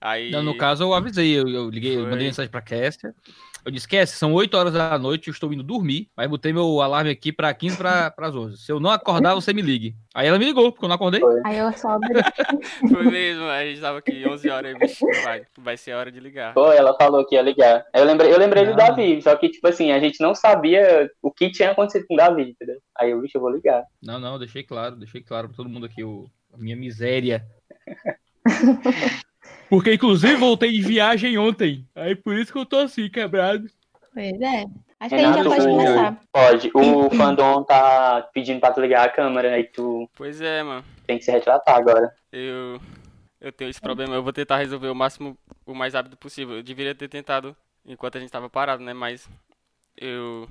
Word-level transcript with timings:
Aí. 0.00 0.30
Não, 0.30 0.42
no 0.42 0.56
caso, 0.56 0.82
eu 0.82 0.94
avisei, 0.94 1.38
eu, 1.38 1.46
eu 1.48 1.68
liguei, 1.68 1.96
eu 1.96 2.02
Foi. 2.02 2.10
mandei 2.10 2.26
mensagem 2.26 2.50
pra 2.50 2.62
Kessia. 2.62 3.14
Eu 3.62 3.70
disse, 3.70 3.86
Kessia, 3.86 4.16
são 4.16 4.32
8 4.32 4.56
horas 4.56 4.72
da 4.72 4.98
noite, 4.98 5.28
eu 5.28 5.32
estou 5.32 5.52
indo 5.52 5.62
dormir. 5.62 6.08
Aí 6.16 6.26
botei 6.26 6.50
meu 6.50 6.80
alarme 6.80 7.10
aqui 7.10 7.30
pra 7.30 7.52
15 7.52 7.76
para 7.76 8.14
as 8.18 8.34
11. 8.34 8.56
Se 8.56 8.72
eu 8.72 8.80
não 8.80 8.90
acordar, 8.90 9.34
você 9.34 9.52
me 9.52 9.60
ligue. 9.60 9.94
Aí 10.14 10.26
ela 10.26 10.38
me 10.38 10.46
ligou, 10.46 10.72
porque 10.72 10.86
eu 10.86 10.88
não 10.88 10.96
acordei. 10.96 11.20
Aí 11.44 11.58
eu 11.58 11.70
só 11.72 11.90
abri. 11.90 12.08
Foi 12.90 13.04
mesmo, 13.04 13.44
a 13.44 13.62
gente 13.64 13.80
tava 13.80 13.98
aqui 13.98 14.26
11 14.26 14.48
horas, 14.48 14.72
aí, 14.72 14.78
bicho, 14.78 15.04
vai, 15.22 15.42
vai 15.58 15.76
ser 15.76 15.92
a 15.92 15.98
hora 15.98 16.10
de 16.10 16.18
ligar. 16.18 16.54
Pô, 16.54 16.72
ela 16.72 16.96
falou 16.96 17.26
que 17.26 17.34
ia 17.34 17.42
ligar. 17.42 17.84
Eu 17.94 18.04
lembrei, 18.04 18.32
eu 18.32 18.38
lembrei 18.38 18.64
do. 18.64 18.74
Davi, 18.74 19.20
só 19.20 19.36
que, 19.36 19.50
tipo 19.50 19.68
assim, 19.68 19.92
a 19.92 20.00
gente 20.00 20.22
não 20.22 20.34
sabia 20.34 21.10
o 21.20 21.30
que 21.30 21.50
tinha 21.50 21.72
acontecido 21.72 22.06
com 22.08 22.14
o 22.14 22.16
Davi, 22.16 22.50
entendeu? 22.50 22.78
Aí 22.98 23.10
eu, 23.10 23.20
bicho, 23.20 23.36
eu 23.36 23.42
vou 23.42 23.50
ligar. 23.50 23.84
Não, 24.02 24.18
não, 24.18 24.38
deixei 24.38 24.62
claro, 24.62 24.96
deixei 24.96 25.20
claro 25.20 25.48
pra 25.48 25.56
todo 25.58 25.68
mundo 25.68 25.84
aqui 25.84 26.02
o, 26.02 26.26
a 26.54 26.56
minha 26.56 26.76
miséria. 26.76 27.44
Porque, 29.70 29.94
inclusive, 29.94 30.34
voltei 30.34 30.70
de 30.72 30.82
viagem 30.82 31.38
ontem. 31.38 31.86
Aí 31.94 32.14
por 32.16 32.34
isso 32.36 32.52
que 32.52 32.58
eu 32.58 32.66
tô 32.66 32.76
assim, 32.78 33.08
quebrado. 33.08 33.66
Pois 34.12 34.40
é. 34.40 34.64
Acho 34.98 35.14
que 35.14 35.14
a 35.14 35.18
gente 35.32 35.36
já 35.36 35.44
pode 35.44 35.62
foi- 35.62 35.70
começar. 35.70 36.20
Pode. 36.32 36.70
O 36.74 37.10
fandom 37.10 37.62
tá 37.62 38.28
pedindo 38.34 38.60
pra 38.60 38.72
tu 38.72 38.80
ligar 38.80 39.06
a 39.06 39.10
câmera, 39.10 39.54
aí 39.54 39.64
tu 39.64 40.10
Pois 40.14 40.40
é, 40.42 40.62
mano. 40.62 40.84
tem 41.06 41.16
que 41.18 41.24
se 41.24 41.30
retratar 41.30 41.76
agora. 41.76 42.12
Eu. 42.32 42.78
Eu 43.40 43.50
tenho 43.52 43.70
esse 43.70 43.80
problema. 43.80 44.14
Eu 44.14 44.22
vou 44.22 44.32
tentar 44.32 44.58
resolver 44.58 44.88
o 44.88 44.94
máximo, 44.94 45.38
o 45.64 45.74
mais 45.74 45.94
rápido 45.94 46.16
possível. 46.18 46.56
Eu 46.56 46.62
deveria 46.62 46.94
ter 46.94 47.08
tentado 47.08 47.56
enquanto 47.86 48.18
a 48.18 48.20
gente 48.20 48.30
tava 48.30 48.50
parado, 48.50 48.82
né? 48.82 48.92
Mas. 48.92 49.26
Eu. 49.96 50.46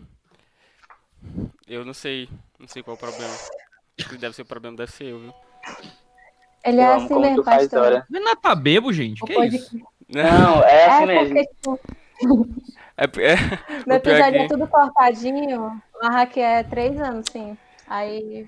Eu 1.68 1.86
não 1.86 1.94
sei. 1.94 2.28
Não 2.58 2.68
sei 2.68 2.82
qual 2.82 2.96
é 2.96 2.98
o 2.98 3.00
problema. 3.00 3.34
Deve 4.20 4.34
ser 4.36 4.42
o 4.44 4.46
problema, 4.46 4.78
deve 4.78 4.92
ser 4.92 5.04
eu, 5.06 5.20
viu? 5.20 5.34
Ele 6.64 6.80
é 6.82 6.84
Eu 6.88 6.94
amo 6.94 7.06
assim 7.06 7.20
mesmo, 7.20 7.44
pastor. 7.44 7.80
hora. 7.82 8.08
Renato 8.12 8.42
tá 8.42 8.56
bebo, 8.56 8.92
gente. 8.94 9.24
O 9.24 9.26
Que 9.28 9.34
pod- 9.34 9.56
isso? 9.56 9.80
Não, 10.10 10.64
é 10.64 10.86
assim 10.86 11.04
É 11.04 11.06
mesmo. 11.06 11.28
porque, 11.36 11.46
tipo, 11.54 12.50
É, 12.98 13.04
é, 13.04 13.08
pior 13.08 13.28
é 13.88 13.96
episódio 13.96 14.40
é 14.42 14.48
tudo 14.48 14.68
cortadinho. 14.68 15.82
O 16.02 16.06
Arraque 16.06 16.40
é 16.42 16.64
três 16.64 17.00
anos, 17.00 17.26
sim. 17.32 17.58
Aí 17.88 18.48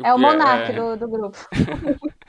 o 0.00 0.06
é 0.06 0.14
o 0.14 0.18
monarca 0.18 0.72
é- 0.72 0.76
do, 0.76 0.96
do 0.96 1.08
grupo. 1.08 1.38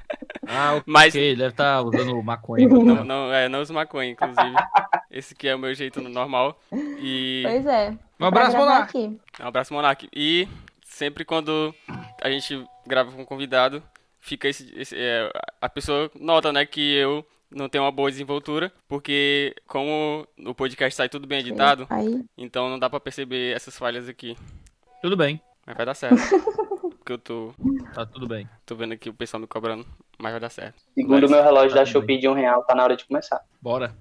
Ah, 0.45 0.73
ok, 0.73 0.83
Mas- 0.85 1.15
ele 1.15 1.37
deve 1.37 1.51
estar 1.51 1.81
usando 1.81 2.21
maconha. 2.21 2.67
Não, 2.67 3.03
não, 3.05 3.33
é, 3.33 3.47
não 3.47 3.61
uso 3.61 3.73
maconha, 3.73 4.11
inclusive. 4.11 4.53
Esse 5.09 5.33
que 5.33 5.47
é 5.47 5.55
o 5.55 5.59
meu 5.59 5.73
jeito 5.73 6.01
normal. 6.01 6.59
E. 6.99 7.43
Pois 7.45 7.65
é. 7.65 7.93
Um 8.19 8.25
abraço, 8.25 8.57
Monark. 8.57 8.97
Um 9.41 9.47
abraço, 9.47 9.73
Monark. 9.73 10.09
E 10.13 10.47
sempre 10.85 11.23
quando 11.23 11.73
a 12.21 12.29
gente 12.29 12.61
grava 12.85 13.09
com 13.13 13.21
um 13.21 13.25
convidado, 13.25 13.81
fica 14.23 14.47
esse. 14.47 14.73
esse- 14.79 14.95
é, 14.97 15.29
a 15.61 15.69
pessoa 15.69 16.09
nota, 16.19 16.51
né, 16.51 16.65
que 16.65 16.95
eu 16.95 17.25
não 17.51 17.67
tenho 17.69 17.83
uma 17.83 17.91
boa 17.91 18.09
desenvoltura, 18.09 18.71
porque 18.87 19.53
como 19.67 20.25
o 20.39 20.55
podcast 20.55 20.95
sai 20.95 21.09
tudo 21.09 21.27
bem 21.27 21.39
editado, 21.39 21.85
Aí, 21.89 22.23
então 22.37 22.69
não 22.69 22.79
dá 22.79 22.89
pra 22.89 22.99
perceber 22.99 23.53
essas 23.55 23.77
falhas 23.77 24.07
aqui. 24.09 24.35
Tudo 25.01 25.15
bem, 25.17 25.39
Mas 25.67 25.75
vai 25.75 25.85
dar 25.85 25.93
certo. 25.93 26.15
Porque 27.03 27.11
eu 27.11 27.17
tô, 27.17 27.53
tá 27.93 28.05
tudo 28.05 28.25
bem. 28.29 28.47
tô 28.65 28.75
vendo 28.77 28.93
aqui 28.93 29.09
o 29.09 29.13
pessoal 29.13 29.41
me 29.41 29.45
cobrando, 29.47 29.85
mas 30.17 30.31
vai 30.31 30.39
dar 30.39 30.49
certo. 30.49 30.81
Segundo 30.95 31.27
o 31.27 31.29
meu 31.29 31.43
relógio 31.43 31.71
Tá 31.71 31.75
da 31.83 31.85
Shopee 31.85 32.17
de 32.17 32.29
um 32.29 32.33
real, 32.33 32.63
tá 32.63 32.73
na 32.73 32.81
hora 32.83 32.95
de 32.95 33.03
começar. 33.05 33.41
Bora. 33.61 33.93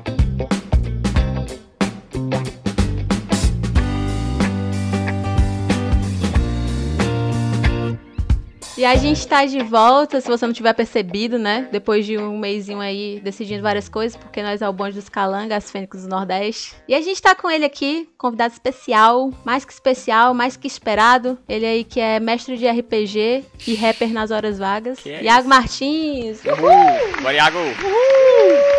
E 8.79 8.85
a 8.85 8.95
gente 8.95 9.27
tá 9.27 9.43
de 9.45 9.61
volta, 9.61 10.21
se 10.21 10.27
você 10.29 10.47
não 10.47 10.53
tiver 10.53 10.71
percebido, 10.71 11.37
né? 11.37 11.67
Depois 11.69 12.05
de 12.05 12.17
um 12.17 12.37
mêsinho 12.39 12.79
aí 12.79 13.19
decidindo 13.21 13.61
várias 13.61 13.89
coisas, 13.89 14.15
porque 14.15 14.41
nós 14.41 14.61
é 14.61 14.69
o 14.69 14.71
bonde 14.71 14.95
dos 14.95 15.09
calangas, 15.09 15.65
as 15.65 15.69
fênix 15.69 16.03
do 16.03 16.07
Nordeste. 16.07 16.75
E 16.87 16.95
a 16.95 17.01
gente 17.01 17.21
tá 17.21 17.35
com 17.35 17.51
ele 17.51 17.65
aqui, 17.65 18.07
convidado 18.17 18.53
especial, 18.53 19.31
mais 19.43 19.65
que 19.65 19.73
especial, 19.73 20.33
mais 20.33 20.55
que 20.55 20.65
esperado. 20.65 21.37
Ele 21.49 21.65
aí 21.65 21.83
que 21.83 21.99
é 21.99 22.21
mestre 22.21 22.55
de 22.55 22.69
RPG 22.69 23.43
e 23.67 23.75
rapper 23.75 24.13
nas 24.13 24.31
horas 24.31 24.57
vagas. 24.57 24.97
Que 24.99 25.09
é 25.11 25.23
Iago 25.23 25.39
isso? 25.41 25.49
Martins. 25.49 26.41
Uhul! 26.45 27.21
Bora, 27.21 27.33
Iago! 27.33 27.59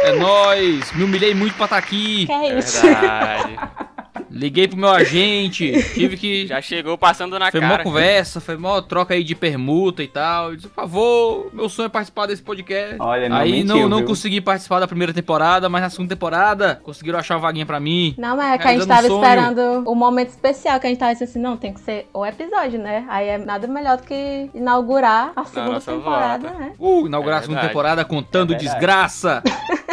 É 0.05 0.12
nóis! 0.12 0.93
Me 0.93 1.05
humilhei 1.05 1.34
muito 1.34 1.55
pra 1.56 1.66
estar 1.66 1.77
aqui. 1.77 2.25
Que 2.25 2.33
É 2.33 2.47
é 2.55 2.59
isso? 2.59 2.81
verdade. 2.81 3.56
Liguei 4.31 4.69
pro 4.69 4.76
meu 4.76 4.88
agente, 4.91 5.72
tive 5.94 6.16
que. 6.16 6.47
Já 6.47 6.60
chegou 6.60 6.97
passando 6.97 7.38
na 7.38 7.50
Foi 7.50 7.60
mó 7.60 7.69
cara. 7.71 7.82
conversa, 7.82 8.41
foi 8.41 8.56
mó 8.56 8.81
troca 8.81 9.15
aí 9.15 9.25
de 9.25 9.34
permuta 9.34 10.03
e 10.03 10.09
tal. 10.09 10.50
Eu 10.50 10.56
disse, 10.56 10.69
por 10.69 10.75
favor, 10.75 11.50
meu 11.53 11.69
sonho 11.69 11.87
é 11.87 11.88
participar 11.88 12.26
desse 12.26 12.43
podcast. 12.43 12.97
Olha, 12.98 13.28
não 13.28 13.37
aí 13.37 13.50
mentiu, 13.53 13.76
não, 13.82 13.88
não 13.88 13.98
viu? 13.98 14.06
consegui 14.06 14.41
participar 14.41 14.81
da 14.81 14.87
primeira 14.88 15.12
temporada, 15.12 15.69
mas 15.69 15.82
na 15.82 15.91
segunda 15.91 16.09
temporada 16.15 16.81
conseguiram 16.82 17.19
achar 17.19 17.34
uma 17.34 17.41
vaguinha 17.41 17.66
pra 17.66 17.81
mim. 17.81 18.15
Não, 18.19 18.37
mas 18.37 18.53
é 18.54 18.59
que 18.59 18.69
a 18.69 18.72
gente 18.72 18.87
tava 18.87 19.09
um 19.09 19.16
esperando 19.22 19.82
o 19.91 19.94
momento 19.94 20.28
especial, 20.28 20.78
que 20.81 20.87
a 20.87 20.91
gente 20.91 20.98
tava 20.98 21.12
dizendo 21.12 21.28
assim, 21.28 21.38
não, 21.41 21.56
tem 21.56 21.72
que 21.72 21.81
ser 21.81 22.09
o 22.12 22.25
episódio, 22.25 22.78
né? 22.78 23.04
Aí 23.09 23.28
é 23.28 23.38
nada 23.38 23.66
melhor 23.66 23.97
do 23.97 24.03
que 24.04 24.50
inaugurar 24.54 25.32
a 25.37 25.44
segunda 25.44 25.81
temporada, 25.81 26.48
volta. 26.48 26.65
né? 26.65 26.72
Uh, 26.78 27.06
inaugurar 27.06 27.37
É 27.37 27.38
a 27.38 27.42
segunda 27.42 27.60
temporada 27.66 28.04
contando 28.04 28.54
É 28.54 28.56
desgraça. 28.56 29.42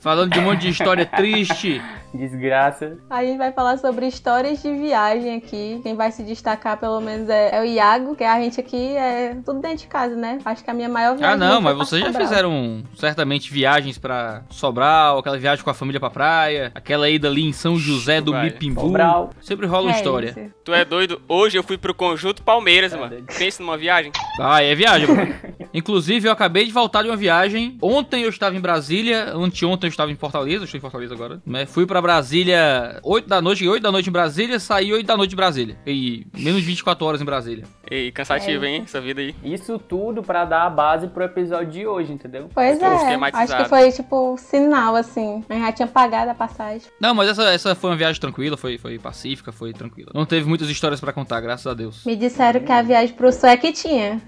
Falando 0.00 0.32
de 0.32 0.38
um 0.38 0.42
monte 0.42 0.60
de 0.62 0.68
história 0.70 1.04
triste. 1.04 1.80
Desgraça. 2.12 2.98
A 3.08 3.22
gente 3.24 3.38
vai 3.38 3.52
falar 3.52 3.76
sobre 3.78 4.04
histórias 4.06 4.60
de 4.60 4.72
viagem 4.74 5.36
aqui. 5.36 5.78
Quem 5.82 5.94
vai 5.94 6.10
se 6.10 6.24
destacar, 6.24 6.76
pelo 6.76 7.00
menos, 7.00 7.28
é, 7.28 7.54
é 7.56 7.60
o 7.60 7.64
Iago, 7.64 8.16
que 8.16 8.24
a 8.24 8.40
gente 8.40 8.58
aqui 8.58 8.96
é 8.96 9.36
tudo 9.44 9.60
dentro 9.60 9.76
de 9.78 9.86
casa, 9.86 10.16
né? 10.16 10.38
Acho 10.44 10.64
que 10.64 10.70
a 10.70 10.74
minha 10.74 10.88
maior 10.88 11.16
viagem. 11.16 11.34
Ah, 11.34 11.36
não, 11.36 11.60
mas 11.60 11.76
vocês 11.76 12.00
já 12.02 12.08
Sobral. 12.08 12.26
fizeram 12.28 12.82
certamente 12.96 13.52
viagens 13.52 13.96
pra 13.96 14.42
Sobral, 14.50 15.18
aquela 15.18 15.38
viagem 15.38 15.62
com 15.62 15.70
a 15.70 15.74
família 15.74 16.00
pra 16.00 16.10
praia, 16.10 16.72
aquela 16.74 17.08
ida 17.08 17.28
ali 17.28 17.44
em 17.46 17.52
São 17.52 17.76
José 17.76 18.20
do 18.20 18.32
Vai. 18.32 18.44
Mipimbu. 18.46 18.80
Sobral. 18.80 19.30
Sempre 19.40 19.66
rola 19.66 19.84
uma 19.84 19.92
É 19.92 19.96
história. 19.96 20.30
isso. 20.30 20.50
Tu 20.64 20.74
é 20.74 20.84
doido? 20.84 21.22
Hoje 21.28 21.56
eu 21.58 21.62
fui 21.62 21.78
pro 21.78 21.94
Conjunto 21.94 22.42
Palmeiras, 22.42 22.90
Tá 22.90 22.98
mano. 22.98 23.10
doido. 23.10 23.26
Pensa 23.38 23.62
numa 23.62 23.76
viagem. 23.78 24.10
Ah, 24.40 24.60
é 24.60 24.74
viagem. 24.74 25.06
mano. 25.14 25.32
Inclusive, 25.72 26.28
eu 26.28 26.32
acabei 26.32 26.64
de 26.64 26.72
voltar 26.72 27.02
de 27.02 27.08
uma 27.08 27.16
viagem. 27.16 27.78
Ontem 27.80 28.22
eu 28.22 28.28
estava 28.28 28.56
em 28.56 28.60
Brasília, 28.60 29.32
anteontem 29.34 29.88
eu 29.88 29.90
estava 29.90 30.10
em 30.10 30.16
Fortaleza, 30.16 30.62
eu 30.62 30.64
estou 30.64 30.78
em 30.78 30.80
Fortaleza 30.80 31.14
agora. 31.14 31.40
Né? 31.46 31.66
Fui 31.66 31.86
pra 31.86 32.00
Brasília 32.02 33.00
8 33.02 33.28
da 33.28 33.40
noite, 33.40 33.66
8 33.66 33.82
da 33.82 33.92
noite 33.92 34.08
em 34.08 34.12
Brasília, 34.12 34.58
saí 34.58 34.92
8 34.92 35.06
da 35.06 35.16
noite 35.16 35.30
de 35.30 35.36
Brasília. 35.36 35.76
E 35.86 36.26
menos 36.36 36.60
de 36.60 36.66
24 36.66 37.06
horas 37.06 37.20
em 37.20 37.24
Brasília. 37.24 37.64
E 37.90 38.10
cansativo, 38.12 38.64
É 38.64 38.68
hein? 38.68 38.82
Essa 38.84 39.00
vida 39.00 39.20
aí. 39.20 39.34
Isso 39.42 39.78
tudo 39.78 40.22
pra 40.22 40.44
dar 40.44 40.66
a 40.66 40.70
base 40.70 41.08
pro 41.08 41.24
episódio 41.24 41.70
de 41.70 41.86
hoje, 41.86 42.12
entendeu? 42.12 42.48
Pois 42.52 42.74
Ficou 42.78 42.88
é, 42.88 43.18
acho 43.32 43.56
que 43.56 43.68
foi 43.68 43.92
tipo 43.92 44.36
sinal, 44.38 44.96
assim. 44.96 45.44
A 45.48 45.54
gente 45.54 45.62
já 45.66 45.72
tinha 45.72 45.88
pagado 45.88 46.30
a 46.30 46.34
passagem. 46.34 46.82
Não, 47.00 47.14
mas 47.14 47.28
essa, 47.30 47.44
essa 47.50 47.74
foi 47.74 47.90
uma 47.90 47.96
viagem 47.96 48.20
tranquila, 48.20 48.56
foi, 48.56 48.78
foi 48.78 48.98
pacífica, 48.98 49.52
foi 49.52 49.72
tranquila. 49.72 50.10
Não 50.14 50.24
teve 50.26 50.48
muitas 50.48 50.68
histórias 50.68 51.00
pra 51.00 51.12
contar, 51.12 51.40
graças 51.40 51.66
a 51.66 51.74
Deus. 51.74 52.04
Me 52.04 52.16
disseram 52.16 52.60
que 52.60 52.72
a 52.72 52.82
viagem 52.82 53.14
pro 53.14 53.32
sul 53.32 53.48
é 53.48 53.56
que 53.56 53.72
tinha. 53.72 54.20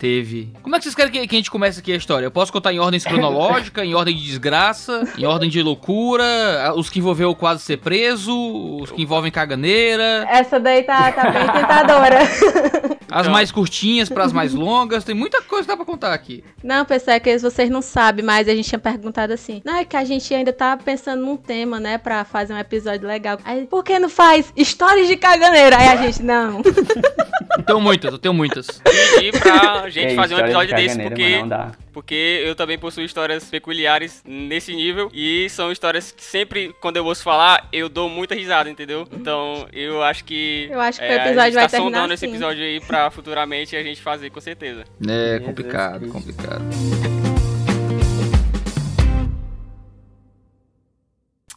Teve. 0.00 0.50
Como 0.62 0.74
é 0.74 0.78
que 0.78 0.84
vocês 0.84 0.94
querem 0.94 1.12
que, 1.12 1.18
a 1.18 1.38
gente 1.38 1.50
comece 1.50 1.78
aqui 1.78 1.92
a 1.92 1.96
história? 1.96 2.24
Eu 2.24 2.30
posso 2.30 2.50
contar 2.50 2.72
em 2.72 2.78
ordem 2.78 2.98
cronológica, 2.98 3.84
em 3.84 3.94
ordem 3.94 4.16
de 4.16 4.24
desgraça, 4.24 5.06
em 5.18 5.26
ordem 5.26 5.50
de 5.50 5.62
loucura, 5.62 6.24
os 6.74 6.88
que 6.88 7.00
envolveu 7.00 7.34
quase 7.34 7.62
ser 7.62 7.76
preso, 7.76 8.34
os 8.80 8.90
que 8.90 9.02
envolvem 9.02 9.30
caganeira, 9.30 10.26
Essa 10.26 10.58
daí 10.58 10.84
tá, 10.84 11.12
tá 11.12 11.30
bem 11.30 11.46
tentadora. 11.46 12.20
as 13.10 13.20
Então. 13.22 13.32
mais 13.32 13.50
curtinhas 13.52 14.08
para 14.08 14.24
as 14.24 14.32
mais 14.32 14.52
longas, 14.54 15.04
tem 15.04 15.14
muita 15.14 15.42
coisa 15.42 15.62
que 15.64 15.68
dá 15.68 15.76
pra 15.76 15.84
contar 15.84 16.12
aqui. 16.12 16.44
Não, 16.62 16.84
pessoal, 16.84 17.16
é 17.16 17.20
que 17.20 17.38
vocês 17.38 17.68
não 17.70 17.82
sabem, 17.82 18.24
mas 18.24 18.48
a 18.48 18.54
gente 18.54 18.68
tinha 18.68 18.78
perguntado 18.78 19.32
assim. 19.32 19.60
Não, 19.64 19.76
é 19.76 19.84
que 19.84 19.96
a 19.96 20.04
gente 20.04 20.32
ainda 20.34 20.52
tá 20.52 20.76
pensando 20.76 21.24
num 21.24 21.36
tema, 21.36 21.78
né, 21.80 21.98
pra 21.98 22.24
fazer 22.24 22.52
um 22.54 22.58
episódio 22.58 23.06
legal. 23.06 23.38
Aí, 23.44 23.66
por 23.66 23.82
que 23.84 23.98
não 23.98 24.08
faz 24.08 24.52
histórias 24.56 25.08
de 25.08 25.16
caganeira? 25.16 25.76
Aí 25.78 25.88
a 25.88 25.96
gente, 25.96 26.22
não. 26.22 26.62
Eu 27.56 27.62
tenho 27.64 27.80
muitas, 27.80 28.12
eu 28.12 28.18
tenho 28.18 28.34
muitas. 28.34 28.66
pedir 29.14 29.38
pra 29.38 29.88
gente 29.90 30.10
Ei, 30.10 30.16
fazer 30.16 30.34
um 30.34 30.38
história 30.38 30.66
de 30.66 30.72
episódio 30.72 30.76
desse, 30.76 30.98
porque, 31.08 31.38
não 31.40 31.48
dá. 31.48 31.72
Porque 31.92 32.42
eu 32.44 32.54
também 32.54 32.78
possuo 32.78 33.04
histórias 33.04 33.44
peculiares 33.44 34.22
nesse 34.24 34.74
nível. 34.74 35.10
E 35.12 35.48
são 35.50 35.70
histórias 35.70 36.12
que 36.12 36.22
sempre, 36.22 36.74
quando 36.80 36.96
eu 36.96 37.04
ouço 37.04 37.22
falar, 37.22 37.68
eu 37.72 37.88
dou 37.88 38.08
muita 38.08 38.34
risada, 38.34 38.70
entendeu? 38.70 39.06
Então 39.12 39.68
eu 39.72 40.02
acho 40.02 40.24
que. 40.24 40.68
Eu 40.70 40.80
acho 40.80 40.98
que 40.98 41.04
é, 41.04 41.16
o 41.16 41.20
a 41.20 41.26
episódio 41.26 41.42
gente 41.44 41.54
vai 41.54 41.64
tá 41.64 41.70
terminar 41.70 41.96
sondando 41.98 42.14
esse 42.14 42.24
assim. 42.24 42.34
episódio 42.34 42.64
aí 42.64 42.80
pra 42.80 43.10
futuramente 43.10 43.76
a 43.76 43.82
gente 43.82 44.00
fazer, 44.00 44.30
com 44.30 44.40
certeza. 44.40 44.84
É 45.06 45.38
complicado, 45.40 46.08
complicado. 46.08 47.19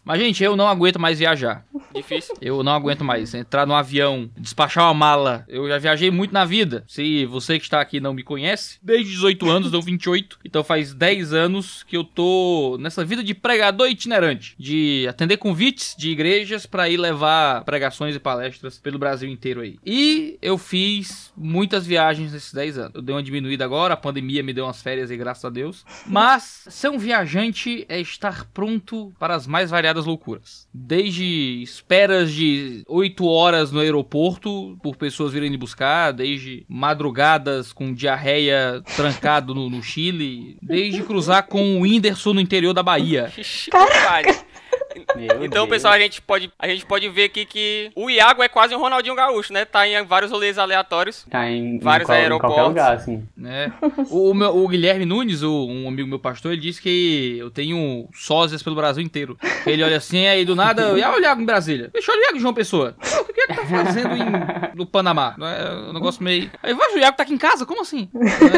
Mas, 0.03 0.19
gente, 0.19 0.43
eu 0.43 0.55
não 0.55 0.67
aguento 0.67 0.99
mais 0.99 1.19
viajar. 1.19 1.65
Difícil. 1.93 2.35
Eu 2.41 2.63
não 2.63 2.73
aguento 2.73 3.03
mais 3.03 3.33
entrar 3.33 3.65
no 3.65 3.73
avião, 3.73 4.29
despachar 4.37 4.85
uma 4.85 4.93
mala. 4.93 5.45
Eu 5.47 5.67
já 5.67 5.77
viajei 5.77 6.09
muito 6.09 6.33
na 6.33 6.43
vida. 6.43 6.83
Se 6.87 7.25
você 7.25 7.57
que 7.57 7.65
está 7.65 7.79
aqui 7.79 7.99
não 7.99 8.13
me 8.13 8.23
conhece, 8.23 8.79
desde 8.81 9.11
18 9.11 9.49
anos, 9.49 9.71
deu 9.71 9.81
28. 9.81 10.39
Então 10.43 10.63
faz 10.63 10.93
10 10.93 11.33
anos 11.33 11.83
que 11.83 11.95
eu 11.95 12.03
tô 12.03 12.77
nessa 12.79 13.05
vida 13.05 13.23
de 13.23 13.33
pregador 13.33 13.87
itinerante, 13.87 14.55
de 14.57 15.05
atender 15.07 15.37
convites 15.37 15.95
de 15.97 16.09
igrejas 16.09 16.65
para 16.65 16.89
ir 16.89 16.97
levar 16.97 17.63
pregações 17.63 18.15
e 18.15 18.19
palestras 18.19 18.77
pelo 18.79 18.99
Brasil 18.99 19.29
inteiro 19.29 19.61
aí. 19.61 19.77
E 19.85 20.37
eu 20.41 20.57
fiz 20.57 21.31
muitas 21.37 21.85
viagens 21.85 22.33
nesses 22.33 22.53
10 22.53 22.77
anos. 22.77 22.95
Eu 22.95 23.01
dei 23.01 23.15
uma 23.15 23.23
diminuída 23.23 23.63
agora, 23.63 23.93
a 23.93 23.97
pandemia 23.97 24.43
me 24.43 24.53
deu 24.53 24.65
umas 24.65 24.81
férias 24.81 25.11
e 25.11 25.17
graças 25.17 25.45
a 25.45 25.49
Deus. 25.49 25.85
Mas 26.07 26.65
ser 26.69 26.89
um 26.89 26.97
viajante 26.97 27.85
é 27.87 27.99
estar 27.99 28.45
pronto 28.53 29.13
para 29.19 29.35
as 29.35 29.45
mais 29.45 29.69
variadas 29.69 29.92
loucuras. 30.05 30.67
Desde 30.73 31.61
esperas 31.61 32.31
de 32.31 32.83
8 32.87 33.25
horas 33.25 33.71
no 33.71 33.79
aeroporto 33.79 34.77
por 34.81 34.95
pessoas 34.95 35.33
virem 35.33 35.57
buscar, 35.57 36.11
desde 36.11 36.65
madrugadas 36.67 37.71
com 37.71 37.93
diarreia 37.93 38.81
trancado 38.95 39.53
no, 39.53 39.69
no 39.69 39.81
Chile, 39.81 40.57
desde 40.61 41.03
cruzar 41.03 41.47
com 41.47 41.77
o 41.77 41.81
Whindersson 41.81 42.33
no 42.33 42.41
interior 42.41 42.73
da 42.73 42.83
Bahia. 42.83 43.31
Compadre. 43.71 44.52
Meu 45.15 45.45
Então, 45.45 45.65
Deus. 45.65 45.69
pessoal, 45.69 45.93
a 45.93 45.99
gente, 45.99 46.21
pode, 46.21 46.51
a 46.57 46.67
gente 46.67 46.85
pode 46.85 47.07
ver 47.09 47.25
aqui 47.25 47.45
que 47.45 47.91
o 47.95 48.09
Iago 48.09 48.41
é 48.43 48.47
quase 48.49 48.75
um 48.75 48.79
Ronaldinho 48.79 49.15
Gaúcho, 49.15 49.53
né? 49.53 49.65
Tá 49.65 49.87
em 49.87 50.03
vários 50.05 50.31
rolês 50.31 50.57
aleatórios. 50.57 51.25
Tá 51.29 51.49
em, 51.49 51.79
vários 51.79 52.07
em, 52.07 52.11
qual- 52.11 52.17
em 52.17 52.21
aeroportos. 52.21 52.55
qualquer 52.55 52.69
lugar, 52.69 52.95
assim. 52.95 53.23
né? 53.35 53.73
O, 54.09 54.31
o 54.31 54.33
meu- 54.33 54.55
o 54.57 54.67
Guilherme 54.67 55.05
Nunes, 55.05 55.41
o- 55.43 55.67
um 55.67 55.87
amigo 55.87 56.07
meu 56.09 56.19
pastor, 56.19 56.51
ele 56.53 56.61
disse 56.61 56.81
que 56.81 57.37
eu 57.39 57.49
tenho 57.51 58.07
sósias 58.13 58.61
pelo 58.63 58.75
Brasil 58.75 59.03
inteiro. 59.03 59.37
Ele 59.65 59.83
olha 59.83 59.97
assim, 59.97 60.25
aí 60.27 60.45
do 60.45 60.55
nada, 60.55 60.81
e 60.97 61.01
olha 61.03 61.17
o 61.17 61.21
Iago 61.21 61.41
em 61.41 61.45
Brasília. 61.45 61.89
Deixa 61.93 62.11
eu 62.11 62.15
olhar 62.15 62.21
o 62.21 62.25
Iago 62.27 62.37
em 62.37 62.41
João 62.41 62.53
Pessoa. 62.53 62.95
O 63.23 63.33
que 63.33 63.41
é 63.41 63.47
que 63.47 63.55
tá 63.55 63.65
fazendo 63.65 64.15
em- 64.15 64.75
no 64.75 64.85
Panamá? 64.85 65.35
Não 65.37 65.47
É 65.47 65.89
um 65.89 65.93
negócio 65.93 66.23
meio. 66.23 66.49
Aí 66.61 66.73
vai, 66.73 66.93
o 66.93 66.97
Iago 66.99 67.17
tá 67.17 67.23
aqui 67.23 67.33
em 67.33 67.37
casa? 67.37 67.65
Como 67.65 67.81
assim? 67.81 68.09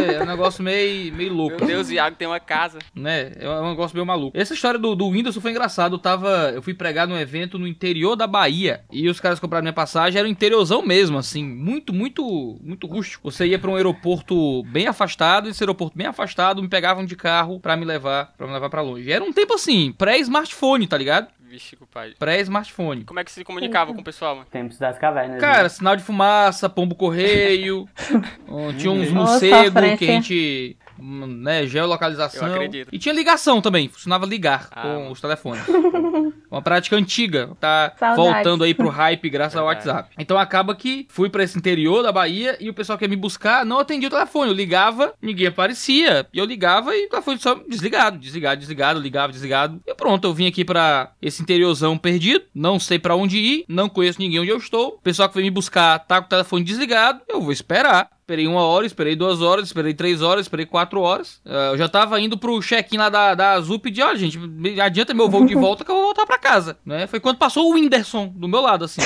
É, 0.09 0.15
é 0.15 0.21
um 0.21 0.25
negócio 0.25 0.63
meio, 0.63 1.13
meio 1.13 1.33
louco. 1.33 1.57
Meu 1.59 1.67
Deus, 1.67 1.89
o 1.89 1.93
Iago 1.93 2.15
tem 2.15 2.27
uma 2.27 2.39
casa. 2.39 2.79
né? 2.93 3.31
É 3.39 3.49
um 3.49 3.69
negócio 3.69 3.95
meio 3.95 4.05
maluco. 4.05 4.37
Essa 4.37 4.53
história 4.53 4.79
do, 4.79 4.95
do 4.95 5.07
Whindersson 5.07 5.41
foi 5.41 5.51
engraçado. 5.51 5.95
Eu 5.95 5.99
tava. 5.99 6.25
Eu 6.27 6.62
fui 6.62 6.74
pregar 6.74 7.07
num 7.07 7.18
evento 7.18 7.57
no 7.57 7.68
interior 7.68 8.16
da 8.16 8.27
Bahia. 8.27 8.83
E 8.92 9.07
os 9.10 9.19
caras 9.19 9.39
compraram 9.39 9.63
minha 9.63 9.74
passagem, 9.74 10.19
era 10.19 10.27
um 10.27 10.31
interiorzão 10.31 10.81
mesmo, 10.81 11.18
assim. 11.18 11.44
Muito, 11.44 11.94
muito, 11.94 12.60
muito 12.62 12.88
rústico. 12.88 13.31
Você 13.31 13.48
ia 13.48 13.60
pra 13.60 13.72
um 13.72 13.75
aeroporto 13.75 14.63
bem 14.63 14.88
afastado, 14.88 15.48
e 15.48 15.51
esse 15.51 15.63
aeroporto 15.63 15.98
bem 15.98 16.07
afastado, 16.07 16.62
me 16.62 16.68
pegavam 16.68 17.06
de 17.06 17.16
carro 17.16 17.60
pra 17.60 17.75
me 17.75 17.86
levar, 17.86 18.33
para 18.38 18.48
me 18.48 18.54
levar 18.54 18.69
para 18.69 18.81
longe. 18.81 19.07
E 19.07 19.12
era 19.12 19.24
um 19.24 19.33
tempo 19.33 19.54
assim, 19.54 19.92
pré-smartphone, 19.92 20.88
tá 20.88 20.98
ligado? 20.98 21.27
Vixe. 21.56 21.77
Pré-smartphone. 22.19 23.06
Como 23.06 23.19
é 23.19 23.24
que 23.24 23.31
se 23.31 23.44
comunicava 23.44 23.94
com 23.94 24.01
o 24.01 24.04
pessoal, 24.04 24.36
mano? 24.36 24.48
Tempos 24.51 24.78
das 24.78 24.98
cavernas. 24.98 25.39
Cara, 25.39 25.63
né? 25.63 25.69
sinal 25.69 25.95
de 25.95 26.04
fumaça, 26.04 26.68
pombo 26.68 26.95
correio. 26.95 27.88
tinha 28.78 28.92
uns 28.92 29.10
morcegos 29.10 29.81
que 29.98 30.06
a 30.06 30.07
gente. 30.07 30.78
Né, 30.97 31.65
geolocalização. 31.68 32.47
Eu 32.47 32.53
acredito. 32.53 32.89
E 32.92 32.97
tinha 32.97 33.13
ligação 33.13 33.62
também, 33.62 33.89
funcionava 33.89 34.25
ligar 34.25 34.68
Ah, 34.71 34.81
com 34.83 35.12
os 35.12 35.19
telefones. 35.21 35.63
Uma 36.50 36.62
prática 36.62 36.95
antiga, 36.95 37.50
tá 37.59 37.94
Saudades. 37.97 38.33
voltando 38.33 38.63
aí 38.63 38.74
pro 38.74 38.88
hype 38.89 39.30
graças 39.30 39.57
ao 39.57 39.65
Verdade. 39.68 39.88
WhatsApp. 39.89 40.15
Então 40.18 40.38
acaba 40.38 40.74
que 40.75 41.06
fui 41.09 41.30
pra 41.30 41.44
esse 41.44 41.57
interior 41.57 42.01
da 42.01 42.12
Bahia 42.12 42.57
e 42.59 42.69
o 42.69 42.74
pessoal 42.74 42.97
que 42.97 43.03
ia 43.06 43.09
me 43.09 43.15
buscar 43.15 43.65
não 43.65 43.80
atendia 43.80 44.07
o 44.07 44.12
telefone. 44.12 44.51
Eu 44.51 44.56
ligava, 44.56 45.13
ninguém 45.21 45.47
aparecia. 45.47 46.25
E 46.33 46.38
eu 46.39 46.45
ligava 46.45 46.95
e 46.95 47.06
o 47.06 47.09
telefone 47.09 47.39
só 47.39 47.56
desligado, 47.68 48.18
desligado, 48.18 48.59
desligado, 48.59 49.00
ligava, 49.00 49.33
desligado. 49.33 49.81
E 49.86 49.94
pronto, 49.94 50.25
eu 50.27 50.33
vim 50.33 50.47
aqui 50.47 50.63
pra 50.63 51.12
esse 51.21 51.42
interiorzão 51.42 51.97
perdido, 51.97 52.45
não 52.53 52.80
sei 52.80 52.97
pra 53.00 53.15
onde 53.15 53.38
ir, 53.38 53.65
não 53.68 53.89
conheço 53.89 54.19
ninguém 54.19 54.39
onde 54.39 54.50
eu 54.51 54.57
estou. 54.57 54.89
O 54.95 55.01
pessoal 55.01 55.27
que 55.27 55.36
veio 55.36 55.45
me 55.45 55.51
buscar 55.51 56.00
tá 56.00 56.19
com 56.21 56.27
o 56.27 56.30
telefone 56.30 56.63
desligado, 56.63 57.21
eu 57.27 57.42
vou 57.42 57.51
esperar. 57.51 58.09
Esperei 58.25 58.48
uma 58.48 58.63
hora, 58.66 58.88
esperei 58.88 59.16
duas 59.16 59.39
horas, 59.39 59.66
esperei 59.68 59.94
três 59.94 60.24
horas, 60.24 60.45
esperei 60.48 60.66
quatro 60.66 61.00
horas. 61.00 61.39
Ah, 61.45 61.69
eu 61.74 61.77
já 61.77 61.88
tava 61.88 62.19
indo 62.19 62.36
pro 62.36 62.60
check-in 62.60 62.98
lá 62.98 63.07
da, 63.07 63.36
da 63.36 63.51
Azul 63.51 63.77
pedir, 63.77 64.01
olha, 64.01 64.18
gente, 64.18 64.39
me 64.39 64.81
adianta 64.81 65.13
meu 65.13 65.30
voo 65.30 65.45
de 65.45 65.54
volta 65.54 65.86
que 65.86 65.92
eu 65.92 65.95
vou 65.95 66.06
voltar 66.06 66.25
pra 66.25 66.39
casa. 66.39 66.75
Né? 66.83 67.06
Foi 67.06 67.19
quando 67.19 67.38
passou 67.38 67.69
o 67.69 67.75
Whindersson 67.75 68.25
do 68.36 68.48
meu 68.48 68.62
lado, 68.62 68.86
assim. 68.86 69.00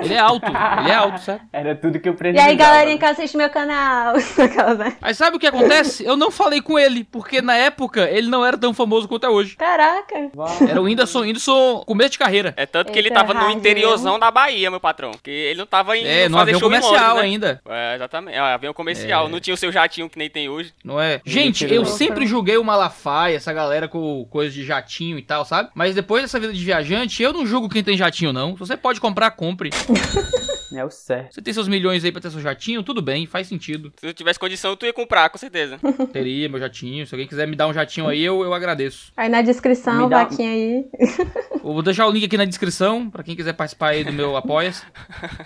Ele 0.00 0.14
é 0.14 0.18
alto, 0.18 0.46
ele 0.46 0.90
é 0.90 0.94
alto, 0.94 1.20
certo? 1.20 1.44
Era 1.52 1.76
tudo 1.76 2.00
que 2.00 2.08
eu 2.08 2.12
E 2.14 2.16
precisava. 2.16 2.48
aí, 2.50 2.56
galerinha 2.56 2.98
que 2.98 3.04
assiste 3.04 3.36
meu 3.36 3.48
canal. 3.48 4.14
Aí 5.00 5.14
sabe 5.14 5.36
o 5.36 5.40
que 5.40 5.46
acontece? 5.46 6.04
Eu 6.04 6.16
não 6.16 6.30
falei 6.30 6.60
com 6.60 6.76
ele, 6.78 7.04
porque 7.04 7.40
na 7.40 7.54
época 7.54 8.08
ele 8.10 8.28
não 8.28 8.44
era 8.44 8.58
tão 8.58 8.74
famoso 8.74 9.06
quanto 9.06 9.26
é 9.26 9.28
hoje. 9.30 9.56
Caraca. 9.56 10.30
Era 10.68 10.80
o 10.80 10.84
Whindersson, 10.84 11.20
Whindersson 11.20 11.82
começo 11.86 12.10
de 12.10 12.18
carreira. 12.18 12.52
É 12.56 12.66
tanto 12.66 12.92
que 12.92 12.98
ele 12.98 13.08
Eita, 13.08 13.20
tava 13.20 13.32
no 13.34 13.50
interiorzão 13.50 14.18
da 14.18 14.30
Bahia, 14.30 14.70
meu 14.70 14.80
patrão. 14.80 15.12
Porque 15.12 15.30
ele 15.30 15.58
não 15.60 15.66
tava 15.66 15.96
indo 15.96 16.06
É, 16.08 16.28
no 16.28 16.36
fazer 16.36 16.52
show 16.52 16.58
em 16.58 16.62
comercial 16.62 16.92
Londres, 16.92 17.14
né? 17.16 17.20
ainda. 17.22 17.60
É, 17.68 17.94
exatamente. 17.94 18.36
Ah, 18.56 18.58
avião 18.58 18.72
comercial. 18.72 19.26
É. 19.26 19.28
Não 19.28 19.38
tinha 19.38 19.54
o 19.54 19.56
seu 19.56 19.70
jatinho 19.70 20.08
que 20.08 20.18
nem 20.18 20.28
tem 20.30 20.48
hoje. 20.48 20.72
Não 20.82 21.00
é? 21.00 21.20
Gente, 21.24 21.70
eu 21.72 21.84
sempre 21.84 22.26
julguei 22.26 22.56
o 22.56 22.64
Malafaia, 22.64 23.36
essa 23.36 23.52
galera 23.52 23.86
com 23.86 24.26
coisa 24.30 24.52
de 24.52 24.64
jatinho 24.64 25.18
e 25.18 25.22
tal, 25.22 25.44
sabe? 25.44 25.70
Mas 25.74 25.94
depois 25.94 26.22
dessa 26.22 26.40
vida 26.40 26.52
de 26.52 26.64
viajante, 26.64 27.22
eu 27.22 27.32
não 27.32 27.46
julgo 27.46 27.68
quem 27.68 27.84
tem 27.84 27.96
jatinho, 27.96 28.32
não. 28.32 28.52
Se 28.54 28.58
você 28.58 28.76
pode 28.76 29.00
comprar, 29.00 29.30
compre. 29.32 29.70
É 30.76 30.84
o 30.84 30.90
certo. 30.90 31.34
Você 31.34 31.42
tem 31.42 31.52
seus 31.54 31.68
milhões 31.68 32.04
aí 32.04 32.12
pra 32.12 32.20
ter 32.20 32.30
seu 32.30 32.40
jatinho, 32.40 32.82
tudo 32.82 33.00
bem, 33.02 33.26
faz 33.26 33.46
sentido. 33.48 33.92
Se 33.96 34.06
eu 34.06 34.14
tivesse 34.14 34.38
condição, 34.38 34.76
tu 34.76 34.84
ia 34.86 34.92
comprar, 34.92 35.28
com 35.30 35.38
certeza. 35.38 35.78
Teria 36.12 36.48
meu 36.48 36.58
jatinho. 36.60 37.06
Se 37.06 37.14
alguém 37.14 37.26
quiser 37.26 37.46
me 37.46 37.56
dar 37.56 37.66
um 37.66 37.72
jatinho 37.74 38.08
aí, 38.08 38.22
eu, 38.22 38.42
eu 38.42 38.52
agradeço. 38.54 39.12
Aí 39.16 39.28
na 39.28 39.42
descrição, 39.42 40.08
dá- 40.08 40.24
vaquinha 40.24 40.50
aí. 40.50 40.84
Eu 41.66 41.72
vou 41.72 41.82
deixar 41.82 42.06
o 42.06 42.10
link 42.12 42.24
aqui 42.24 42.36
na 42.36 42.44
descrição, 42.44 43.10
pra 43.10 43.24
quem 43.24 43.34
quiser 43.34 43.52
participar 43.52 43.88
aí 43.88 44.04
do 44.04 44.12
meu 44.12 44.36
Apoia-se. 44.36 44.84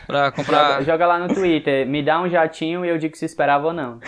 Pra 0.06 0.30
comprar. 0.30 0.72
Joga, 0.72 0.84
joga 0.84 1.06
lá 1.06 1.18
no 1.18 1.32
Twitter, 1.34 1.86
me 1.86 2.02
dá 2.02 2.20
um 2.20 2.28
jatinho 2.28 2.84
e 2.84 2.90
eu 2.90 2.98
digo 2.98 3.16
se 3.16 3.24
esperava 3.24 3.68
ou 3.68 3.72
não. 3.72 3.98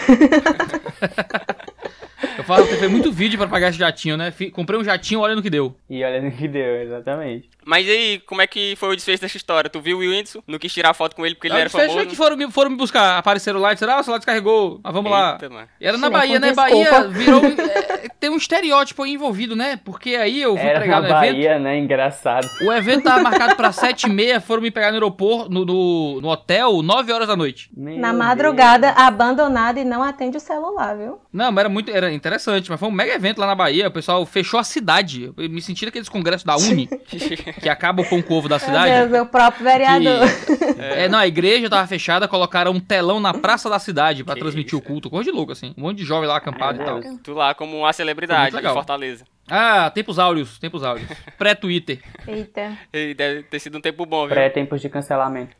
Eu 2.52 2.56
falo 2.64 2.68
que 2.68 2.76
foi 2.76 2.88
muito 2.88 3.10
vídeo 3.12 3.38
pra 3.38 3.48
pagar 3.48 3.68
esse 3.70 3.78
jatinho, 3.78 4.16
né? 4.16 4.30
Fi- 4.30 4.50
Comprei 4.50 4.78
um 4.78 4.84
jatinho, 4.84 5.20
olha 5.20 5.34
no 5.34 5.42
que 5.42 5.50
deu. 5.50 5.74
E 5.88 6.02
olha 6.04 6.20
no 6.20 6.30
que 6.30 6.46
deu, 6.48 6.82
exatamente. 6.82 7.48
Mas 7.64 7.86
e 7.86 7.90
aí, 7.90 8.18
como 8.26 8.42
é 8.42 8.46
que 8.46 8.74
foi 8.76 8.90
o 8.92 8.96
desfecho 8.96 9.22
dessa 9.22 9.36
história? 9.36 9.70
Tu 9.70 9.80
viu 9.80 9.98
o 9.98 10.00
Whindersson? 10.00 10.42
Não 10.46 10.58
quis 10.58 10.72
tirar 10.72 10.92
foto 10.94 11.14
com 11.14 11.24
ele 11.24 11.34
porque 11.36 11.46
ele 11.46 11.54
Aí 11.54 11.60
era 11.60 11.70
vocês 11.70 11.86
famoso? 11.88 12.06
que 12.08 12.16
foram, 12.16 12.36
me- 12.36 12.50
foram 12.50 12.70
me 12.70 12.76
buscar, 12.76 13.18
apareceram 13.18 13.60
lá 13.60 13.70
e 13.70 13.74
disseram, 13.74 13.94
ah, 13.94 14.00
o 14.00 14.02
celular 14.02 14.18
descarregou, 14.18 14.80
mas 14.82 14.92
vamos 14.92 15.10
lá. 15.10 15.32
Eita, 15.40 15.48
mano. 15.48 15.68
Era 15.80 15.96
na 15.96 16.10
Bahia, 16.10 16.40
né? 16.40 16.52
desculpa. 16.52 16.90
Bahia 16.90 17.08
virou. 17.08 17.40
é, 17.44 18.08
tem 18.18 18.30
um 18.30 18.36
estereótipo 18.36 19.02
aí 19.04 19.12
envolvido, 19.12 19.54
né? 19.54 19.78
Porque 19.84 20.16
aí 20.16 20.42
eu 20.42 20.56
fui 20.56 20.66
Era 20.66 20.80
pregar 20.80 21.00
na 21.02 21.08
no 21.08 21.14
evento. 21.14 21.32
Bahia, 21.34 21.58
né? 21.58 21.78
Engraçado. 21.78 22.48
O 22.62 22.72
evento 22.72 23.04
tava 23.04 23.22
marcado 23.22 23.54
pra 23.56 23.70
7h30, 23.70 24.40
foram 24.40 24.60
me 24.62 24.70
pegar 24.70 24.88
no 24.88 24.94
aeroporto, 24.94 25.48
no, 25.50 25.64
no, 25.64 26.20
no 26.20 26.28
hotel, 26.28 26.82
9 26.82 27.12
horas 27.12 27.28
da 27.28 27.36
noite. 27.36 27.70
Meu 27.76 27.96
Na 27.98 28.08
Deus. 28.08 28.18
madrugada, 28.18 28.90
abandonada 28.90 29.78
e 29.78 29.84
não 29.84 30.02
atende 30.02 30.36
o 30.36 30.40
celular, 30.40 30.96
viu? 30.96 31.18
Não, 31.32 31.50
mas 31.52 31.58
era 31.60 31.68
muito 31.68 31.90
era 31.90 32.12
interessante, 32.12 32.41
mas 32.68 32.80
foi 32.80 32.88
um 32.88 32.92
mega 32.92 33.12
evento 33.14 33.38
lá 33.38 33.46
na 33.46 33.54
Bahia. 33.54 33.88
O 33.88 33.90
pessoal 33.90 34.24
fechou 34.26 34.58
a 34.58 34.64
cidade. 34.64 35.32
Eu 35.36 35.50
me 35.50 35.60
senti 35.60 35.84
naqueles 35.84 36.08
congressos 36.08 36.44
da 36.44 36.56
Uni, 36.56 36.88
que 37.60 37.68
acaba 37.68 38.02
o 38.02 38.08
pão 38.08 38.22
com 38.22 38.34
ovo 38.34 38.48
da 38.48 38.58
Meu 38.58 38.66
cidade. 38.66 38.92
Deus, 38.92 39.10
meu 39.10 39.26
próprio 39.26 39.64
vereador. 39.64 40.28
É, 40.78 41.08
não, 41.08 41.18
a 41.18 41.26
igreja 41.26 41.68
tava 41.70 41.86
fechada, 41.86 42.26
colocaram 42.26 42.72
um 42.72 42.80
telão 42.80 43.20
na 43.20 43.32
praça 43.32 43.68
da 43.68 43.78
cidade 43.78 44.24
pra 44.24 44.34
Que 44.34 44.40
transmitir 44.40 44.74
isso, 44.74 44.78
o 44.78 44.82
culto. 44.82 45.10
Coisa 45.10 45.30
de 45.30 45.36
louco, 45.36 45.52
assim. 45.52 45.74
Um 45.76 45.82
monte 45.82 45.98
de 45.98 46.04
jovem 46.04 46.28
lá 46.28 46.36
acampado 46.36 46.78
Meu 46.78 46.98
e 46.98 47.02
tal. 47.02 47.18
Tu 47.22 47.32
lá 47.32 47.54
como 47.54 47.78
uma 47.78 47.92
celebridade 47.92 48.50
de 48.50 48.56
legal. 48.56 48.74
Fortaleza. 48.74 49.24
Ah, 49.48 49.90
tempos 49.90 50.18
áureos, 50.18 50.58
tempos 50.58 50.82
áureos. 50.82 51.08
Pré-Twitter. 51.36 52.00
Eita. 52.26 52.78
E 52.92 53.14
deve 53.14 53.42
ter 53.44 53.58
sido 53.58 53.78
um 53.78 53.80
tempo 53.80 54.06
bom, 54.06 54.26
viu? 54.26 54.34
Pré-tempos 54.34 54.80
de 54.80 54.88
cancelamento. 54.88 55.56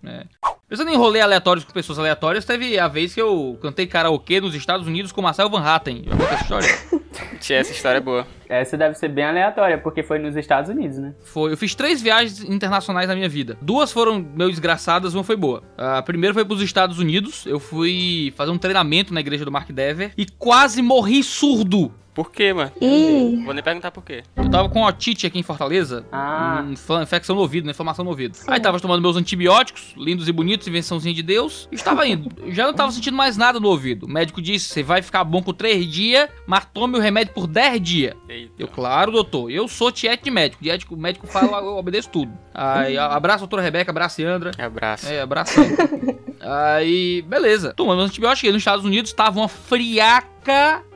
Pensando 0.69 0.91
em 0.91 0.97
rolê 0.97 1.21
aleatórios 1.21 1.65
com 1.67 1.73
pessoas 1.73 1.99
aleatórias, 1.99 2.47
teve 2.47 2.79
a 2.79 2.89
vez 2.89 3.13
que 3.13 3.21
eu 3.21 3.59
cantei 3.61 3.87
karaokê 3.87 4.41
nos 4.41 4.55
Estados 4.55 4.87
Unidos 4.87 5.13
com 5.13 5.21
Marcel 5.21 5.51
Van 5.51 5.63
Hatten. 5.63 6.05
Já 6.07 6.25
essa 6.25 6.43
história? 6.43 6.69
Tchê, 7.39 7.55
essa 7.55 7.73
história 7.73 7.99
é 7.99 8.01
boa. 8.01 8.27
Essa 8.49 8.77
deve 8.79 8.95
ser 8.95 9.09
bem 9.09 9.25
aleatória, 9.25 9.77
porque 9.77 10.03
foi 10.03 10.19
nos 10.19 10.35
Estados 10.35 10.71
Unidos, 10.71 10.97
né? 10.97 11.15
Foi. 11.25 11.53
Eu 11.53 11.59
fiz 11.59 11.75
três 11.75 12.01
viagens 12.01 12.43
internacionais 12.43 13.09
na 13.09 13.15
minha 13.15 13.29
vida. 13.29 13.59
Duas 13.61 13.93
foram 13.93 14.19
meio 14.19 14.49
desgraçadas, 14.49 15.13
uma 15.15 15.23
foi 15.23 15.37
boa. 15.37 15.63
A 15.77 16.01
primeira 16.01 16.33
foi 16.33 16.45
pros 16.45 16.63
Estados 16.63 16.99
Unidos. 16.99 17.45
Eu 17.45 17.61
fui 17.61 18.33
fazer 18.35 18.51
um 18.51 18.59
treinamento 18.59 19.13
na 19.13 19.21
igreja 19.21 19.45
do 19.45 19.53
Mark 19.53 19.71
Dever 19.71 20.13
e 20.17 20.25
quase 20.25 20.81
morri 20.81 21.23
surdo 21.23 21.93
Por 22.15 22.31
quê, 22.31 22.53
mano? 22.53 22.71
Ih, 22.81 23.43
Vou 23.45 23.55
nem 23.55 23.63
perguntar 23.65 23.91
por 23.91 24.05
quê. 24.05 24.23
Eu 24.37 24.51
tava 24.51 24.69
com 24.69 24.83
otite 24.83 25.27
aqui 25.27 25.39
em 25.39 25.43
Fortaleza. 25.43 26.05
Ah, 26.13 26.63
infecção 27.03 27.35
no 27.35 27.41
ouvido, 27.41 27.65
né? 27.65 27.71
Inflamação 27.71 28.05
no 28.05 28.11
ouvido. 28.11 28.37
Aí 28.47 28.61
tava 28.61 28.79
tomando 28.79 29.01
meus 29.01 29.17
antibióticos, 29.17 29.95
lindos 29.97 30.29
e 30.29 30.33
bonitos, 30.33 30.69
invençãozinha 30.69 31.15
de 31.15 31.23
Deus. 31.23 31.69
E 31.73 31.75
estava 31.75 32.07
indo. 32.07 32.29
Já 32.53 32.67
não 32.67 32.75
tava 32.75 32.93
sentindo 32.93 33.17
mais 33.17 33.37
nada 33.39 33.59
no 33.59 33.69
ouvido. 33.69 34.05
O 34.05 34.09
médico 34.11 34.43
disse: 34.43 34.69
você 34.69 34.83
vai 34.83 35.01
ficar 35.01 35.25
bom 35.25 35.43
com 35.43 35.55
3 35.55 35.87
dias, 35.87 36.29
mas 36.47 36.67
tome 36.67 36.99
o 36.99 37.01
remédio 37.01 37.33
por 37.33 37.47
10 37.47 37.81
dias. 37.81 38.15
Eita. 38.29 38.53
Eu, 38.59 38.69
claro, 38.69 39.11
doutor. 39.11 39.51
Eu 39.51 39.67
sou 39.67 39.91
tiete 39.91 40.25
de 40.25 40.31
médico. 40.31 40.63
Médico, 40.63 40.95
o 40.95 40.99
médico 40.99 41.27
fala, 41.27 41.59
eu 41.59 41.77
obedeço 41.79 42.11
tudo. 42.11 42.33
Aí, 42.53 42.99
a- 42.99 43.07
abraço, 43.07 43.39
doutora 43.41 43.63
Rebeca, 43.63 43.91
abraço, 43.91 44.23
Andra. 44.23 44.51
Abraço. 44.59 45.09
É, 45.09 45.21
abração. 45.23 45.65
Aí, 46.41 47.23
beleza. 47.23 47.73
Tomando 47.75 48.03
antibiótico, 48.03 48.41
cheguei 48.41 48.53
nos 48.53 48.61
Estados 48.61 48.85
Unidos, 48.85 49.13
tava 49.13 49.39
uma 49.41 49.49
friaca 49.49 50.32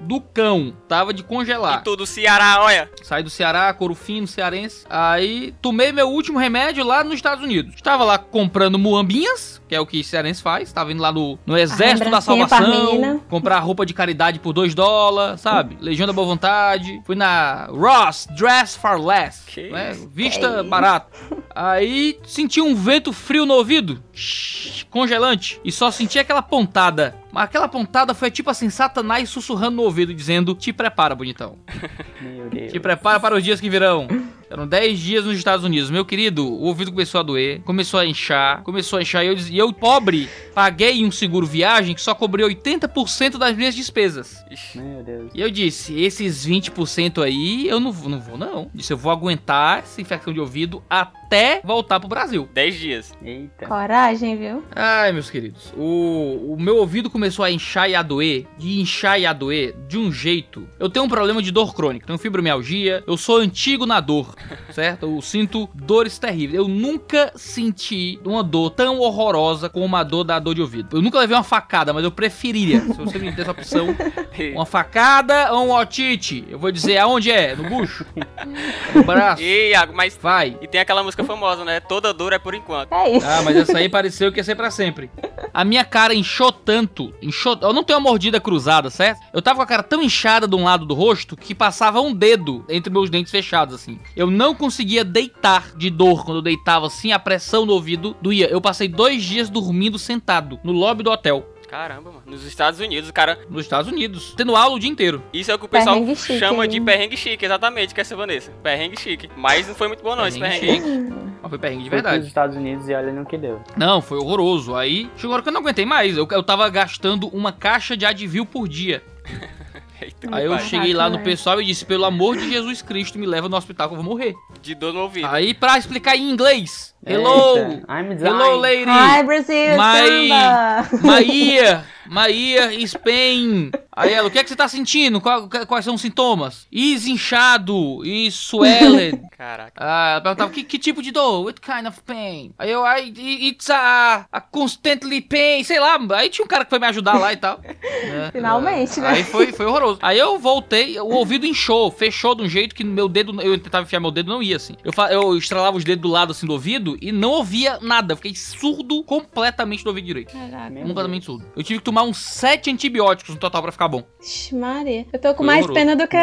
do 0.01 0.21
cão. 0.21 0.73
Tava 0.89 1.13
de 1.13 1.23
congelar. 1.23 1.81
E 1.81 1.85
tudo 1.85 2.07
Ceará, 2.07 2.63
olha. 2.63 2.91
Saí 3.03 3.23
do 3.23 3.31
Ceará, 3.31 3.73
couro 3.73 3.95
fino, 3.95 4.27
cearense. 4.27 4.85
Aí 4.89 5.55
tomei 5.61 5.93
meu 5.93 6.09
último 6.09 6.39
remédio 6.39 6.85
lá 6.85 7.03
nos 7.03 7.15
Estados 7.15 7.45
Unidos. 7.45 7.75
Estava 7.75 8.05
lá 8.05 8.19
comprando 8.19 8.79
muambinhas, 8.79 9.61
que 9.69 9.75
é 9.75 9.81
o 9.81 9.87
que 9.87 10.03
cearense 10.03 10.43
faz. 10.43 10.69
Estava 10.69 10.93
indo 10.93 11.03
lá 11.03 11.13
no, 11.13 11.39
no 11.47 11.57
Exército 11.57 12.11
da 12.11 12.21
Salvação. 12.21 13.21
Comprar 13.29 13.59
roupa 13.61 13.85
de 13.87 13.95
caridade 13.95 14.39
por 14.39 14.53
2 14.53 14.75
dólares, 14.75 15.41
sabe? 15.41 15.77
Legião 15.81 16.07
da 16.07 16.13
Boa 16.13 16.27
Vontade. 16.27 17.01
Fui 17.05 17.17
na 17.17 17.67
Ross 17.67 18.27
Dress 18.37 18.77
for 18.77 19.01
Less. 19.01 19.45
Que 19.47 19.71
né? 19.71 19.93
isso? 19.93 20.09
Vista 20.13 20.63
barato. 20.63 21.11
Aí 21.55 22.19
senti 22.25 22.61
um 22.61 22.75
vento 22.75 23.13
frio 23.13 23.47
no 23.47 23.55
ouvido. 23.55 24.03
Shhh, 24.13 24.85
Congelante. 24.91 25.61
E 25.65 25.73
só 25.73 25.91
senti 25.91 26.19
aquela 26.19 26.43
pontada. 26.43 27.15
Mas 27.37 27.45
aquela 27.45 27.69
pontada 27.69 28.15
foi 28.15 28.31
tipo 28.31 28.49
assim, 28.49 28.71
Satanás 28.71 29.29
sussurrando 29.29 29.77
no 29.77 29.83
ouvido, 29.83 30.15
dizendo: 30.15 30.55
Te 30.55 30.73
prepara, 30.73 31.15
bonitão. 31.15 31.59
meu 32.19 32.49
Deus. 32.49 32.73
Te 32.73 32.81
prepara 32.81 33.21
para 33.21 33.37
os 33.37 33.45
dias 33.45 33.61
que 33.61 33.69
virão. 33.69 34.09
Eram 34.49 34.65
10 34.67 34.99
dias 35.01 35.25
nos 35.25 35.37
Estados 35.37 35.65
Unidos. 35.65 35.91
Meu 35.91 36.05
querido, 36.05 36.47
o 36.47 36.63
ouvido 36.63 36.93
começou 36.93 37.19
a 37.19 37.23
doer, 37.23 37.61
começou 37.63 37.99
a 37.99 38.07
inchar, 38.07 38.63
começou 38.63 38.99
a 38.99 39.03
inchar. 39.03 39.25
E 39.25 39.27
eu, 39.27 39.37
e 39.37 39.59
eu 39.59 39.73
pobre, 39.73 40.29
paguei 40.55 41.05
um 41.05 41.11
seguro 41.11 41.45
viagem 41.45 41.95
que 41.97 42.01
só 42.01 42.15
cobriu 42.15 42.47
80% 42.49 43.39
das 43.39 43.57
minhas 43.57 43.75
despesas. 43.75 44.37
Meu 44.75 45.03
Deus. 45.03 45.33
E 45.35 45.41
eu 45.41 45.51
disse, 45.51 46.01
esses 46.01 46.47
20% 46.47 47.23
aí, 47.25 47.69
eu 47.69 47.81
não, 47.81 47.91
vou- 47.91 48.09
não 48.09 48.21
vou 48.21 48.39
não. 48.39 48.71
Disse, 48.73 48.93
eu 48.93 48.97
vou 48.97 49.11
aguentar 49.11 49.81
essa 49.81 50.01
infecção 50.01 50.33
de 50.33 50.39
ouvido 50.39 50.81
até 50.89 51.26
voltar 51.65 52.01
pro 52.01 52.09
Brasil. 52.09 52.49
10 52.53 52.75
dias. 52.75 53.15
Eita. 53.23 53.67
coragem, 53.67 54.37
viu? 54.37 54.63
Ai, 54.75 55.13
meus 55.13 55.31
queridos, 55.31 55.73
o, 55.77 56.55
o 56.55 56.57
meu 56.59 56.77
ouvido 56.77 57.11
começou 57.11 57.45
a 57.45 57.51
inchar 57.51 57.89
e 57.91 57.95
a 57.95 58.03
doer, 58.03 58.47
de 58.59 58.81
inchar 58.81 59.21
e 59.21 59.27
a 59.27 59.33
doer, 59.33 59.75
de 59.89 59.99
um 59.99 60.13
jeito. 60.13 60.69
Eu 60.79 60.89
tenho 60.89 61.05
um 61.05 61.09
problema 61.09 61.43
de 61.43 61.51
dor 61.51 61.75
crônica, 61.75 62.07
tenho 62.07 62.19
fibromialgia, 62.19 63.03
eu 63.07 63.17
sou 63.17 63.39
antigo 63.39 63.87
na 63.87 64.01
dor, 64.01 64.35
certo? 64.73 65.07
Eu 65.07 65.21
sinto 65.23 65.69
dores 65.75 66.19
terríveis. 66.19 66.59
Eu 66.59 66.69
nunca 66.69 67.33
senti 67.37 68.19
uma 68.25 68.43
dor 68.43 68.71
tão 68.71 68.99
horrorosa 68.99 69.69
como 69.69 69.97
a 69.97 70.03
dor 70.03 70.25
da 70.25 70.39
dor 70.39 70.55
de 70.55 70.61
ouvido. 70.61 70.97
Eu 70.97 71.03
nunca 71.03 71.19
levei 71.19 71.37
uma 71.37 71.43
facada, 71.43 71.93
mas 71.93 72.05
eu 72.05 72.11
preferiria, 72.11 72.81
se 72.81 72.93
você 72.93 73.19
me 73.19 73.31
der 73.31 73.43
essa 73.43 73.51
opção, 73.51 73.89
uma 74.55 74.67
facada 74.67 75.53
ou 75.53 75.67
um 75.67 75.73
otite. 75.73 76.45
Eu 76.49 76.59
vou 76.59 76.71
dizer 76.71 76.99
aonde 76.99 77.31
é, 77.31 77.55
no 77.55 77.69
bucho, 77.69 78.05
no 78.95 79.05
braço. 79.05 79.43
E 79.43 79.71
Iago, 79.71 79.93
mas. 79.95 80.17
Vai. 80.21 80.57
E 80.61 80.67
tem 80.67 80.81
aquela 80.81 81.03
música 81.03 81.16
famosa, 81.25 81.65
né? 81.65 81.81
Toda 81.81 82.13
dor 82.13 82.33
é 82.33 82.39
por 82.39 82.55
enquanto. 82.55 82.93
É 82.93 83.17
isso. 83.17 83.27
Ah, 83.27 83.43
mas 83.43 83.57
essa 83.57 83.79
aí 83.79 83.89
pareceu 83.89 84.31
que 84.33 84.39
ia 84.39 84.45
ser 84.45 84.55
pra 84.55 84.71
sempre. 84.71 85.11
A 85.53 85.65
minha 85.65 85.85
cara 85.85 86.15
inchou 86.15 86.53
tanto, 86.53 87.13
inchou... 87.23 87.59
Eu 87.61 87.73
não 87.73 87.85
tenho 87.85 87.99
uma 87.99 88.09
mordida 88.09 88.41
cruzada, 88.41 88.91
certo? 88.91 89.21
Eu 89.33 89.41
tava 89.43 89.57
com 89.57 89.63
a 89.63 89.67
cara 89.67 89.83
tão 89.83 90.03
inchada 90.03 90.47
de 90.47 90.55
um 90.55 90.65
lado 90.65 90.85
do 90.85 90.95
rosto 90.95 91.37
que 91.37 91.55
passava 91.55 92.01
um 92.01 92.13
dedo 92.13 92.65
entre 92.69 92.93
meus 92.93 93.09
dentes 93.11 93.31
fechados, 93.31 93.75
assim. 93.75 93.99
Eu 94.15 94.31
não 94.31 94.55
conseguia 94.55 95.05
deitar 95.05 95.75
de 95.77 95.91
dor. 95.91 96.25
Quando 96.25 96.39
eu 96.39 96.43
deitava 96.43 96.87
assim, 96.87 97.13
a 97.13 97.19
pressão 97.19 97.65
no 97.65 97.73
ouvido 97.73 98.17
doía. 98.21 98.49
Eu 98.49 98.61
passei 98.61 98.89
dois 98.89 99.23
dias 99.23 99.49
dormindo 99.49 99.99
sentado 99.99 100.59
no 100.63 100.73
lobby 100.73 101.03
do 101.03 101.11
hotel. 101.11 101.47
Caramba, 101.69 102.11
mano. 102.11 102.23
Nos 102.27 102.45
Estados 102.45 102.81
Unidos, 102.81 103.09
o 103.11 103.13
cara. 103.13 103.39
Nos 103.51 103.63
Estados 103.65 103.91
Unidos, 103.91 104.35
tendo 104.37 104.55
aula 104.55 104.77
o 104.77 104.79
dia 104.79 104.89
inteiro. 104.91 105.23
Isso 105.33 105.51
é 105.51 105.55
o 105.55 105.59
que 105.59 105.65
o 105.65 105.69
pessoal 105.69 105.97
Perrengue 105.97 106.17
chique, 106.17 106.39
chama 106.39 106.69
de 106.69 106.77
hein? 106.77 106.85
perrengue 106.85 107.17
chique, 107.17 107.45
exatamente, 107.45 107.95
que 107.95 108.01
é 108.01 108.03
essa 108.03 108.15
Vanessa. 108.17 108.51
Perrengue 108.63 109.01
chique. 109.01 109.29
Mas 109.37 109.67
não 109.69 109.75
foi 109.75 109.89
muito 109.89 110.03
bom, 110.03 110.15
não, 110.15 110.27
esse 110.27 110.39
Perrengue 110.39 110.61
perrengue. 110.67 110.87
chique. 111.11 111.37
Mas 111.43 111.51
foi 111.51 111.59
perrengue 111.59 111.83
de 111.85 111.91
pros 111.91 112.03
verdade. 112.03 112.27
Estados 112.27 112.57
Unidos 112.57 112.89
e 112.89 112.95
olha 112.95 113.13
no 113.13 113.27
que 113.27 113.37
deu. 113.37 113.61
Não, 113.77 114.01
foi 114.01 114.19
horroroso. 114.19 114.75
Aí 114.75 115.11
chegou 115.17 115.33
a 115.33 115.35
hora 115.35 115.43
que 115.43 115.49
eu 115.49 115.53
não 115.53 115.61
aguentei 115.61 115.85
mais. 115.87 116.17
Eu, 116.17 116.27
eu 116.31 116.43
tava 116.43 116.69
gastando 116.69 117.29
uma 117.29 117.53
caixa 117.53 117.97
de 117.97 118.05
Advil 118.07 118.47
por 118.47 118.69
dia. 118.69 119.03
Eita, 120.01 120.29
Aí 120.31 120.45
eu 120.45 120.53
pai. 120.53 120.63
cheguei 120.65 120.93
lá 120.93 121.09
no 121.09 121.21
pessoal 121.21 121.61
e 121.61 121.65
disse: 121.65 121.85
pelo 121.85 122.05
amor 122.05 122.37
de 122.37 122.51
Jesus 122.51 122.83
Cristo, 122.83 123.19
me 123.19 123.25
leva 123.27 123.49
no 123.49 123.57
hospital 123.57 123.89
que 123.89 123.95
eu 123.95 124.03
vou 124.03 124.05
morrer. 124.05 124.35
De 124.61 124.75
dor 124.75 124.93
no 124.93 125.01
ouvido. 125.01 125.27
Aí 125.27 125.55
pra 125.55 125.79
explicar 125.79 126.15
em 126.17 126.31
inglês: 126.31 126.95
Hello! 127.09 127.57
Eita, 127.57 127.85
I'm 127.89 128.09
dying. 128.09 128.19
Hello, 128.19 128.57
lady! 128.59 128.85
Hi, 128.85 129.23
Brasil, 129.23 129.77
My-! 129.77 130.83
Maia! 131.05 131.85
Maia, 132.09 132.87
Spain! 132.87 133.71
Aí 133.93 134.13
ela, 134.13 134.29
o 134.29 134.31
que 134.31 134.39
é 134.39 134.43
que 134.43 134.49
você 134.51 134.57
tá 134.57 134.69
sentindo? 134.69 135.21
Qual- 135.21 135.49
quais 135.67 135.85
são 135.85 135.95
os 135.95 136.01
sintomas? 136.03 136.67
Is 136.71 137.07
inchado, 137.07 138.05
is 138.05 138.35
swelled. 138.35 139.21
Caraca. 139.37 139.73
Ah, 139.77 140.11
ela 140.13 140.21
perguntava, 140.21 140.51
que, 140.51 140.63
que 140.65 140.79
tipo 140.79 141.03
de 141.03 141.11
dor? 141.11 141.45
What 141.47 141.61
kind 141.61 141.87
of 141.87 142.01
pain? 142.03 142.53
Aí 142.59 142.71
eu, 142.71 142.85
I, 142.85 143.49
it's 143.49 143.71
a, 143.71 144.27
a 144.31 144.41
constantly 144.41 145.21
pain, 145.21 145.65
sei 145.65 145.81
lá. 145.81 145.99
Aí 146.15 146.29
tinha 146.29 146.45
um 146.45 146.49
cara 146.49 146.65
que 146.65 146.71
foi 146.71 146.79
me 146.79 146.87
ajudar 146.87 147.19
lá 147.19 147.33
e 147.33 147.37
tal. 147.37 147.59
né? 147.65 148.31
Finalmente, 148.33 149.01
né? 149.01 149.09
Aí 149.09 149.25
foi, 149.25 149.53
foi 149.53 149.67
horroroso. 149.67 149.99
Aí 150.03 150.19
eu 150.19 150.39
voltei, 150.39 151.01
o 151.01 151.09
ouvido 151.09 151.47
inchou, 151.47 151.91
fechou 151.91 152.35
de 152.35 152.43
um 152.43 152.49
jeito 152.49 152.75
que 152.75 152.85
meu 152.85 153.09
dedo, 153.09 153.41
eu 153.41 153.59
tentava 153.59 153.85
enfiar 153.85 154.01
meu 154.01 154.11
dedo, 154.11 154.29
não 154.31 154.43
ia 154.43 154.57
assim. 154.57 154.75
Eu, 154.85 154.93
eu 155.11 155.37
estralava 155.37 155.77
os 155.77 155.85
dedos 155.85 156.03
do 156.03 156.09
lado 156.09 156.33
assim 156.33 156.47
do 156.47 156.53
ouvido 156.53 156.96
e 157.01 157.13
não 157.13 157.31
ouvia 157.31 157.79
nada. 157.81 158.13
Eu 158.13 158.17
fiquei 158.17 158.35
surdo 158.35 159.03
completamente 159.05 159.85
do 159.85 159.89
ouvido 159.89 160.05
direito. 160.07 160.33
Caraca. 160.33 160.75
Completamente 160.81 161.27
surdo. 161.27 161.45
Eu 161.57 161.63
tive 161.63 161.79
que 161.79 161.85
tomar 161.85 162.03
uns 162.03 162.19
sete 162.19 162.71
antibióticos 162.71 163.35
no 163.35 163.41
total 163.41 163.63
pra 163.63 163.73
ficar 163.73 163.89
bom. 163.89 164.03
Ixi, 164.21 164.55
Maria. 164.55 165.07
Eu 165.13 165.19
tô 165.21 165.31
com 165.31 165.39
Foi 165.39 165.47
mais 165.47 165.65
horroroso. 165.65 165.75
pena 165.81 165.97
do 165.97 166.07
que. 166.09 166.17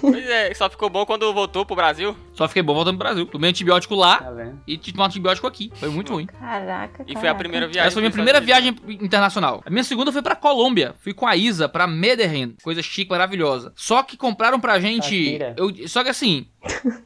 Pois 0.00 0.26
é, 0.28 0.54
só 0.54 0.68
ficou 0.70 0.88
bom 0.90 1.04
quando 1.06 1.32
voltou 1.32 1.64
pro 1.64 1.76
Brasil. 1.76 2.16
Só 2.32 2.48
fiquei 2.48 2.62
bom 2.62 2.74
voltando 2.74 2.96
pro 2.96 3.06
Brasil. 3.06 3.26
Tomei 3.26 3.50
antibiótico 3.50 3.94
lá 3.94 4.18
tá 4.18 4.32
e 4.66 4.78
tomar 4.78 5.06
antibiótico 5.06 5.46
aqui. 5.46 5.70
Foi 5.74 5.88
muito 5.90 6.12
ruim. 6.12 6.26
Caraca. 6.26 7.04
E 7.06 7.16
foi 7.16 7.28
a 7.28 7.34
primeira 7.34 7.66
viagem. 7.66 7.86
Essa 7.86 7.92
foi 7.92 8.02
minha 8.02 8.10
pros 8.10 8.22
primeira 8.22 8.40
viagem 8.40 8.76
internacional. 9.00 9.62
A 9.64 9.70
minha 9.70 9.84
segunda 9.84 10.12
foi 10.12 10.22
pra 10.22 10.34
Colômbia. 10.34 10.94
Fui 11.00 11.12
com 11.12 11.26
a 11.26 11.36
Isa 11.36 11.68
pra 11.68 11.86
Medellín. 11.86 12.56
Coisa 12.62 12.82
chique, 12.82 13.10
maravilhosa. 13.10 13.72
Só 13.76 14.02
que 14.02 14.16
compraram 14.16 14.58
pra 14.58 14.80
gente. 14.80 15.38
Eu, 15.56 15.88
só 15.88 16.02
que 16.02 16.10
assim. 16.10 16.46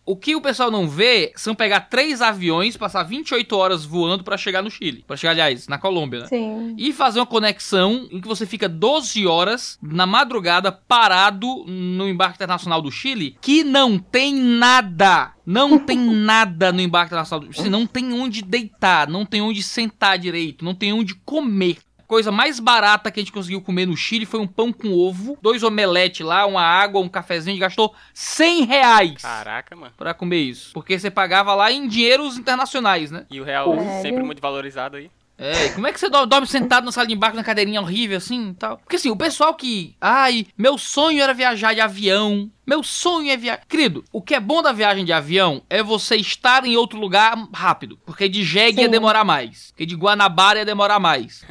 o 0.05 0.17
que 0.17 0.37
o 0.37 0.41
pessoal 0.41 0.71
não 0.71 0.87
vê 0.89 1.33
são 1.35 1.55
pegar 1.55 1.81
três 1.81 2.21
aviões, 2.21 2.77
passar 2.77 3.03
28 3.03 3.57
horas 3.57 3.85
voando 3.85 4.23
pra 4.23 4.37
chegar 4.37 4.63
no 4.63 4.71
Chile. 4.71 5.05
Pra 5.07 5.17
chegar, 5.17 5.33
aliás, 5.33 5.67
na 5.67 5.79
Colômbia, 5.79 6.21
né? 6.21 6.27
Sim. 6.27 6.75
E 6.77 6.93
fazer 6.93 7.21
uma 7.21 7.27
conexão 7.27 8.07
em 8.11 8.21
que 8.21 8.29
você 8.29 8.47
fica 8.47 8.69
12 8.69 9.27
horas 9.27 9.79
na 9.83 10.07
madrugada 10.07 10.71
parado 10.71 11.65
no 11.67 12.09
embarque 12.09 12.37
internacional 12.37 12.83
do 12.83 12.91
Chile, 12.91 13.37
que 13.41 13.65
não 13.65 13.99
tem 13.99 14.35
nada. 14.35 15.16
Não 15.45 15.79
tem 15.79 15.99
nada 15.99 16.73
no 16.73 16.81
embarque 16.81 17.09
internacional 17.09 17.47
do 17.47 17.53
Chile. 17.53 17.69
Não 17.69 17.87
tem 17.87 18.13
onde 18.13 18.43
deitar, 18.43 19.09
não 19.09 19.25
tem 19.25 19.41
onde 19.41 19.63
sentar 19.63 20.19
direito, 20.19 20.65
não 20.65 20.75
tem 20.75 20.93
onde 20.93 21.15
comer. 21.15 21.79
Coisa 22.07 22.31
mais 22.31 22.61
barata 22.61 23.11
que 23.11 23.19
a 23.19 23.23
gente 23.23 23.33
conseguiu 23.33 23.61
comer 23.61 23.85
no 23.87 23.97
Chile 23.97 24.25
foi 24.25 24.39
um 24.39 24.47
pão 24.47 24.73
com 24.73 24.93
ovo, 24.93 25.37
dois 25.43 25.65
omelete 25.65 26.23
lá, 26.23 26.47
uma 26.47 26.63
água, 26.63 27.01
um 27.01 27.09
cafezinho. 27.09 27.53
A 27.53 27.55
gente 27.55 27.61
gastou 27.61 27.95
100 28.15 28.65
reais 28.65 29.23
Caraca, 29.23 29.75
mano. 29.75 29.93
pra 29.97 30.15
comer 30.15 30.39
isso. 30.39 30.73
Porque 30.73 30.97
você 30.97 31.11
pagava 31.11 31.53
lá 31.55 31.73
em 31.73 31.89
dinheiros 31.89 32.39
internacionais, 32.39 33.11
né? 33.11 33.27
E 33.29 33.41
o 33.41 33.45
real 33.45 33.75
Sério? 33.75 34.03
sempre 34.03 34.23
muito 34.23 34.41
valorizado 34.41 34.97
aí. 34.97 35.11
É, 35.39 35.69
como 35.71 35.87
é 35.87 35.93
que 35.93 36.01
você 36.01 36.09
do- 36.09 36.25
dorme 36.27 36.47
sentado 36.47 36.85
na 36.85 36.93
sala 36.93 37.07
de 37.07 37.13
embarque 37.13 37.37
na 37.37 37.45
cadeirinha 37.45 37.81
horrível 37.81 38.17
assim 38.17 38.51
e 38.51 38.55
tal? 38.55 38.79
Porque 38.79 38.97
assim, 38.97 39.11
o 39.11 39.17
pessoal 39.17 39.53
que. 39.55 39.95
Ai, 40.01 40.47
meu 40.57 40.79
sonho 40.79 41.23
era 41.23 41.35
viajar 41.35 41.75
de 41.75 41.81
avião. 41.81 42.51
Meu 42.67 42.83
sonho 42.83 43.31
é 43.31 43.37
viajar. 43.37 43.61
Querido, 43.69 44.03
o 44.11 44.21
que 44.21 44.35
é 44.35 44.41
bom 44.41 44.61
da 44.63 44.73
viagem 44.73 45.05
de 45.05 45.13
avião 45.13 45.63
é 45.71 45.83
você 45.83 46.17
estar 46.17 46.65
em 46.65 46.77
outro 46.77 46.99
lugar 46.99 47.37
rápido. 47.55 47.97
Porque 48.05 48.29
de 48.29 48.43
jegue 48.43 48.81
ia 48.81 48.89
demorar 48.89 49.25
mais. 49.25 49.69
Porque 49.71 49.87
de 49.87 49.95
Guanabara 49.95 50.61
ia 50.61 50.65
demorar 50.65 50.99
mais. 50.99 51.45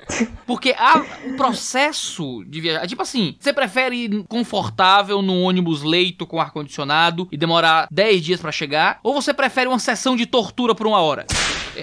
Porque 0.48 0.76
a- 0.78 1.06
o 1.26 1.38
processo 1.38 2.44
de 2.48 2.60
viajar. 2.60 2.88
Tipo 2.88 3.02
assim, 3.04 3.36
você 3.40 3.54
prefere 3.54 3.96
ir 4.06 4.24
confortável 4.28 5.22
num 5.22 5.44
ônibus 5.44 5.84
leito 5.84 6.26
com 6.28 6.42
ar-condicionado 6.42 7.28
e 7.32 7.38
demorar 7.38 7.88
10 7.92 8.24
dias 8.24 8.42
pra 8.42 8.52
chegar? 8.52 9.00
Ou 9.04 9.14
você 9.14 9.34
prefere 9.34 9.68
uma 9.70 9.80
sessão 9.80 10.16
de 10.16 10.26
tortura 10.26 10.74
por 10.76 10.86
uma 10.88 11.00
hora? 11.00 11.26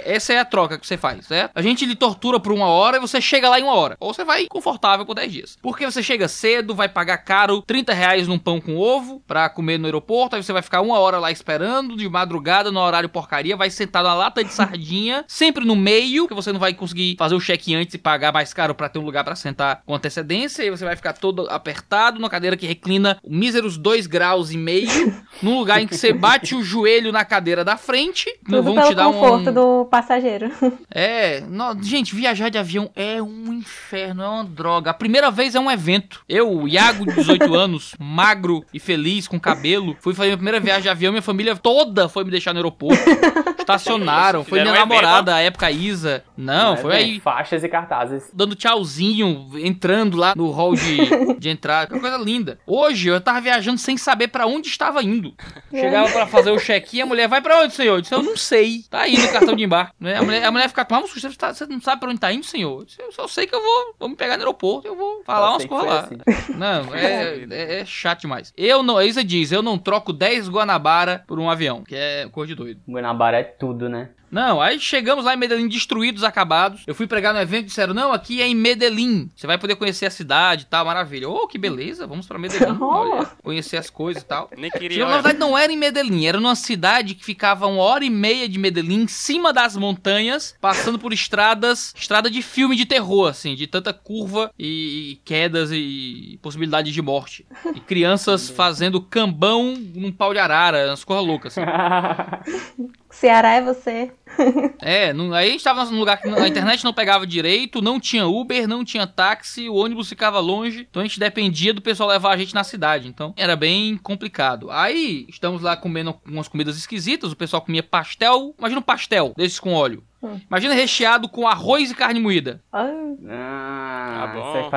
Essa 0.05 0.33
é 0.33 0.39
a 0.39 0.45
troca 0.45 0.79
que 0.79 0.87
você 0.87 0.97
faz, 0.97 1.27
certo? 1.27 1.53
A 1.55 1.63
gente 1.63 1.85
lhe 1.85 1.95
tortura 1.95 2.41
por 2.41 2.53
uma 2.53 2.67
hora 2.67 2.97
e 2.97 3.01
você 3.01 3.21
chega 3.21 3.49
lá 3.49 3.59
em 3.59 3.63
uma 3.63 3.75
hora. 3.75 3.97
Ou 4.01 4.13
você 4.13 4.25
vai 4.25 4.47
confortável 4.47 5.05
por 5.07 5.15
10 5.15 5.33
dias. 5.33 5.59
Porque 5.61 5.85
você 5.85 6.03
chega 6.03 6.29
cedo, 6.29 6.75
vai 6.75 6.89
pagar 6.89 7.19
caro 7.19 7.63
30 7.63 7.93
reais 7.93 8.29
num 8.29 8.39
pão 8.39 8.61
com 8.61 8.77
ovo 8.77 9.23
pra 9.27 9.49
comer 9.49 9.79
no 9.79 9.87
aeroporto, 9.87 10.37
aí 10.37 10.43
você 10.43 10.53
vai 10.53 10.63
ficar 10.63 10.81
uma 10.81 10.99
hora 10.99 11.19
lá 11.19 11.31
esperando, 11.31 11.97
de 11.97 12.09
madrugada, 12.09 12.71
no 12.71 12.81
horário 12.81 13.09
porcaria, 13.09 13.57
vai 13.57 13.71
sentar 13.71 14.03
na 14.03 14.15
lata 14.15 14.43
de 14.43 14.53
sardinha, 14.53 15.25
sempre 15.29 15.65
no 15.65 15.77
meio, 15.77 16.27
que 16.27 16.35
você 16.35 16.53
não 16.53 16.61
vai 16.61 16.75
conseguir 16.75 17.17
fazer 17.19 17.35
o 17.35 17.41
check 17.41 17.69
antes 17.75 17.95
e 17.95 17.99
pagar 17.99 18.33
mais 18.33 18.53
caro 18.53 18.75
pra 18.75 18.89
ter 18.89 18.99
um 18.99 19.05
lugar 19.05 19.25
pra 19.25 19.37
sentar 19.37 19.83
com 19.85 19.95
antecedência, 19.95 20.63
e 20.63 20.71
você 20.71 20.85
vai 20.85 20.97
ficar 20.97 21.13
todo 21.15 21.49
apertado 21.49 22.19
numa 22.19 22.31
cadeira 22.31 22.57
que 22.57 22.67
reclina 22.67 23.19
míseros 23.27 23.77
2 23.77 24.07
graus 24.07 24.51
e 24.51 24.57
meio, 24.57 25.15
num 25.43 25.59
lugar 25.59 25.81
em 25.81 25.87
que 25.87 25.97
você 25.97 26.13
bate 26.13 26.55
o 26.55 26.63
joelho 26.63 27.13
na 27.13 27.25
cadeira 27.25 27.65
da 27.65 27.77
frente, 27.77 28.31
não 28.49 28.63
vão 28.63 28.75
te 28.89 28.95
dar 28.95 29.07
conforto 29.07 29.51
um... 29.51 29.55
do 29.55 29.82
passageiro. 29.85 30.51
É, 30.95 31.41
no- 31.49 31.83
gente, 31.83 32.15
viajar 32.15 32.49
de 32.51 32.59
avião 32.59 32.91
é 32.95 33.21
um 33.23 33.53
inferno, 33.53 34.23
é 34.23 34.29
uma 34.29 34.45
droga. 34.45 34.91
A 34.91 34.95
primeira 34.95 35.31
vez 35.31 35.55
é 35.55 35.61
um 35.61 35.71
evento. 35.71 36.21
Eu, 36.29 36.69
Iago, 36.69 37.07
de 37.07 37.15
18 37.15 37.53
anos, 37.55 37.95
magro 37.99 38.63
e 38.75 38.79
feliz, 38.79 39.27
com 39.27 39.41
cabelo, 39.41 39.97
fui 40.01 40.13
fazer 40.15 40.29
minha 40.29 40.37
primeira 40.37 40.61
viagem 40.61 40.83
de 40.83 40.89
avião, 40.91 41.11
minha 41.13 41.23
família 41.23 41.57
toda 41.57 42.09
foi 42.09 42.25
me 42.25 42.31
deixar 42.31 42.53
no 42.53 42.59
aeroporto. 42.59 43.03
Estacionaram, 43.59 44.45
foi 44.45 44.61
minha 44.61 44.73
um 44.73 44.77
namorada, 44.77 45.35
a 45.35 45.41
época 45.41 45.71
Isa. 45.71 46.25
Não, 46.37 46.73
Mas, 46.73 46.81
foi 46.81 46.91
né, 46.93 46.97
aí 46.99 47.21
Faixas 47.21 47.63
e 47.65 47.69
cartazes. 47.69 48.25
dando 48.35 48.55
tchauzinho, 48.55 49.51
entrando 49.59 50.17
lá 50.17 50.35
no 50.37 50.51
hall 50.51 50.75
de, 50.75 51.37
de 51.39 51.49
entrada. 51.49 51.95
Que 51.95 52.01
coisa 52.01 52.17
linda. 52.19 52.59
Hoje 52.67 53.09
eu 53.09 53.21
tava 53.21 53.41
viajando 53.41 53.79
sem 53.79 53.97
saber 53.97 54.29
pra 54.29 54.47
onde 54.47 54.69
estava 54.69 55.03
indo. 55.03 55.33
Chegava 55.71 56.11
pra 56.11 56.27
fazer 56.27 56.51
o 56.51 56.59
check-in, 56.59 57.03
a 57.03 57.07
mulher, 57.07 57.29
vai 57.29 57.41
pra 57.41 57.61
onde, 57.63 57.73
senhor? 57.75 57.97
Eu 57.97 58.01
disse, 58.01 58.15
eu 58.15 58.23
não 58.23 58.37
sei. 58.37 58.85
Tá 58.91 59.03
aí 59.03 59.17
no 59.17 59.29
cartão 59.29 59.55
de 59.55 59.63
Né? 59.99 60.17
A, 60.17 60.23
mulher, 60.23 60.45
a 60.45 60.51
mulher 60.51 60.69
fica, 60.69 60.87
mas 60.91 61.11
você, 61.13 61.31
tá- 61.31 61.53
você 61.55 61.67
não 61.67 61.81
sabe 61.81 62.01
pra 62.01 62.11
onde 62.11 62.21
tá 62.21 62.33
indo, 62.33 62.45
senhor? 62.45 62.85
Eu 62.99 63.13
só 63.13 63.27
sei 63.27 63.47
que 63.47 63.55
eu 63.55 63.63
vou, 63.63 63.95
vou 63.99 64.09
me 64.09 64.17
pegar 64.17 64.37
no 64.37 64.43
aeroporto, 64.43 64.87
eu 64.87 64.95
vou 64.97 65.23
falar 65.25 65.47
Só 65.47 65.53
umas 65.53 65.65
coisas 65.67 65.89
lá. 65.89 66.01
assim. 66.01 66.53
Não, 66.57 66.95
é, 66.95 67.47
é, 67.51 67.81
é 67.81 67.85
chato 67.85 68.21
demais. 68.23 68.53
Eu 68.57 68.83
não, 68.83 68.97
a 68.99 69.05
Isa 69.05 69.25
diz, 69.25 69.51
eu 69.53 69.63
não 69.63 69.79
troco 69.79 70.13
10 70.13 70.49
Guanabara 70.49 71.25
por 71.27 71.39
um 71.39 71.49
avião, 71.51 71.83
que 71.83 71.95
é 71.95 72.29
cor 72.31 72.47
de 72.47 72.55
doido. 72.55 72.81
Guanabara 72.89 73.39
é 73.39 73.45
tudo, 73.45 73.89
né? 73.89 74.11
Não, 74.33 74.63
aí 74.63 74.81
chegamos 74.81 75.27
lá 75.27 75.35
em 75.35 75.37
Medellín 75.37 75.69
destruídos, 75.69 76.25
acabados. 76.25 76.81
Eu 76.87 76.95
fui 76.95 77.07
pregar 77.07 77.35
no 77.35 77.41
evento 77.41 77.65
e 77.65 77.67
disseram: 77.67 77.93
Não, 77.93 78.15
aqui 78.15 78.41
é 78.41 78.47
em 78.47 78.55
Medellín. 78.55 79.31
Você 79.37 79.47
vai 79.47 79.59
poder 79.59 79.77
conhecer 79.77 80.07
a 80.07 80.11
cidade 80.11 80.63
e 80.63 80.67
tal, 80.67 80.87
maravilha. 80.87 81.29
Oh, 81.29 81.47
que 81.47 81.59
beleza, 81.59 82.07
vamos 82.07 82.27
pra 82.27 82.39
Medellín. 82.39 82.79
Olha, 82.81 83.27
conhecer 83.43 83.77
as 83.77 83.91
coisas 83.91 84.23
e 84.23 84.25
tal. 84.25 84.49
Nem 84.57 84.71
Chegou, 84.71 84.81
queria. 84.81 85.05
na 85.05 85.15
verdade, 85.17 85.39
não 85.39 85.57
era 85.57 85.71
em 85.71 85.77
Medellín, 85.77 86.25
era 86.25 86.41
numa 86.41 86.57
cidade 86.57 87.15
que 87.15 87.23
ficava 87.23 87.67
uma 87.67 87.83
hora 87.83 88.07
e 88.07 88.09
meia 88.09 88.49
de 88.49 88.59
Medellín, 88.59 89.03
em 89.03 89.07
cima 89.07 89.53
das 89.53 89.77
montanhas, 89.77 90.57
passando 90.59 90.99
por 90.99 91.13
estradas, 91.13 91.93
estrada 91.95 92.31
de 92.31 92.41
filme 92.41 92.75
de 92.75 92.87
terror, 92.87 93.29
assim, 93.29 93.55
de 93.55 93.67
tanta 93.67 93.93
curva 93.93 94.51
e, 94.59 95.13
e 95.13 95.17
quedas 95.27 95.71
e 95.73 96.39
possibilidade 96.41 96.91
de 96.91 97.03
morte. 97.03 97.47
E 97.75 97.81
crianças 97.81 98.49
fazendo 98.49 98.99
cambão 99.03 99.77
num 99.95 100.11
pau 100.11 100.33
de 100.33 100.39
arara, 100.39 100.87
umas 100.89 101.05
coisas 101.05 101.27
loucas. 101.27 101.59
Assim. 101.59 101.67
Ceará 103.13 103.53
é 103.53 103.61
você. 103.61 104.11
É, 104.81 105.13
não- 105.13 105.33
aí 105.33 105.49
a 105.49 105.53
gente 105.53 105.63
tava 105.65 105.85
num 105.85 105.99
lugar 105.99 106.21
que 106.21 106.29
a 106.29 106.49
internet 106.49 106.83
não 106.85 106.93
pegava 106.93 107.27
direito, 107.27 107.81
não 107.81 108.01
tinha 108.01 108.27
Uber, 108.27 108.67
não 108.67 108.85
tinha 108.85 109.07
táxi, 109.07 109.69
o 109.69 109.75
ônibus 109.75 110.09
ficava 110.09 110.41
longe, 110.41 110.87
então 110.91 111.01
a 111.01 111.05
gente 111.05 111.21
dependia 111.21 111.73
do 111.73 111.81
pessoal 111.81 112.09
levar 112.09 112.33
a 112.33 112.37
gente 112.37 112.55
na 112.55 112.65
cidade, 112.65 113.07
então 113.09 113.33
era 113.37 113.55
bem 113.57 113.97
complicado. 113.97 114.71
Aí 114.71 115.27
estamos 115.29 115.63
lá 115.63 115.77
comendo 115.77 116.15
umas 116.27 116.49
comidas 116.49 116.77
esquisitas, 116.77 117.31
o 117.33 117.37
pessoal 117.37 117.63
comia 117.63 117.83
pastel, 117.83 118.55
imagina 118.59 118.81
um 118.81 118.83
pastel 118.83 119.33
desses 119.37 119.61
com 119.61 119.73
óleo. 119.73 120.03
Hum. 120.23 120.39
Imagina 120.49 120.73
recheado 120.75 121.29
com 121.29 121.49
arroz 121.49 121.91
e 121.91 121.95
carne 121.97 122.21
moída. 122.21 122.63
Ah, 122.73 124.23
Tá 124.23 124.27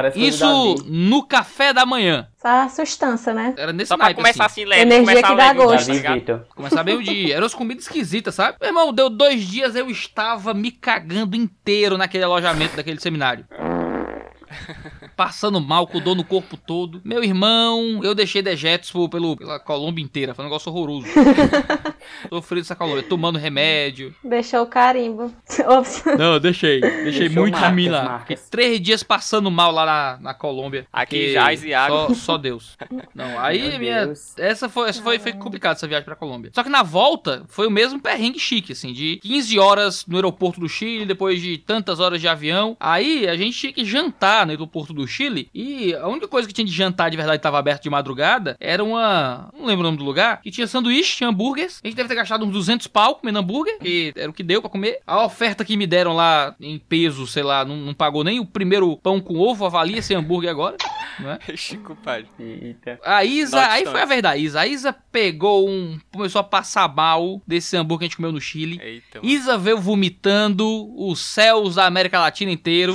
bom. 0.04 0.12
isso 0.16 0.76
Isso 0.76 0.86
no 0.88 1.24
café 1.24 1.72
da 1.72 1.86
manhã. 1.86 2.28
Essa 2.44 2.68
sustância, 2.70 3.34
né? 3.34 3.54
Era 3.58 3.72
nesse 3.72 3.90
Só 3.90 3.96
pra 3.96 4.06
naipe, 4.06 4.22
começar 4.22 4.46
assim. 4.46 4.62
assim, 4.64 4.70
leve. 4.70 4.82
Energia 4.82 5.06
começar 5.06 5.28
que 5.30 5.36
dá 5.36 5.44
leve, 5.48 5.60
tá 5.60 5.66
gosto. 5.66 5.86
Davi 5.88 5.98
ligado? 6.00 6.14
Vitor. 6.16 6.46
Começar 6.56 6.84
bem 6.84 6.96
o 6.96 7.04
dia. 7.04 7.36
Eram 7.36 7.46
as 7.46 7.54
comidas 7.54 7.84
esquisitas, 7.86 8.34
sabe? 8.36 8.58
Meu 8.60 8.70
irmão, 8.70 8.92
deu 8.94 9.10
dois 9.10 9.44
dias, 9.48 9.76
eu 9.76 9.90
estava 9.90 10.54
me 10.54 10.72
cagando 10.72 11.36
inteiro 11.36 11.98
naquele 11.98 12.24
alojamento 12.24 12.76
daquele 12.76 13.00
seminário. 13.00 13.46
Passando 15.16 15.60
mal, 15.62 15.88
com 15.88 16.00
dor 16.00 16.16
no 16.16 16.24
corpo 16.24 16.58
todo. 16.58 17.02
Meu 17.04 17.24
irmão, 17.24 18.02
eu 18.04 18.14
deixei 18.14 18.42
dejetos 18.42 18.92
por- 18.92 19.10
pelo, 19.10 19.38
pela 19.38 19.60
Colômbia 19.60 20.04
inteira. 20.04 20.34
Foi 20.34 20.44
um 20.44 20.48
negócio 20.48 20.72
horroroso. 20.72 21.08
Sofri 22.30 22.60
dessa 22.62 22.76
Colômbia, 22.76 23.04
tomando 23.04 23.38
remédio. 23.38 24.14
Deixou 24.24 24.64
o 24.64 24.68
carimbo. 24.68 25.34
Ops. 25.68 26.04
Não, 26.18 26.34
eu 26.34 26.40
deixei. 26.40 26.82
Deixei 26.82 27.30
Deixou 27.30 27.42
muito 27.42 27.58
mim 27.72 27.90
lá. 27.90 28.20
Fiquei 28.20 28.38
três 28.50 28.82
dias 28.82 29.04
passando 29.04 29.50
mal 29.52 29.72
lá 29.72 29.86
na, 29.86 30.18
na 30.22 30.34
Colômbia. 30.34 30.86
Aqui 30.92 31.34
jaz 31.34 31.64
e 31.64 31.74
água. 31.74 32.08
Só, 32.10 32.14
só 32.14 32.38
Deus. 32.38 32.78
Não, 33.14 33.40
aí 33.40 33.70
Meu 33.70 33.80
minha. 33.80 34.06
Deus. 34.06 34.38
Essa 34.38 34.70
foi, 34.70 34.90
essa 34.90 35.02
foi, 35.02 35.20
foi 35.20 35.34
complicado 35.34 35.76
essa 35.76 35.88
viagem 35.88 36.06
pra 36.06 36.16
Colômbia. 36.16 36.52
Só 36.54 36.64
que 36.64 36.70
na 36.70 36.84
volta 36.84 37.44
foi 37.48 37.68
o 37.68 37.72
mesmo 37.72 38.00
perrengue 38.00 38.40
chique, 38.40 38.72
assim, 38.74 38.94
de 38.94 39.18
15 39.22 39.60
horas 39.60 40.06
no 40.06 40.16
aeroporto 40.16 40.60
do 40.60 40.70
Chile, 40.70 41.06
depois 41.06 41.42
de 41.42 41.58
tantas 41.58 42.00
horas 42.00 42.20
de 42.22 42.28
avião. 42.28 42.76
Aí 42.80 43.28
a 43.28 43.36
gente 43.36 43.58
tinha 43.58 43.74
que 43.74 43.86
jantar 43.86 44.46
no 44.46 44.52
aeroporto 44.52 44.94
do 44.94 45.05
Chile 45.08 45.50
e 45.54 45.94
a 45.96 46.08
única 46.08 46.28
coisa 46.28 46.48
que 46.48 46.54
tinha 46.54 46.66
de 46.66 46.72
jantar 46.72 47.10
de 47.10 47.18
verdade 47.18 47.38
estava 47.38 47.58
aberto 47.58 47.84
de 47.84 47.90
madrugada 47.90 48.58
era 48.60 48.84
uma. 48.84 49.50
Não 49.58 49.66
lembro 49.66 49.82
o 49.82 49.84
nome 49.84 49.98
do 49.98 50.04
lugar. 50.04 50.42
Que 50.42 50.52
tinha 50.52 50.68
sanduíche, 50.68 51.18
tinha 51.18 51.30
hambúrgueres. 51.30 51.80
A 51.84 51.88
gente 51.88 51.96
deve 51.96 52.10
ter 52.10 52.16
gastado 52.16 52.46
uns 52.46 52.52
200 52.52 52.88
pau 52.88 53.16
comendo 53.16 53.40
hambúrguer, 53.40 53.78
que 53.80 54.14
era 54.16 54.30
o 54.30 54.34
que 54.34 54.44
deu 54.44 54.62
pra 54.62 54.70
comer. 54.70 55.00
A 55.06 55.24
oferta 55.24 55.66
que 55.66 55.78
me 55.78 55.88
deram 55.88 56.14
lá 56.14 56.56
em 56.60 56.78
peso, 56.78 57.28
sei 57.28 57.44
lá, 57.44 57.66
não, 57.66 57.78
não 57.78 57.94
pagou 57.94 58.24
nem 58.24 58.40
o 58.40 58.46
primeiro 58.46 58.98
pão 58.98 59.20
com 59.20 59.38
ovo, 59.38 59.66
avalia 59.66 60.00
esse 60.00 60.14
hambúrguer 60.14 60.50
agora, 60.50 60.78
não 61.20 61.32
é? 61.32 61.40
Chico, 61.56 61.96
pai. 61.96 62.26
Eita. 62.40 63.00
A 63.04 63.24
Isa, 63.24 63.60
Not 63.62 63.70
aí 63.72 63.86
foi 63.86 64.02
a 64.02 64.06
verdade. 64.06 64.42
Isa, 64.42 64.62
a 64.62 64.68
Isa 64.68 64.94
pegou 65.12 65.70
um. 65.70 66.00
Começou 66.14 66.40
a 66.40 66.44
passar 66.44 66.94
mal 66.94 67.42
desse 67.46 67.76
hambúrguer 67.76 68.00
que 68.00 68.06
a 68.06 68.08
gente 68.10 68.18
comeu 68.18 68.32
no 68.32 68.42
Chile. 68.42 68.80
Eita, 68.82 69.20
mano. 69.22 69.30
Isa 69.30 69.58
veio 69.58 69.80
vomitando 69.80 70.66
os 70.98 71.20
céus 71.20 71.76
da 71.76 71.86
América 71.86 72.20
Latina 72.20 72.52
inteiro. 72.52 72.94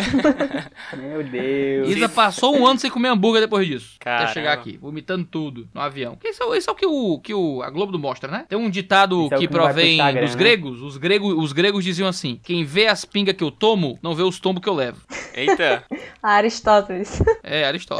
Meu 0.96 1.22
Deus. 1.22 1.88
Isa 1.88 2.08
passou 2.08 2.56
um 2.56 2.66
ano 2.66 2.78
sem 2.78 2.90
comer 2.90 3.08
hambúrguer 3.08 3.42
depois 3.42 3.66
disso. 3.66 3.96
Caramba. 3.98 4.24
Até 4.24 4.32
chegar 4.32 4.52
aqui, 4.52 4.76
vomitando 4.78 5.24
tudo 5.24 5.68
no 5.74 5.80
avião. 5.80 6.18
Isso, 6.24 6.42
é- 6.42 6.58
isso 6.58 6.70
é 6.70 6.72
o 6.72 6.76
que, 6.76 6.86
o 6.86 7.18
que 7.20 7.34
o, 7.34 7.62
a 7.62 7.70
Globo 7.70 7.98
mostra, 7.98 8.30
né? 8.30 8.46
Tem 8.48 8.58
um 8.58 8.70
ditado 8.70 9.26
é 9.26 9.28
que 9.30 9.40
que 9.40 9.46
vai 9.46 9.48
pro 9.48 9.62
provém 9.62 9.96
Instagram, 9.96 10.20
dos 10.22 10.34
né? 10.34 10.38
gregos. 10.38 10.82
Os, 10.82 10.96
gregos. 10.96 11.34
os 11.36 11.52
gregos 11.52 11.84
diziam 11.84 12.08
assim: 12.08 12.40
quem 12.42 12.64
vê 12.64 12.86
as 12.86 13.04
pingas 13.04 13.34
que 13.34 13.44
eu 13.44 13.50
tomo, 13.50 13.98
não 14.02 14.14
vê 14.14 14.22
os 14.22 14.38
tombos 14.38 14.62
que 14.62 14.68
eu 14.68 14.74
levo. 14.74 15.00
Eita. 15.34 15.84
Aristóteles. 16.22 17.22
É, 17.42 17.64
Aristóteles. 17.64 17.99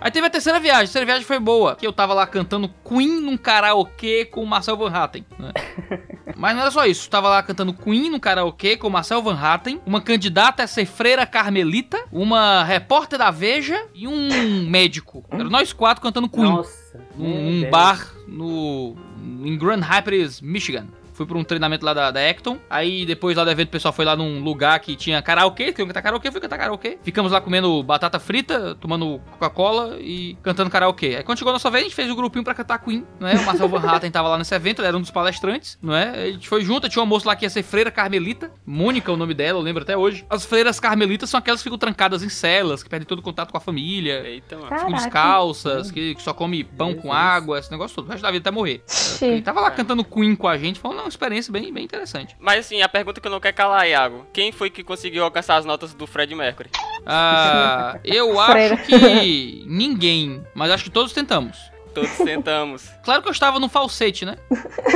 Aí 0.00 0.10
teve 0.10 0.26
a 0.26 0.30
terceira 0.30 0.60
viagem. 0.60 0.82
A 0.82 0.86
terceira 0.86 1.06
viagem 1.06 1.24
foi 1.24 1.38
boa. 1.38 1.74
Que 1.76 1.86
eu 1.86 1.92
tava 1.92 2.14
lá 2.14 2.26
cantando 2.26 2.68
Queen 2.84 3.20
num 3.20 3.36
karaokê 3.36 4.24
com 4.24 4.42
o 4.42 4.46
Marcel 4.46 4.76
Van 4.76 4.90
Hatten. 4.90 5.24
né? 5.38 5.52
Mas 6.36 6.54
não 6.54 6.62
era 6.62 6.70
só 6.70 6.86
isso. 6.86 7.10
Tava 7.10 7.28
lá 7.28 7.42
cantando 7.42 7.72
Queen 7.74 8.10
no 8.10 8.20
karaokê 8.20 8.76
com 8.76 8.86
o 8.86 8.90
Marcel 8.90 9.20
Van 9.22 9.36
Hatten. 9.36 9.80
Uma 9.84 10.00
candidata 10.00 10.62
a 10.62 10.66
ser 10.66 10.86
freira 10.86 11.26
carmelita. 11.26 11.98
Uma 12.12 12.62
repórter 12.62 13.18
da 13.18 13.30
Veja. 13.30 13.86
E 13.92 14.06
um 14.06 14.68
médico. 14.68 15.24
Eram 15.32 15.50
nós 15.50 15.72
quatro 15.72 16.02
cantando 16.02 16.28
Queen. 16.28 16.44
Nossa. 16.44 17.00
num 17.16 17.68
bar 17.70 18.12
no 18.28 18.96
em 19.44 19.56
Grand 19.58 19.80
Rapids, 19.80 20.40
Michigan. 20.40 20.86
Fui 21.18 21.26
pra 21.26 21.36
um 21.36 21.42
treinamento 21.42 21.84
lá 21.84 21.92
da, 21.92 22.12
da 22.12 22.30
Acton. 22.30 22.58
Aí 22.70 23.04
depois 23.04 23.36
lá 23.36 23.42
do 23.42 23.50
evento 23.50 23.68
o 23.68 23.72
pessoal 23.72 23.92
foi 23.92 24.04
lá 24.04 24.14
num 24.14 24.40
lugar 24.40 24.78
que 24.78 24.94
tinha 24.94 25.20
karaokê. 25.20 25.72
Que 25.72 25.82
eu 25.82 25.86
cantar 25.88 26.00
karaokê, 26.00 26.30
fui 26.30 26.40
cantar 26.40 26.56
karaokê. 26.56 26.96
Ficamos 27.02 27.32
lá 27.32 27.40
comendo 27.40 27.82
batata 27.82 28.20
frita, 28.20 28.76
tomando 28.76 29.20
Coca-Cola 29.32 29.96
e 29.98 30.38
cantando 30.44 30.70
karaokê. 30.70 31.16
Aí 31.16 31.24
quando 31.24 31.38
chegou 31.38 31.50
a 31.50 31.54
nossa 31.54 31.68
vez, 31.70 31.82
a 31.82 31.84
gente 31.88 31.96
fez 31.96 32.08
o 32.08 32.14
grupinho 32.14 32.44
pra 32.44 32.54
cantar 32.54 32.78
Queen, 32.78 33.04
não 33.18 33.26
é? 33.26 33.34
O 33.34 33.44
Marcel 33.44 33.68
Van 33.68 33.80
Hatten 33.80 34.12
tava 34.12 34.28
lá 34.28 34.38
nesse 34.38 34.54
evento, 34.54 34.78
ele 34.78 34.86
era 34.86 34.96
um 34.96 35.00
dos 35.00 35.10
palestrantes, 35.10 35.76
não 35.82 35.92
é? 35.92 36.10
A 36.10 36.30
gente 36.30 36.48
foi 36.48 36.62
junto, 36.62 36.88
tinha 36.88 37.02
uma 37.02 37.08
moça 37.08 37.26
lá 37.26 37.34
que 37.34 37.44
ia 37.44 37.50
ser 37.50 37.64
freira 37.64 37.90
carmelita. 37.90 38.52
Mônica 38.64 39.10
é 39.10 39.14
o 39.14 39.16
nome 39.16 39.34
dela, 39.34 39.58
eu 39.58 39.62
lembro 39.62 39.82
até 39.82 39.96
hoje. 39.96 40.24
As 40.30 40.44
freiras 40.44 40.78
carmelitas 40.78 41.28
são 41.28 41.38
aquelas 41.38 41.60
que 41.60 41.64
ficam 41.64 41.78
trancadas 41.78 42.22
em 42.22 42.28
celas, 42.28 42.80
que 42.84 42.88
perdem 42.88 43.08
todo 43.08 43.18
o 43.18 43.22
contato 43.22 43.50
com 43.50 43.56
a 43.56 43.60
família 43.60 44.22
Eita, 44.24 44.56
mano. 44.56 44.68
ficam 44.68 44.92
descalças, 44.92 45.90
que, 45.90 46.14
que 46.14 46.22
só 46.22 46.32
come 46.32 46.62
pão 46.62 46.94
com 46.94 47.08
Jesus. 47.08 47.16
água, 47.16 47.58
esse 47.58 47.72
negócio 47.72 47.96
todo, 47.96 48.06
o 48.06 48.08
resto 48.10 48.22
da 48.22 48.30
vida 48.30 48.48
até 48.48 48.54
morrer. 48.54 48.84
Ele 49.20 49.42
tava 49.42 49.60
lá 49.60 49.70
cantando 49.72 50.04
Queen 50.04 50.36
com 50.36 50.46
a 50.46 50.56
gente, 50.56 50.78
foi 50.78 50.94
uma 51.08 51.10
experiência 51.10 51.52
bem, 51.52 51.72
bem 51.72 51.84
interessante. 51.84 52.36
Mas 52.38 52.66
assim, 52.66 52.82
a 52.82 52.88
pergunta 52.88 53.20
que 53.20 53.26
eu 53.26 53.30
não 53.30 53.40
quero 53.40 53.56
calar, 53.56 53.88
Iago. 53.88 54.26
Quem 54.32 54.52
foi 54.52 54.70
que 54.70 54.84
conseguiu 54.84 55.24
alcançar 55.24 55.56
as 55.56 55.64
notas 55.64 55.94
do 55.94 56.06
Fred 56.06 56.34
Mercury? 56.34 56.70
Ah, 57.06 57.98
eu 58.04 58.38
acho 58.38 58.76
que 58.86 59.64
ninguém, 59.66 60.44
mas 60.54 60.70
acho 60.70 60.84
que 60.84 60.90
todos 60.90 61.12
tentamos. 61.12 61.70
Todos 62.00 62.16
tentamos. 62.18 62.88
Claro 63.08 63.22
que 63.22 63.28
eu 63.28 63.32
estava 63.32 63.58
no 63.58 63.68
falsete, 63.70 64.26
né? 64.26 64.36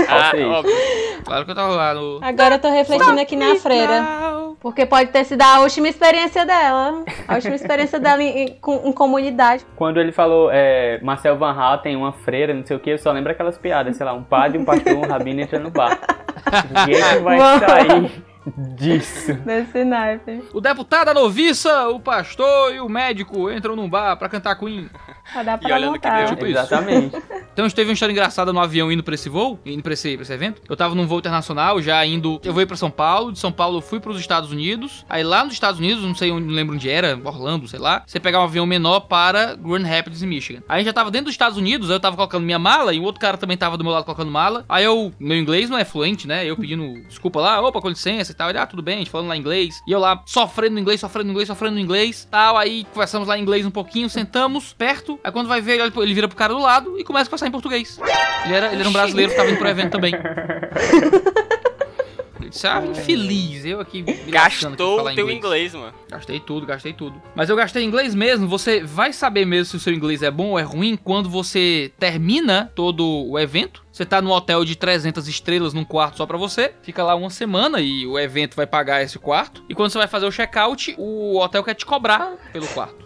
ah, 0.08 0.32
óbvio. 0.58 0.74
Claro 1.24 1.44
que 1.46 1.50
eu 1.50 1.54
tava 1.54 1.74
lá 1.74 1.94
no. 1.94 2.18
Agora 2.22 2.56
eu 2.56 2.58
tô 2.58 2.70
refletindo 2.70 3.18
aqui 3.18 3.34
na 3.36 3.56
freira. 3.56 4.04
Porque 4.60 4.84
pode 4.84 5.10
ter 5.10 5.24
sido 5.24 5.40
a 5.42 5.60
última 5.60 5.88
experiência 5.88 6.44
dela. 6.44 7.04
A 7.26 7.34
última 7.36 7.54
experiência 7.54 7.98
dela 7.98 8.22
em, 8.22 8.38
em- 8.44 8.54
com- 8.60 8.82
em 8.84 8.92
comunidade. 8.92 9.64
Quando 9.74 9.98
ele 9.98 10.12
falou 10.12 10.50
é, 10.52 11.00
Marcel 11.02 11.38
Van 11.38 11.52
Hatten, 11.58 11.96
uma 11.96 12.12
freira, 12.12 12.52
não 12.52 12.64
sei 12.66 12.76
o 12.76 12.80
que, 12.80 12.90
eu 12.90 12.98
só 12.98 13.10
lembro 13.12 13.32
aquelas 13.32 13.56
piadas, 13.56 13.96
sei 13.96 14.04
lá, 14.06 14.12
um 14.12 14.22
padre, 14.22 14.58
um 14.58 14.64
pastor, 14.64 14.92
um 14.94 15.06
rabino 15.08 15.40
entrando 15.40 15.64
no 15.64 15.70
bar. 15.70 15.98
Ninguém 16.86 17.02
que 17.02 17.18
vai 17.20 17.38
sair 17.58 18.22
Disso. 18.76 19.34
Desse 19.34 19.84
naipe. 19.84 20.42
O 20.52 20.60
deputado, 20.60 21.08
a 21.08 21.14
noviça, 21.14 21.88
o 21.88 21.98
pastor 22.00 22.74
e 22.74 22.80
o 22.80 22.88
médico 22.88 23.50
entram 23.50 23.74
num 23.76 23.88
bar 23.88 24.16
pra 24.16 24.28
cantar 24.28 24.56
Queen. 24.56 24.90
Dá 25.44 25.54
E 25.54 25.58
pra 25.58 25.74
olha 25.74 25.87
no 25.87 25.98
que 25.98 26.06
montar. 26.08 26.18
deu. 26.18 26.28
Tipo 26.35 26.46
isso. 26.46 26.58
Exatamente. 26.58 27.16
Então 27.52 27.66
a 27.66 27.68
gente 27.68 27.76
teve 27.76 27.90
uma 27.90 27.92
história 27.92 28.12
engraçada 28.12 28.50
no 28.50 28.58
avião 28.58 28.90
indo 28.90 29.02
pra 29.02 29.14
esse 29.14 29.28
voo, 29.28 29.61
indo 29.66 29.82
pra 29.82 29.92
esse, 29.92 30.14
pra 30.14 30.22
esse 30.22 30.32
evento. 30.32 30.62
Eu 30.66 30.74
tava 30.74 30.94
num 30.94 31.06
voo 31.06 31.18
internacional, 31.18 31.82
já 31.82 32.02
indo. 32.06 32.40
Eu 32.42 32.50
vou 32.54 32.62
ir 32.62 32.66
pra 32.66 32.78
São 32.78 32.90
Paulo, 32.90 33.30
de 33.30 33.38
São 33.38 33.52
Paulo 33.52 33.76
eu 33.76 33.82
fui 33.82 34.00
pros 34.00 34.18
Estados 34.18 34.50
Unidos. 34.50 35.04
Aí 35.06 35.22
lá 35.22 35.44
nos 35.44 35.52
Estados 35.52 35.78
Unidos, 35.78 36.02
não 36.02 36.14
sei 36.14 36.30
onde, 36.30 36.46
não 36.46 36.54
lembro 36.54 36.74
onde 36.76 36.88
era, 36.88 37.20
Orlando, 37.22 37.68
sei 37.68 37.78
lá. 37.78 38.04
Você 38.06 38.18
pegar 38.18 38.40
um 38.40 38.44
avião 38.44 38.64
menor 38.64 39.00
para 39.00 39.54
Grand 39.54 39.87
Rapids, 39.87 40.22
em 40.22 40.26
Michigan. 40.26 40.62
Aí 40.66 40.82
já 40.82 40.94
tava 40.94 41.11
dentro 41.11 41.26
dos 41.26 41.35
Estados 41.35 41.58
Unidos, 41.58 41.90
aí 41.90 41.96
eu 41.96 42.00
tava 42.00 42.16
colocando 42.16 42.42
minha 42.42 42.58
mala 42.58 42.94
e 42.94 42.98
o 42.98 43.02
outro 43.02 43.20
cara 43.20 43.37
também 43.37 43.58
tava 43.58 43.76
do 43.76 43.85
meu 43.85 43.92
lado 43.92 44.04
colocando 44.06 44.30
mala. 44.30 44.64
Aí 44.66 44.85
eu, 44.85 45.12
meu 45.20 45.37
inglês 45.37 45.68
não 45.68 45.76
é 45.76 45.85
fluente, 45.85 46.26
né? 46.26 46.46
Eu 46.46 46.56
pedindo 46.56 47.02
desculpa 47.06 47.38
lá, 47.38 47.61
opa, 47.61 47.82
com 47.82 47.90
licença 47.90 48.32
e 48.32 48.35
tal. 48.35 48.48
Ele, 48.48 48.56
ah, 48.58 48.66
tudo 48.66 48.80
bem, 48.82 48.94
a 48.94 48.98
gente 49.00 49.11
falando 49.11 49.28
lá 49.28 49.37
inglês. 49.37 49.82
E 49.87 49.92
eu 49.92 50.00
lá 50.00 50.22
sofrendo 50.24 50.78
inglês, 50.80 51.00
sofrendo 51.00 51.30
inglês, 51.30 51.48
sofrendo 51.48 51.78
inglês, 51.78 52.26
tal. 52.30 52.56
Aí 52.56 52.87
conversamos 52.94 53.28
lá 53.28 53.37
em 53.37 53.42
inglês 53.42 53.66
um 53.66 53.70
pouquinho, 53.70 54.08
sentamos 54.08 54.72
perto. 54.72 55.20
Aí 55.24 55.30
quando 55.30 55.48
vai 55.48 55.61
ver, 55.61 55.80
ele, 55.80 55.92
ele 55.96 56.14
vira 56.14 56.28
pro 56.28 56.37
cara 56.37 56.52
do 56.52 56.61
lado 56.61 56.98
e 56.98 57.04
começa 57.04 57.24
a 57.24 57.30
conversar 57.30 57.46
em 57.46 57.52
português. 57.52 57.98
Ele 58.44 58.54
era, 58.54 58.72
ele 58.72 58.80
era 58.80 58.88
um 58.88 58.92
brasileiro 58.92 59.30
que 59.30 59.37
tava 59.37 59.50
indo 59.50 59.58
pro 59.58 59.68
evento 59.68 59.92
também. 59.92 60.12
Disse, 62.52 62.66
ah, 62.66 62.85
infeliz, 62.85 63.64
eu 63.64 63.80
aqui. 63.80 64.02
Gastou 64.28 65.06
o 65.06 65.14
teu 65.14 65.30
inglês, 65.30 65.72
mano. 65.72 65.94
Gastei 66.11 66.38
tudo, 66.38 66.66
gastei 66.66 66.92
tudo. 66.92 67.20
Mas 67.35 67.48
eu 67.48 67.56
gastei 67.56 67.82
inglês 67.82 68.14
mesmo. 68.14 68.46
Você 68.46 68.85
vai 68.85 69.11
saber 69.11 69.46
mesmo 69.46 69.64
se 69.64 69.76
o 69.76 69.80
seu 69.80 69.94
inglês 69.94 70.22
é 70.22 70.30
bom 70.30 70.50
ou 70.50 70.58
é 70.58 70.62
ruim 70.62 70.94
quando 70.94 71.30
você 71.30 71.90
termina 71.98 72.70
todo 72.74 73.06
o 73.06 73.38
evento. 73.38 73.82
Você 73.90 74.04
tá 74.04 74.20
num 74.20 74.30
hotel 74.30 74.66
de 74.66 74.76
300 74.76 75.26
estrelas 75.28 75.72
num 75.72 75.85
quarto 75.85 76.18
só 76.18 76.26
pra 76.26 76.37
você. 76.37 76.74
Fica 76.82 77.02
lá 77.02 77.14
uma 77.14 77.30
semana 77.30 77.80
e 77.80 78.06
o 78.06 78.18
evento 78.18 78.54
vai 78.54 78.66
pagar 78.66 79.02
esse 79.02 79.18
quarto. 79.18 79.64
E 79.66 79.74
quando 79.74 79.90
você 79.90 79.96
vai 79.96 80.08
fazer 80.08 80.26
o 80.26 80.30
check-out, 80.30 80.94
o 80.98 81.38
hotel 81.38 81.64
quer 81.64 81.74
te 81.74 81.87
cobrar 81.87 82.35
pelo 82.52 82.66
quarto. 82.68 83.01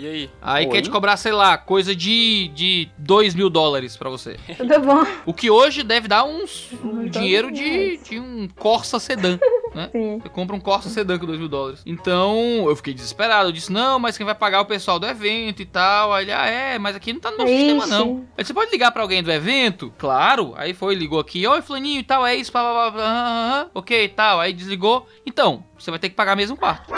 E 0.00 0.06
aí? 0.06 0.30
Aí 0.40 0.64
Oi? 0.64 0.72
quer 0.72 0.80
te 0.80 0.88
cobrar, 0.88 1.14
sei 1.18 1.30
lá, 1.30 1.58
coisa 1.58 1.94
de, 1.94 2.48
de 2.54 2.88
2 2.96 3.34
mil 3.34 3.50
dólares 3.50 3.98
pra 3.98 4.08
você. 4.08 4.38
Tudo 4.56 4.80
bom? 4.80 5.04
O 5.26 5.34
que 5.34 5.50
hoje 5.50 5.82
deve 5.82 6.08
dar 6.08 6.24
uns 6.24 6.70
um 6.82 7.04
dinheiro 7.04 7.52
de, 7.52 7.98
de 7.98 8.18
um 8.18 8.48
Corsa 8.48 8.98
sedã. 8.98 9.38
Sim. 9.92 10.18
Você 10.18 10.28
compra 10.30 10.56
um 10.56 10.60
Corsa 10.60 10.88
sedã 10.88 11.18
com 11.18 11.26
2 11.26 11.38
mil 11.38 11.48
dólares. 11.48 11.82
Então, 11.84 12.64
eu 12.66 12.74
fiquei 12.76 12.94
desesperado. 12.94 13.50
Eu 13.50 13.52
disse, 13.52 13.70
não, 13.70 13.98
mas 13.98 14.16
quem 14.16 14.24
vai 14.24 14.34
pagar 14.34 14.56
é 14.56 14.60
o 14.62 14.64
pessoal 14.64 14.98
do 14.98 15.06
evento 15.06 15.60
e 15.60 15.66
tal. 15.66 16.14
Aí 16.14 16.24
ele, 16.24 16.32
ah, 16.32 16.46
é, 16.46 16.78
mas 16.78 16.96
aqui 16.96 17.12
não 17.12 17.20
tá 17.20 17.30
no 17.30 17.36
meu 17.36 17.46
sistema, 17.46 17.86
não. 17.86 18.26
Aí 18.38 18.42
você 18.42 18.54
pode 18.54 18.70
ligar 18.70 18.92
pra 18.92 19.02
alguém 19.02 19.22
do 19.22 19.30
evento? 19.30 19.92
Claro. 19.98 20.54
Aí 20.56 20.72
foi, 20.72 20.94
ligou 20.94 21.20
aqui, 21.20 21.46
oi, 21.46 21.60
fulaninho 21.60 22.00
e 22.00 22.04
tal, 22.04 22.26
é 22.26 22.34
isso, 22.34 22.50
blá, 22.50 22.62
blá, 22.62 22.72
blá, 22.72 22.90
blá, 22.90 23.04
ah, 23.04 23.60
ah, 23.60 23.70
ok 23.74 24.04
e 24.04 24.08
tal. 24.08 24.40
Aí 24.40 24.54
desligou. 24.54 25.06
Então, 25.26 25.62
você 25.84 25.90
vai 25.90 25.98
ter 25.98 26.08
que 26.08 26.14
pagar 26.14 26.36
mesmo 26.36 26.56
o 26.56 26.58
quarto. 26.58 26.92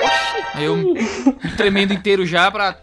Aí 0.55 0.65
eu 0.65 0.77
me 0.77 0.95
tremendo 1.57 1.93
inteiro 1.93 2.27
já 2.27 2.51
pra... 2.51 2.77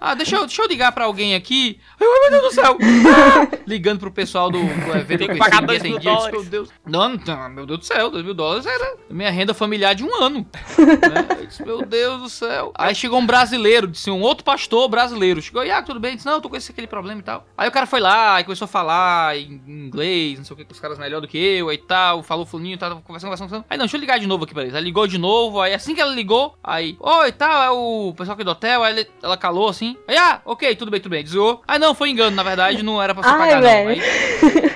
Ah, 0.00 0.14
deixa 0.14 0.36
eu, 0.36 0.46
deixa 0.46 0.62
eu 0.62 0.68
ligar 0.68 0.92
pra 0.92 1.04
alguém 1.04 1.34
aqui. 1.34 1.78
Ai, 2.00 2.30
meu 2.30 2.40
Deus 2.40 2.54
do 2.54 2.60
céu. 2.60 2.78
Ah! 2.80 3.58
Ligando 3.66 4.00
pro 4.00 4.10
pessoal 4.10 4.50
do, 4.50 4.58
do 4.58 4.96
evento. 4.96 5.18
Tem 5.18 5.28
que 5.28 5.38
pagar 5.38 5.62
dois 5.62 5.82
mil 5.82 5.98
disse, 5.98 6.04
dólares. 6.04 6.32
Meu 6.32 6.44
Deus. 6.44 6.68
Não, 6.86 7.08
não, 7.08 7.48
meu 7.48 7.66
Deus 7.66 7.80
do 7.80 7.84
céu, 7.84 8.10
2 8.10 8.24
mil 8.24 8.34
dólares 8.34 8.66
era 8.66 8.96
minha 9.08 9.30
renda 9.30 9.54
familiar 9.54 9.94
de 9.94 10.04
um 10.04 10.14
ano. 10.22 10.46
né? 10.78 11.46
Disse, 11.46 11.64
meu 11.64 11.84
Deus 11.84 12.22
do 12.22 12.28
céu. 12.28 12.72
Aí 12.74 12.94
chegou 12.94 13.18
um 13.18 13.26
brasileiro, 13.26 13.86
disse 13.86 14.10
um 14.10 14.20
outro 14.20 14.44
pastor 14.44 14.88
brasileiro. 14.88 15.40
Chegou, 15.40 15.62
ah, 15.62 15.82
tudo 15.82 16.00
bem? 16.00 16.16
Disse, 16.16 16.26
não, 16.26 16.34
eu 16.34 16.40
tô 16.40 16.48
com 16.48 16.56
esse 16.56 16.72
aquele 16.72 16.86
problema 16.86 17.20
e 17.20 17.24
tal. 17.24 17.46
Aí 17.56 17.68
o 17.68 17.72
cara 17.72 17.86
foi 17.86 18.00
lá 18.00 18.40
e 18.40 18.44
começou 18.44 18.64
a 18.64 18.68
falar 18.68 19.36
em 19.36 19.62
inglês, 19.66 20.38
não 20.38 20.44
sei 20.44 20.54
o 20.54 20.56
que, 20.56 20.64
com 20.64 20.72
os 20.72 20.80
caras 20.80 20.98
melhor 20.98 21.20
do 21.20 21.28
que 21.28 21.38
eu 21.38 21.72
e 21.72 21.78
tal. 21.78 22.22
Falou 22.22 22.44
fulaninho, 22.44 22.76
tava 22.78 22.96
conversando, 22.96 23.30
conversando, 23.30 23.48
conversando. 23.48 23.66
Aí 23.70 23.78
não, 23.78 23.84
deixa 23.84 23.96
eu 23.96 24.00
ligar 24.00 24.18
de 24.18 24.26
novo 24.26 24.44
aqui 24.44 24.54
pra 24.54 24.62
eles. 24.62 24.74
Aí 24.74 24.82
ligou 24.82 25.06
de 25.06 25.11
novo, 25.18 25.60
aí 25.60 25.74
assim 25.74 25.94
que 25.94 26.00
ela 26.00 26.14
ligou, 26.14 26.54
aí, 26.62 26.96
oi, 27.00 27.32
tal, 27.32 27.62
é 27.62 27.70
o 27.70 28.14
pessoal 28.16 28.34
aqui 28.34 28.44
do 28.44 28.50
hotel. 28.50 28.82
Aí 28.82 28.92
ele- 28.98 29.08
ela 29.22 29.36
calou 29.36 29.68
assim. 29.68 29.96
Aí, 30.06 30.16
ah, 30.16 30.40
ok, 30.44 30.74
tudo 30.76 30.90
bem, 30.90 31.00
tudo 31.00 31.12
bem. 31.12 31.22
Desligou. 31.22 31.62
Aí 31.66 31.78
não, 31.78 31.94
foi 31.94 32.10
engano, 32.10 32.34
na 32.36 32.42
verdade, 32.42 32.82
não 32.82 33.02
era 33.02 33.14
pra 33.14 33.22
você 33.22 33.28
Ai, 33.30 33.38
pagar, 33.38 33.60
não. 33.62 33.88
Aí 33.88 34.02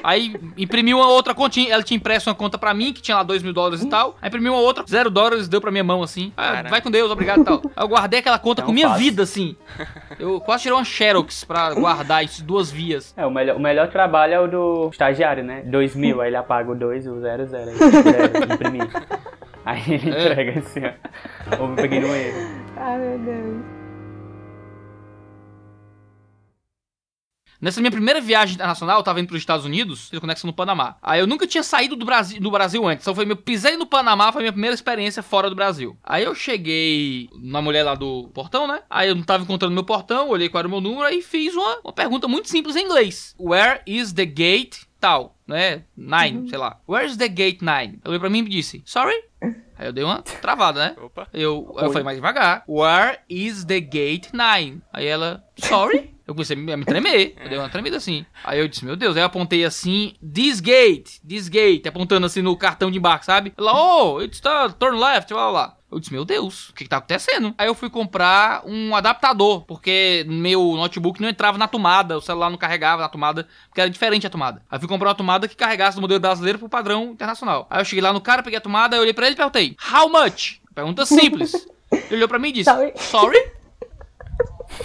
Aí 0.07 0.37
imprimiu 0.57 0.99
uma 0.99 1.09
outra 1.09 1.35
continha. 1.35 1.73
Ela 1.75 1.83
tinha 1.83 1.97
impresso 1.97 2.31
uma 2.31 2.37
conta 2.37 2.57
pra 2.57 2.73
mim, 2.73 2.93
que 2.93 3.03
tinha 3.03 3.17
lá 3.17 3.25
2 3.25 3.43
mil 3.43 3.53
dólares 3.53 3.83
e 3.83 3.89
tal. 3.89 4.17
Aí 4.23 4.29
imprimiu 4.29 4.53
uma 4.53 4.63
outra, 4.63 4.85
zero 4.89 5.11
dólares, 5.11 5.49
deu 5.49 5.61
pra 5.61 5.73
minha 5.73 5.83
mão 5.83 6.01
assim. 6.01 6.33
Ah, 6.37 6.63
vai 6.63 6.81
com 6.81 6.93
Deus, 6.93 7.11
obrigado 7.11 7.41
e 7.41 7.45
tal. 7.45 7.61
Aí 7.75 7.85
eu 7.85 7.89
guardei 7.89 8.21
aquela 8.21 8.39
conta 8.39 8.63
Não 8.63 8.67
com 8.69 8.73
minha 8.73 8.91
vida, 8.91 9.25
assim. 9.25 9.57
Eu 10.17 10.41
quase 10.41 10.63
tirei 10.63 10.79
uma 10.79 10.85
Xerox 10.85 11.43
pra 11.43 11.75
guardar 11.75 12.25
isso 12.25 12.45
duas 12.45 12.71
vias. 12.71 13.13
É, 13.17 13.27
o 13.27 13.31
melhor, 13.33 13.57
o 13.57 13.61
melhor 13.61 13.89
trabalho 13.89 14.33
é 14.35 14.41
o 14.41 14.47
do 14.47 14.89
estagiário, 14.93 15.43
né? 15.43 15.63
2 15.65 15.97
mil, 15.97 16.21
aí 16.23 16.29
ele 16.29 16.37
apaga 16.37 16.71
o 16.71 16.75
2 16.77 17.05
e 17.07 17.09
o 17.09 17.21
0, 17.21 17.47
0. 17.47 17.71
Aí 17.71 17.77
zero, 18.03 18.53
imprimir. 18.53 18.89
Aí 19.67 19.83
ele 19.95 20.11
É. 20.15 20.31
entrega 20.31 20.59
assim, 20.61 20.81
ó. 20.85 21.63
Ou 21.63 21.71
eu 21.71 21.75
peguei 21.77 21.99
no 22.01 22.07
erro. 22.15 22.39
Ai, 22.77 22.99
meu 22.99 23.19
Deus. 23.19 23.65
Nessa 27.59 27.81
minha 27.81 27.91
primeira 27.91 28.21
viagem 28.21 28.55
internacional, 28.55 28.99
eu 28.99 29.03
tava 29.03 29.19
indo 29.19 29.29
pros 29.29 29.41
Estados 29.41 29.65
Unidos, 29.65 30.11
fiz 30.11 30.19
conexão 30.21 30.47
no 30.47 30.53
Panamá. 30.55 30.97
Aí 31.03 31.21
eu 31.21 31.27
nunca 31.27 31.47
tinha 31.47 31.63
saído 31.63 31.97
do 31.97 32.05
Brasil, 32.05 32.39
do 32.39 32.51
Brasil 32.51 32.87
antes. 32.87 33.03
Então 33.03 33.15
foi 33.15 33.25
meu 33.25 33.35
pisei 33.37 33.79
no 33.79 33.87
Panamá, 33.87 34.31
foi 34.31 34.43
minha 34.43 34.53
primeira 34.53 34.75
experiência 34.75 35.23
fora 35.23 35.49
do 35.49 35.57
Brasil. 35.57 35.97
Aí 36.05 36.23
eu 36.23 36.35
cheguei 36.35 37.31
na 37.43 37.63
mulher 37.63 37.83
lá 37.83 37.95
do 37.95 38.29
portão, 38.35 38.69
né? 38.69 38.81
Aí 38.91 39.09
eu 39.09 39.15
não 39.15 39.23
tava 39.23 39.43
encontrando 39.43 39.73
meu 39.75 39.85
portão, 39.85 40.29
olhei 40.29 40.51
qual 40.51 40.59
era 40.61 40.69
o 40.69 40.71
meu 40.71 40.83
número 40.83 41.09
e 41.09 41.23
fiz 41.23 41.55
uma, 41.55 41.79
uma 41.83 41.93
pergunta 41.95 42.29
muito 42.29 42.49
simples 42.51 42.77
em 42.77 42.85
inglês. 42.85 43.35
Where 43.41 43.81
is 43.87 44.13
the 44.13 44.27
gate 44.27 44.77
tal, 45.01 45.36
né? 45.47 45.85
Nine, 45.97 46.49
sei 46.49 46.59
lá. 46.59 46.81
Where 46.89 47.07
is 47.07 47.17
the 47.17 47.29
gate 47.29 47.61
nine? 47.61 47.99
Ela 48.05 48.11
olhou 48.11 48.21
pra 48.21 48.31
mim 48.31 48.41
e 48.41 48.49
disse, 48.49 48.83
sorry? 48.85 49.15
Aí 49.79 49.87
eu 49.87 49.93
dei 49.93 50.03
uma 50.03 50.23
travada, 50.23 50.89
né? 50.89 50.97
Opa. 51.03 51.29
Eu, 51.33 51.75
eu 51.77 51.85
Oi. 51.85 51.89
falei 51.89 52.03
mais 52.03 52.17
devagar. 52.17 52.65
Where 52.67 53.19
is 53.29 53.65
the 53.65 53.79
gate 53.79 54.33
9? 54.33 54.81
Aí 54.93 55.07
ela, 55.07 55.45
sorry? 55.59 56.15
Eu 56.27 56.35
comecei 56.35 56.57
a 56.57 56.59
me 56.59 56.77
me 56.77 56.85
tremer. 56.85 57.35
Eu 57.41 57.49
dei 57.49 57.59
uma 57.59 57.69
tremida 57.69 57.99
assim. 57.99 58.27
Aí 58.43 58.59
eu 58.59 58.67
disse, 58.67 58.85
meu 58.85 58.97
Deus. 58.97 59.17
Aí 59.17 59.23
eu 59.23 59.27
apontei 59.27 59.65
assim, 59.65 60.15
this 60.21 60.59
gate, 60.61 61.21
this 61.27 61.49
gate, 61.49 61.87
apontando 61.87 62.27
assim 62.27 62.43
no 62.43 62.57
cartão 62.57 62.91
de 62.91 62.99
embarque, 62.99 63.25
sabe? 63.27 63.53
Ela, 63.57 63.73
oh, 63.73 64.21
it's 64.21 64.41
the 64.41 64.69
turn 64.79 64.99
left, 64.99 65.33
blá 65.33 65.51
blá. 65.51 65.76
Eu 65.91 66.01
disse, 66.01 66.13
meu 66.13 66.25
Deus, 66.25 66.71
o 66.71 66.75
que, 66.75 66.85
que 66.85 66.91
tá 66.91 66.97
acontecendo? 66.97 67.55
Aí 67.57 67.69
eu 67.69 67.75
fui 67.75 67.89
comprar 67.89 68.63
um 68.67 68.95
adaptador, 68.97 69.63
porque 69.63 70.25
meu 70.29 70.61
notebook 70.77 71.21
não 71.21 71.29
entrava 71.29 71.57
na 71.57 71.69
tomada, 71.69 72.19
o 72.19 72.21
celular 72.21 72.51
não 72.51 72.59
carregava 72.59 73.03
na 73.03 73.09
tomada, 73.09 73.47
porque 73.69 73.81
era 73.81 73.89
diferente 73.89 74.27
a 74.27 74.31
tomada. 74.31 74.63
Aí 74.69 74.79
fui 74.81 74.89
comprar 74.89 75.11
uma 75.11 75.15
tomada 75.15 75.47
que 75.47 75.55
carregasse 75.55 75.97
do 75.97 76.01
modelo 76.01 76.19
brasileiro 76.19 76.59
pro 76.59 76.69
padrão 76.69 77.13
internacional. 77.13 77.67
Aí 77.71 77.81
eu 77.81 77.85
cheguei 77.85 78.03
lá 78.03 78.13
no 78.13 78.21
cara, 78.21 78.43
peguei 78.43 78.59
a 78.59 78.61
tomada, 78.61 78.97
eu 78.97 79.03
olhei 79.03 79.15
pra 79.15 79.27
ele 79.27 79.35
e 79.35 79.37
perguntei, 79.37 79.77
how 79.93 80.09
much? 80.09 80.61
Pergunta 80.75 81.07
simples. 81.07 81.53
Ele 81.93 82.17
olhou 82.17 82.29
pra 82.29 82.39
mim 82.39 82.49
e 82.49 82.53
disse, 82.53 82.69
Sorry. 82.71 82.93
sorry? 82.97 83.51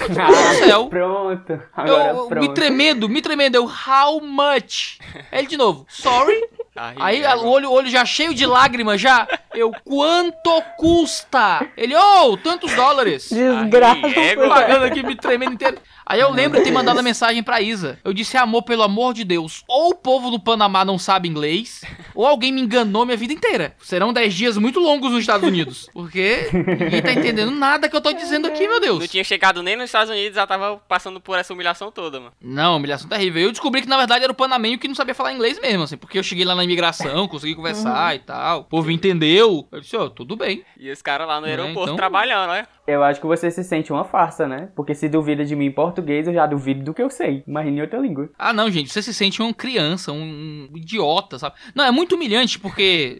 Do 0.07 0.65
céu. 0.65 0.87
Pronto. 0.87 1.61
Agora 1.73 2.09
Eu, 2.09 2.27
pronto. 2.27 2.39
me 2.39 2.53
tremendo, 2.53 3.09
me 3.09 3.21
tremendo, 3.21 3.55
eu, 3.55 3.63
how 3.65 4.21
much? 4.21 4.99
Aí 5.31 5.39
ele 5.39 5.47
de 5.47 5.57
novo, 5.57 5.85
sorry? 5.89 6.49
Aí 6.75 7.23
o 7.23 7.47
olho, 7.47 7.71
olho 7.71 7.89
já 7.89 8.05
cheio 8.05 8.33
de 8.33 8.45
lágrimas 8.45 8.99
já. 9.01 9.27
Eu, 9.53 9.71
quanto 9.83 10.61
custa? 10.77 11.67
Ele, 11.75 11.93
oh, 11.95 12.37
tantos 12.37 12.73
dólares. 12.73 13.29
Desgraça. 13.29 14.01
Pagando 14.47 14.85
aqui, 14.85 15.03
me 15.03 15.15
tremendo 15.15 15.53
inteiro. 15.53 15.77
Aí 16.05 16.19
eu 16.19 16.31
lembro 16.31 16.57
de 16.57 16.63
ter 16.65 16.71
mandado 16.71 16.99
a 16.99 17.03
mensagem 17.03 17.41
pra 17.43 17.61
Isa. 17.61 17.99
Eu 18.03 18.13
disse, 18.13 18.37
amor, 18.37 18.63
pelo 18.63 18.83
amor 18.83 19.13
de 19.13 19.23
Deus, 19.23 19.63
ou 19.67 19.91
o 19.91 19.95
povo 19.95 20.29
do 20.29 20.39
Panamá 20.39 20.83
não 20.83 20.97
sabe 20.97 21.29
inglês, 21.29 21.81
ou 22.15 22.25
alguém 22.25 22.51
me 22.51 22.61
enganou 22.61 23.05
minha 23.05 23.17
vida 23.17 23.33
inteira. 23.33 23.75
Serão 23.79 24.11
10 24.11 24.33
dias 24.33 24.57
muito 24.57 24.79
longos 24.79 25.11
nos 25.11 25.21
Estados 25.21 25.47
Unidos. 25.47 25.89
Porque 25.93 26.49
ninguém 26.53 27.01
tá 27.01 27.13
entendendo 27.13 27.51
nada 27.51 27.87
que 27.87 27.95
eu 27.95 28.01
tô 28.01 28.11
dizendo 28.11 28.47
aqui, 28.47 28.67
meu 28.67 28.79
Deus. 28.79 28.99
Não 28.99 29.07
tinha 29.07 29.23
chegado 29.23 29.61
nem 29.63 29.75
nos 29.75 29.85
Estados 29.85 30.09
Unidos, 30.11 30.35
já 30.35 30.45
tava 30.47 30.77
passando 30.87 31.19
por 31.21 31.37
essa 31.37 31.53
humilhação 31.53 31.91
toda, 31.91 32.19
mano. 32.19 32.33
Não, 32.41 32.77
humilhação 32.77 33.07
terrível. 33.07 33.41
Eu 33.41 33.51
descobri 33.51 33.81
que 33.81 33.87
na 33.87 33.97
verdade 33.97 34.23
era 34.23 34.31
o 34.31 34.35
panamenho 34.35 34.77
que 34.77 34.87
não 34.87 34.95
sabia 34.95 35.13
falar 35.15 35.33
inglês 35.33 35.59
mesmo, 35.59 35.83
assim, 35.83 35.97
porque 35.97 36.17
eu 36.17 36.23
cheguei 36.23 36.45
lá 36.45 36.55
na 36.55 36.63
imigração, 36.63 37.27
consegui 37.27 37.55
conversar 37.55 38.15
e 38.15 38.19
tal. 38.19 38.61
O 38.61 38.63
povo 38.65 38.91
entendeu. 38.91 39.67
Eu 39.71 39.79
disse, 39.81 39.95
ó, 39.95 40.09
tudo 40.09 40.35
bem. 40.35 40.63
E 40.79 40.91
os 40.91 41.01
caras 41.01 41.27
lá 41.27 41.35
no 41.35 41.41
Não 41.41 41.47
é, 41.47 41.51
aeroporto 41.51 41.83
então? 41.83 41.95
trabalhando, 41.95 42.51
né? 42.51 42.67
Eu 42.91 43.03
acho 43.03 43.21
que 43.21 43.27
você 43.27 43.49
se 43.49 43.63
sente 43.63 43.91
uma 43.91 44.03
farsa, 44.03 44.47
né? 44.47 44.69
Porque 44.75 44.93
se 44.93 45.07
duvida 45.07 45.45
de 45.45 45.55
mim 45.55 45.65
em 45.65 45.71
português, 45.71 46.27
eu 46.27 46.33
já 46.33 46.45
duvido 46.45 46.83
do 46.83 46.93
que 46.93 47.01
eu 47.01 47.09
sei. 47.09 47.43
Imagina 47.47 47.77
em 47.77 47.81
outra 47.81 47.99
língua. 47.99 48.29
Ah, 48.37 48.51
não, 48.51 48.69
gente, 48.69 48.91
você 48.91 49.01
se 49.01 49.13
sente 49.13 49.41
uma 49.41 49.53
criança, 49.53 50.11
um, 50.11 50.69
idiota, 50.75 51.39
sabe? 51.39 51.55
Não, 51.73 51.85
é 51.85 51.91
muito 51.91 52.15
humilhante 52.15 52.59
porque 52.59 53.17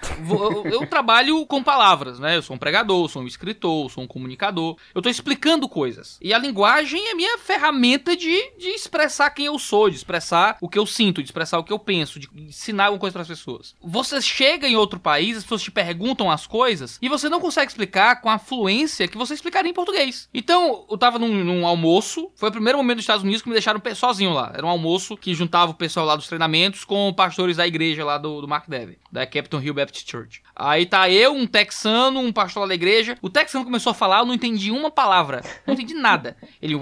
eu, 0.65 0.85
trabalho 0.87 1.45
com 1.45 1.63
palavras, 1.63 2.19
né? 2.19 2.37
Eu 2.37 2.41
sou 2.41 2.55
um 2.55 2.59
pregador, 2.59 3.07
sou 3.07 3.21
um 3.21 3.27
escritor, 3.27 3.89
sou 3.89 4.03
um 4.03 4.07
comunicador. 4.07 4.75
Eu 4.93 5.01
tô 5.01 5.09
explicando 5.09 5.69
coisas. 5.69 6.17
E 6.21 6.33
a 6.33 6.37
linguagem 6.37 7.07
é 7.09 7.13
minha 7.13 7.37
ferramenta 7.37 8.15
de, 8.15 8.51
de 8.57 8.69
expressar 8.69 9.29
quem 9.29 9.45
eu 9.45 9.57
sou, 9.57 9.89
de 9.89 9.95
expressar 9.95 10.57
o 10.59 10.67
que 10.67 10.77
eu 10.77 10.85
sinto, 10.85 11.21
de 11.21 11.27
expressar 11.27 11.59
o 11.59 11.63
que 11.63 11.71
eu 11.71 11.79
penso, 11.79 12.19
de 12.19 12.27
ensinar 12.35 12.85
alguma 12.85 12.99
coisa 12.99 13.13
para 13.13 13.21
as 13.21 13.27
pessoas. 13.27 13.75
Você 13.81 14.21
chega 14.21 14.67
em 14.67 14.75
outro 14.75 14.99
país, 14.99 15.37
as 15.37 15.43
pessoas 15.43 15.61
te 15.61 15.71
perguntam 15.71 16.29
as 16.29 16.45
coisas 16.45 16.99
e 17.01 17.07
você 17.07 17.29
não 17.29 17.39
consegue 17.39 17.71
explicar 17.71 18.21
com 18.21 18.29
a 18.29 18.37
fluência 18.37 19.07
que 19.07 19.17
você 19.17 19.33
explicaria 19.33 19.60
em 19.69 19.73
português. 19.73 20.29
Então, 20.33 20.85
eu 20.89 20.97
tava 20.97 21.19
num, 21.19 21.43
num 21.43 21.65
almoço, 21.65 22.31
foi 22.35 22.49
o 22.49 22.51
primeiro 22.51 22.77
momento 22.77 22.97
dos 22.97 23.03
Estados 23.03 23.23
Unidos 23.23 23.41
que 23.41 23.49
me 23.49 23.53
deixaram 23.53 23.81
sozinho 23.95 24.33
lá. 24.33 24.51
Era 24.53 24.65
um 24.65 24.69
almoço 24.69 25.17
que 25.17 25.33
juntava 25.33 25.71
o 25.71 25.75
pessoal 25.75 26.05
lá 26.05 26.15
dos 26.15 26.27
treinamentos 26.27 26.83
com 26.83 27.13
pastores 27.13 27.57
da 27.57 27.67
igreja 27.67 28.05
lá 28.05 28.17
do, 28.17 28.41
do 28.41 28.47
Mark 28.47 28.67
Dever, 28.67 28.97
da 29.11 29.25
Capitol 29.25 29.61
Hill 29.61 29.73
Baptist 29.73 30.09
Church. 30.09 30.41
Aí 30.55 30.85
tá 30.85 31.09
eu, 31.09 31.33
um 31.33 31.47
texano, 31.47 32.19
um 32.19 32.31
pastor 32.31 32.61
lá 32.61 32.67
da 32.67 32.75
igreja. 32.75 33.17
O 33.21 33.29
texano 33.29 33.65
começou 33.65 33.91
a 33.91 33.95
falar, 33.95 34.19
eu 34.19 34.25
não 34.25 34.33
entendi 34.33 34.71
uma 34.71 34.91
palavra. 34.91 35.41
Não 35.65 35.73
entendi 35.73 35.93
nada. 35.93 36.35
Ele. 36.61 36.75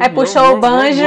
Aí 0.00 0.08
puxou 0.10 0.56
o 0.56 0.60
banjo. 0.60 1.04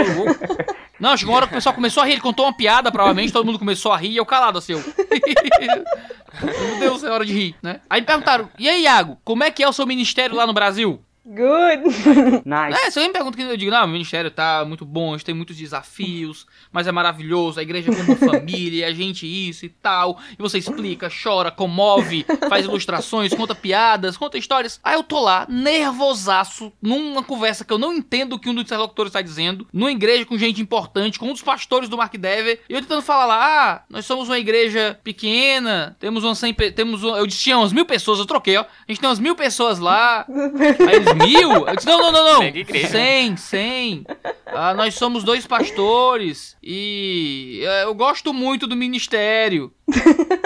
Não, 0.99 1.15
chegou 1.15 1.33
uma 1.33 1.37
hora 1.37 1.47
que 1.47 1.53
o 1.53 1.57
pessoal 1.57 1.75
começou 1.75 2.01
a 2.01 2.05
rir, 2.05 2.13
ele 2.13 2.21
contou 2.21 2.45
uma 2.45 2.53
piada, 2.53 2.91
provavelmente, 2.91 3.31
todo 3.31 3.45
mundo 3.45 3.59
começou 3.59 3.91
a 3.91 3.97
rir 3.97 4.09
e 4.09 4.17
eu 4.17 4.25
calado 4.25 4.57
assim. 4.57 4.73
Eu. 4.73 4.83
Meu 6.41 6.79
Deus, 6.79 7.03
é 7.03 7.09
hora 7.09 7.25
de 7.25 7.33
rir, 7.33 7.55
né? 7.61 7.81
Aí 7.89 8.01
perguntaram, 8.01 8.49
e 8.59 8.67
aí, 8.67 8.83
Iago, 8.83 9.17
como 9.23 9.43
é 9.43 9.51
que 9.51 9.63
é 9.63 9.67
o 9.67 9.73
seu 9.73 9.85
ministério 9.85 10.35
lá 10.35 10.45
no 10.45 10.53
Brasil? 10.53 11.03
Good. 11.27 11.83
Nice. 12.45 12.79
É, 12.87 12.91
se 12.91 12.99
alguém 12.99 13.07
me 13.09 13.13
pergunta, 13.13 13.41
eu 13.41 13.57
digo, 13.57 13.71
não, 13.71 13.83
o 13.83 13.87
ministério 13.87 14.31
tá 14.31 14.63
muito 14.65 14.85
bom, 14.85 15.09
a 15.13 15.17
gente 15.17 15.25
tem 15.25 15.35
muitos 15.35 15.57
desafios, 15.57 16.45
mas 16.71 16.87
é 16.87 16.91
maravilhoso, 16.91 17.59
a 17.59 17.63
igreja 17.63 17.91
é 17.91 17.95
como 17.95 18.07
uma 18.07 18.15
família, 18.39 18.87
a 18.87 18.93
gente 18.93 19.25
isso 19.27 19.65
e 19.65 19.69
tal, 19.69 20.17
e 20.31 20.41
você 20.41 20.57
explica, 20.57 21.09
chora, 21.23 21.51
comove, 21.51 22.25
faz 22.47 22.65
ilustrações, 22.65 23.33
conta 23.33 23.53
piadas, 23.53 24.15
conta 24.15 24.37
histórias. 24.37 24.79
Aí 24.83 24.95
eu 24.95 25.03
tô 25.03 25.19
lá, 25.19 25.45
nervosaço, 25.49 26.71
numa 26.81 27.23
conversa 27.23 27.65
que 27.65 27.73
eu 27.73 27.77
não 27.77 27.93
entendo 27.93 28.33
o 28.33 28.39
que 28.39 28.49
um 28.49 28.53
dos 28.53 28.63
interlocutores 28.63 29.11
tá 29.11 29.21
dizendo, 29.21 29.67
numa 29.73 29.91
igreja 29.91 30.25
com 30.25 30.37
gente 30.37 30.61
importante, 30.61 31.19
com 31.19 31.27
um 31.29 31.33
dos 31.33 31.41
pastores 31.41 31.89
do 31.89 31.97
Mark 31.97 32.15
Dever, 32.15 32.61
e 32.69 32.73
eu 32.73 32.81
tentando 32.81 33.01
falar 33.01 33.25
lá, 33.25 33.37
ah, 33.73 33.81
nós 33.89 34.05
somos 34.05 34.29
uma 34.29 34.39
igreja 34.39 34.97
pequena, 35.03 35.95
temos 35.99 36.23
umas 36.23 36.37
100, 36.37 36.53
pe- 36.53 36.71
temos, 36.71 37.03
um, 37.03 37.15
eu 37.17 37.27
tinha 37.27 37.57
umas 37.57 37.73
mil 37.73 37.85
pessoas, 37.85 38.19
eu 38.19 38.25
troquei, 38.25 38.55
ó, 38.57 38.61
a 38.61 38.65
gente 38.91 38.99
tem 39.01 39.09
umas 39.09 39.19
mil 39.19 39.35
pessoas 39.35 39.79
lá, 39.79 40.25
Aí 40.87 40.95
eles, 40.95 41.16
mil? 41.17 41.67
Eu 41.67 41.75
disse, 41.75 41.87
não, 41.87 41.99
não, 41.99 42.11
não, 42.11 42.33
não. 42.33 42.43
Igreja. 42.43 42.87
Cem, 42.87 43.37
cem. 43.37 44.05
Ah, 44.45 44.73
nós 44.73 44.95
somos 44.95 45.23
dois 45.23 45.45
pastores 45.45 46.55
e 46.63 47.61
eh, 47.63 47.83
eu 47.83 47.93
gosto 47.93 48.33
muito 48.33 48.65
do 48.65 48.75
ministério. 48.75 49.71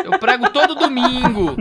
Eu 0.03 0.19
prego 0.19 0.49
todo 0.49 0.75
domingo. 0.75 1.55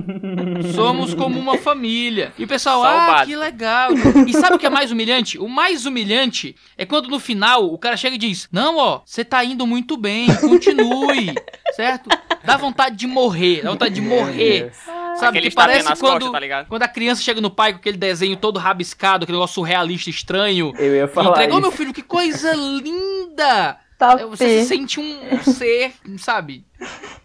Somos 0.75 1.15
como 1.15 1.39
uma 1.39 1.57
família. 1.59 2.33
E 2.39 2.45
o 2.45 2.49
pessoal, 2.49 2.83
Só 2.83 2.89
o 2.89 3.11
ah, 3.11 3.25
que 3.25 3.37
legal. 3.37 3.91
E 4.27 4.33
sabe 4.33 4.57
o 4.57 4.59
que 4.59 4.67
é 4.67 4.71
mais 4.71 4.91
humilhante? 4.91 5.39
O 5.39 5.49
mais 5.49 5.87
humilhante 5.87 6.55
é 6.77 6.85
quando 6.85 7.09
no 7.09 7.21
final 7.21 7.73
o 7.73 7.79
cara 7.79 7.97
chega 7.97 8.17
e 8.17 8.19
diz: 8.19 8.49
Não, 8.51 8.77
ó, 8.77 9.03
você 9.05 9.25
tá 9.25 9.45
indo 9.45 9.67
muito 9.67 9.97
bem, 9.97 10.27
continue. 10.41 11.35
Certo? 11.75 12.09
Dá 12.45 12.57
vontade 12.57 12.97
de 12.97 13.07
morrer, 13.07 13.63
dá 13.63 13.71
vontade 13.71 13.95
de 13.95 14.01
morrer. 14.01 14.73
Sabe, 15.21 15.39
Aquele 15.39 15.51
que 15.51 15.57
parece 15.57 15.85
quando, 15.89 16.01
costas, 16.01 16.33
tá 16.33 16.41
ligado? 16.41 16.67
quando 16.69 16.83
a 16.83 16.89
criança 16.89 17.23
chega 17.23 17.41
no 17.41 17.51
pai 17.51 17.73
com 17.73 17.79
aquele 17.79 17.97
desenho 17.97 18.37
todo 18.37 18.59
rabiscado, 18.59 19.25
aquele 19.25 19.37
negócio 19.39 19.55
surrealista 19.55 20.11
estranho. 20.11 20.73
Eu 20.79 20.95
ia 20.97 21.05
E 21.05 21.09
falar 21.09 21.31
entregou 21.31 21.59
isso. 21.59 21.69
meu 21.69 21.73
filho, 21.73 21.93
que 21.93 22.03
coisa 22.03 22.53
linda! 22.55 23.77
Top. 23.99 24.25
Você 24.27 24.63
se 24.63 24.69
sente 24.69 24.99
um, 24.99 25.35
um 25.35 25.43
ser, 25.43 25.93
sabe? 26.19 26.65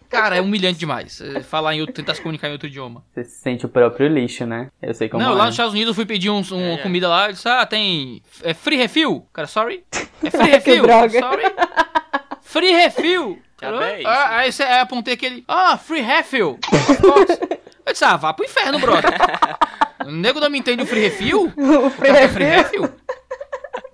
Cara, 0.10 0.36
é 0.36 0.42
humilhante 0.42 0.78
demais. 0.78 1.22
é, 1.22 1.40
Falar 1.42 1.74
em 1.74 1.80
outro, 1.80 1.96
tentar 1.96 2.14
se 2.16 2.22
comunicar 2.22 2.50
em 2.50 2.52
outro 2.52 2.68
idioma. 2.68 3.04
Você 3.14 3.24
se 3.24 3.40
sente 3.42 3.66
o 3.66 3.70
próprio 3.70 4.08
lixo, 4.10 4.46
né? 4.46 4.70
Eu 4.82 4.94
sei 4.94 5.08
como 5.10 5.24
Não, 5.24 5.32
é. 5.32 5.36
lá 5.36 5.46
nos 5.46 5.54
Estados 5.54 5.72
Unidos 5.74 5.90
eu 5.92 5.96
fui 5.96 6.06
pedir 6.06 6.30
um, 6.30 6.42
uma 6.52 6.62
É, 6.62 6.74
é. 6.74 6.78
comida 6.78 7.08
lá, 7.08 7.28
eu 7.30 7.34
disse, 7.34 7.48
ah, 7.48 7.66
tem 7.66 8.22
é 8.44 8.54
free 8.54 8.76
refill? 8.78 9.26
Cara, 9.34 9.48
sorry? 9.48 9.84
É 10.22 10.30
free 10.32 10.50
refill? 10.52 10.84
droga. 10.84 11.20
Sorry? 11.20 11.44
Free 12.42 12.72
refill? 12.72 13.40
É 13.62 14.00
isso? 14.00 14.08
Ah, 14.10 14.38
aí 14.38 14.52
você 14.52 14.64
aí 14.64 14.80
apontei 14.82 15.14
aquele, 15.14 15.44
ah, 15.48 15.78
free 15.78 16.02
refill. 16.02 16.60
Eu 17.86 17.92
disse, 17.94 18.04
ah, 18.06 18.16
vá 18.18 18.34
pro 18.34 18.46
inferno, 18.46 18.80
brother. 18.80 19.12
O 20.06 20.12
nego 20.12 20.40
não 20.40 20.50
me 20.52 20.60
entende 20.60 20.84
o 20.84 20.86
free 20.86 21.02
refill? 21.02 21.52
O 21.58 21.88
O 21.88 21.92
cara 21.92 22.14
quer 22.14 22.30
free 22.30 22.46
refill? 22.46 22.90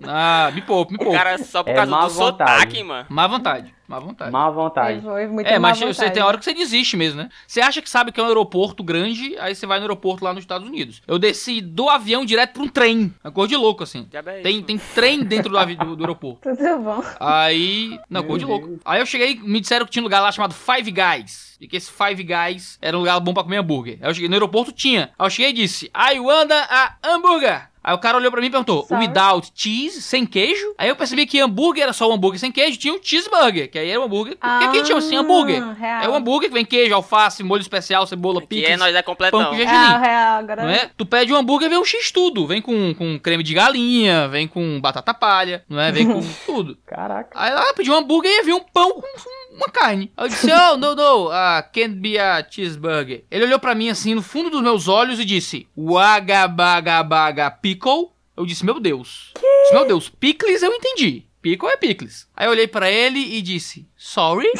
Ah, 0.04 0.50
me 0.52 0.60
poupe, 0.60 0.92
me 0.92 0.98
O 1.00 1.04
poupe. 1.04 1.16
cara 1.16 1.38
só 1.38 1.62
por 1.62 1.70
É 1.70 1.74
causa 1.74 1.90
do 1.90 1.96
vontade. 2.10 2.50
sotaque, 2.50 2.82
mano. 2.82 3.06
Má 3.08 3.26
vontade, 3.26 3.74
má 3.92 3.98
vontade. 3.98 4.30
Má 4.30 4.50
vontade. 4.50 5.00
Foi 5.02 5.26
muito 5.26 5.46
É, 5.46 5.58
má 5.58 5.68
mas 5.68 5.78
você 5.78 5.86
vontade. 5.86 6.12
tem 6.14 6.22
hora 6.22 6.38
que 6.38 6.44
você 6.44 6.54
desiste 6.54 6.96
mesmo, 6.96 7.22
né? 7.22 7.28
Você 7.46 7.60
acha 7.60 7.80
que 7.82 7.88
sabe 7.90 8.10
que 8.12 8.18
é 8.20 8.22
um 8.22 8.26
aeroporto 8.26 8.82
grande, 8.82 9.36
aí 9.38 9.54
você 9.54 9.66
vai 9.66 9.78
no 9.78 9.84
aeroporto 9.84 10.24
lá 10.24 10.32
nos 10.32 10.42
Estados 10.42 10.66
Unidos. 10.66 11.02
Eu 11.06 11.18
desci 11.18 11.60
do 11.60 11.88
avião 11.88 12.24
direto 12.24 12.54
pra 12.54 12.62
um 12.62 12.68
trem. 12.68 13.14
Uma 13.22 13.30
cor 13.32 13.46
de 13.46 13.56
louco, 13.56 13.82
assim. 13.82 14.06
É 14.12 14.22
Tem, 14.40 14.56
isso, 14.56 14.64
tem 14.64 14.78
trem 14.94 15.22
dentro 15.24 15.50
do, 15.50 15.76
do, 15.76 15.96
do 15.96 16.02
aeroporto. 16.04 16.40
Tudo 16.56 16.78
bom. 16.78 17.02
Aí. 17.20 17.98
Não, 18.08 18.22
cor 18.22 18.38
de 18.38 18.44
louco. 18.44 18.78
Aí 18.84 19.00
eu 19.00 19.06
cheguei, 19.06 19.38
me 19.42 19.60
disseram 19.60 19.84
que 19.86 19.92
tinha 19.92 20.02
um 20.02 20.04
lugar 20.06 20.20
lá 20.20 20.30
chamado 20.32 20.54
Five 20.54 20.90
Guys. 20.90 21.56
E 21.60 21.68
que 21.68 21.76
esse 21.76 21.90
Five 21.92 22.22
Guys 22.24 22.76
era 22.82 22.96
um 22.96 23.00
lugar 23.00 23.20
bom 23.20 23.32
pra 23.32 23.44
comer 23.44 23.58
hambúrguer. 23.58 23.98
Aí 24.02 24.10
eu 24.10 24.14
cheguei 24.14 24.28
no 24.28 24.34
aeroporto, 24.34 24.72
tinha. 24.72 25.10
Aí 25.18 25.26
eu 25.26 25.30
cheguei 25.30 25.50
e 25.50 25.54
disse: 25.54 25.90
I 25.96 26.18
wanna 26.18 26.66
a 26.68 26.96
hambúrguer. 27.04 27.68
Aí 27.84 27.94
o 27.94 27.98
cara 27.98 28.16
olhou 28.16 28.30
pra 28.30 28.40
mim 28.40 28.46
e 28.46 28.50
perguntou: 28.50 28.84
Sorry. 28.86 29.06
without 29.06 29.50
cheese, 29.54 30.00
sem 30.02 30.24
queijo? 30.24 30.74
Aí 30.78 30.88
eu 30.88 30.96
percebi 30.96 31.26
que 31.26 31.40
hambúrguer 31.40 31.82
era 31.82 31.92
só 31.92 32.08
um 32.08 32.12
hambúrguer 32.14 32.38
sem 32.38 32.52
queijo, 32.52 32.78
tinha 32.78 32.94
um 32.94 33.00
cheeseburger, 33.02 33.70
que 33.70 33.78
aí 33.78 33.90
era 33.90 34.00
um 34.00 34.04
hambúrguer. 34.04 34.36
Por 34.36 34.58
que 34.58 34.64
que 34.68 34.70
a 34.70 34.74
gente 34.78 34.86
chama 34.88 34.98
assim 35.00 35.16
hambúrguer? 35.16 35.62
Ah, 35.62 35.72
Real. 35.72 36.02
É 36.02 36.08
um 36.08 36.14
hambúrguer 36.14 36.48
que 36.48 36.54
vem 36.54 36.64
queijo, 36.64 36.94
alface, 36.94 37.42
molho 37.42 37.60
especial, 37.60 38.06
cebola, 38.06 38.40
Que 38.40 38.46
picles, 38.46 38.70
é 38.70 38.76
nós 38.76 38.94
é 38.94 39.02
pão 39.02 39.12
completão. 39.14 39.44
com 39.46 39.56
Real, 39.56 39.68
gergelim. 39.68 40.00
real. 40.02 40.38
Agora 40.38 40.62
Não 40.62 40.70
é? 40.70 40.90
Tu 40.96 41.04
pede 41.06 41.32
um 41.32 41.36
hambúrguer, 41.36 41.68
vem 41.68 41.78
um 41.78 41.84
X 41.84 42.10
tudo. 42.12 42.46
Vem 42.46 42.62
com, 42.62 42.94
com 42.94 43.18
creme 43.18 43.42
de 43.42 43.54
galinha, 43.54 44.28
vem 44.28 44.46
com 44.46 44.80
batata 44.80 45.12
palha, 45.12 45.64
não 45.68 45.80
é? 45.80 45.90
Vem 45.90 46.06
com 46.06 46.20
tudo. 46.46 46.76
Caraca. 46.86 47.30
Aí 47.34 47.50
ela 47.50 47.72
pediu 47.74 47.94
um 47.94 47.96
hambúrguer 47.96 48.30
e 48.30 48.38
havia 48.40 48.54
um 48.56 48.60
pão 48.60 48.92
com 48.92 49.18
uma 49.54 49.68
carne. 49.68 50.10
Aí 50.16 50.24
eu 50.24 50.28
disse, 50.28 50.50
oh, 50.50 50.76
no, 50.76 50.94
no, 50.94 51.28
uh, 51.28 51.62
can't 51.72 51.94
be 51.94 52.18
a 52.18 52.44
cheeseburger. 52.48 53.24
Ele 53.30 53.44
olhou 53.44 53.58
pra 53.58 53.74
mim 53.74 53.90
assim, 53.90 54.14
no 54.14 54.22
fundo 54.22 54.50
dos 54.50 54.62
meus 54.62 54.88
olhos 54.88 55.20
e 55.20 55.24
disse, 55.24 55.66
wagabagabaga 55.76 57.50
pickle. 57.50 58.10
Eu 58.36 58.46
disse, 58.46 58.64
meu 58.64 58.80
Deus. 58.80 59.32
Disse, 59.34 59.74
meu 59.74 59.86
Deus, 59.86 60.08
pickles 60.08 60.62
eu 60.62 60.72
entendi. 60.72 61.24
Pickle 61.42 61.68
é 61.68 61.76
pickles. 61.76 62.26
Aí 62.36 62.46
eu 62.46 62.52
olhei 62.52 62.68
pra 62.68 62.88
ele 62.90 63.18
e 63.18 63.42
disse, 63.42 63.86
sorry? 63.96 64.46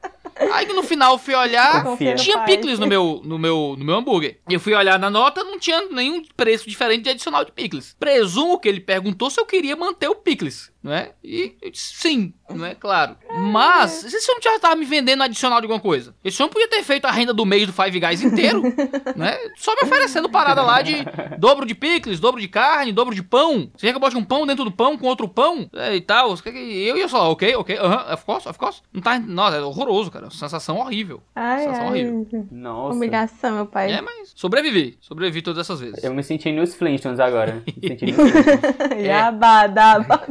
Aí 0.50 0.64
que 0.64 0.72
no 0.72 0.82
final 0.82 1.12
eu 1.12 1.18
fui 1.18 1.34
olhar, 1.34 1.84
Confia. 1.84 2.14
tinha 2.14 2.38
picles 2.44 2.78
no 2.78 2.86
meu, 2.86 3.20
no 3.22 3.38
meu, 3.38 3.74
no 3.78 3.84
meu 3.84 3.96
hambúrguer. 3.96 4.38
E 4.48 4.54
eu 4.54 4.60
fui 4.60 4.72
olhar 4.72 4.98
na 4.98 5.10
nota, 5.10 5.44
não 5.44 5.58
tinha 5.58 5.82
nenhum 5.90 6.24
preço 6.34 6.66
diferente 6.66 7.02
de 7.02 7.10
adicional 7.10 7.44
de 7.44 7.52
picles. 7.52 7.94
Presumo 8.00 8.58
que 8.58 8.66
ele 8.66 8.80
perguntou 8.80 9.28
se 9.28 9.38
eu 9.38 9.44
queria 9.44 9.76
manter 9.76 10.08
o 10.08 10.14
picles, 10.14 10.71
não 10.82 10.92
é? 10.92 11.12
E 11.22 11.54
eu 11.62 11.70
disse 11.70 11.94
sim, 11.96 12.34
não 12.50 12.64
é? 12.66 12.74
Claro. 12.74 13.16
Mas, 13.50 14.04
esse 14.04 14.20
senhor 14.20 14.38
já 14.42 14.58
tava 14.58 14.76
me 14.76 14.84
vendendo 14.84 15.22
adicional 15.22 15.60
de 15.60 15.66
alguma 15.66 15.80
coisa. 15.80 16.14
Esse 16.24 16.36
senhor 16.36 16.48
podia 16.48 16.68
ter 16.68 16.82
feito 16.82 17.04
a 17.06 17.10
renda 17.10 17.32
do 17.32 17.44
mês 17.46 17.66
do 17.66 17.72
Five 17.72 17.98
Guys 18.00 18.22
inteiro, 18.22 18.62
né? 19.16 19.36
Só 19.56 19.74
me 19.74 19.82
oferecendo 19.82 20.28
parada 20.28 20.62
lá 20.62 20.82
de 20.82 20.96
dobro 21.38 21.64
de 21.66 21.74
picles, 21.74 22.20
dobro 22.20 22.40
de 22.40 22.48
carne, 22.48 22.92
dobro 22.92 23.14
de 23.14 23.22
pão. 23.22 23.70
Você 23.76 23.86
quer 23.86 23.90
que 23.92 23.96
eu 23.96 24.00
bote 24.00 24.16
um 24.16 24.24
pão 24.24 24.46
dentro 24.46 24.64
do 24.64 24.72
pão 24.72 24.96
com 24.98 25.06
outro 25.06 25.28
pão 25.28 25.68
é, 25.74 25.94
e 25.96 26.00
tal? 26.00 26.36
Você 26.36 26.42
quer 26.42 26.52
que- 26.52 26.86
Eu 26.86 26.96
ia 26.96 27.08
falar, 27.08 27.28
ok, 27.30 27.54
ok, 27.56 27.78
aham, 27.78 28.12
of 28.14 28.24
course, 28.24 28.48
of 28.48 28.58
course. 28.58 28.82
Não 28.92 29.00
tá, 29.00 29.18
nossa, 29.18 29.56
é 29.56 29.60
horroroso, 29.60 30.10
cara. 30.10 30.30
Sensação 30.30 30.78
horrível. 30.78 31.22
Ai, 31.34 31.60
Sensação 31.64 31.82
ai. 31.84 31.90
horrível. 31.90 32.48
Nossa. 32.50 32.96
Humilhação, 32.96 33.54
meu 33.56 33.66
pai. 33.66 33.92
É, 33.92 34.00
mas 34.00 34.32
sobrevivi. 34.34 34.98
Sobrevivi 35.00 35.42
todas 35.42 35.60
essas 35.60 35.80
vezes. 35.80 36.02
Eu 36.02 36.12
me 36.14 36.22
senti 36.22 36.50
nos 36.52 36.74
Flintstones 36.74 37.20
agora. 37.20 37.62
Me 37.66 37.88
senti 37.88 38.06
nos 38.06 38.16
Flintstones. 38.30 39.02
Yaba, 39.06 39.66
daba. 39.68 40.22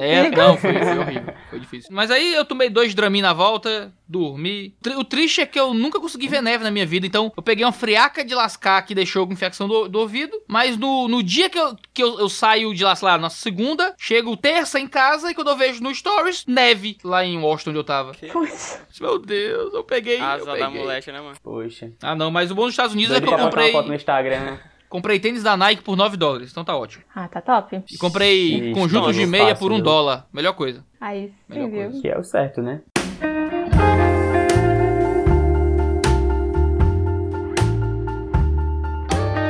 É, 0.00 0.30
não, 0.30 0.56
foi, 0.56 0.72
foi 0.72 0.98
horrível. 0.98 1.34
Foi 1.50 1.60
difícil. 1.60 1.90
Mas 1.92 2.10
aí 2.10 2.34
eu 2.34 2.44
tomei 2.46 2.70
dois 2.70 2.94
Dramin 2.94 3.20
na 3.20 3.34
volta, 3.34 3.92
dormi. 4.08 4.74
O 4.96 5.04
triste 5.04 5.42
é 5.42 5.46
que 5.46 5.60
eu 5.60 5.74
nunca 5.74 6.00
consegui 6.00 6.28
ver 6.28 6.40
neve 6.42 6.64
na 6.64 6.70
minha 6.70 6.86
vida, 6.86 7.06
então 7.06 7.30
eu 7.36 7.42
peguei 7.42 7.64
uma 7.64 7.72
friaca 7.72 8.24
de 8.24 8.34
lascar 8.34 8.80
que 8.82 8.94
deixou 8.94 9.26
com 9.26 9.34
infecção 9.34 9.68
do, 9.68 9.88
do 9.88 9.98
ouvido. 9.98 10.32
Mas 10.48 10.78
no, 10.78 11.08
no 11.08 11.22
dia 11.22 11.50
que, 11.50 11.58
eu, 11.58 11.76
que 11.92 12.02
eu, 12.02 12.18
eu 12.18 12.28
saio 12.30 12.74
de 12.74 12.82
lá, 12.82 12.96
sei 12.96 13.06
lá, 13.06 13.18
na 13.18 13.28
segunda, 13.28 13.94
chego 13.98 14.34
terça 14.36 14.80
em 14.80 14.88
casa 14.88 15.30
e 15.30 15.34
quando 15.34 15.50
eu 15.50 15.56
vejo 15.56 15.82
no 15.82 15.94
Stories, 15.94 16.44
neve 16.46 16.96
lá 17.04 17.22
em 17.24 17.38
Washington 17.38 17.70
onde 17.70 17.78
eu 17.80 17.84
tava. 17.84 18.12
Putz. 18.32 18.80
Meu 18.98 19.18
Deus, 19.18 19.74
eu 19.74 19.84
peguei. 19.84 20.18
eu 20.18 20.24
Asa 20.24 20.44
da 20.46 20.52
peguei. 20.52 20.68
molecha, 20.80 21.12
né, 21.12 21.20
mano? 21.20 21.36
Poxa. 21.42 21.90
Ah, 22.02 22.14
não, 22.14 22.30
mas 22.30 22.50
o 22.50 22.54
bom 22.54 22.62
dos 22.62 22.72
Estados 22.72 22.94
Unidos 22.94 23.10
Doido 23.10 23.24
é 23.24 23.26
que 23.28 23.32
eu 23.34 23.36
pra 23.36 23.44
botar 23.44 23.56
uma 23.56 23.62
comprei, 23.66 23.72
foto 23.72 23.88
no 23.88 23.94
Instagram. 23.94 24.58
Comprei 24.92 25.18
tênis 25.18 25.42
da 25.42 25.56
Nike 25.56 25.82
por 25.82 25.96
9 25.96 26.18
dólares, 26.18 26.50
então 26.50 26.62
tá 26.62 26.76
ótimo. 26.76 27.02
Ah, 27.14 27.26
tá 27.26 27.40
top. 27.40 27.82
E 27.90 27.96
comprei 27.96 28.56
Ixi, 28.56 28.72
conjuntos 28.74 29.06
não, 29.06 29.12
de 29.12 29.22
não 29.22 29.28
meia 29.28 29.48
faço, 29.48 29.60
por 29.60 29.72
um 29.72 29.76
viu? 29.76 29.84
dólar. 29.84 30.26
Melhor 30.30 30.52
coisa. 30.52 30.84
Aí 31.00 31.32
Melhor 31.48 31.70
viu? 31.70 31.82
coisa. 31.84 32.00
Que 32.02 32.08
é 32.08 32.18
o 32.18 32.22
certo, 32.22 32.60
né? 32.60 32.82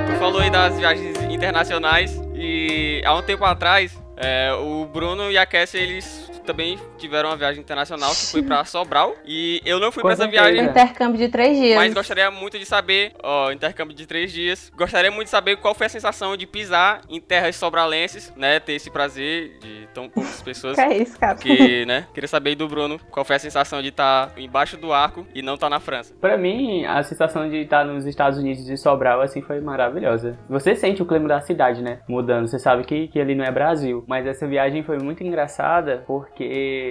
Tu 0.07 0.17
falou 0.19 0.41
aí 0.41 0.51
das 0.51 0.77
viagens 0.79 1.17
internacionais 1.25 2.21
e 2.35 3.03
há 3.05 3.15
um 3.17 3.23
tempo 3.23 3.45
atrás, 3.45 4.01
é, 4.17 4.53
o 4.55 4.87
Bruno 4.87 5.31
e 5.31 5.37
a 5.39 5.45
Cassie, 5.47 5.81
eles 5.81 6.31
também 6.45 6.79
tiveram 6.99 7.29
uma 7.31 7.37
viagem 7.37 7.61
internacional 7.61 8.11
que 8.11 8.27
foi 8.33 8.43
pra 8.43 8.65
Sobral. 8.67 9.15
E 9.25 9.61
eu 9.65 9.79
não 9.81 9.91
fui 9.93 10.03
Com 10.03 10.09
pra 10.09 10.15
essa 10.15 10.23
certeza. 10.25 10.43
viagem. 10.51 10.71
Intercâmbio 10.71 11.19
de 11.19 11.29
três 11.29 11.57
dias. 11.57 11.77
Mas 11.77 11.95
gostaria 11.95 12.31
muito 12.31 12.59
de 12.59 12.67
saber, 12.67 13.13
ó, 13.23 13.51
intercâmbio 13.53 13.95
de 13.95 14.07
três 14.07 14.33
dias. 14.33 14.71
Gostaria 14.77 15.11
muito 15.11 15.27
de 15.27 15.31
saber 15.31 15.57
qual 15.57 15.75
foi 15.75 15.87
a 15.87 15.91
sensação 15.91 16.37
de 16.37 16.47
pisar 16.47 17.01
em 17.09 17.21
terras 17.21 17.57
sobralenses, 17.57 18.33
né? 18.37 18.61
Ter 18.61 18.75
esse 18.75 18.91
prazer 18.91 19.59
de 19.61 19.89
tão 19.95 20.09
poucas 20.09 20.41
pessoas. 20.43 20.75
Que 20.77 20.81
é 20.81 20.97
isso, 20.99 21.19
cara? 21.19 21.37
Que, 21.37 21.85
né? 21.87 22.07
Queria 22.15 22.29
saber 22.29 22.51
aí 22.51 22.57
do 22.57 22.69
Bruno 22.69 22.99
qual 23.11 23.25
foi 23.25 23.37
a 23.37 23.39
sensação 23.39 23.81
de 23.83 23.89
estar 23.89 24.33
embaixo 24.37 24.77
do 24.77 24.93
arco 24.93 25.27
e 25.35 25.43
não 25.43 25.55
estar 25.55 25.69
na 25.71 25.81
França. 25.81 26.15
Pra 26.21 26.37
mim, 26.37 26.85
a 26.85 27.03
sensação 27.03 27.49
de 27.49 27.57
estar 27.59 27.85
nos 27.85 28.07
Estados 28.07 28.39
Unidos 28.39 28.65
de 28.65 28.77
Sobral, 28.77 29.21
assim, 29.21 29.43
foi 29.43 29.61
maravilhosa. 29.61 30.39
Você 30.49 30.75
sente 30.75 31.03
o 31.03 31.07
clima 31.07 31.29
da 31.29 31.41
cidade, 31.41 31.83
né? 31.83 32.01
Mudando. 32.09 32.47
Você 32.49 32.59
sabe 32.59 32.85
que, 32.85 33.09
que 33.09 33.21
ali 33.21 33.35
não 33.35 33.45
é 33.45 33.51
Brasil. 33.51 34.05
Mas 34.07 34.27
essa 34.27 34.47
viagem 34.47 34.83
foi 34.83 34.99
muito 34.99 35.23
engraçada, 35.23 36.03
porque 36.07 36.32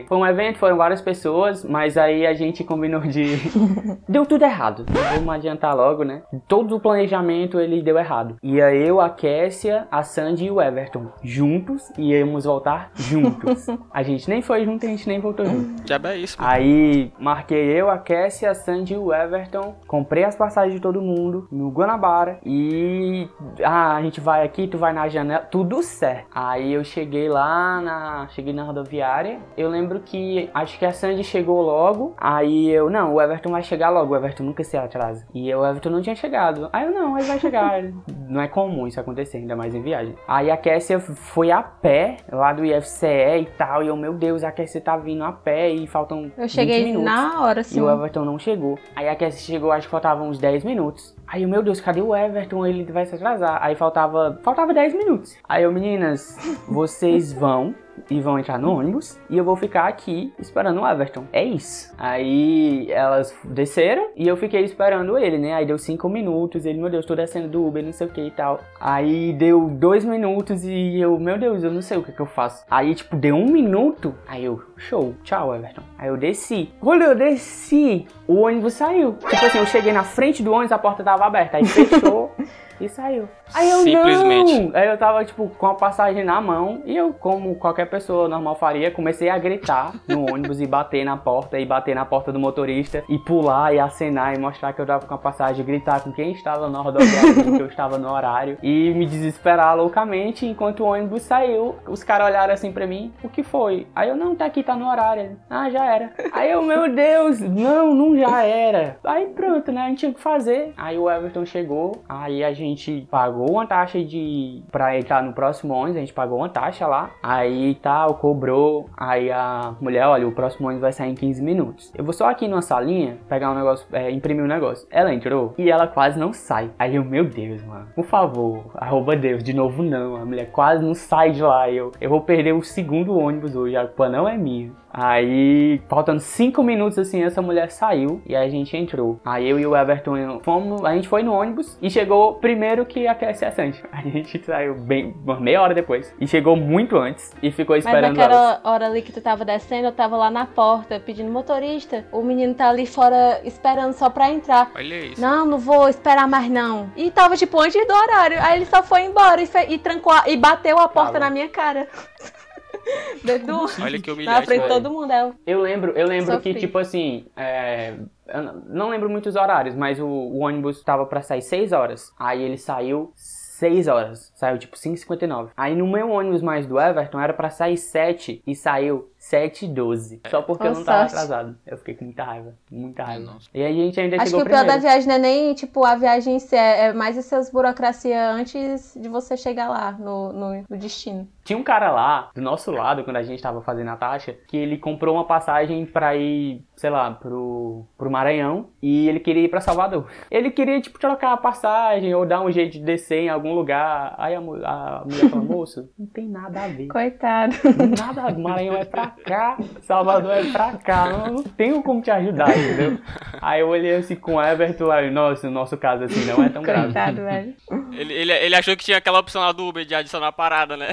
foi 0.07 0.17
um 0.17 0.25
evento, 0.25 0.57
foram 0.57 0.77
várias 0.77 1.01
pessoas, 1.01 1.63
mas 1.63 1.97
aí 1.97 2.25
a 2.25 2.33
gente 2.33 2.63
combinou 2.63 3.01
de... 3.01 3.37
deu 4.07 4.25
tudo 4.25 4.43
errado. 4.43 4.85
Vamos 5.15 5.33
adiantar 5.33 5.75
logo, 5.75 6.03
né? 6.03 6.23
Todo 6.47 6.75
o 6.75 6.79
planejamento, 6.79 7.59
ele 7.59 7.81
deu 7.81 7.97
errado. 7.97 8.37
Ia 8.43 8.73
eu, 8.73 8.99
a 8.99 9.09
Kessia, 9.09 9.87
a 9.91 10.03
Sandy 10.03 10.45
e 10.45 10.51
o 10.51 10.61
Everton. 10.61 11.07
Juntos, 11.23 11.91
e 11.97 12.11
íamos 12.11 12.45
voltar 12.45 12.91
juntos. 12.95 13.67
A 13.91 14.03
gente 14.03 14.29
nem 14.29 14.41
foi 14.41 14.63
junto, 14.63 14.85
a 14.85 14.89
gente 14.89 15.07
nem 15.07 15.19
voltou 15.19 15.45
junto. 15.45 15.87
Já 15.87 15.99
é 16.03 16.17
isso, 16.17 16.41
mano. 16.41 16.51
Aí 16.51 17.11
marquei 17.19 17.71
eu, 17.71 17.89
a 17.89 17.97
Cassie, 17.97 18.47
a 18.47 18.53
Sandy 18.53 18.93
e 18.93 18.97
o 18.97 19.13
Everton. 19.13 19.75
Comprei 19.87 20.23
as 20.23 20.35
passagens 20.35 20.75
de 20.75 20.81
todo 20.81 21.01
mundo 21.01 21.47
no 21.51 21.69
Guanabara. 21.69 22.39
E 22.45 23.27
ah, 23.63 23.95
a 23.95 24.01
gente 24.01 24.19
vai 24.19 24.43
aqui, 24.43 24.67
tu 24.67 24.77
vai 24.77 24.93
na 24.93 25.07
janela. 25.07 25.41
Tudo 25.41 25.81
certo. 25.83 26.27
Aí 26.33 26.73
eu 26.73 26.83
cheguei 26.83 27.29
lá 27.29 27.81
na. 27.81 28.27
Cheguei 28.29 28.53
na 28.53 28.63
rodoviária. 28.63 29.30
Eu 29.57 29.69
lembro 29.69 29.99
que 29.99 30.49
acho 30.53 30.77
que 30.77 30.85
a 30.85 30.91
Sandy 30.91 31.23
chegou 31.23 31.61
logo. 31.61 32.13
Aí 32.17 32.69
eu, 32.69 32.89
não, 32.89 33.13
o 33.13 33.21
Everton 33.21 33.51
vai 33.51 33.63
chegar 33.63 33.89
logo. 33.89 34.13
O 34.13 34.17
Everton 34.17 34.43
nunca 34.43 34.63
se 34.63 34.77
atrasa. 34.77 35.25
E 35.33 35.53
o 35.53 35.65
Everton 35.65 35.89
não 35.89 36.01
tinha 36.01 36.15
chegado. 36.15 36.69
Aí 36.71 36.85
eu, 36.85 36.91
não, 36.91 37.17
ele 37.17 37.27
vai 37.27 37.39
chegar. 37.39 37.83
não 38.27 38.41
é 38.41 38.47
comum 38.47 38.87
isso 38.87 38.99
acontecer, 38.99 39.37
ainda 39.37 39.55
mais 39.55 39.75
em 39.75 39.81
viagem. 39.81 40.15
Aí 40.27 40.49
a 40.49 40.57
Cassie 40.57 40.99
foi 40.99 41.51
a 41.51 41.61
pé 41.61 42.17
lá 42.31 42.53
do 42.53 42.65
IFCE 42.65 43.05
e 43.41 43.45
tal. 43.57 43.83
E 43.83 43.87
eu, 43.87 43.95
meu 43.95 44.13
Deus, 44.13 44.43
a 44.43 44.51
Cassie 44.51 44.81
tá 44.81 44.97
vindo 44.97 45.23
a 45.23 45.31
pé 45.31 45.69
e 45.69 45.87
faltam. 45.87 46.31
Eu 46.37 46.43
20 46.43 46.49
cheguei 46.49 46.97
na 46.97 47.41
hora, 47.41 47.61
E 47.61 47.63
sim. 47.63 47.81
o 47.81 47.89
Everton 47.89 48.25
não 48.25 48.39
chegou. 48.39 48.77
Aí 48.95 49.07
a 49.07 49.15
Cassie 49.15 49.51
chegou, 49.53 49.71
acho 49.71 49.87
que 49.87 49.91
faltavam 49.91 50.29
uns 50.29 50.39
10 50.39 50.63
minutos. 50.63 51.15
Aí 51.27 51.43
eu, 51.43 51.49
meu 51.49 51.63
Deus, 51.63 51.79
cadê 51.79 52.01
o 52.01 52.15
Everton? 52.15 52.65
Ele 52.65 52.83
vai 52.91 53.05
se 53.05 53.15
atrasar. 53.15 53.59
Aí 53.61 53.75
faltava. 53.75 54.39
Faltava 54.43 54.73
10 54.73 54.93
minutos. 54.93 55.37
Aí 55.47 55.63
eu, 55.63 55.71
meninas, 55.71 56.37
vocês 56.67 57.31
vão 57.31 57.73
e 58.09 58.19
vão 58.19 58.39
entrar 58.39 58.57
no 58.57 58.71
ônibus 58.71 59.19
e 59.29 59.37
eu 59.37 59.43
vou 59.43 59.55
ficar 59.55 59.87
aqui 59.87 60.33
esperando 60.39 60.81
o 60.81 60.87
Everton. 60.87 61.25
É 61.31 61.43
isso. 61.43 61.93
Aí 61.97 62.91
elas 62.91 63.35
desceram 63.43 64.09
e 64.15 64.27
eu 64.27 64.35
fiquei 64.37 64.63
esperando 64.63 65.17
ele, 65.17 65.37
né? 65.37 65.53
Aí 65.53 65.65
deu 65.65 65.77
5 65.77 66.09
minutos, 66.09 66.65
ele, 66.65 66.79
meu 66.79 66.89
Deus, 66.89 67.05
tô 67.05 67.15
descendo 67.15 67.47
do 67.47 67.65
Uber, 67.65 67.83
não 67.83 67.91
sei 67.91 68.07
o 68.07 68.09
que 68.09 68.21
e 68.21 68.31
tal. 68.31 68.59
Aí 68.79 69.33
deu 69.33 69.69
2 69.69 70.05
minutos 70.05 70.63
e 70.65 70.99
eu, 70.99 71.19
meu 71.19 71.37
Deus, 71.37 71.63
eu 71.63 71.71
não 71.71 71.81
sei 71.81 71.97
o 71.97 72.03
que 72.03 72.11
que 72.11 72.19
eu 72.19 72.25
faço. 72.25 72.65
Aí, 72.69 72.95
tipo, 72.95 73.15
deu 73.15 73.35
um 73.35 73.51
minuto. 73.51 74.13
Aí 74.27 74.45
eu, 74.45 74.61
show, 74.81 75.15
tchau, 75.23 75.55
Everton. 75.55 75.81
Aí 75.97 76.07
eu 76.07 76.17
desci. 76.17 76.73
Quando 76.79 77.03
eu 77.03 77.15
desci, 77.15 78.07
o 78.27 78.41
ônibus 78.41 78.73
saiu. 78.73 79.13
Tipo 79.13 79.45
assim, 79.45 79.59
eu 79.59 79.65
cheguei 79.65 79.93
na 79.93 80.03
frente 80.03 80.43
do 80.43 80.51
ônibus, 80.51 80.71
a 80.71 80.79
porta 80.79 81.03
tava 81.03 81.25
aberta. 81.25 81.57
Aí 81.57 81.65
fechou. 81.65 82.31
E 82.81 82.89
saiu. 82.89 83.29
Aí 83.53 83.69
eu 83.69 83.79
Simplesmente. 83.81 84.59
não. 84.59 84.71
Aí 84.73 84.87
eu 84.87 84.97
tava, 84.97 85.23
tipo, 85.23 85.47
com 85.49 85.67
a 85.67 85.75
passagem 85.75 86.23
na 86.23 86.41
mão. 86.41 86.81
E 86.83 86.97
eu, 86.97 87.13
como 87.13 87.53
qualquer 87.55 87.85
pessoa 87.87 88.27
normal 88.27 88.55
faria, 88.55 88.89
comecei 88.89 89.29
a 89.29 89.37
gritar 89.37 89.93
no 90.07 90.33
ônibus 90.33 90.59
e 90.59 90.65
bater 90.65 91.05
na 91.05 91.15
porta. 91.15 91.59
E 91.59 91.65
bater 91.65 91.93
na 91.93 92.05
porta 92.05 92.31
do 92.31 92.39
motorista. 92.39 93.03
E 93.07 93.19
pular 93.19 93.71
e 93.71 93.79
acenar 93.79 94.35
e 94.35 94.39
mostrar 94.39 94.73
que 94.73 94.81
eu 94.81 94.85
tava 94.85 95.05
com 95.05 95.13
a 95.13 95.17
passagem. 95.17 95.63
Gritar 95.63 96.01
com 96.01 96.11
quem 96.11 96.31
estava 96.31 96.67
na 96.69 96.81
rodoviária, 96.81 97.43
que 97.43 97.61
eu 97.61 97.67
estava 97.67 97.99
no 97.99 98.09
horário. 98.09 98.57
E 98.63 98.91
me 98.95 99.05
desesperar 99.05 99.77
loucamente. 99.77 100.47
Enquanto 100.47 100.79
o 100.79 100.87
ônibus 100.87 101.21
saiu, 101.21 101.75
os 101.87 102.03
caras 102.03 102.27
olharam 102.27 102.53
assim 102.53 102.71
pra 102.71 102.87
mim. 102.87 103.13
O 103.23 103.29
que 103.29 103.43
foi? 103.43 103.85
Aí 103.95 104.09
eu, 104.09 104.15
não, 104.15 104.35
tá 104.35 104.45
aqui, 104.45 104.63
tá 104.63 104.70
no 104.75 104.87
horário. 104.87 105.37
Ah, 105.49 105.69
já 105.69 105.85
era. 105.85 106.13
Aí 106.31 106.51
eu, 106.51 106.61
meu 106.61 106.93
Deus, 106.93 107.39
não, 107.39 107.93
não 107.93 108.17
já 108.17 108.43
era. 108.43 108.97
Aí 109.03 109.27
pronto, 109.27 109.71
né? 109.71 109.81
A 109.81 109.89
gente 109.89 109.99
tinha 109.99 110.13
que 110.13 110.21
fazer. 110.21 110.73
Aí 110.77 110.97
o 110.97 111.09
Everton 111.09 111.45
chegou. 111.45 112.03
Aí 112.07 112.43
a 112.43 112.53
gente 112.53 113.07
pagou 113.09 113.51
uma 113.51 113.65
taxa 113.65 114.03
de. 114.03 114.63
Pra 114.71 114.97
entrar 114.97 115.23
no 115.23 115.33
próximo 115.33 115.73
ônibus, 115.73 115.97
a 115.97 115.99
gente 115.99 116.13
pagou 116.13 116.37
uma 116.37 116.49
taxa 116.49 116.87
lá. 116.87 117.11
Aí 117.21 117.75
tal, 117.75 118.15
cobrou. 118.15 118.89
Aí 118.97 119.31
a 119.31 119.75
mulher, 119.79 120.07
olha, 120.07 120.27
o 120.27 120.31
próximo 120.31 120.67
ônibus 120.67 120.81
vai 120.81 120.93
sair 120.93 121.11
em 121.11 121.15
15 121.15 121.41
minutos. 121.41 121.91
Eu 121.95 122.03
vou 122.03 122.13
só 122.13 122.29
aqui 122.29 122.47
numa 122.47 122.61
salinha 122.61 123.17
pegar 123.27 123.51
um 123.51 123.55
negócio, 123.55 123.87
é, 123.91 124.11
imprimir 124.11 124.43
um 124.43 124.47
negócio. 124.47 124.87
Ela 124.89 125.13
entrou 125.13 125.53
e 125.57 125.69
ela 125.69 125.87
quase 125.87 126.19
não 126.19 126.33
sai. 126.33 126.71
Aí 126.77 126.95
eu, 126.95 127.03
meu 127.03 127.25
Deus, 127.25 127.63
mano, 127.63 127.87
por 127.95 128.05
favor, 128.05 128.71
arroba 128.75 129.15
Deus, 129.15 129.43
de 129.43 129.53
novo 129.53 129.83
não. 129.83 130.15
A 130.15 130.25
mulher 130.25 130.51
quase 130.51 130.83
não 130.83 130.93
sai 130.93 131.31
de 131.31 131.41
lá. 131.41 131.69
Eu, 131.69 131.91
eu 131.99 132.09
vou 132.09 132.21
perder 132.21 132.53
o 132.53 132.63
segundo 132.63 133.17
ônibus 133.17 133.55
hoje, 133.55 133.75
a 133.75 133.85
culpa 133.85 134.09
não 134.09 134.27
é 134.27 134.37
minha. 134.37 134.60
Aí, 134.93 135.81
faltando 135.87 136.19
5 136.19 136.61
minutos 136.61 136.99
assim, 136.99 137.23
essa 137.23 137.41
mulher 137.41 137.71
saiu 137.71 138.21
e 138.25 138.35
aí 138.35 138.45
a 138.45 138.49
gente 138.51 138.75
entrou. 138.75 139.19
Aí 139.23 139.49
eu 139.49 139.57
e 139.57 139.65
o 139.65 139.75
Everton 139.75 140.41
fomos, 140.43 140.83
a 140.83 140.93
gente 140.93 141.07
foi 141.07 141.23
no 141.23 141.33
ônibus 141.33 141.77
e 141.81 141.89
chegou 141.89 142.33
primeiro 142.35 142.85
que 142.85 143.07
a 143.07 143.15
Cassie 143.15 143.45
e 143.45 143.47
a 143.47 143.51
Sandy. 143.51 143.81
A 143.91 144.01
gente 144.01 144.43
saiu 144.43 144.75
bem, 144.75 145.15
uma 145.23 145.39
meia 145.39 145.61
hora 145.61 145.73
depois 145.73 146.13
e 146.19 146.27
chegou 146.27 146.55
muito 146.57 146.97
antes 146.97 147.31
e 147.41 147.51
ficou 147.51 147.75
Mas 147.75 147.85
esperando 147.85 148.19
elas. 148.19 148.35
naquela 148.35 148.61
hora 148.63 148.85
ali 148.87 149.01
que 149.01 149.11
tu 149.13 149.21
tava 149.21 149.45
descendo, 149.45 149.87
eu 149.87 149.91
tava 149.91 150.17
lá 150.17 150.29
na 150.29 150.45
porta 150.45 150.99
pedindo 150.99 151.31
motorista. 151.31 152.03
O 152.11 152.21
menino 152.21 152.53
tá 152.53 152.67
ali 152.69 152.85
fora 152.85 153.39
esperando 153.45 153.93
só 153.93 154.09
pra 154.09 154.29
entrar. 154.31 154.71
Olha 154.75 154.95
isso. 155.05 155.21
Não, 155.21 155.45
não 155.45 155.57
vou 155.59 155.87
esperar 155.87 156.27
mais 156.27 156.49
não. 156.49 156.91
E 156.97 157.09
tava 157.11 157.37
tipo 157.37 157.59
antes 157.61 157.85
do 157.87 157.93
horário. 157.93 158.37
Aí 158.41 158.57
ele 158.57 158.65
só 158.65 158.81
foi 158.83 159.03
embora 159.03 159.41
e, 159.41 159.45
fe- 159.45 159.67
e 159.69 159.77
trancou 159.77 160.11
a- 160.11 160.23
e 160.27 160.35
bateu 160.35 160.77
a 160.79 160.87
porta 160.89 161.19
na 161.19 161.29
minha 161.29 161.47
cara. 161.47 161.87
Ônibus. 163.23 163.79
Olha 163.79 163.99
que 164.01 164.07
Na 164.09 164.13
humilhante. 164.13 164.45
frente 164.45 164.61
de 164.61 164.67
velho. 164.67 164.81
todo 164.83 164.91
mundo. 164.93 165.11
é 165.11 165.21
Eu, 165.23 165.35
Eu 165.45 165.61
lembro, 165.61 165.91
eu 165.91 166.07
lembro 166.07 166.33
Sofri. 166.33 166.53
que, 166.53 166.59
tipo 166.59 166.77
assim, 166.77 167.25
é, 167.35 167.95
eu 168.27 168.43
não 168.67 168.89
lembro 168.89 169.09
muitos 169.09 169.35
horários, 169.35 169.75
mas 169.75 169.99
o, 169.99 170.05
o 170.05 170.39
ônibus 170.39 170.83
tava 170.83 171.05
pra 171.05 171.21
sair 171.21 171.41
6 171.41 171.71
horas. 171.71 172.11
Aí 172.17 172.41
ele 172.41 172.57
saiu 172.57 173.11
6 173.15 173.87
horas. 173.87 174.31
Saiu 174.35 174.57
tipo 174.57 174.75
5h59. 174.75 175.49
Aí 175.55 175.75
no 175.75 175.85
meu 175.85 176.09
ônibus 176.09 176.41
mais 176.41 176.65
do 176.65 176.79
Everton 176.79 177.19
era 177.19 177.31
pra 177.33 177.49
sair 177.51 177.77
7 177.77 178.41
e 178.45 178.55
saiu 178.55 179.11
7 179.19 179.65
e 179.65 179.67
12. 179.67 180.21
Só 180.31 180.41
porque 180.41 180.65
eu 180.65 180.71
Ô, 180.71 180.73
não 180.75 180.83
tava 180.83 181.07
sorte. 181.09 181.13
atrasado. 181.13 181.55
Eu 181.67 181.77
fiquei 181.77 181.93
com 181.93 182.05
muita 182.05 182.23
raiva. 182.23 182.55
Muita 182.71 183.03
raiva. 183.03 183.25
Nossa. 183.33 183.47
E 183.53 183.61
aí 183.61 183.79
a 183.79 183.85
gente 183.85 183.99
ainda 183.99 184.15
Acho 184.15 184.25
que 184.25 184.29
chegou 184.31 184.41
o 184.45 184.49
pior 184.49 184.65
da 184.65 184.77
viagem 184.77 185.07
não 185.07 185.15
é 185.15 185.19
nem, 185.19 185.53
tipo, 185.53 185.85
a 185.85 185.95
viagem 185.95 186.37
em 186.37 186.39
si, 186.39 186.55
é 186.55 186.85
é 186.87 186.93
mais 186.93 187.15
essas 187.17 187.51
burocracias 187.51 188.17
antes 188.35 188.97
de 188.99 189.07
você 189.07 189.37
chegar 189.37 189.69
lá, 189.69 189.91
no, 189.91 190.33
no, 190.33 190.65
no 190.67 190.77
destino. 190.77 191.27
Tinha 191.51 191.59
um 191.59 191.63
cara 191.63 191.91
lá, 191.91 192.29
do 192.33 192.41
nosso 192.41 192.71
lado, 192.71 193.03
quando 193.03 193.17
a 193.17 193.23
gente 193.23 193.43
tava 193.43 193.61
fazendo 193.61 193.89
a 193.89 193.97
taxa, 193.97 194.33
que 194.47 194.55
ele 194.55 194.77
comprou 194.77 195.15
uma 195.15 195.25
passagem 195.25 195.85
pra 195.85 196.15
ir, 196.15 196.63
sei 196.77 196.89
lá, 196.89 197.11
pro, 197.11 197.85
pro 197.97 198.09
Maranhão 198.09 198.69
e 198.81 199.09
ele 199.09 199.19
queria 199.19 199.43
ir 199.43 199.49
pra 199.49 199.59
Salvador. 199.59 200.07
Ele 200.31 200.49
queria, 200.49 200.79
tipo, 200.79 200.97
trocar 200.97 201.33
a 201.33 201.37
passagem 201.37 202.15
ou 202.15 202.25
dar 202.25 202.41
um 202.41 202.49
jeito 202.49 202.71
de 202.73 202.79
descer 202.79 203.23
em 203.23 203.29
algum 203.29 203.53
lugar. 203.53 204.15
Aí 204.17 204.33
a, 204.33 204.39
a 204.39 205.03
mulher 205.05 205.29
falou, 205.29 205.45
moço, 205.45 205.89
não 205.99 206.05
tem 206.07 206.27
nada 206.27 206.63
a 206.63 206.67
ver. 206.69 206.87
Coitado. 206.87 207.53
Nada, 207.99 208.23
a 208.23 208.31
ver. 208.31 208.37
Maranhão 208.39 208.77
é 208.77 208.85
pra 208.85 209.07
cá, 209.07 209.57
Salvador 209.81 210.31
é 210.31 210.51
pra 210.51 210.77
cá, 210.77 211.09
não, 211.09 211.33
não 211.33 211.43
tenho 211.43 211.83
como 211.83 212.01
te 212.01 212.09
ajudar, 212.09 212.57
entendeu? 212.57 212.97
Aí 213.41 213.59
eu 213.59 213.67
olhei 213.67 213.95
assim 213.97 214.15
com 214.15 214.35
o 214.35 214.41
Everton, 214.41 214.89
aí, 214.89 215.11
nossa, 215.11 215.47
no 215.47 215.53
nosso 215.53 215.77
caso 215.77 216.05
assim 216.05 216.25
não 216.25 216.41
é 216.43 216.49
tão 216.49 216.61
grave. 216.61 216.85
Coitado, 216.85 217.17
velho. 217.17 217.53
Ele, 217.91 218.13
ele, 218.13 218.31
ele 218.31 218.55
achou 218.55 218.75
que 218.77 218.85
tinha 218.85 218.97
aquela 218.97 219.19
opção 219.19 219.41
lá 219.41 219.51
do 219.51 219.67
Uber 219.67 219.85
de 219.85 219.93
adicionar 219.93 220.27
a 220.27 220.31
parada, 220.31 220.77
né? 220.77 220.87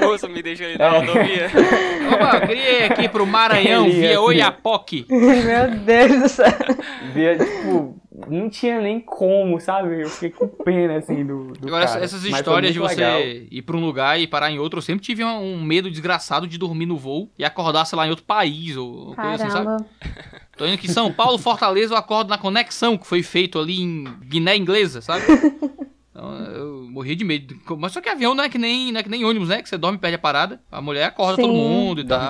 Moça, 0.00 0.28
me 0.28 0.42
deixa 0.42 0.64
ali 0.64 0.78
na 0.78 0.90
rodovia. 0.90 1.50
Opa, 2.12 2.36
eu 2.36 2.46
queria 2.46 2.78
ir 2.78 2.92
aqui 2.92 3.08
pro 3.08 3.26
Maranhão 3.26 3.86
Ele 3.86 4.00
ia 4.00 4.08
via. 4.08 4.20
Oiapoque. 4.20 5.06
Meu 5.08 5.70
Deus 5.84 6.22
do 6.22 6.28
céu. 6.28 6.52
Via, 7.12 7.38
tipo, 7.38 7.98
não 8.28 8.48
tinha 8.48 8.80
nem 8.80 9.00
como, 9.00 9.60
sabe? 9.60 10.02
Eu 10.02 10.08
fiquei 10.08 10.30
com 10.30 10.46
pena, 10.46 10.98
assim, 10.98 11.24
do, 11.24 11.52
do 11.52 11.68
Agora, 11.68 11.86
cara. 11.86 12.04
essas 12.04 12.24
histórias 12.24 12.72
de 12.72 12.78
você 12.78 12.94
legal. 12.96 13.20
ir 13.20 13.62
pra 13.62 13.76
um 13.76 13.84
lugar 13.84 14.20
e 14.20 14.26
parar 14.26 14.50
em 14.50 14.58
outro, 14.58 14.78
eu 14.78 14.82
sempre 14.82 15.02
tive 15.04 15.24
um, 15.24 15.54
um 15.54 15.62
medo 15.62 15.90
desgraçado 15.90 16.46
de 16.46 16.58
dormir 16.58 16.86
no 16.86 16.96
voo 16.96 17.30
e 17.38 17.44
acordar, 17.44 17.84
sei 17.84 17.96
lá, 17.96 18.06
em 18.06 18.10
outro 18.10 18.24
país 18.24 18.76
ou 18.76 19.08
uma 19.08 19.16
coisa 19.16 19.34
assim, 19.34 19.50
sabe? 19.50 19.64
Caramba. 19.66 19.86
Tô 20.56 20.64
indo 20.66 20.74
aqui 20.74 20.86
em 20.86 20.90
São 20.90 21.12
Paulo, 21.12 21.36
Fortaleza, 21.36 21.94
eu 21.94 21.98
acordo 21.98 22.28
na 22.28 22.38
conexão 22.38 22.96
que 22.96 23.06
foi 23.06 23.22
feito 23.24 23.58
ali 23.58 23.82
em 23.82 24.04
Guiné 24.22 24.56
Inglesa, 24.56 25.00
sabe? 25.00 25.24
Então, 26.16 26.32
eu 26.54 26.86
morri 26.88 27.16
de 27.16 27.24
medo. 27.24 27.56
Mas 27.76 27.90
só 27.90 28.00
que 28.00 28.08
avião 28.08 28.36
não 28.36 28.44
é 28.44 28.48
que 28.48 28.56
nem, 28.56 28.92
não 28.92 29.00
é 29.00 29.02
que 29.02 29.08
nem 29.08 29.24
ônibus, 29.24 29.48
né? 29.48 29.60
Que 29.60 29.68
você 29.68 29.76
dorme 29.76 29.98
e 29.98 30.00
perde 30.00 30.14
a 30.14 30.18
parada. 30.18 30.60
A 30.70 30.80
mulher 30.80 31.06
acorda 31.06 31.42
todo 31.42 31.52
Sim. 31.52 31.58
mundo 31.58 32.00
e 32.02 32.04
tal. 32.04 32.20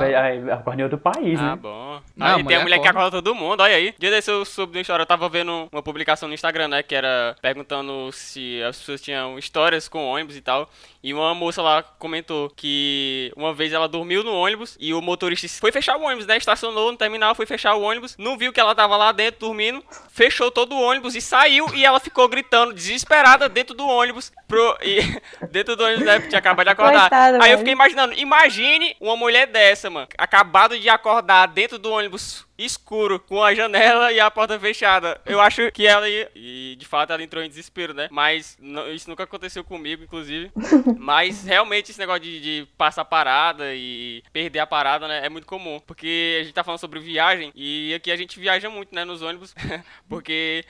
Acorda 0.53 0.81
em 0.81 0.85
outro 0.85 0.97
país, 0.99 1.39
Ah, 1.39 1.51
né? 1.51 1.57
bom. 1.57 2.01
Não, 2.17 2.27
aí 2.27 2.35
tem 2.37 2.45
mulher 2.45 2.61
a 2.61 2.63
mulher 2.63 2.79
que 2.81 2.89
acorda. 2.89 3.09
acorda 3.09 3.23
todo 3.23 3.35
mundo, 3.35 3.61
olha 3.61 3.77
aí. 3.77 3.95
Dia 3.99 4.11
desse 4.11 4.31
eu 4.31 4.43
soube 4.47 4.73
de 4.73 4.79
uma 4.79 4.83
história, 4.83 5.03
eu 5.03 5.07
tava 5.07 5.29
vendo 5.29 5.69
uma 5.71 5.83
publicação 5.83 6.27
no 6.29 6.35
Instagram, 6.35 6.69
né? 6.69 6.83
Que 6.83 6.95
era 6.95 7.37
perguntando 7.43 8.11
se 8.13 8.63
as 8.63 8.79
pessoas 8.79 9.03
tinham 9.03 9.39
histórias 9.39 9.87
com 9.87 10.03
ônibus 10.07 10.35
e 10.35 10.41
tal. 10.41 10.71
E 11.03 11.13
uma 11.13 11.35
moça 11.35 11.61
lá 11.61 11.83
comentou 11.83 12.51
que 12.57 13.31
uma 13.37 13.53
vez 13.53 13.71
ela 13.75 13.87
dormiu 13.87 14.25
no 14.25 14.33
ônibus 14.33 14.79
e 14.81 14.95
o 14.95 15.03
motorista 15.03 15.47
foi 15.61 15.71
fechar 15.71 15.99
o 15.99 16.03
ônibus, 16.05 16.25
né? 16.27 16.39
Estacionou 16.39 16.91
no 16.91 16.97
terminal, 16.97 17.35
foi 17.35 17.45
fechar 17.45 17.75
o 17.75 17.83
ônibus, 17.83 18.17
não 18.17 18.39
viu 18.39 18.51
que 18.51 18.61
ela 18.61 18.75
tava 18.75 18.97
lá 18.97 19.13
dentro 19.13 19.41
dormindo, 19.41 19.85
fechou 20.09 20.51
todo 20.51 20.75
o 20.75 20.81
ônibus 20.81 21.15
e 21.15 21.21
saiu 21.21 21.67
e 21.75 21.85
ela 21.85 22.01
ficou 22.01 22.27
gritando 22.29 22.73
desesperada 22.73 23.47
dentro 23.47 23.74
do 23.75 23.87
ônibus 23.87 24.33
pro 24.49 24.77
e 24.83 25.01
dentro 25.51 25.77
do 25.77 25.85
ônibus, 25.85 26.05
né? 26.05 26.21
Tinha 26.21 26.39
acabado 26.39 26.67
de 26.67 26.73
acordar. 26.73 27.11
Coitada, 27.11 27.43
aí 27.43 27.53
eu 27.53 27.59
fiquei 27.59 27.73
imaginando, 27.73 28.15
imagine 28.15 28.97
uma 29.01 29.17
mulher 29.17 29.47
dessa, 29.47 29.91
mano, 29.91 30.09
acabado 30.17 30.79
de 30.79 30.89
acordar 30.89 31.47
dentro 31.49 31.79
do 31.79 31.91
ônibus 31.91 32.47
escuro, 32.57 33.19
com 33.19 33.43
a 33.43 33.55
janela 33.55 34.13
e 34.13 34.21
a 34.21 34.31
porta 34.31 34.59
fechada. 34.59 35.21
Eu 35.27 35.41
acho 35.41 35.71
que 35.73 35.87
ela 35.87 36.09
ia. 36.09 36.31
E 36.35 36.77
de 36.79 36.87
fato 36.87 37.13
ela 37.13 37.23
entrou 37.23 37.43
em 37.43 37.49
desespero, 37.49 37.93
né? 37.95 38.09
Mas 38.11 38.57
não- 38.61 38.91
isso 38.93 39.09
nunca 39.09 39.25
aconteceu 39.25 39.65
comigo, 39.65 40.05
inclusive. 40.05 40.51
Mas 40.99 41.45
realmente 41.45 41.91
esse 41.91 41.99
negócio 41.99 42.23
de, 42.23 42.41
de 42.41 42.69
passar 42.79 43.05
parada 43.05 43.75
e 43.75 44.23
perder 44.33 44.61
a 44.61 44.67
parada, 44.67 45.09
né? 45.09 45.27
É 45.27 45.29
muito 45.29 45.47
comum. 45.47 45.81
Porque 45.87 46.39
a 46.41 46.45
gente 46.45 46.55
tá 46.55 46.65
falando 46.65 46.81
sobre 46.81 47.01
viagem 47.01 47.53
e 47.55 47.93
aqui 47.95 48.11
a 48.11 48.17
gente 48.17 48.39
viaja 48.39 48.71
muito, 48.71 48.95
né? 48.95 49.05
Nos 49.05 49.23
ônibus. 49.23 49.55
porque 50.09 50.65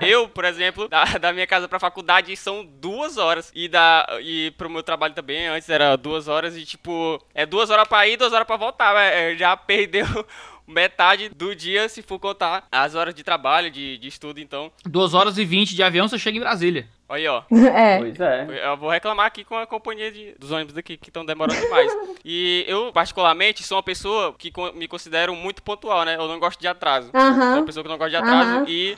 eu, 0.00 0.28
por 0.28 0.44
exemplo, 0.44 0.88
da, 0.88 1.04
da 1.04 1.32
minha 1.32 1.46
casa 1.46 1.68
pra 1.68 1.80
faculdade 1.80 2.36
são 2.36 2.64
duas 2.64 3.16
horas. 3.16 3.50
E, 3.54 3.68
da, 3.68 4.06
e 4.20 4.52
pro 4.56 4.70
meu 4.70 4.82
trabalho 4.82 5.14
também, 5.14 5.46
antes 5.46 5.68
era 5.68 5.96
duas 5.96 6.28
horas. 6.28 6.56
E 6.56 6.64
tipo, 6.64 7.22
é 7.34 7.46
duas 7.46 7.70
horas 7.70 7.88
pra 7.88 8.06
ir, 8.06 8.16
duas 8.16 8.32
horas 8.32 8.46
pra 8.46 8.56
voltar. 8.56 8.94
É, 8.96 9.32
é, 9.32 9.36
já 9.36 9.56
perdeu 9.56 10.06
metade 10.72 11.28
do 11.28 11.54
dia 11.54 11.88
se 11.88 12.02
for 12.02 12.18
contar 12.18 12.64
as 12.72 12.94
horas 12.94 13.14
de 13.14 13.22
trabalho, 13.22 13.70
de, 13.70 13.98
de 13.98 14.08
estudo. 14.08 14.40
Então, 14.40 14.72
2 14.84 15.14
horas 15.14 15.38
e 15.38 15.44
20 15.44 15.74
de 15.74 15.82
avião, 15.82 16.08
você 16.08 16.18
chega 16.18 16.36
em 16.36 16.40
Brasília. 16.40 16.86
aí, 17.08 17.26
ó. 17.28 17.42
É. 17.52 17.98
Pois 17.98 18.18
é. 18.20 18.68
Eu 18.70 18.76
vou 18.76 18.88
reclamar 18.90 19.26
aqui 19.26 19.44
com 19.44 19.56
a 19.56 19.66
companhia 19.66 20.10
de- 20.10 20.32
dos 20.38 20.50
ônibus 20.50 20.74
daqui, 20.74 20.96
que 20.96 21.10
estão 21.10 21.24
demorando 21.24 21.60
demais. 21.60 21.92
E 22.24 22.64
eu, 22.68 22.92
particularmente, 22.92 23.64
sou 23.64 23.76
uma 23.76 23.82
pessoa 23.82 24.32
que 24.38 24.50
co- 24.52 24.72
me 24.72 24.86
considero 24.86 25.34
muito 25.34 25.60
pontual, 25.62 26.04
né? 26.04 26.14
Eu 26.16 26.28
não 26.28 26.38
gosto 26.38 26.60
de 26.60 26.68
atraso. 26.68 27.10
Sou 27.10 27.20
Aham. 27.20 27.56
uma 27.56 27.66
pessoa 27.66 27.82
que 27.82 27.88
não 27.90 27.98
gosta 27.98 28.10
de 28.10 28.16
atraso 28.16 28.50
Aham. 28.50 28.64
e 28.68 28.96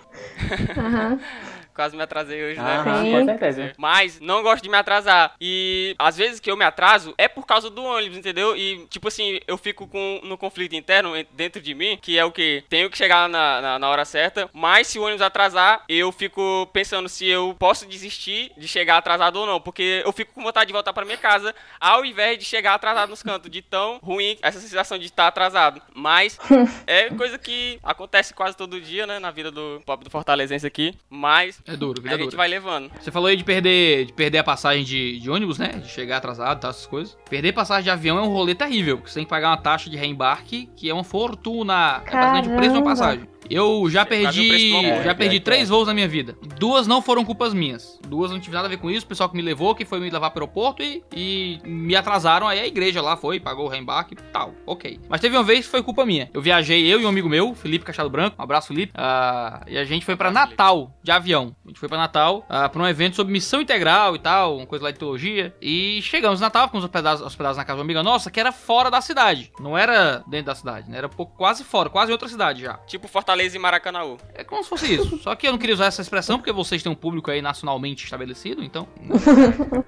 Aham. 0.79 1.20
quase 1.75 1.97
me 1.97 2.03
atrasei 2.03 2.43
hoje, 2.45 2.61
né? 2.61 2.77
Aham, 2.77 3.03
Sim. 3.05 3.12
com 3.12 3.25
certeza. 3.25 3.72
Mas 3.77 4.20
não 4.20 4.43
gosto 4.43 4.62
de 4.62 4.68
me 4.68 4.77
atrasar. 4.77 5.35
E 5.41 5.95
às 5.99 6.16
vezes 6.16 6.41
que 6.41 6.51
eu 6.51 6.57
me 6.57 6.64
atraso 6.64 7.14
é 7.18 7.29
por 7.29 7.47
causa 7.47 7.68
do 7.68 7.83
ônibus, 7.83 8.16
entendeu? 8.16 8.57
E 8.57 8.87
tipo 8.89 9.09
assim, 9.09 9.41
eu 9.47 9.57
fico 9.59 9.87
com 9.87 10.20
no 10.25 10.39
conflito 10.39 10.75
interno 10.75 11.16
en- 11.16 11.27
dentro 11.33 11.61
de 11.61 11.75
mim, 11.75 11.99
que 12.01 12.18
é 12.18 12.25
o 12.25 12.31
que? 12.33 12.64
Tenho 12.68 12.89
que 12.91 12.97
chegar 12.99 13.29
na, 13.29 13.61
na, 13.61 13.79
na 13.79 13.89
hora 13.89 14.05
certa. 14.05 14.49
Mas 14.53 14.87
se 14.87 14.99
o 14.99 15.03
ônibus 15.03 15.22
atrasar, 15.22 15.83
eu 15.89 16.11
fico 16.12 16.68
pensando 16.72 17.09
se 17.09 17.27
eu 17.27 17.55
posso 17.59 17.87
desistir 17.87 18.53
de 18.57 18.68
chegar 18.68 18.97
atrasado 18.99 19.37
ou 19.37 19.47
não. 19.47 19.61
Porque 19.61 20.03
eu 20.05 20.12
fico 20.12 20.33
com 20.33 20.43
vontade 20.43 20.68
de 20.68 20.72
voltar 20.72 20.93
pra 20.93 21.05
minha 21.05 21.16
casa 21.18 21.55
ao 21.81 22.05
invés 22.05 22.39
de 22.39 22.45
chegar 22.45 22.75
atrasado 22.75 23.11
nos 23.11 23.22
cantos. 23.22 23.51
De 23.51 23.61
tão 23.62 23.99
ruim 24.03 24.39
essa 24.43 24.59
sensação 24.61 24.99
de 24.99 25.07
estar 25.07 25.27
atrasado. 25.27 25.81
Mas 25.95 26.39
é 26.87 27.11
coisa 27.11 27.39
que 27.39 27.79
acontece 27.83 28.33
quase 28.35 28.57
todo 28.57 28.81
dia, 28.81 29.07
né? 29.07 29.18
Na 29.18 29.31
vida 29.31 29.51
do 29.51 29.83
pobre 29.85 30.05
do 30.05 30.11
fortalezense 30.11 30.66
aqui. 30.66 30.95
Mas 31.11 31.61
É 31.66 31.76
duro, 31.76 31.98
a 31.98 32.02
vida 32.02 32.16
gente 32.16 32.24
dura. 32.26 32.36
vai 32.36 32.48
levando. 32.48 32.90
Você 33.00 33.10
falou 33.10 33.28
aí 33.28 33.36
de 33.36 33.44
perder, 33.44 34.04
de 34.06 34.12
perder 34.12 34.38
a 34.38 34.44
passagem 34.44 34.84
de, 34.84 35.18
de 35.18 35.30
ônibus, 35.30 35.58
né? 35.58 35.68
De 35.68 35.88
chegar 35.88 36.18
atrasado 36.18 36.58
e 36.58 36.60
tal, 36.60 36.70
essas 36.70 36.86
coisas. 36.86 37.16
Perder 37.30 37.52
passagem 37.52 37.84
de 37.84 37.90
avião 37.90 38.18
é 38.18 38.22
um 38.22 38.28
rolê 38.28 38.54
terrível, 38.54 38.98
porque 38.98 39.10
você 39.10 39.14
tem 39.16 39.24
que 39.24 39.30
pagar 39.30 39.48
uma 39.48 39.56
taxa 39.56 39.88
de 39.88 39.96
reembarque, 39.96 40.68
que 40.76 40.90
é 40.90 40.94
uma 40.94 41.04
fortuna. 41.04 42.02
É 42.06 42.10
basicamente 42.12 42.48
o 42.50 42.56
preço 42.56 42.72
de 42.74 42.78
uma 42.78 42.84
Caramba. 42.84 42.90
passagem. 42.90 43.28
Eu 43.51 43.88
já 43.90 44.05
perdi. 44.05 44.70
Já 45.05 45.14
perdi 45.14 45.36
é, 45.36 45.40
três 45.40 45.68
é. 45.68 45.70
voos 45.70 45.86
na 45.86 45.95
minha 45.95 46.09
vida. 46.09 46.36
Duas 46.59 46.86
não 46.86 47.01
foram 47.03 47.24
culpas 47.24 47.55
minhas. 47.55 47.99
Duas 48.07 48.30
não 48.30 48.40
tive 48.40 48.55
nada 48.55 48.66
a 48.66 48.70
ver 48.70 48.78
com 48.78 48.90
isso. 48.90 49.05
O 49.05 49.09
pessoal 49.09 49.28
que 49.28 49.36
me 49.36 49.42
levou, 49.42 49.74
que 49.74 49.84
foi 49.84 50.01
me 50.01 50.11
levar 50.11 50.30
pro 50.30 50.45
aeroporto 50.45 50.82
e, 50.82 51.03
e 51.14 51.61
me 51.64 51.95
atrasaram. 51.95 52.47
Aí 52.49 52.61
a 52.61 52.66
igreja 52.66 53.01
lá 53.01 53.16
foi, 53.16 53.40
pagou 53.40 53.66
o 53.66 53.68
reembarque 53.68 54.14
e 54.14 54.16
tal. 54.32 54.55
Ok. 54.66 55.01
Mas 55.09 55.20
teve 55.20 55.36
uma 55.36 55.42
vez 55.42 55.64
que 55.64 55.70
foi 55.70 55.82
culpa 55.82 56.05
minha. 56.05 56.30
Eu 56.32 56.40
viajei, 56.40 56.86
eu 56.92 57.01
e 57.01 57.05
um 57.05 57.09
amigo 57.09 57.28
meu, 57.28 57.55
Felipe 57.55 57.84
Cachado 57.84 58.11
Branco. 58.11 58.36
Um 58.38 58.42
abraço, 58.42 58.68
Felipe. 58.68 58.92
Ah, 58.97 59.62
e 59.66 59.76
a 59.76 59.84
gente 59.84 60.05
foi 60.05 60.16
Felipe. 60.16 60.34
Natal 60.34 60.90
de 61.03 61.11
avião. 61.11 61.55
A 61.64 61.68
gente 61.68 61.78
foi 61.78 61.88
pra 61.88 61.99
Natal 61.99 62.45
ah, 62.49 62.68
pra 62.68 62.82
um 62.82 62.86
evento 62.86 63.16
sobre 63.16 63.32
missão 63.32 63.61
integral 63.61 64.16
e 64.16 64.18
tal, 64.18 64.57
uma 64.57 64.66
coisa 64.66 64.84
lá 64.84 64.90
de 64.90 64.99
teologia. 64.99 65.55
E 65.61 66.01
chegamos 66.03 66.40
no 66.40 66.47
Natal, 66.47 66.66
ficamos 66.66 66.84
hospedados, 66.84 67.22
hospedados 67.22 67.57
na 67.57 67.64
casa 67.64 67.76
de 67.76 67.80
uma 67.80 67.84
amiga 67.84 68.03
nossa, 68.03 68.30
que 68.30 68.40
era 68.40 68.53
fora 68.53 68.90
da 68.90 69.01
cidade. 69.01 69.53
Não 69.61 69.76
era 69.76 70.22
dentro 70.26 70.47
da 70.47 70.55
cidade, 70.55 70.90
né? 70.90 70.99
Era 70.99 71.07
um 71.07 71.11
pouco, 71.11 71.36
quase 71.36 71.62
fora, 71.64 71.90
quase 71.90 72.11
outra 72.11 72.28
cidade 72.28 72.62
já. 72.62 72.74
Tipo 72.86 73.07
Fortaleza 73.07 73.34
e 73.43 73.59
Maracanã. 73.59 74.16
É 74.35 74.45
como 74.45 74.62
se 74.62 74.68
fosse 74.68 74.95
isso. 74.95 75.18
Só 75.18 75.35
que 75.35 75.47
eu 75.47 75.53
não 75.53 75.59
queria 75.59 75.74
usar 75.74 75.87
essa 75.87 76.03
expressão 76.03 76.39
porque 76.39 76.53
vocês 76.53 76.82
têm 76.82 76.93
um 76.93 76.95
público 76.95 77.30
aí 77.30 77.41
nacionalmente 77.43 78.05
estabelecido, 78.05 78.62
então. 78.62 78.87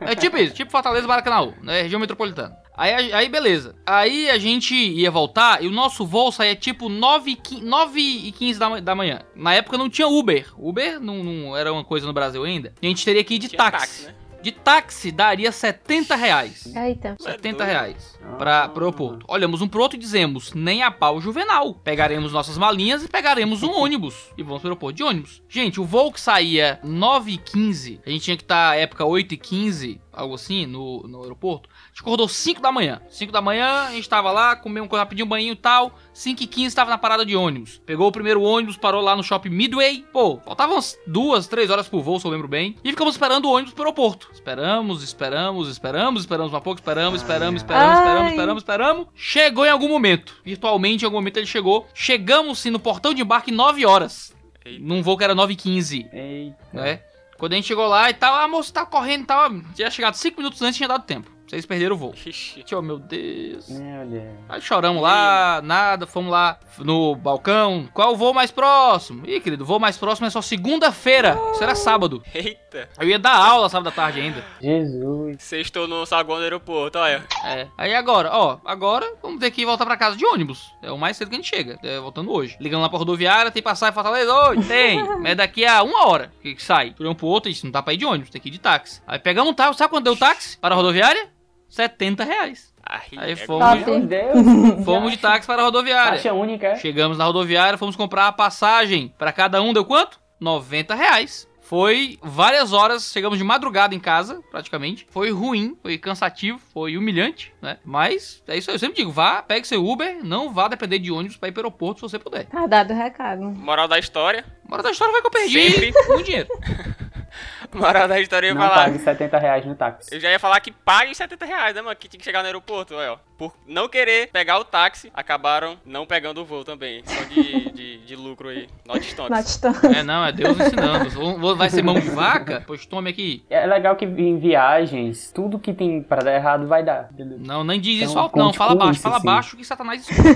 É 0.00 0.14
tipo 0.14 0.36
isso, 0.36 0.54
tipo 0.54 0.70
Fortaleza 0.70 1.06
Maracanã, 1.06 1.52
né? 1.62 1.82
Região 1.82 2.00
metropolitana. 2.00 2.56
Aí, 2.76 3.12
aí 3.12 3.28
beleza. 3.28 3.74
Aí 3.86 4.28
a 4.30 4.38
gente 4.38 4.74
ia 4.74 5.10
voltar 5.10 5.62
e 5.62 5.66
o 5.66 5.70
nosso 5.70 6.04
voo 6.06 6.30
saía 6.30 6.54
tipo 6.54 6.88
9 6.88 7.30
e 7.30 7.36
15, 7.36 7.64
9 7.64 8.00
e 8.00 8.32
15 8.32 8.58
da, 8.58 8.80
da 8.80 8.94
manhã. 8.94 9.20
Na 9.34 9.54
época 9.54 9.78
não 9.78 9.88
tinha 9.88 10.06
Uber. 10.08 10.46
Uber 10.58 11.00
não, 11.00 11.22
não 11.24 11.56
era 11.56 11.72
uma 11.72 11.84
coisa 11.84 12.06
no 12.06 12.12
Brasil 12.12 12.42
ainda. 12.44 12.74
E 12.82 12.86
a 12.86 12.88
gente 12.88 13.04
teria 13.04 13.24
que 13.24 13.34
ir 13.34 13.38
de 13.38 13.48
Tinha 13.48 13.58
táxi. 13.58 14.06
né? 14.06 14.14
De 14.46 14.52
táxi 14.52 15.10
daria 15.10 15.50
70 15.50 16.14
reais. 16.14 16.66
Eita. 16.66 17.16
É 17.18 17.32
70 17.32 17.56
doido. 17.56 17.68
reais 17.68 18.16
pra, 18.38 18.62
Ah. 18.62 18.68
pro 18.68 18.84
aeroporto. 18.84 19.26
Olhamos 19.28 19.60
um 19.60 19.66
pro 19.66 19.82
outro 19.82 19.96
e 19.98 20.00
dizemos, 20.00 20.52
nem 20.54 20.84
a 20.84 20.90
pau 20.92 21.20
juvenal. 21.20 21.74
Pegaremos 21.74 22.30
nossas 22.32 22.56
malinhas 22.56 23.02
e 23.02 23.08
pegaremos 23.08 23.64
um 23.64 23.72
ônibus. 23.74 24.14
E 24.38 24.44
vamos 24.44 24.60
pro 24.60 24.68
aeroporto 24.68 24.94
de 24.98 25.02
ônibus. 25.02 25.42
Gente, 25.48 25.80
o 25.80 25.84
voo 25.84 26.12
que 26.12 26.20
saía 26.20 26.78
9h15, 26.84 27.98
a 28.06 28.10
gente 28.10 28.22
tinha 28.22 28.36
que 28.36 28.44
estar 28.44 28.78
época 28.78 29.02
8h15, 29.04 29.98
algo 30.12 30.36
assim, 30.36 30.64
no, 30.64 31.02
no 31.08 31.22
aeroporto. 31.22 31.68
A 31.96 31.98
gente 31.98 32.02
acordou 32.02 32.28
5 32.28 32.60
da 32.60 32.70
manhã. 32.70 33.00
5 33.08 33.32
da 33.32 33.40
manhã, 33.40 33.86
a 33.88 33.92
gente 33.92 34.06
tava 34.06 34.30
lá, 34.30 34.54
comeu 34.54 34.84
um 34.84 34.86
rapidinho 34.86 35.24
um 35.24 35.28
banho 35.30 35.52
e 35.52 35.56
tal. 35.56 35.98
5h15 36.14 36.74
tava 36.74 36.90
na 36.90 36.98
parada 36.98 37.24
de 37.24 37.34
ônibus. 37.34 37.80
Pegou 37.86 38.06
o 38.08 38.12
primeiro 38.12 38.42
ônibus, 38.42 38.76
parou 38.76 39.00
lá 39.00 39.16
no 39.16 39.22
shopping 39.24 39.48
Midway. 39.48 40.04
Pô, 40.12 40.38
faltavam 40.44 40.76
umas 40.76 40.98
duas, 41.06 41.46
três 41.46 41.70
horas 41.70 41.88
pro 41.88 42.02
voo, 42.02 42.20
se 42.20 42.26
eu 42.26 42.30
lembro 42.30 42.46
bem. 42.48 42.76
E 42.84 42.90
ficamos 42.90 43.14
esperando 43.14 43.46
o 43.46 43.50
ônibus 43.50 43.72
pro 43.72 43.84
aeroporto. 43.84 44.28
Esperamos, 44.30 45.02
esperamos, 45.02 45.68
esperamos, 45.70 46.20
esperamos 46.20 46.52
um 46.52 46.60
pouco, 46.60 46.78
esperamos, 46.78 47.22
esperamos, 47.22 47.62
esperamos, 47.62 47.98
esperamos, 47.98 48.30
esperamos, 48.30 48.62
esperamos. 48.62 49.06
Chegou 49.14 49.64
em 49.64 49.70
algum 49.70 49.88
momento. 49.88 50.36
Virtualmente, 50.44 51.02
em 51.02 51.06
algum 51.06 51.16
momento 51.16 51.38
ele 51.38 51.46
chegou. 51.46 51.86
Chegamos 51.94 52.58
sim 52.58 52.68
no 52.68 52.78
portão 52.78 53.14
de 53.14 53.22
embarque 53.22 53.50
9 53.50 53.86
horas. 53.86 54.36
Eita. 54.66 54.84
Num 54.84 55.02
voo 55.02 55.16
que 55.16 55.24
era 55.24 55.34
9h15, 55.34 56.10
Eita. 56.12 56.56
né? 56.74 57.00
Quando 57.38 57.54
a 57.54 57.56
gente 57.56 57.68
chegou 57.68 57.86
lá 57.86 58.10
e 58.10 58.14
tal, 58.14 58.34
a 58.34 58.46
moça 58.46 58.70
tava 58.70 58.86
correndo 58.86 59.22
e 59.22 59.26
tal. 59.26 59.50
Tinha 59.74 59.90
chegado 59.90 60.14
5 60.14 60.36
minutos 60.36 60.60
antes 60.60 60.74
e 60.74 60.78
tinha 60.78 60.88
dado 60.88 61.04
tempo. 61.04 61.35
Vocês 61.46 61.64
perderam 61.64 61.94
o 61.94 61.98
voo. 61.98 62.14
Ixi. 62.14 62.64
Oh, 62.74 62.82
meu 62.82 62.98
Deus. 62.98 63.68
Meu 63.68 64.06
Deus. 64.06 64.34
Aí 64.48 64.60
choramos 64.60 65.00
lá, 65.00 65.60
nada, 65.62 66.06
fomos 66.06 66.30
lá 66.30 66.58
no 66.78 67.14
balcão. 67.14 67.88
Qual 67.94 68.12
o 68.12 68.16
voo 68.16 68.34
mais 68.34 68.50
próximo? 68.50 69.24
Ih, 69.26 69.40
querido, 69.40 69.62
o 69.62 69.66
voo 69.66 69.78
mais 69.78 69.96
próximo 69.96 70.26
é 70.26 70.30
só 70.30 70.42
segunda-feira. 70.42 71.38
Isso 71.52 71.62
era 71.62 71.74
sábado. 71.74 72.22
Eita. 72.34 72.65
Eu 72.98 73.08
ia 73.08 73.18
dar 73.18 73.34
aula 73.34 73.68
sábado 73.68 73.88
à 73.88 73.92
tarde 73.92 74.20
ainda. 74.20 74.44
Jesus. 74.60 75.42
Sextou 75.42 75.86
no 75.88 76.04
saguão 76.06 76.38
do 76.38 76.44
aeroporto, 76.44 76.98
olha. 76.98 77.24
É. 77.44 77.66
Aí 77.76 77.94
agora, 77.94 78.30
ó, 78.32 78.58
agora 78.64 79.06
vamos 79.22 79.40
ter 79.40 79.50
que 79.50 79.64
voltar 79.64 79.86
pra 79.86 79.96
casa 79.96 80.16
de 80.16 80.24
ônibus. 80.24 80.72
É 80.82 80.90
o 80.90 80.98
mais 80.98 81.16
cedo 81.16 81.28
que 81.28 81.34
a 81.34 81.38
gente 81.38 81.48
chega. 81.48 81.78
É, 81.82 81.98
voltando 81.98 82.32
hoje. 82.32 82.56
Ligando 82.60 82.82
lá 82.82 82.88
pra 82.88 82.98
rodoviária, 82.98 83.50
tem 83.50 83.62
passagem 83.62 83.92
em 83.92 83.94
Fortaleza? 83.94 84.32
Oi, 84.48 84.62
tem. 84.64 85.02
Mas 85.20 85.36
daqui 85.36 85.64
a 85.64 85.82
uma 85.82 86.06
hora 86.08 86.32
que 86.42 86.56
sai. 86.62 86.92
Por 86.92 87.06
um 87.06 87.14
pro 87.14 87.26
outro, 87.26 87.50
isso 87.50 87.64
não 87.64 87.72
dá 87.72 87.82
pra 87.82 87.94
ir 87.94 87.98
de 87.98 88.04
ônibus, 88.04 88.30
tem 88.30 88.40
que 88.40 88.48
ir 88.48 88.52
de 88.52 88.60
táxi. 88.60 89.02
Aí 89.06 89.18
pegamos 89.18 89.50
um 89.50 89.54
táxi, 89.54 89.78
sabe 89.78 89.90
quanto 89.90 90.04
deu 90.04 90.12
o 90.14 90.16
táxi 90.16 90.58
para 90.58 90.74
a 90.74 90.76
rodoviária? 90.76 91.28
70 91.68 92.24
reais. 92.24 92.72
Aí 92.84 93.32
é 93.32 93.36
fomos-. 93.36 93.84
Meu 93.84 94.00
Deus. 94.00 94.36
Fomos 94.84 95.12
de 95.12 95.18
táxi 95.18 95.46
para 95.46 95.62
a 95.62 95.64
rodoviária. 95.64 96.12
Taxa 96.12 96.32
única. 96.32 96.68
é? 96.68 96.76
Chegamos 96.76 97.18
na 97.18 97.24
rodoviária, 97.24 97.76
fomos 97.76 97.96
comprar 97.96 98.28
a 98.28 98.32
passagem. 98.32 99.12
Pra 99.18 99.32
cada 99.32 99.60
um 99.60 99.72
deu 99.72 99.84
quanto? 99.84 100.20
90 100.40 100.94
reais. 100.94 101.48
Foi 101.68 102.16
várias 102.22 102.72
horas, 102.72 103.10
chegamos 103.10 103.38
de 103.38 103.42
madrugada 103.42 103.92
em 103.92 103.98
casa, 103.98 104.40
praticamente. 104.52 105.04
Foi 105.10 105.32
ruim, 105.32 105.76
foi 105.82 105.98
cansativo, 105.98 106.60
foi 106.72 106.96
humilhante, 106.96 107.52
né? 107.60 107.78
Mas 107.84 108.40
é 108.46 108.56
isso 108.56 108.70
aí, 108.70 108.76
eu 108.76 108.78
sempre 108.78 108.96
digo, 108.96 109.10
vá, 109.10 109.42
pegue 109.42 109.66
seu 109.66 109.84
Uber, 109.84 110.24
não 110.24 110.52
vá 110.52 110.68
depender 110.68 111.00
de 111.00 111.10
ônibus 111.10 111.36
pra 111.36 111.48
ir 111.48 111.52
pro 111.52 111.62
aeroporto 111.62 111.98
se 111.98 112.02
você 112.02 112.20
puder. 112.20 112.46
Tá 112.46 112.68
dado 112.68 112.92
o 112.92 112.96
recado. 112.96 113.42
Moral 113.42 113.88
da 113.88 113.98
história. 113.98 114.44
Bora 114.64 114.80
da 114.80 114.92
história 114.92 115.10
vai 115.10 115.20
que 115.20 115.26
eu 115.26 115.30
perdi 115.32 115.70
Sempre. 115.70 115.92
muito 116.06 116.24
dinheiro. 116.24 116.48
Moral 117.74 118.08
da 118.08 118.20
história 118.20 118.46
eu 118.46 118.50
ia 118.50 118.54
Não 118.54 118.62
falar. 118.68 118.84
pague 118.84 118.98
70 118.98 119.38
reais 119.38 119.64
no 119.66 119.74
táxi. 119.74 120.14
Eu 120.14 120.20
já 120.20 120.30
ia 120.30 120.38
falar 120.38 120.60
que 120.60 120.70
pague 120.70 121.10
os 121.12 121.16
70 121.16 121.44
reais, 121.44 121.74
né, 121.74 121.82
mano? 121.82 121.96
Que 121.96 122.08
tinha 122.08 122.18
que 122.18 122.24
chegar 122.24 122.40
no 122.40 122.46
aeroporto, 122.46 122.94
olha, 122.94 123.12
ó. 123.14 123.18
Por 123.36 123.52
não 123.66 123.86
querer 123.86 124.30
pegar 124.32 124.58
o 124.58 124.64
táxi, 124.64 125.10
acabaram 125.12 125.76
não 125.84 126.06
pegando 126.06 126.40
o 126.40 126.44
voo 126.44 126.64
também. 126.64 127.02
Só 127.04 127.22
de, 127.24 127.70
de, 127.70 127.98
de 127.98 128.16
lucro 128.16 128.48
aí. 128.48 128.66
Not 128.86 129.04
stonks. 129.06 129.60
É, 129.94 130.02
não, 130.02 130.24
é 130.24 130.32
Deus 130.32 130.58
ensinando. 130.58 131.54
Vai 131.54 131.68
ser 131.68 131.82
mão 131.82 132.00
de 132.00 132.08
vaca? 132.08 132.64
Pois 132.66 132.86
tome 132.86 133.10
aqui. 133.10 133.44
É 133.50 133.66
legal 133.66 133.94
que 133.94 134.06
em 134.06 134.38
viagens, 134.38 135.30
tudo 135.32 135.58
que 135.58 135.74
tem 135.74 136.02
pra 136.02 136.22
dar 136.22 136.34
errado 136.34 136.66
vai 136.66 136.82
dar. 136.82 137.08
entendeu? 137.12 137.36
Não, 137.38 137.62
nem 137.62 137.78
diz 137.78 137.96
Então, 137.98 138.08
isso 138.08 138.18
alto, 138.18 138.32
ponto 138.32 138.42
não. 138.44 138.52
Fala 138.54 138.74
baixo, 138.74 139.00
fala 139.00 139.16
assim. 139.18 139.26
baixo 139.26 139.56
que 139.58 139.64
Satanás 139.64 140.00
escuta. 140.08 140.28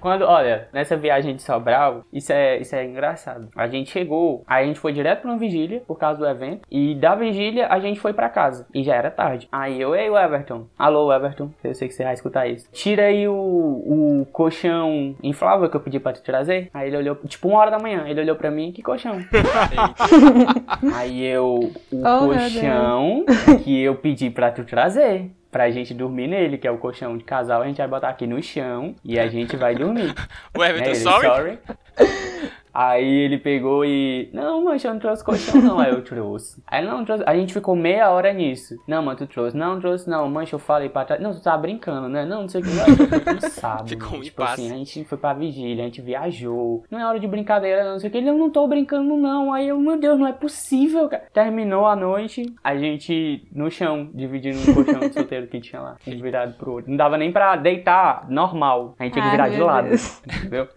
Quando, 0.00 0.22
olha, 0.24 0.68
nessa 0.72 0.96
viagem 0.96 1.36
de 1.36 1.42
Sobral, 1.42 2.04
isso 2.12 2.32
é, 2.32 2.58
isso 2.58 2.74
é 2.74 2.84
engraçado. 2.84 3.48
A 3.54 3.66
gente 3.68 3.90
chegou, 3.90 4.42
aí 4.46 4.64
a 4.64 4.66
gente 4.66 4.80
foi 4.80 4.92
direto 4.94 5.22
pra 5.22 5.30
uma 5.30 5.38
vigília, 5.38 5.82
por 5.86 5.98
causa 5.98 6.18
do 6.18 6.26
evento, 6.26 6.62
e 6.70 6.94
da 6.94 7.14
vigília 7.14 7.66
a 7.68 7.78
gente 7.78 8.00
foi 8.00 8.12
pra 8.12 8.28
casa, 8.28 8.66
e 8.74 8.82
já 8.82 8.94
era 8.94 9.10
tarde. 9.10 9.48
Aí 9.52 9.80
eu, 9.80 9.94
ei, 9.94 10.08
o 10.08 10.18
Everton. 10.18 10.66
Alô, 10.78 11.12
Everton, 11.12 11.50
eu 11.62 11.74
sei 11.74 11.88
que 11.88 11.94
você 11.94 12.04
vai 12.04 12.14
escutar 12.14 12.46
isso. 12.46 12.68
Tira 12.72 13.04
aí 13.04 13.28
o, 13.28 13.34
o 13.34 14.26
colchão 14.32 15.14
inflável 15.22 15.68
que 15.68 15.76
eu 15.76 15.80
pedi 15.80 16.00
pra 16.00 16.12
te 16.12 16.22
trazer. 16.22 16.70
Aí 16.72 16.88
ele 16.88 16.96
olhou, 16.96 17.16
tipo, 17.26 17.48
uma 17.48 17.58
hora 17.58 17.70
da 17.70 17.78
manhã, 17.78 18.04
ele 18.06 18.20
olhou 18.20 18.36
pra 18.36 18.50
mim, 18.50 18.72
que 18.72 18.82
colchão? 18.82 19.18
Aí 20.94 21.24
eu, 21.24 21.70
o 21.92 22.02
Oh, 22.04 22.26
colchão 22.26 23.24
que 23.62 23.82
eu 23.82 23.94
pedi 23.96 24.30
pra 24.30 24.50
tu 24.50 24.64
trazer. 24.64 25.30
Pra 25.50 25.70
gente 25.70 25.94
dormir 25.94 26.26
nele, 26.26 26.58
que 26.58 26.66
é 26.66 26.70
o 26.70 26.78
colchão 26.78 27.16
de 27.16 27.22
casal, 27.22 27.62
a 27.62 27.66
gente 27.66 27.76
vai 27.76 27.86
botar 27.86 28.08
aqui 28.08 28.26
no 28.26 28.42
chão 28.42 28.92
e 29.04 29.20
a 29.20 29.28
gente 29.28 29.56
vai 29.56 29.74
dormir. 29.74 30.12
O 30.56 30.64
Everton, 30.64 30.90
Aí 30.90 30.96
ele, 30.96 30.98
sorry? 30.98 31.58
Aí 32.74 33.08
ele 33.08 33.38
pegou 33.38 33.84
e. 33.84 34.28
Não, 34.32 34.64
mancha, 34.64 34.88
eu 34.88 34.92
não 34.94 35.00
trouxe 35.00 35.22
colchão, 35.22 35.62
não. 35.62 35.78
Aí 35.78 35.90
eu 35.90 36.02
trouxe. 36.02 36.60
Aí 36.66 36.80
ele 36.80 36.90
não 36.90 37.04
trouxe. 37.04 37.22
A 37.24 37.36
gente 37.36 37.52
ficou 37.52 37.76
meia 37.76 38.10
hora 38.10 38.32
nisso. 38.32 38.76
Não, 38.88 39.00
mano, 39.00 39.16
tu 39.16 39.26
trouxe. 39.28 39.56
Não, 39.56 39.74
não 39.74 39.80
trouxe, 39.80 40.10
não. 40.10 40.28
Mancha, 40.28 40.56
eu 40.56 40.58
falei 40.58 40.88
pra 40.88 41.04
trás. 41.04 41.22
Não, 41.22 41.32
tu 41.32 41.40
tá 41.40 41.56
brincando, 41.56 42.08
né? 42.08 42.24
Não, 42.24 42.42
não 42.42 42.48
sei 42.48 42.60
o 42.60 42.64
que. 42.64 42.70
Não, 42.70 43.36
tu 43.36 43.48
sabe. 43.50 43.90
Ficou 43.94 44.18
um 44.18 44.20
tipo 44.20 44.42
impasse. 44.42 44.62
assim, 44.62 44.72
a 44.72 44.76
gente 44.76 45.04
foi 45.04 45.16
pra 45.16 45.32
vigília, 45.34 45.84
a 45.84 45.86
gente 45.86 46.02
viajou. 46.02 46.84
Não 46.90 46.98
é 46.98 47.06
hora 47.06 47.20
de 47.20 47.28
brincadeira, 47.28 47.84
não, 47.84 47.92
não 47.92 47.98
sei 48.00 48.08
o 48.08 48.10
que. 48.10 48.18
Ele, 48.18 48.28
eu 48.28 48.36
não 48.36 48.50
tô 48.50 48.66
brincando, 48.66 49.16
não. 49.16 49.52
Aí 49.52 49.68
eu, 49.68 49.78
meu 49.78 49.98
Deus, 49.98 50.18
não 50.18 50.26
é 50.26 50.32
possível, 50.32 51.08
cara. 51.08 51.24
Terminou 51.32 51.86
a 51.86 51.94
noite, 51.94 52.44
a 52.62 52.76
gente 52.76 53.46
no 53.52 53.70
chão, 53.70 54.10
dividindo 54.12 54.58
um 54.58 54.74
colchão 54.74 55.00
de 55.00 55.14
solteiro 55.14 55.46
que 55.46 55.60
tinha 55.60 55.80
lá. 55.80 55.96
Um 56.06 56.20
virado 56.20 56.54
pro 56.54 56.72
outro. 56.72 56.90
Não 56.90 56.96
dava 56.96 57.16
nem 57.16 57.32
pra 57.32 57.56
deitar 57.56 58.26
normal. 58.28 58.94
A 58.98 59.04
gente 59.04 59.14
tinha 59.14 59.22
que 59.22 59.28
Ai, 59.28 59.36
virar 59.36 59.48
de 59.48 59.60
lado. 59.60 59.88
Deus. 59.88 60.22
Entendeu? 60.26 60.68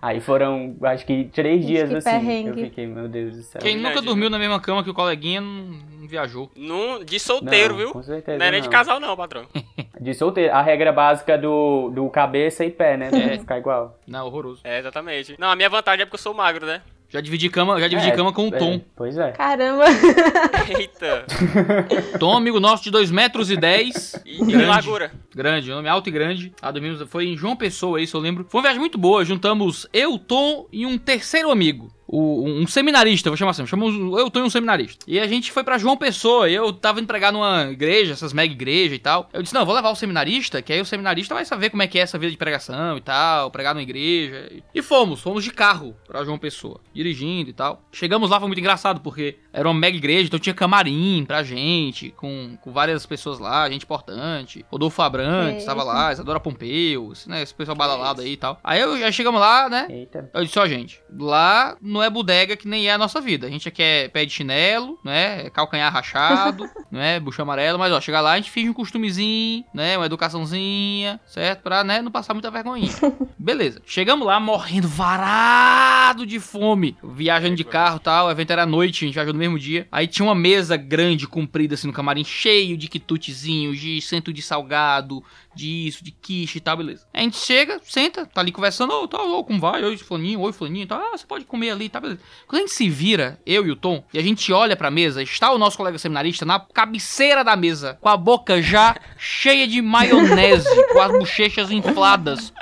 Aí 0.00 0.20
foram, 0.20 0.76
acho 0.82 1.04
que 1.04 1.24
três 1.46 1.60
Gente, 1.60 1.66
dias 1.66 1.88
que 1.88 1.96
assim. 1.96 2.10
perrengue. 2.10 2.48
Eu 2.48 2.56
fiquei, 2.56 2.86
meu 2.86 3.08
Deus 3.08 3.36
do 3.36 3.42
céu. 3.42 3.60
Quem 3.60 3.76
nunca 3.76 3.88
Verdade, 3.88 4.06
dormiu 4.06 4.30
na 4.30 4.38
mesma 4.38 4.60
cama 4.60 4.82
que 4.82 4.90
o 4.90 4.94
coleguinha 4.94 5.40
não, 5.40 6.06
viajou. 6.08 6.50
Num, 6.56 7.04
de 7.04 7.20
solteiro, 7.20 7.74
Não, 7.74 7.78
viu? 7.78 7.92
Com 7.92 8.02
certeza. 8.02 8.38
Não 8.38 8.46
é 8.46 8.50
nem 8.50 8.60
de 8.60 8.68
casal, 8.68 8.98
não, 8.98 9.16
patrão. 9.16 9.46
De 9.98 10.12
solteiro. 10.12 10.52
A 10.52 10.60
regra 10.60 10.92
básica 10.92 11.38
do, 11.38 11.90
do 11.90 12.08
cabeça 12.10 12.64
e 12.64 12.70
pé, 12.70 12.96
né? 12.98 13.10
É. 13.16 13.38
ficar 13.38 13.58
igual. 13.58 13.98
Não, 14.06 14.26
horroroso. 14.26 14.60
É, 14.62 14.78
exatamente. 14.78 15.34
Não, 15.38 15.48
a 15.48 15.56
minha 15.56 15.70
vantagem 15.70 16.02
é 16.02 16.04
porque 16.04 16.16
eu 16.16 16.22
sou 16.22 16.34
magro, 16.34 16.66
né? 16.66 16.82
Já 17.08 17.20
dividi 17.20 17.48
cama, 17.48 17.80
já 17.80 17.86
dividi 17.86 18.08
É, 18.08 18.12
cama 18.12 18.32
com 18.32 18.48
o 18.48 18.54
é, 18.54 18.58
Tom. 18.58 18.80
Pois 18.96 19.16
é. 19.16 19.30
Caramba. 19.32 19.84
Eita. 20.68 21.24
Tom, 22.18 22.36
amigo 22.36 22.58
nosso 22.58 22.82
de 22.82 22.90
2 22.90 23.10
metros 23.10 23.50
e 23.50 23.56
10. 23.56 24.22
E, 24.24 24.30
e 24.30 24.38
de 24.38 24.52
grande. 24.52 24.66
largura. 24.66 25.12
Grande, 25.34 25.70
nome 25.70 25.88
alto 25.88 26.08
e 26.08 26.12
grande. 26.12 26.52
Ah, 26.60 26.70
dormimos, 26.70 27.00
foi 27.08 27.26
em 27.26 27.36
João 27.36 27.54
Pessoa, 27.54 28.00
isso 28.00 28.16
eu 28.16 28.20
lembro. 28.20 28.44
Foi 28.48 28.58
uma 28.58 28.64
viagem 28.64 28.80
muito 28.80 28.98
boa. 28.98 29.24
Juntamos 29.24 29.86
eu, 29.92 30.18
Tom 30.18 30.66
e 30.72 30.84
um 30.84 30.98
terceiro 30.98 31.50
amigo. 31.50 31.95
O- 32.08 32.44
um 32.46 32.66
seminarista, 32.66 33.30
vou 33.30 33.36
chamar 33.36 33.50
assim. 33.50 33.66
Chamamos 33.66 33.94
eu, 34.18 34.30
Tom 34.30 34.40
e 34.40 34.42
um 34.42 34.50
seminarista. 34.50 35.04
E 35.08 35.18
a 35.18 35.26
gente 35.26 35.50
foi 35.50 35.64
pra 35.64 35.78
João 35.78 35.96
Pessoa. 35.96 36.48
E 36.48 36.54
eu 36.54 36.72
tava 36.72 37.00
indo 37.00 37.06
pregar 37.06 37.32
numa 37.32 37.64
igreja, 37.70 38.12
essas 38.12 38.32
mega 38.32 38.52
igrejas 38.52 38.96
e 38.96 38.98
tal. 39.00 39.28
Eu 39.32 39.42
disse, 39.42 39.54
não, 39.54 39.64
vou 39.66 39.74
levar 39.74 39.90
o 39.90 39.96
seminarista, 39.96 40.62
que 40.62 40.72
aí 40.72 40.80
o 40.80 40.84
seminarista 40.84 41.34
vai 41.34 41.44
saber 41.44 41.70
como 41.70 41.82
é 41.82 41.86
que 41.86 41.98
é 41.98 42.02
essa 42.02 42.18
vida 42.18 42.30
de 42.30 42.36
pregação 42.38 42.96
e 42.96 43.00
tal, 43.00 43.50
pregar 43.50 43.74
numa 43.74 43.82
igreja. 43.82 44.50
E 44.74 44.82
fomos, 44.82 45.20
fomos 45.20 45.42
de 45.42 45.50
carro 45.50 45.96
pra 46.06 46.24
João 46.24 46.38
Pessoa, 46.38 46.80
dirigindo 46.94 47.50
e 47.50 47.52
tal. 47.52 47.82
Chegamos 47.92 48.30
lá, 48.30 48.38
foi 48.38 48.46
muito 48.48 48.60
engraçado, 48.60 49.00
porque 49.00 49.36
era 49.52 49.66
uma 49.68 49.74
mega 49.78 49.96
igreja, 49.96 50.26
então 50.26 50.38
tinha 50.38 50.54
camarim 50.54 51.24
pra 51.26 51.42
gente, 51.42 52.10
com, 52.10 52.56
com 52.60 52.72
várias 52.72 53.04
pessoas 53.06 53.38
lá, 53.38 53.68
gente 53.70 53.82
importante. 53.84 54.64
Rodolfo 54.70 55.00
Abrantes 55.02 55.60
Eita. 55.62 55.66
tava 55.66 55.82
lá, 55.82 56.12
Isadora 56.12 56.40
Pompeu, 56.40 57.12
esse, 57.12 57.28
né, 57.28 57.42
esse 57.42 57.54
pessoal 57.54 57.76
badalado 57.76 58.20
aí 58.20 58.32
e 58.32 58.36
tal. 58.36 58.58
Aí 58.62 58.80
eu, 58.80 58.98
já 58.98 59.10
chegamos 59.12 59.40
lá, 59.40 59.68
né, 59.68 59.86
Eita. 59.90 60.30
eu 60.34 60.44
disse, 60.44 60.58
ó, 60.58 60.66
gente, 60.66 61.00
lá 61.18 61.76
não 61.96 62.02
é 62.02 62.10
bodega 62.10 62.56
que 62.56 62.68
nem 62.68 62.86
é 62.86 62.92
a 62.92 62.98
nossa 62.98 63.20
vida. 63.20 63.46
A 63.46 63.50
gente 63.50 63.68
aqui 63.68 63.82
é 63.82 64.08
pé 64.08 64.24
de 64.24 64.32
chinelo, 64.32 64.98
né? 65.02 65.48
Calcanhar 65.50 65.92
rachado, 65.92 66.68
né? 66.92 67.18
Bucho 67.18 67.40
amarelo, 67.40 67.78
mas 67.78 67.92
ó, 67.92 68.00
chegar 68.00 68.20
lá 68.20 68.32
a 68.32 68.36
gente 68.36 68.50
finge 68.50 68.68
um 68.68 68.74
costumezinho, 68.74 69.64
né? 69.72 69.96
Uma 69.96 70.06
educaçãozinha, 70.06 71.18
certo? 71.26 71.62
Pra, 71.62 71.82
né, 71.82 72.02
não 72.02 72.10
passar 72.10 72.34
muita 72.34 72.50
vergonha. 72.50 72.88
Beleza. 73.38 73.80
Chegamos 73.86 74.26
lá 74.26 74.38
morrendo 74.38 74.88
varado 74.88 76.26
de 76.26 76.38
fome. 76.38 76.96
Viajando 77.02 77.56
de 77.56 77.64
carro 77.64 77.96
e 77.96 78.00
tal. 78.00 78.26
O 78.26 78.30
evento 78.30 78.50
era 78.50 78.64
à 78.64 78.66
noite, 78.66 79.04
a 79.04 79.06
gente 79.06 79.14
viajou 79.14 79.32
no 79.32 79.38
mesmo 79.38 79.58
dia. 79.58 79.88
Aí 79.90 80.06
tinha 80.06 80.26
uma 80.26 80.34
mesa 80.34 80.76
grande, 80.76 81.26
comprida 81.26 81.74
assim 81.74 81.86
no 81.86 81.92
camarim, 81.92 82.24
cheio 82.24 82.76
de 82.76 82.88
quitutezinhos, 82.88 83.78
de 83.78 84.00
centro 84.02 84.32
de 84.32 84.42
salgado, 84.42 85.22
disso, 85.56 86.04
de 86.04 86.10
quiche 86.10 86.58
e 86.58 86.60
tal, 86.60 86.76
beleza. 86.76 87.06
A 87.12 87.20
gente 87.20 87.36
chega, 87.38 87.80
senta, 87.82 88.26
tá 88.26 88.40
ali 88.40 88.52
conversando, 88.52 88.92
ô, 88.92 89.08
tá, 89.08 89.20
ô, 89.22 89.42
como 89.42 89.58
vai? 89.58 89.82
Oi, 89.82 89.96
fulaninho, 89.96 90.40
oi, 90.40 90.52
fulaninho, 90.52 90.86
tá, 90.86 90.96
ah, 90.96 91.16
você 91.16 91.26
pode 91.26 91.44
comer 91.44 91.70
ali, 91.70 91.88
tá, 91.88 91.98
beleza. 92.00 92.20
Quando 92.46 92.60
a 92.62 92.66
gente 92.66 92.74
se 92.74 92.88
vira, 92.88 93.40
eu 93.46 93.66
e 93.66 93.70
o 93.70 93.76
Tom, 93.76 94.04
e 94.12 94.18
a 94.18 94.22
gente 94.22 94.52
olha 94.52 94.76
pra 94.76 94.90
mesa, 94.90 95.22
está 95.22 95.50
o 95.52 95.58
nosso 95.58 95.76
colega 95.76 95.98
seminarista 95.98 96.44
na 96.44 96.60
cabeceira 96.60 97.42
da 97.42 97.56
mesa, 97.56 97.98
com 98.00 98.08
a 98.08 98.16
boca 98.16 98.60
já 98.60 98.94
cheia 99.18 99.66
de 99.66 99.80
maionese, 99.82 100.68
com 100.92 101.00
as 101.00 101.10
bochechas 101.12 101.70
infladas, 101.70 102.52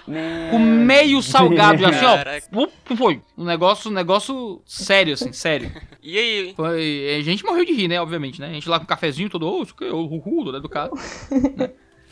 com 0.51 0.59
meio 0.59 1.21
salgado, 1.23 1.83
já 1.83 1.89
assim, 1.89 2.05
ó, 2.05 2.17
pu- 2.51 2.97
foi. 2.97 3.21
Um 3.37 3.45
negócio, 3.45 3.91
um 3.91 3.95
negócio 3.95 4.63
sério, 4.65 5.15
assim, 5.15 5.33
sério. 5.33 5.71
E 6.07 6.19
aí? 6.19 6.53
Foi, 6.55 7.17
a 7.19 7.23
gente 7.23 7.43
morreu 7.43 7.65
de 7.65 7.73
rir, 7.73 7.89
né, 7.89 7.99
obviamente, 7.99 8.39
né, 8.39 8.49
a 8.49 8.53
gente 8.53 8.69
lá 8.69 8.79
com 8.79 8.85
um 8.85 8.87
cafezinho 8.87 9.31
todo, 9.31 9.49
ô, 9.49 9.63
isso 9.63 9.75
que, 9.75 9.87
ô, 9.87 10.01
uhul, 10.05 10.45
todo 10.45 10.59
educado. 10.59 10.93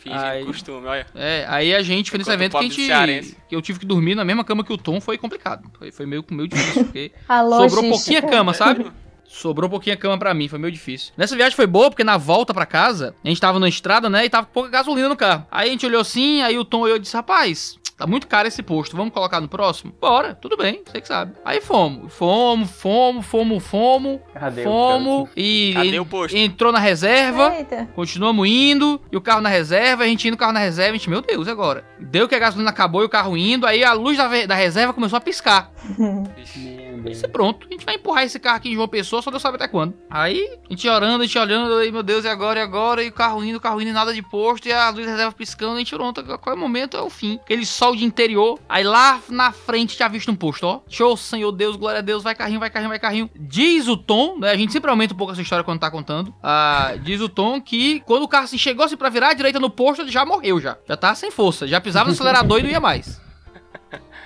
Fingindo 0.03 0.21
Aí- 0.21 0.45
costume, 0.45 0.87
olha. 0.87 1.07
É, 1.15 1.47
aí 1.49 1.73
a 1.73 1.81
gente 1.83 2.11
foi 2.11 2.19
nesse 2.19 2.31
evento 2.31 2.59
que 2.59 2.93
a 2.93 3.07
gente. 3.07 3.37
Que 3.49 3.55
eu 3.55 3.63
tive 3.63 3.79
que 3.79 3.87
dormir 3.87 4.17
na 4.17 4.25
mesma 4.25 4.43
cama 4.43 4.65
que 4.65 4.73
o 4.73 4.77
Tom, 4.77 5.01
foi 5.01 5.17
complicado. 5.17 5.71
Foi, 5.79 5.93
foi 5.93 6.07
meio, 6.07 6.25
meio 6.31 6.49
difícil, 6.49 6.85
porque 6.85 7.13
A 7.29 7.41
sobrou 7.43 7.89
pouquinha 7.89 8.21
cama, 8.21 8.53
sabe? 8.53 8.91
Sobrou 9.25 9.71
pouquinha 9.71 9.97
cama 9.97 10.19
pra 10.19 10.35
mim, 10.35 10.47
foi 10.47 10.59
meio 10.59 10.71
difícil. 10.71 11.15
Nessa 11.17 11.35
viagem 11.35 11.57
foi 11.57 11.67
boa, 11.67 11.89
porque 11.89 12.05
na 12.05 12.19
volta 12.19 12.53
pra 12.53 12.67
casa, 12.67 13.15
a 13.25 13.29
gente 13.29 13.41
tava 13.41 13.59
na 13.59 13.67
estrada, 13.67 14.11
né, 14.11 14.27
e 14.27 14.29
tava 14.29 14.47
com 14.47 14.53
pouca 14.53 14.69
gasolina 14.69 15.09
no 15.09 15.17
carro. 15.17 15.47
Aí 15.51 15.69
a 15.69 15.73
gente 15.73 15.87
olhou 15.87 16.03
assim, 16.03 16.43
aí 16.43 16.59
o 16.59 16.67
Tom 16.67 16.81
olhou 16.81 16.97
e 16.99 17.01
disse, 17.01 17.17
rapaz, 17.17 17.79
tá 17.97 18.07
muito 18.07 18.27
caro 18.27 18.49
esse 18.49 18.63
posto, 18.63 18.97
vamos 18.97 19.13
colocar 19.13 19.41
no 19.41 19.49
próximo? 19.49 19.93
Bora, 20.01 20.35
tudo 20.35 20.57
bem, 20.57 20.83
você 20.85 21.01
que 21.01 21.09
sabe. 21.09 21.33
Aí 21.45 21.61
fomos, 21.61 22.13
fomos, 22.13 22.71
fomos, 22.71 23.27
fomos, 23.27 23.65
fomos, 23.65 24.21
Cadê 24.33 24.61
o 24.61 24.65
fomos, 24.65 25.31
e, 25.37 25.73
Cadê 25.75 25.99
o 26.01 26.07
posto? 26.07 26.37
entrou 26.37 26.73
na 26.73 26.79
reserva, 26.79 27.55
Eita. 27.57 27.89
Continuamos 27.95 28.49
indo, 28.49 29.01
e 29.11 29.17
o 29.17 29.21
carro 29.21 29.41
na 29.41 29.49
reserva, 29.49 30.05
a 30.05 30.07
gente 30.07 30.27
indo 30.27 30.35
o 30.35 30.39
carro 30.39 30.53
na 30.53 30.61
reserva, 30.61 30.91
a 30.91 30.93
gente, 30.99 31.09
meu 31.11 31.21
Deus, 31.23 31.49
agora? 31.49 31.85
Deu 31.99 32.29
que 32.29 32.35
a 32.35 32.39
gasolina 32.39 32.71
acabou 32.71 33.03
e 33.03 33.07
o 33.07 33.09
carro 33.09 33.37
indo, 33.37 33.67
aí 33.67 33.85
a 33.85 33.93
luz 33.93 34.17
da, 34.17 34.29
da 34.47 34.55
reserva 34.55 34.93
começou 34.93 35.17
a 35.17 35.21
piscar. 35.21 35.71
Aí 37.03 37.07
Deus. 37.07 37.17
disse, 37.19 37.29
pronto, 37.29 37.67
a 37.69 37.73
gente 37.73 37.85
vai 37.85 37.97
empurrar 37.97 38.25
esse 38.25 38.39
carro 38.39 38.57
aqui 38.57 38.71
em 38.71 38.75
João 38.75 38.89
Pessoa, 38.89 39.21
só 39.23 39.31
Deus 39.31 39.43
sabe 39.43 39.57
até 39.57 39.69
quando. 39.69 39.95
Aí, 40.11 40.59
a 40.69 40.73
gente 40.73 40.89
orando, 40.89 41.23
a 41.23 41.27
gente 41.27 41.39
olhando, 41.39 41.75
aí, 41.75 41.91
meu 41.91 42.03
Deus, 42.03 42.25
e 42.25 42.29
agora, 42.29 42.61
e 42.61 42.63
agora? 42.63 43.03
E 43.03 43.09
o 43.09 43.13
carro 43.13 43.43
indo, 43.45 43.57
o 43.57 43.61
carro 43.61 43.81
indo, 43.81 43.91
e 43.91 43.93
nada 43.93 44.13
de 44.15 44.23
posto, 44.23 44.67
e 44.69 44.73
a 44.73 44.89
luz 44.91 45.05
da 45.05 45.13
reserva 45.13 45.33
piscando, 45.33 45.75
a 45.75 45.79
gente 45.79 45.95
pronto, 45.95 46.23
qual 46.39 46.55
é 46.55 46.59
o 46.59 46.61
momento? 46.61 46.97
É 46.97 47.03
o 47.03 47.11
fim. 47.11 47.39
Aquele 47.43 47.67
sol 47.67 47.95
de 47.97 48.05
interior, 48.05 48.59
aí 48.69 48.85
lá 48.85 49.21
na 49.29 49.53
frente 49.53 49.99
já 49.99 50.09
visto 50.09 50.31
um 50.31 50.37
posto, 50.37 50.65
ó. 50.67 50.81
Show, 50.89 51.17
Senhor 51.17 51.53
Deus, 51.53 51.77
glória 51.77 51.99
a 51.99 52.03
Deus, 52.03 52.23
vai 52.23 52.35
carrinho, 52.35 52.61
vai 52.61 52.71
carrinho, 52.71 52.89
vai 52.91 52.99
carrinho. 52.99 53.31
Diz 53.39 53.89
o 53.89 53.97
Tom, 53.97 54.39
né, 54.39 54.51
a 54.51 54.57
gente 54.57 54.73
sempre 54.73 54.91
aumenta 54.91 55.15
um 55.15 55.17
pouco 55.17 55.33
essa 55.33 55.43
história 55.43 55.65
quando 55.65 55.81
tá 55.81 55.91
contando, 55.91 56.35
ah, 56.43 56.95
diz 57.03 57.21
o 57.21 57.29
Tom 57.29 57.61
que 57.61 58.01
quando 58.01 58.23
o 58.23 58.29
carro 58.29 58.45
assim, 58.45 58.59
chegou 58.59 58.85
assim 58.85 58.97
pra 58.97 59.09
virar 59.09 59.31
à 59.31 59.35
direita 59.35 59.59
no 59.61 59.71
posto, 59.71 60.03
ele 60.03 60.11
já 60.11 60.25
morreu 60.25 60.61
já. 60.61 60.77
Já 60.89 60.97
tá 60.97 61.15
sem 61.15 61.31
força, 61.31 61.67
já 61.67 61.81
pisava 61.81 62.07
no 62.07 62.13
acelerador 62.13 62.61
e 62.61 62.63
não 62.63 62.71
ia 62.71 62.81
mais. 62.81 63.21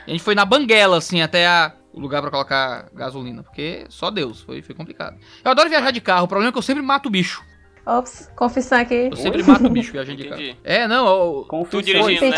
A 0.07 0.11
gente 0.11 0.23
foi 0.23 0.35
na 0.37 0.45
banguela, 0.45 0.99
assim, 0.99 1.21
até 1.21 1.47
a- 1.49 1.73
lugar 1.97 2.21
pra 2.23 2.31
colocar 2.31 2.89
gasolina, 2.95 3.43
porque 3.43 3.85
só 3.89 4.11
Deus, 4.11 4.41
foi, 4.43 4.63
foi 4.63 4.75
complicado. 4.75 5.17
Eu 5.45 5.51
adoro 5.51 5.69
viajar 5.71 5.91
de 5.91 6.01
carro, 6.01 6.25
o 6.25 6.29
problema 6.29 6.51
é 6.51 6.53
que 6.53 6.59
eu 6.59 6.63
sempre 6.63 6.83
mato 6.83 7.07
o 7.07 7.11
bicho. 7.11 7.43
Ops, 7.87 8.29
confissão 8.35 8.81
aqui. 8.81 9.09
Eu 9.13 9.17
sempre 9.17 9.43
mato 9.45 9.65
o 9.67 9.71
bicho 9.71 9.93
viajando 9.93 10.19
de 10.21 10.29
carro. 10.29 10.43
É, 10.65 10.89
não, 10.89 11.07
eu, 11.07 11.45
Confissões. 11.49 11.85
dirigindo, 11.87 12.21
né? 12.21 12.37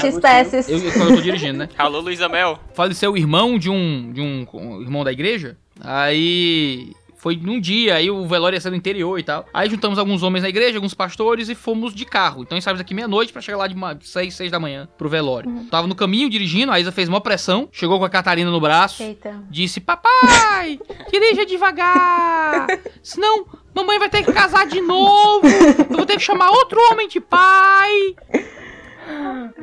Eu, 0.68 0.78
eu- 0.78 0.84
eu 1.08 1.16
tô 1.16 1.20
dirigindo, 1.22 1.58
né? 1.60 1.68
Alô, 1.78 2.00
Luísa 2.00 2.28
Mel. 2.28 2.58
Faleceu 2.74 3.12
o 3.12 3.16
irmão 3.16 3.58
de 3.58 3.70
um, 3.70 4.12
de 4.12 4.20
um, 4.20 4.46
um 4.52 4.82
irmão 4.82 5.02
da 5.02 5.10
igreja, 5.10 5.56
aí 5.80 6.92
Foi 7.18 7.36
num 7.36 7.60
dia, 7.60 7.96
aí 7.96 8.10
o 8.10 8.26
velório 8.26 8.54
ia 8.56 8.60
ser 8.60 8.70
no 8.70 8.76
interior 8.76 9.18
e 9.18 9.24
tal. 9.24 9.44
Aí 9.52 9.68
juntamos 9.68 9.98
alguns 9.98 10.22
homens 10.22 10.42
na 10.42 10.48
igreja, 10.48 10.78
alguns 10.78 10.94
pastores 10.94 11.48
e 11.48 11.54
fomos 11.54 11.92
de 11.92 12.04
carro. 12.04 12.42
Então 12.42 12.58
saímos 12.60 12.78
daqui 12.78 12.94
meia-noite 12.94 13.32
pra 13.32 13.42
chegar 13.42 13.58
lá 13.58 13.66
de 13.66 14.08
6, 14.08 14.34
6 14.34 14.52
da 14.52 14.60
manhã 14.60 14.88
pro 14.96 15.08
velório. 15.08 15.50
Uhum. 15.50 15.66
Tava 15.66 15.88
no 15.88 15.96
caminho 15.96 16.30
dirigindo, 16.30 16.70
a 16.70 16.78
Isa 16.78 16.92
fez 16.92 17.08
uma 17.08 17.20
pressão, 17.20 17.68
chegou 17.72 17.98
com 17.98 18.04
a 18.04 18.08
Catarina 18.08 18.50
no 18.50 18.60
braço, 18.60 19.02
Eita. 19.02 19.42
disse: 19.50 19.80
Papai, 19.80 20.78
dirija 21.10 21.44
devagar, 21.44 22.68
senão 23.02 23.46
mamãe 23.74 23.98
vai 23.98 24.08
ter 24.08 24.24
que 24.24 24.32
casar 24.32 24.66
de 24.66 24.80
novo. 24.80 25.46
Eu 25.90 25.96
vou 25.96 26.06
ter 26.06 26.16
que 26.16 26.22
chamar 26.22 26.50
outro 26.50 26.78
homem 26.92 27.08
de 27.08 27.20
pai. 27.20 28.14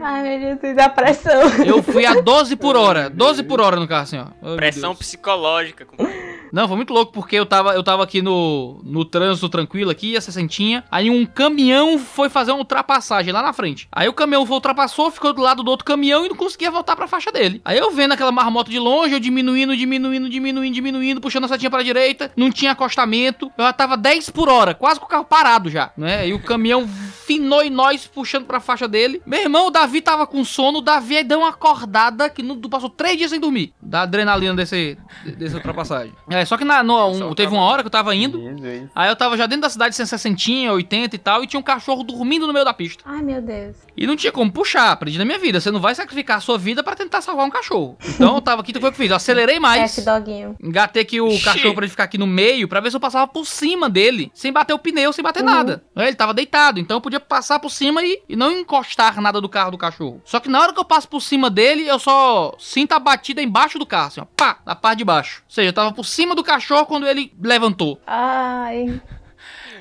Ai, 0.02 0.40
meu 0.40 0.58
Deus, 0.58 0.76
dá 0.76 0.90
pressão. 0.90 1.42
Eu 1.66 1.82
fui 1.82 2.06
a 2.06 2.20
12 2.20 2.56
por 2.56 2.76
hora, 2.76 3.10
12 3.10 3.44
por 3.44 3.62
hora 3.62 3.78
no 3.78 3.88
carro 3.88 4.04
assim, 4.04 4.18
ó. 4.18 4.28
Meu 4.46 4.58
Pressão 4.58 4.96
psicológica. 4.96 5.86
compadre. 5.86 6.35
Não, 6.56 6.70
foi 6.70 6.78
muito 6.78 6.94
louco, 6.94 7.12
porque 7.12 7.36
eu 7.36 7.46
tava, 7.46 7.74
eu 7.74 7.84
tava 7.84 8.02
aqui 8.02 8.22
no, 8.22 8.80
no 8.82 9.04
trânsito 9.04 9.50
tranquilo 9.50 9.92
aqui, 9.92 10.16
a 10.16 10.22
sessentinha. 10.22 10.86
Aí 10.90 11.10
um 11.10 11.26
caminhão 11.26 12.00
foi 12.00 12.30
fazer 12.30 12.52
uma 12.52 12.60
ultrapassagem 12.60 13.34
lá 13.34 13.42
na 13.42 13.52
frente. 13.52 13.90
Aí 13.92 14.08
o 14.08 14.14
caminhão 14.14 14.46
foi, 14.46 14.56
ultrapassou, 14.56 15.12
ficou 15.12 15.34
do 15.34 15.42
lado 15.42 15.64
do 15.64 15.70
outro 15.70 15.84
caminhão 15.84 16.26
e 16.26 16.30
não 16.30 16.36
conseguia 16.38 16.72
voltar 16.72 16.96
pra 16.96 17.10
faixa 17.10 17.30
dele. 17.30 17.62
Aí 17.66 17.78
eu 17.78 17.92
vendo 17.92 18.14
aquela 18.14 18.32
marmota 18.32 18.72
de 18.72 18.80
longe, 18.80 19.14
eu 19.14 19.20
diminuindo, 19.20 19.76
diminuindo, 19.76 20.30
diminuindo, 20.30 20.74
diminuindo, 20.74 21.20
puxando 21.20 21.44
a 21.44 21.50
setinha 21.50 21.70
pra 21.70 21.84
direita. 21.84 22.32
Não 22.38 22.50
tinha 22.50 22.72
acostamento. 22.72 23.52
Eu 23.58 23.66
já 23.66 23.74
tava 23.74 23.98
10 23.98 24.30
por 24.30 24.48
hora, 24.48 24.74
quase 24.74 24.98
com 24.98 25.08
o 25.08 25.10
carro 25.10 25.26
parado 25.26 25.70
já, 25.70 25.92
né? 25.98 26.26
E 26.26 26.34
o 26.34 26.42
caminhão 26.42 26.88
finou 27.26 27.66
e 27.66 27.70
nós 27.70 28.08
puxando 28.08 28.46
pra 28.46 28.62
faixa 28.62 28.88
dele. 28.88 29.22
Meu 29.26 29.42
irmão, 29.42 29.68
o 29.68 29.72
Davi 29.72 30.00
tava 30.00 30.26
com 30.26 30.46
sono, 30.46 30.78
o 30.78 30.82
Davi 30.82 31.18
aí 31.18 31.24
deu 31.26 31.40
uma 31.40 31.50
acordada 31.50 32.30
que 32.30 32.42
não, 32.42 32.58
passou 32.62 32.90
três 32.90 33.18
dias 33.18 33.32
sem 33.32 33.42
dormir. 33.42 33.74
Da 33.82 34.04
adrenalina 34.04 34.54
desse, 34.54 34.98
dessa 35.38 35.58
ultrapassagem. 35.58 36.14
É, 36.30 36.45
só 36.46 36.58
que 36.58 36.64
na, 36.66 36.84
no, 36.84 37.08
um- 37.10 37.14
Só 37.18 37.34
teve 37.36 37.54
uma 37.54 37.64
hora 37.64 37.82
que 37.84 37.88
eu 37.88 37.92
tava 37.92 38.16
indo. 38.16 38.40
Jesus. 38.42 38.90
Aí 38.96 39.10
eu 39.10 39.16
tava 39.16 39.36
já 39.38 39.46
dentro 39.46 39.62
da 39.64 39.70
cidade, 39.70 39.96
160, 39.96 40.72
80 40.74 41.16
e 41.16 41.20
tal, 41.20 41.44
e 41.44 41.48
tinha 41.48 41.60
um 41.60 41.64
cachorro 41.64 42.04
dormindo 42.04 42.48
no 42.48 42.54
meio 42.54 42.66
da 42.66 42.74
pista. 42.74 43.04
Ai, 43.06 43.22
meu 43.22 43.42
Deus. 43.42 43.76
E 43.98 44.06
não 44.06 44.16
tinha 44.16 44.32
como 44.32 44.52
puxar, 44.52 44.92
aprendi 44.92 45.18
na 45.18 45.26
minha 45.26 45.40
vida. 45.40 45.60
Você 45.60 45.72
não 45.72 45.80
vai 45.80 45.96
sacrificar 45.96 46.38
a 46.38 46.40
sua 46.42 46.58
vida 46.58 46.84
pra 46.84 46.96
tentar 46.96 47.22
salvar 47.22 47.46
um 47.46 47.50
cachorro. 47.50 47.98
Então 48.08 48.36
eu 48.36 48.42
tava 48.42 48.62
aqui, 48.62 48.72
então 48.72 48.82
foi 48.82 48.90
o 48.90 48.94
que 48.94 48.98
eu 49.00 49.04
fiz. 49.04 49.10
Eu 49.10 49.16
acelerei 49.16 49.60
mais. 49.60 49.98
F 49.98 50.02
doguinho. 50.06 50.56
Engatei 50.62 51.02
aqui 51.02 51.22
o 51.22 51.28
cachorro 51.42 51.74
pra 51.74 51.84
ele 51.86 51.92
ficar 51.92 52.04
aqui 52.06 52.18
no 52.18 52.28
meio, 52.28 52.68
pra 52.68 52.80
ver 52.80 52.90
se 52.90 52.96
eu 52.98 53.00
passava 53.00 53.28
por 53.28 53.46
cima 53.46 53.90
dele, 53.90 54.32
sem 54.34 54.52
bater 54.52 54.74
o 54.74 54.80
pneu, 54.80 55.14
sem 55.14 55.24
bater 55.24 55.44
nada. 55.44 55.84
Aí 55.96 56.08
Ele 56.08 56.16
tava 56.16 56.34
deitado, 56.34 56.80
então 56.80 56.98
eu 56.98 57.02
podia 57.02 57.20
passar 57.20 57.60
por 57.60 57.70
cima 57.72 58.04
e, 58.04 58.22
e 58.28 58.36
não 58.36 58.52
encostar 58.52 59.20
nada 59.22 59.40
do 59.40 59.48
carro 59.48 59.72
do 59.72 59.78
cachorro. 59.78 60.22
Só 60.26 60.40
que 60.40 60.50
na 60.50 60.60
hora 60.62 60.74
que 60.74 60.80
eu 60.80 60.86
passo 60.86 61.08
por 61.08 61.22
cima 61.22 61.50
dele, 61.50 61.88
eu 61.88 61.98
só 62.00 62.54
sinto 62.60 62.92
a 62.94 63.00
batida 63.00 63.42
embaixo 63.42 63.80
do 63.80 63.86
carro, 63.86 64.08
assim, 64.08 64.22
ó, 64.22 64.26
pá, 64.36 64.58
na 64.66 64.76
parte 64.76 64.98
de 65.00 65.06
baixo. 65.06 65.42
Ou 65.48 65.54
seja, 65.54 65.70
eu 65.70 65.74
tava 65.74 65.94
por 65.94 66.06
cima 66.06 66.35
do 66.36 66.44
cachorro 66.44 66.86
quando 66.86 67.08
ele 67.08 67.32
levantou. 67.42 68.00
Ai. 68.06 69.02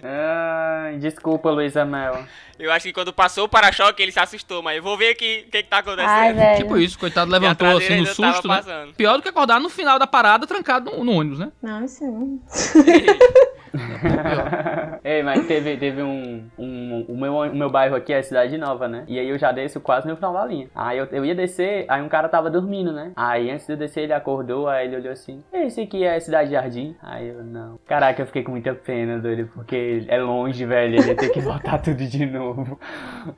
Ai, 0.03 0.99
desculpa, 0.99 1.51
Luísa 1.51 1.85
Mel. 1.85 2.25
Eu 2.59 2.71
acho 2.71 2.85
que 2.87 2.93
quando 2.93 3.13
passou 3.13 3.45
o 3.45 3.49
para-choque 3.49 4.03
ele 4.03 4.13
se 4.13 4.21
assustou, 4.21 4.63
mas 4.63 4.77
eu 4.77 4.83
vou 4.83 4.97
ver 4.97 5.11
aqui 5.11 5.45
o 5.47 5.51
que, 5.51 5.63
que 5.63 5.69
tá 5.69 5.79
acontecendo. 5.79 6.09
Ai, 6.11 6.33
velho. 6.33 6.59
Tipo 6.59 6.77
isso, 6.77 6.99
coitado, 6.99 7.31
levantou 7.31 7.77
assim 7.77 8.01
no 8.01 8.07
susto, 8.07 8.47
né? 8.47 8.63
Pior 8.97 9.17
do 9.17 9.23
que 9.23 9.29
acordar 9.29 9.59
no 9.59 9.69
final 9.69 9.99
da 9.99 10.07
parada 10.07 10.47
trancado 10.47 10.91
no, 10.91 11.05
no 11.05 11.13
ônibus, 11.13 11.39
né? 11.39 11.51
Não, 11.63 11.85
isso 11.85 12.05
não. 12.05 12.41
Ei, 15.05 15.23
mas 15.23 15.47
teve, 15.47 15.77
teve 15.77 16.03
um, 16.03 16.45
um. 16.59 17.05
O 17.09 17.17
meu, 17.17 17.35
o 17.37 17.55
meu 17.55 17.71
bairro 17.71 17.97
aqui 17.97 18.13
é 18.13 18.23
Cidade 18.23 18.57
Nova, 18.57 18.89
né? 18.89 19.05
E 19.07 19.19
aí 19.19 19.29
eu 19.29 19.39
já 19.39 19.53
desço 19.53 19.81
quase 19.81 20.09
no 20.09 20.17
final 20.17 20.33
da 20.33 20.45
linha. 20.47 20.69
Aí 20.75 20.99
eu, 20.99 21.07
eu 21.13 21.25
ia 21.25 21.35
descer, 21.35 21.85
aí 21.89 22.01
um 22.03 22.09
cara 22.09 22.29
tava 22.29 22.51
dormindo, 22.51 22.93
né? 22.93 23.13
Aí 23.17 23.51
antes 23.51 23.67
de 23.67 23.73
eu 23.73 23.77
descer, 23.77 24.05
ele 24.05 24.13
acordou, 24.13 24.69
aí 24.69 24.87
ele 24.87 24.97
olhou 24.97 25.13
assim: 25.13 25.43
Esse 25.53 25.83
aqui 25.83 26.05
é 26.05 26.19
Cidade 26.21 26.51
Jardim? 26.51 26.95
Aí 27.03 27.29
eu, 27.29 27.45
não. 27.45 27.79
Caraca, 27.87 28.23
eu 28.23 28.27
fiquei 28.27 28.43
com 28.43 28.53
muita 28.53 28.75
pena 28.75 29.19
dele, 29.19 29.45
porque 29.55 30.05
é 30.09 30.19
longe, 30.21 30.65
velho. 30.65 30.95
Ele 30.95 31.09
ia 31.09 31.15
ter 31.17 31.29
que 31.31 31.41
voltar 31.43 31.79
tudo 31.79 32.05
de 32.05 32.27
novo. 32.27 32.79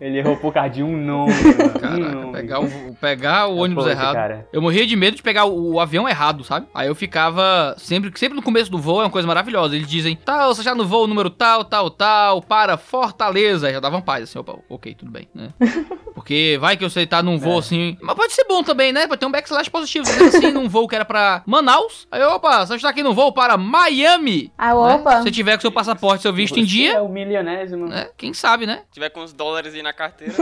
Ele 0.00 0.18
errou 0.18 0.36
por 0.36 0.52
causa 0.52 0.70
de 0.70 0.82
um 0.82 0.96
nome, 0.96 1.32
mano. 1.56 1.76
Um 1.76 1.80
Caraca, 1.80 2.14
nome. 2.14 2.32
pegar 2.32 2.60
o, 2.60 2.94
pegar 3.00 3.46
o 3.48 3.56
ônibus 3.56 3.84
Poxa, 3.84 3.96
errado. 3.96 4.14
cara. 4.14 4.46
Eu 4.52 4.62
morria 4.62 4.86
de 4.86 4.96
medo 4.96 5.16
de 5.16 5.22
pegar 5.22 5.46
o, 5.46 5.74
o 5.74 5.80
avião 5.80 6.08
errado, 6.08 6.44
sabe? 6.44 6.66
Aí 6.74 6.88
eu 6.88 6.94
ficava. 6.94 7.74
Sempre, 7.78 8.12
sempre 8.18 8.36
no 8.36 8.42
começo 8.42 8.70
do 8.70 8.78
voo 8.78 9.00
é 9.00 9.04
uma 9.04 9.10
coisa 9.10 9.26
maravilhosa. 9.26 9.74
Eles 9.74 9.88
dizem, 9.88 10.16
tal, 10.26 10.52
você 10.52 10.62
já 10.62 10.74
no 10.74 10.84
voo 10.84 11.06
número 11.06 11.30
tal, 11.30 11.64
tal, 11.64 11.88
tal, 11.88 12.42
para 12.42 12.76
Fortaleza. 12.76 13.70
Já 13.72 13.78
davam 13.80 14.02
paz, 14.02 14.24
assim, 14.24 14.38
opa, 14.38 14.58
ok, 14.68 14.94
tudo 14.94 15.10
bem, 15.10 15.28
né? 15.32 15.54
Porque 16.14 16.58
vai 16.60 16.76
que 16.76 16.82
você 16.82 17.06
tá 17.06 17.22
num 17.22 17.38
voo 17.38 17.56
É. 17.56 17.58
assim. 17.60 17.96
Mas 18.02 18.16
pode 18.16 18.32
ser 18.32 18.44
bom 18.44 18.62
também, 18.62 18.92
né? 18.92 19.06
Pode 19.06 19.20
ter 19.20 19.26
um 19.26 19.30
backslash 19.30 19.68
positivo. 19.68 20.04
Você 20.06 20.18
tá 20.18 20.38
assim, 20.38 20.50
num 20.50 20.68
voo 20.68 20.88
que 20.88 20.96
era 20.96 21.04
pra 21.04 21.42
Manaus. 21.46 22.08
Aí, 22.10 22.20
opa, 22.22 22.66
você 22.66 22.74
está 22.74 22.88
aqui 22.88 23.02
num 23.02 23.12
voo 23.14 23.32
para 23.32 23.56
Miami. 23.56 24.52
Ah, 24.58 24.68
né? 24.68 24.74
opa. 24.74 25.22
Se 25.22 25.30
tiver 25.30 25.54
com 25.56 25.60
seu 25.60 25.70
passaporte, 25.70 26.22
seu 26.22 26.32
visto 26.32 26.58
em 26.58 26.62
Você 26.62 26.68
dia. 26.68 26.94
É 26.94 27.00
o 27.00 27.08
milionésimo. 27.08 27.86
né? 27.86 28.08
Quem 28.16 28.34
sabe, 28.34 28.66
né? 28.66 28.82
Se 28.88 28.94
tiver 28.94 29.10
com 29.10 29.20
uns 29.20 29.32
dólares 29.32 29.74
aí 29.74 29.82
na 29.82 29.92
carteira. 29.92 30.34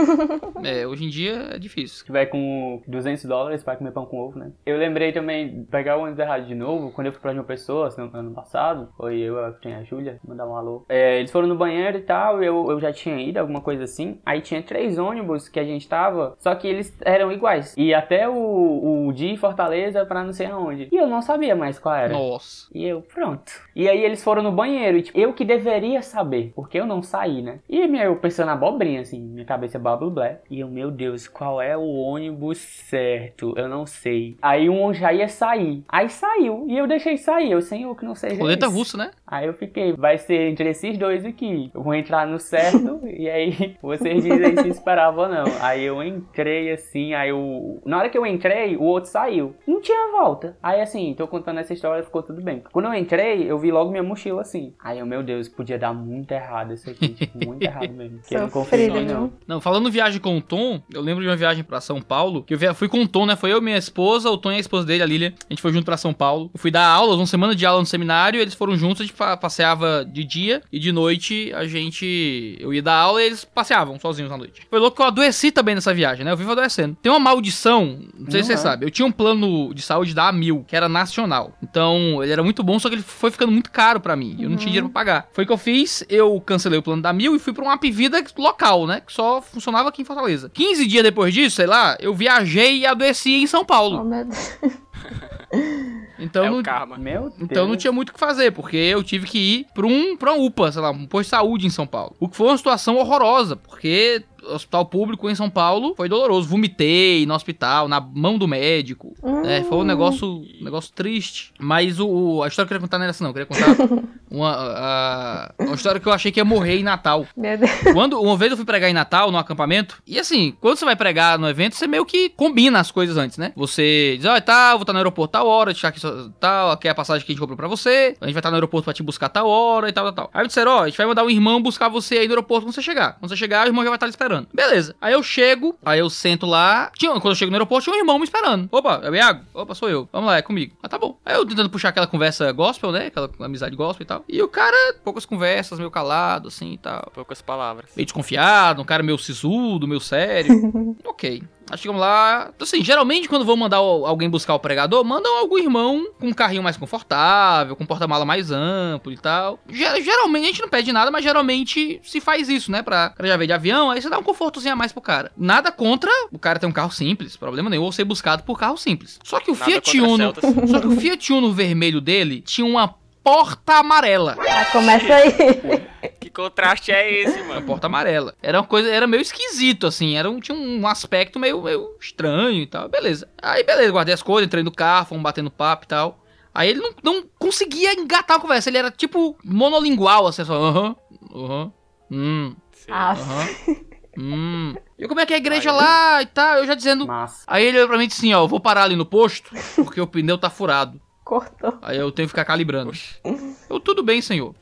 É, 0.63 0.87
hoje 0.87 1.05
em 1.05 1.09
dia 1.09 1.49
é 1.51 1.59
difícil. 1.59 1.99
Se 1.99 2.05
tiver 2.05 2.25
com 2.27 2.81
200 2.87 3.23
dólares 3.25 3.63
pra 3.63 3.75
comer 3.75 3.91
pão 3.91 4.05
com 4.05 4.17
ovo, 4.17 4.39
né? 4.39 4.51
Eu 4.65 4.77
lembrei 4.77 5.11
também 5.11 5.61
de 5.61 5.65
pegar 5.67 5.97
o 5.97 6.01
ônibus 6.01 6.19
errado 6.19 6.45
de 6.47 6.55
novo, 6.55 6.91
quando 6.91 7.07
eu 7.07 7.13
fui 7.13 7.21
pra 7.21 7.31
uma 7.31 7.43
pessoa, 7.43 7.93
no 7.97 8.17
ano 8.17 8.33
passado, 8.33 8.89
foi 8.97 9.19
eu, 9.19 9.43
a 9.43 9.53
Fran 9.53 9.71
e 9.71 9.74
a 9.75 9.83
Júlia, 9.83 10.19
mandar 10.27 10.47
um 10.47 10.55
alô. 10.55 10.85
É, 10.89 11.19
eles 11.19 11.31
foram 11.31 11.47
no 11.47 11.55
banheiro 11.55 11.97
e 11.97 12.01
tal, 12.01 12.43
eu, 12.43 12.69
eu 12.69 12.79
já 12.79 12.91
tinha 12.91 13.19
ido, 13.19 13.37
alguma 13.37 13.61
coisa 13.61 13.83
assim. 13.83 14.19
Aí 14.25 14.41
tinha 14.41 14.61
três 14.61 14.97
ônibus 14.97 15.47
que 15.47 15.59
a 15.59 15.63
gente 15.63 15.87
tava, 15.87 16.35
só 16.39 16.53
que 16.55 16.67
eles 16.67 16.95
eram 17.01 17.31
iguais. 17.31 17.73
E 17.77 17.93
até 17.93 18.27
o, 18.27 19.07
o 19.07 19.13
de 19.13 19.35
Fortaleza 19.37 20.05
pra 20.05 20.23
não 20.23 20.33
sei 20.33 20.47
aonde. 20.47 20.89
E 20.91 20.95
eu 20.95 21.07
não 21.07 21.21
sabia 21.21 21.55
mais 21.55 21.79
qual 21.79 21.95
era. 21.95 22.13
Nossa. 22.13 22.67
E 22.73 22.85
eu, 22.85 23.01
pronto. 23.01 23.51
E 23.75 23.89
aí 23.89 24.03
eles 24.03 24.23
foram 24.23 24.41
no 24.41 24.51
banheiro, 24.51 24.97
e 24.97 25.01
tipo, 25.01 25.17
eu 25.17 25.33
que 25.33 25.45
deveria 25.45 26.01
saber, 26.01 26.51
porque 26.55 26.79
eu 26.79 26.85
não 26.85 27.01
saí, 27.01 27.41
né? 27.41 27.59
E 27.69 27.87
minha, 27.87 28.05
eu 28.05 28.15
pensando 28.15 28.47
na 28.47 28.53
abobrinha, 28.53 29.01
assim, 29.01 29.19
minha 29.19 29.45
cabeça 29.45 29.77
é 29.77 29.79
bubble 29.79 30.09
black. 30.09 30.41
E 30.49 30.59
eu, 30.59 30.67
meu 30.67 30.91
Deus, 30.91 31.27
qual 31.27 31.61
é 31.61 31.75
o 31.75 31.85
ônibus 31.95 32.57
certo? 32.57 33.53
Eu 33.57 33.67
não 33.67 33.85
sei. 33.85 34.37
Aí 34.41 34.69
um 34.69 34.93
já 34.93 35.11
ia 35.11 35.27
sair. 35.27 35.83
Aí 35.87 36.09
saiu, 36.09 36.65
e 36.67 36.77
eu 36.77 36.87
deixei 36.87 37.17
sair, 37.17 37.51
eu, 37.51 37.61
senhor, 37.61 37.95
que 37.95 38.05
não 38.05 38.15
seja 38.15 38.41
Roleta 38.41 38.67
russa, 38.67 38.97
né? 38.97 39.11
Aí 39.25 39.47
eu 39.47 39.53
fiquei, 39.53 39.64
vai 39.97 40.17
ser 40.17 40.49
entre 40.49 40.69
esses 40.69 40.97
dois 40.97 41.25
aqui. 41.25 41.71
Eu 41.73 41.81
vou 41.83 41.93
entrar 41.93 42.25
no 42.27 42.39
certo, 42.39 43.01
e 43.07 43.29
aí 43.29 43.75
vocês 43.81 44.23
dizem 44.23 44.57
se 44.57 44.67
esperava 44.69 45.21
ou 45.23 45.29
não. 45.29 45.45
Aí 45.61 45.83
eu 45.83 46.01
entrei 46.03 46.71
assim, 46.71 47.13
aí 47.13 47.29
eu. 47.29 47.81
Na 47.85 47.97
hora 47.99 48.09
que 48.09 48.17
eu 48.17 48.25
entrei, 48.25 48.75
o 48.75 48.83
outro 48.83 49.09
saiu. 49.09 49.55
Não 49.67 49.81
tinha 49.81 50.11
volta. 50.11 50.57
Aí 50.61 50.81
assim, 50.81 51.13
tô 51.17 51.27
contando 51.27 51.59
essa 51.59 51.73
história, 51.73 52.03
ficou 52.03 52.23
tudo 52.23 52.41
bem. 52.41 52.63
Quando 52.71 52.85
eu 52.85 52.93
entrei, 52.93 53.49
eu 53.49 53.57
vi 53.59 53.71
logo 53.71 53.91
minha 53.91 54.03
mochila 54.03 54.41
assim. 54.41 54.73
Aí 54.83 54.99
eu, 54.99 55.05
meu 55.05 55.23
Deus, 55.23 55.47
podia 55.47 55.77
dar 55.77 55.93
muito 55.93 56.31
errado 56.31 56.73
isso 56.73 56.89
aqui. 56.89 57.09
Tipo, 57.09 57.45
muito 57.45 57.63
errado 57.63 57.91
mesmo. 57.91 58.19
Que 58.27 58.35
eu 58.35 58.41
não 58.41 58.49
em 58.73 59.05
não. 59.05 59.19
viu? 59.27 59.33
Não, 59.47 59.61
falando 59.61 59.89
viagem 59.91 60.19
com 60.19 60.37
o 60.37 60.41
Tom, 60.41 60.81
eu 60.93 61.01
lembro 61.01 61.23
de 61.23 61.29
uma 61.29 61.35
viagem 61.35 61.63
pra 61.63 61.79
São 61.81 62.01
Paulo, 62.01 62.43
que 62.43 62.53
eu 62.53 62.75
fui 62.75 62.87
com 62.87 63.01
o 63.01 63.07
Tom, 63.07 63.25
né? 63.25 63.35
Foi 63.35 63.51
eu, 63.53 63.61
minha 63.61 63.77
esposa, 63.77 64.29
o 64.29 64.37
Tom 64.37 64.51
e 64.51 64.55
a 64.55 64.59
esposa 64.59 64.85
dele, 64.85 65.03
a 65.03 65.05
Lilia. 65.05 65.33
A 65.49 65.53
gente 65.53 65.61
foi 65.61 65.71
junto 65.71 65.85
pra 65.85 65.97
São 65.97 66.13
Paulo. 66.13 66.49
Eu 66.53 66.59
fui 66.59 66.71
dar 66.71 66.85
aulas, 66.87 67.17
uma 67.17 67.25
semana 67.25 67.55
de 67.55 67.65
aula 67.65 67.79
no 67.79 67.85
seminário, 67.85 68.39
eles 68.39 68.53
foram 68.53 68.75
juntos, 68.75 69.01
a 69.01 69.03
gente 69.05 69.15
pa- 69.15 69.37
passeava 69.59 70.03
de 70.05 70.23
dia 70.25 70.61
e 70.71 70.77
de 70.79 70.91
noite 70.91 71.51
a 71.55 71.65
gente. 71.65 72.57
Eu 72.59 72.73
ia 72.73 72.81
dar 72.81 72.95
aula 72.95 73.21
e 73.23 73.27
eles 73.27 73.45
passeavam 73.45 73.97
sozinhos 73.99 74.29
à 74.31 74.37
noite. 74.37 74.61
Foi 74.69 74.79
louco 74.79 74.97
que 74.97 75.01
eu 75.01 75.05
adoeci 75.07 75.49
também 75.51 75.73
nessa 75.75 75.93
viagem, 75.93 76.25
né? 76.25 76.31
Eu 76.31 76.37
vivo 76.37 76.51
adoecendo. 76.51 76.97
Tem 77.01 77.09
uma 77.11 77.19
maldição, 77.19 77.99
não 78.17 78.29
sei 78.29 78.41
se 78.43 78.47
você 78.47 78.53
Uhum. 78.55 78.57
sabe. 78.59 78.85
Eu 78.85 78.91
tinha 78.91 79.05
um 79.05 79.11
plano 79.11 79.73
de 79.73 79.81
saúde 79.81 80.13
da 80.13 80.27
Amil, 80.27 80.65
que 80.67 80.75
era 80.75 80.89
nacional. 80.89 81.53
Então, 81.63 82.21
ele 82.21 82.31
era 82.33 82.43
muito 82.43 82.63
bom, 82.63 82.77
só 82.79 82.89
que 82.89 82.95
ele 82.95 83.01
foi 83.01 83.31
ficando 83.31 83.51
muito 83.51 83.71
caro 83.71 83.99
pra 83.99 84.15
mim. 84.15 84.35
Eu 84.39 84.49
não 84.49 84.57
tinha 84.57 84.67
dinheiro 84.67 84.89
pra 84.89 85.01
pagar. 85.01 85.29
Foi 85.31 85.43
o 85.45 85.47
que 85.47 85.53
eu 85.53 85.57
fiz, 85.57 86.03
eu 86.09 86.39
cancelei 86.41 86.79
o 86.79 86.83
plano 86.83 87.01
da 87.01 87.13
Mil 87.13 87.33
e 87.35 87.39
fui 87.39 87.53
pra 87.53 87.63
um 87.63 87.71
App 87.71 87.89
Vida 87.91 88.21
local, 88.37 88.85
né? 88.85 89.01
Que 89.05 89.13
só 89.13 89.41
funcionava 89.41 89.87
aqui 89.89 90.01
em 90.01 90.05
Fortaleza. 90.05 90.49
15 90.53 90.85
dias 90.85 91.03
depois 91.03 91.33
disso, 91.33 91.55
sei 91.55 91.65
lá, 91.67 91.95
eu 91.99 92.13
viajei 92.13 92.79
e 92.79 92.85
adoeci 92.85 93.35
em 93.35 93.47
São 93.47 93.61
Oh, 93.61 93.65
Paulo. 93.65 94.03
meu 94.03 94.25
Deus. 94.25 94.57
Então 96.19 96.45
é 96.45 96.49
não, 96.49 96.59
o 96.59 96.63
karma. 96.63 96.97
Meu 96.97 97.29
Deus. 97.29 97.35
então 97.39 97.67
não 97.67 97.75
tinha 97.75 97.91
muito 97.91 98.09
o 98.09 98.13
que 98.13 98.19
fazer, 98.19 98.51
porque 98.51 98.77
eu 98.77 99.03
tive 99.03 99.27
que 99.27 99.37
ir 99.37 99.67
pra 99.73 99.85
um, 99.85 100.15
pra 100.15 100.33
um 100.33 100.45
UPA, 100.45 100.71
sei 100.71 100.81
lá, 100.81 100.91
um 100.91 101.05
posto 101.05 101.25
de 101.25 101.29
saúde 101.31 101.67
em 101.67 101.69
São 101.69 101.85
Paulo. 101.85 102.15
O 102.19 102.27
que 102.27 102.37
foi 102.37 102.47
uma 102.47 102.57
situação 102.57 102.97
horrorosa, 102.97 103.55
porque 103.55 104.23
hospital 104.53 104.85
público 104.85 105.29
em 105.29 105.35
São 105.35 105.49
Paulo 105.49 105.93
foi 105.95 106.07
doloroso. 106.09 106.47
Vomitei 106.47 107.25
no 107.25 107.33
hospital, 107.33 107.87
na 107.87 107.99
mão 107.99 108.37
do 108.37 108.47
médico. 108.47 109.13
É, 109.45 109.63
foi 109.63 109.77
um 109.77 109.83
negócio, 109.83 110.27
um 110.59 110.63
negócio 110.63 110.91
triste. 110.93 111.51
Mas 111.59 111.99
o, 111.99 112.41
a 112.43 112.47
história 112.47 112.67
que 112.67 112.73
eu 112.73 112.79
queria 112.79 112.81
contar 112.81 112.97
não 112.97 113.03
era 113.05 113.09
essa, 113.11 113.23
não. 113.23 113.31
Eu 113.31 113.33
queria 113.33 113.45
contar 113.45 114.03
uma, 114.29 114.51
a- 114.51 115.51
uma 115.59 115.75
história 115.75 115.99
que 115.99 116.07
eu 116.07 116.13
achei 116.13 116.31
que 116.31 116.39
ia 116.39 116.45
morrer 116.45 116.79
em 116.79 116.83
Natal. 116.83 117.25
Meu 117.35 117.57
Deus. 117.57 117.71
Quando, 117.93 118.19
uma 118.21 118.35
vez 118.37 118.51
eu 118.51 118.57
fui 118.57 118.65
pregar 118.65 118.89
em 118.89 118.93
Natal, 118.93 119.31
no 119.31 119.37
acampamento, 119.37 120.01
e 120.05 120.19
assim, 120.19 120.55
quando 120.59 120.77
você 120.77 120.85
vai 120.85 120.95
pregar 120.95 121.37
no 121.39 121.47
evento, 121.47 121.75
você 121.75 121.87
meio 121.87 122.05
que 122.05 122.29
combina 122.29 122.79
as 122.79 122.91
coisas 122.91 123.17
antes, 123.17 123.37
né? 123.37 123.51
Você 123.55 124.15
diz, 124.17 124.25
ó, 124.25 124.39
tá, 124.41 124.71
vou 124.73 124.81
estar 124.81 124.93
no 124.93 124.99
aeroporto 124.99 125.31
tal 125.33 125.47
hora, 125.47 125.71
deixar 125.71 125.89
aqui 125.89 125.99
tal, 126.39 126.71
aqui 126.71 126.87
é 126.87 126.91
a 126.91 126.95
passagem 126.95 127.25
que 127.25 127.31
a 127.31 127.33
gente 127.33 127.39
comprou 127.39 127.57
pra 127.57 127.67
você, 127.67 128.15
a 128.19 128.25
gente 128.25 128.33
vai 128.33 128.39
estar 128.39 128.49
no 128.51 128.55
aeroporto 128.57 128.85
pra 128.85 128.93
te 128.93 129.03
buscar 129.03 129.29
tal 129.29 129.47
hora 129.47 129.89
e 129.89 129.93
tal, 129.93 130.05
tal, 130.05 130.13
tal. 130.13 130.29
Aí 130.33 130.45
disseram, 130.47 130.71
ó, 130.71 130.79
a 130.83 130.87
gente 130.87 130.97
vai 130.97 131.05
mandar 131.05 131.23
um 131.23 131.29
irmão 131.29 131.61
buscar 131.61 131.89
você 131.89 132.17
aí 132.19 132.27
no 132.27 132.33
aeroporto 132.33 132.65
quando 132.65 132.73
você 132.75 132.81
chegar. 132.81 133.13
Quando 133.19 133.29
você 133.29 133.37
chegar, 133.37 133.65
o 133.65 133.69
irmão 133.69 133.83
já 133.83 133.89
vai 133.89 133.97
estar 133.97 134.05
lhe 134.05 134.11
esperando. 134.35 134.47
Beleza. 134.53 134.95
Aí 134.99 135.13
eu 135.13 135.23
chego, 135.23 135.77
aí 135.85 135.99
eu 135.99 136.09
sento 136.09 136.45
lá. 136.45 136.91
Tinha, 136.97 137.11
quando 137.13 137.29
eu 137.29 137.35
chego 137.35 137.51
no 137.51 137.55
aeroporto, 137.55 137.85
tinha 137.85 137.95
um 137.95 137.99
irmão 137.99 138.17
me 138.17 138.25
esperando. 138.25 138.67
Opa, 138.71 139.01
é 139.03 139.09
o 139.09 139.15
Iago? 139.15 139.45
Opa, 139.53 139.73
sou 139.73 139.89
eu. 139.89 140.09
Vamos 140.11 140.27
lá, 140.27 140.37
é 140.37 140.41
comigo. 140.41 140.75
Ah, 140.81 140.89
tá 140.89 140.97
bom. 140.97 141.17
Aí 141.25 141.35
eu 141.35 141.45
tentando 141.45 141.69
puxar 141.69 141.89
aquela 141.89 142.07
conversa 142.07 142.51
gospel, 142.51 142.91
né? 142.91 143.07
Aquela 143.07 143.29
amizade 143.39 143.75
gospel 143.75 144.03
e 144.03 144.07
tal. 144.07 144.25
E 144.27 144.41
o 144.41 144.47
cara, 144.47 144.95
poucas 145.03 145.25
conversas, 145.25 145.79
meio 145.79 145.91
calado, 145.91 146.47
assim 146.47 146.73
e 146.73 146.77
tal. 146.77 147.11
Poucas 147.13 147.41
palavras. 147.41 147.91
Meio 147.95 148.05
desconfiado, 148.05 148.81
um 148.81 148.85
cara 148.85 149.03
meio 149.03 149.17
sisudo, 149.17 149.87
meio 149.87 150.01
sério. 150.01 150.95
ok. 151.05 151.43
Aí 151.69 151.77
chegamos 151.77 152.01
lá. 152.01 152.51
Assim, 152.59 152.83
geralmente 152.83 153.27
quando 153.27 153.45
vou 153.45 153.57
mandar 153.57 153.77
alguém 153.77 154.29
buscar 154.29 154.53
o 154.53 154.59
pregador, 154.59 155.03
mandam 155.03 155.37
algum 155.37 155.57
irmão 155.57 156.11
com 156.19 156.27
um 156.27 156.33
carrinho 156.33 156.63
mais 156.63 156.77
confortável, 156.77 157.75
com 157.75 157.85
porta-mala 157.85 158.25
mais 158.25 158.51
amplo 158.51 159.11
e 159.11 159.17
tal. 159.17 159.59
Geralmente 159.69 160.43
a 160.43 160.47
gente 160.47 160.61
não 160.61 160.69
pede 160.69 160.91
nada, 160.91 161.11
mas 161.11 161.23
geralmente 161.23 161.99
se 162.03 162.21
faz 162.21 162.49
isso, 162.49 162.71
né? 162.71 162.81
Pra, 162.81 163.11
pra 163.11 163.27
já 163.27 163.37
ver 163.37 163.47
de 163.47 163.53
avião, 163.53 163.89
aí 163.89 164.01
você 164.01 164.09
dá 164.09 164.17
um 164.17 164.23
confortozinho 164.23 164.73
a 164.73 164.75
mais 164.75 164.91
pro 164.91 165.01
cara. 165.01 165.31
Nada 165.37 165.71
contra 165.71 166.11
o 166.31 166.39
cara 166.39 166.59
ter 166.59 166.65
um 166.65 166.71
carro 166.71 166.91
simples, 166.91 167.35
problema 167.35 167.69
nenhum, 167.69 167.83
ou 167.83 167.91
ser 167.91 168.03
buscado 168.03 168.43
por 168.43 168.57
carro 168.59 168.77
simples. 168.77 169.19
Só 169.23 169.39
que 169.39 169.51
o 169.51 169.55
Nada 169.55 169.65
Fiat 169.65 169.99
Uno. 169.99 170.33
Só 170.67 170.79
que 170.79 170.87
o 170.87 170.99
Fiat 170.99 171.33
Uno 171.33 171.51
vermelho 171.51 171.99
dele 171.99 172.41
tinha 172.41 172.65
uma 172.65 172.95
porta 173.25 173.79
amarela. 173.79 174.37
Ah, 174.39 174.65
começa 174.71 175.15
aí. 175.15 175.31
Que 176.21 176.29
contraste 176.29 176.91
é 176.91 177.11
esse, 177.11 177.39
Uma 177.41 177.55
mano? 177.55 177.61
porta 177.63 177.87
amarela. 177.87 178.35
Era 178.41 178.59
uma 178.59 178.67
coisa, 178.67 178.89
era 178.89 179.07
meio 179.07 179.21
esquisito, 179.21 179.87
assim. 179.87 180.15
Era 180.15 180.29
um, 180.29 180.39
tinha 180.39 180.55
um 180.57 180.87
aspecto 180.87 181.39
meio, 181.39 181.61
meio 181.61 181.97
estranho 181.99 182.61
e 182.61 182.67
tal. 182.67 182.87
Beleza. 182.87 183.27
Aí, 183.41 183.63
beleza, 183.63 183.91
guardei 183.91 184.13
as 184.13 184.21
coisas, 184.21 184.45
entrei 184.45 184.63
no 184.63 184.71
carro, 184.71 185.07
fomos 185.07 185.23
batendo 185.23 185.49
papo 185.51 185.85
e 185.85 185.87
tal. 185.87 186.19
Aí 186.53 186.69
ele 186.69 186.79
não, 186.79 186.91
não 187.03 187.23
conseguia 187.39 187.93
engatar 187.93 188.37
a 188.37 188.39
conversa. 188.39 188.69
Ele 188.69 188.77
era 188.77 188.91
tipo 188.91 189.35
monolingual, 189.43 190.27
assim, 190.27 190.45
só. 190.45 190.53
Aham, 190.55 190.95
aham, 191.33 191.71
hum. 192.11 192.55
Ah, 192.89 193.11
aham, 193.11 193.47
hum. 194.17 194.75
E 194.97 195.07
como 195.07 195.19
é 195.19 195.25
que 195.25 195.33
é 195.33 195.37
a 195.37 195.39
igreja 195.39 195.71
lá 195.71 196.21
e 196.21 196.25
tal? 196.27 196.57
Eu 196.59 196.67
já 196.67 196.75
dizendo. 196.75 197.07
Massa. 197.07 197.43
Aí 197.47 197.65
ele 197.65 197.77
olhou 197.77 197.89
pra 197.89 197.97
mim 197.97 198.03
e 198.05 198.07
disse 198.07 198.21
assim: 198.21 198.33
Ó, 198.33 198.43
eu 198.43 198.47
vou 198.47 198.59
parar 198.59 198.83
ali 198.83 198.95
no 198.95 199.05
posto, 199.05 199.51
porque 199.75 199.99
o 199.99 200.07
pneu 200.07 200.37
tá 200.37 200.49
furado. 200.49 201.01
Cortou. 201.25 201.77
Aí 201.81 201.97
eu 201.97 202.09
tenho 202.11 202.27
que 202.27 202.31
ficar 202.31 202.45
calibrando. 202.45 202.91
Eu, 203.67 203.79
tudo 203.79 204.03
bem, 204.03 204.21
senhor. 204.21 204.53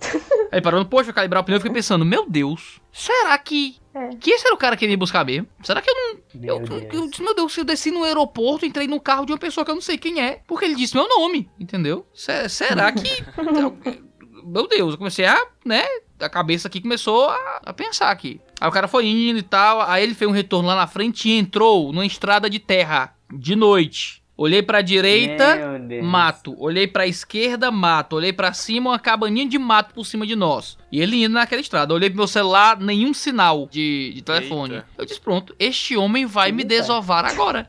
Aí 0.49 0.61
parou 0.61 0.79
no 0.79 0.85
posto, 0.85 1.05
foi 1.05 1.13
calibrar 1.13 1.41
o 1.41 1.45
pneu, 1.45 1.57
eu 1.57 1.61
fiquei 1.61 1.73
pensando, 1.73 2.05
meu 2.05 2.25
Deus, 2.27 2.79
será 2.91 3.37
que. 3.37 3.75
É. 3.93 4.09
Que 4.15 4.31
esse 4.31 4.45
era 4.45 4.55
o 4.55 4.57
cara 4.57 4.77
que 4.77 4.85
ia 4.85 4.89
me 4.89 4.95
buscar 4.95 5.25
mesmo? 5.25 5.45
Será 5.61 5.81
que 5.81 5.89
eu 5.89 5.93
não. 5.95 6.19
Meu 6.35 6.55
Eu, 6.55 6.59
Deus. 6.63 6.93
eu 6.93 7.09
disse, 7.09 7.21
meu 7.21 7.35
Deus, 7.35 7.53
se 7.53 7.59
eu 7.59 7.65
desci 7.65 7.91
no 7.91 8.03
aeroporto, 8.03 8.65
entrei 8.65 8.87
no 8.87 8.99
carro 9.01 9.25
de 9.25 9.33
uma 9.33 9.37
pessoa 9.37 9.65
que 9.65 9.71
eu 9.71 9.75
não 9.75 9.81
sei 9.81 9.97
quem 9.97 10.21
é, 10.21 10.41
porque 10.47 10.63
ele 10.65 10.75
disse 10.75 10.95
meu 10.95 11.07
nome, 11.09 11.49
entendeu? 11.59 12.07
Se- 12.13 12.47
será 12.49 12.91
que. 12.93 13.23
meu 14.45 14.67
Deus, 14.67 14.93
eu 14.93 14.97
comecei 14.97 15.25
a, 15.25 15.37
né? 15.65 15.83
A 16.19 16.29
cabeça 16.29 16.67
aqui 16.69 16.79
começou 16.81 17.29
a, 17.29 17.61
a 17.65 17.73
pensar 17.73 18.09
aqui. 18.09 18.39
Aí 18.61 18.67
o 18.69 18.71
cara 18.71 18.87
foi 18.87 19.05
indo 19.05 19.39
e 19.39 19.43
tal, 19.43 19.81
aí 19.81 20.01
ele 20.03 20.13
fez 20.15 20.29
um 20.29 20.33
retorno 20.33 20.67
lá 20.69 20.75
na 20.75 20.87
frente 20.87 21.27
e 21.29 21.37
entrou 21.37 21.91
numa 21.91 22.05
estrada 22.05 22.49
de 22.49 22.59
terra, 22.59 23.13
de 23.33 23.55
noite. 23.55 24.22
Olhei 24.35 24.63
pra 24.63 24.81
direita, 24.81 25.79
mato. 26.01 26.55
Olhei 26.57 26.87
pra 26.87 27.05
esquerda, 27.05 27.69
mato. 27.71 28.15
Olhei 28.15 28.33
pra 28.33 28.51
cima, 28.53 28.89
uma 28.91 28.99
cabaninha 28.99 29.47
de 29.47 29.59
mato 29.59 29.93
por 29.93 30.05
cima 30.05 30.25
de 30.25 30.35
nós. 30.35 30.77
E 30.93 31.01
ele 31.01 31.23
indo 31.23 31.33
naquela 31.33 31.59
estrada. 31.59 31.91
Olhei 31.91 32.07
pro 32.07 32.17
meu 32.17 32.27
celular, 32.27 32.79
nenhum 32.79 33.15
sinal 33.15 33.67
de, 33.71 34.11
de 34.13 34.21
telefone. 34.21 34.75
Eita. 34.75 34.85
Eu 34.95 35.05
disse, 35.05 35.19
pronto, 35.19 35.55
este 35.57 35.97
homem 35.97 36.27
vai 36.27 36.51
me 36.51 36.61
Eita. 36.61 36.75
desovar 36.75 37.25
agora. 37.25 37.67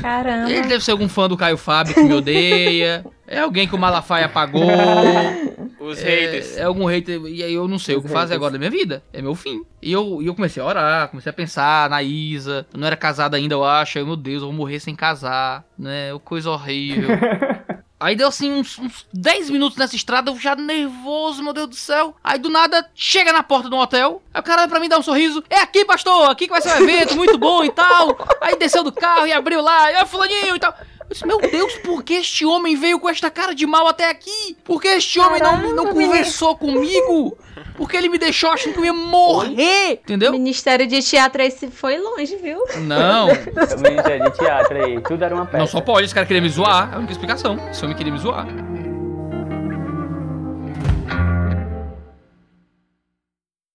Caramba. 0.00 0.48
Ele 0.48 0.68
deve 0.68 0.84
ser 0.84 0.92
algum 0.92 1.08
fã 1.08 1.28
do 1.28 1.36
Caio 1.36 1.56
Fábio 1.56 1.92
que 1.94 2.02
me 2.04 2.14
odeia. 2.14 3.04
É 3.26 3.40
alguém 3.40 3.66
que 3.66 3.74
o 3.74 3.78
Malafaia 3.78 4.26
apagou. 4.26 4.62
Os 5.80 5.98
É, 6.02 6.04
haters. 6.04 6.56
é 6.56 6.62
algum 6.62 6.84
hater. 6.86 7.20
E 7.26 7.42
aí 7.42 7.52
eu 7.52 7.66
não 7.66 7.78
sei 7.80 7.96
o 7.96 8.00
que 8.00 8.06
Os 8.06 8.12
fazer 8.12 8.34
haters. 8.34 8.36
agora 8.36 8.52
da 8.52 8.58
minha 8.58 8.70
vida. 8.70 9.02
É 9.12 9.20
meu 9.20 9.34
fim. 9.34 9.62
E 9.82 9.90
eu, 9.92 10.22
e 10.22 10.26
eu 10.26 10.34
comecei 10.34 10.62
a 10.62 10.66
orar, 10.66 11.08
comecei 11.08 11.30
a 11.30 11.32
pensar 11.32 11.90
na 11.90 12.00
Isa. 12.02 12.64
Eu 12.72 12.78
não 12.78 12.86
era 12.86 12.96
casado 12.96 13.34
ainda, 13.34 13.54
eu 13.56 13.64
acho. 13.64 13.98
Aí, 13.98 14.04
meu 14.04 14.14
Deus, 14.16 14.42
eu 14.42 14.48
vou 14.48 14.56
morrer 14.56 14.78
sem 14.78 14.94
casar. 14.94 15.64
Né? 15.76 16.10
Coisa 16.24 16.48
horrível. 16.50 17.08
Aí 18.06 18.14
deu 18.14 18.28
assim 18.28 18.52
uns, 18.52 18.78
uns 18.78 19.04
10 19.12 19.50
minutos 19.50 19.76
nessa 19.76 19.96
estrada, 19.96 20.30
eu 20.30 20.38
já 20.38 20.54
nervoso, 20.54 21.42
meu 21.42 21.52
Deus 21.52 21.68
do 21.68 21.74
céu. 21.74 22.14
Aí 22.22 22.38
do 22.38 22.48
nada, 22.48 22.88
chega 22.94 23.32
na 23.32 23.42
porta 23.42 23.68
do 23.68 23.76
hotel. 23.76 24.22
Aí 24.32 24.40
o 24.40 24.44
cara 24.44 24.60
olha 24.60 24.68
pra 24.68 24.78
mim, 24.78 24.88
dá 24.88 24.96
um 24.96 25.02
sorriso. 25.02 25.42
É 25.50 25.58
aqui, 25.58 25.84
pastor, 25.84 26.30
aqui 26.30 26.44
que 26.44 26.52
vai 26.52 26.62
ser 26.62 26.68
o 26.68 26.84
evento, 26.84 27.16
muito 27.16 27.36
bom 27.36 27.64
e 27.64 27.72
tal. 27.72 28.16
Aí 28.40 28.56
desceu 28.56 28.84
do 28.84 28.92
carro 28.92 29.26
e 29.26 29.32
abriu 29.32 29.60
lá, 29.60 29.90
e 29.90 29.96
aí 29.96 30.06
fulaninho 30.06 30.54
e 30.54 30.58
tal. 30.60 30.72
Eu 31.00 31.06
disse, 31.08 31.26
meu 31.26 31.40
Deus, 31.40 31.74
por 31.78 32.04
que 32.04 32.14
este 32.14 32.46
homem 32.46 32.76
veio 32.76 33.00
com 33.00 33.08
esta 33.08 33.28
cara 33.28 33.52
de 33.52 33.66
mal 33.66 33.88
até 33.88 34.08
aqui? 34.08 34.56
Por 34.62 34.80
que 34.80 34.86
este 34.86 35.18
homem 35.18 35.42
não, 35.42 35.74
não 35.74 35.84
Caramba, 35.86 35.92
conversou 35.92 36.56
comigo? 36.56 37.36
Por 37.74 37.88
que 37.88 37.96
ele 37.96 38.08
me 38.08 38.18
deixou 38.18 38.50
achando 38.50 38.74
que 38.74 38.80
eu 38.80 38.84
ia 38.84 38.92
morrer? 38.92 39.88
O 39.90 39.92
Entendeu? 39.92 40.32
Ministério 40.32 40.86
de 40.86 41.00
Teatro 41.02 41.40
aí 41.42 41.50
se 41.50 41.68
foi 41.70 41.98
longe, 41.98 42.36
viu? 42.36 42.58
Não, 42.82 43.28
já 43.34 44.10
é 44.10 44.18
de 44.18 44.30
teatro 44.36 44.84
aí. 44.84 45.00
Tudo 45.02 45.24
era 45.24 45.34
uma 45.34 45.46
peça. 45.46 45.58
não 45.58 45.66
só 45.66 45.80
pode, 45.80 46.04
esse 46.04 46.14
cara 46.14 46.26
queria 46.26 46.42
me 46.42 46.48
zoar. 46.48 46.92
É 46.92 46.96
a 46.96 46.98
única 46.98 47.12
explicação. 47.12 47.56
Esse 47.70 47.84
homem 47.84 47.96
queria 47.96 48.12
me 48.12 48.18
zoar. 48.18 48.46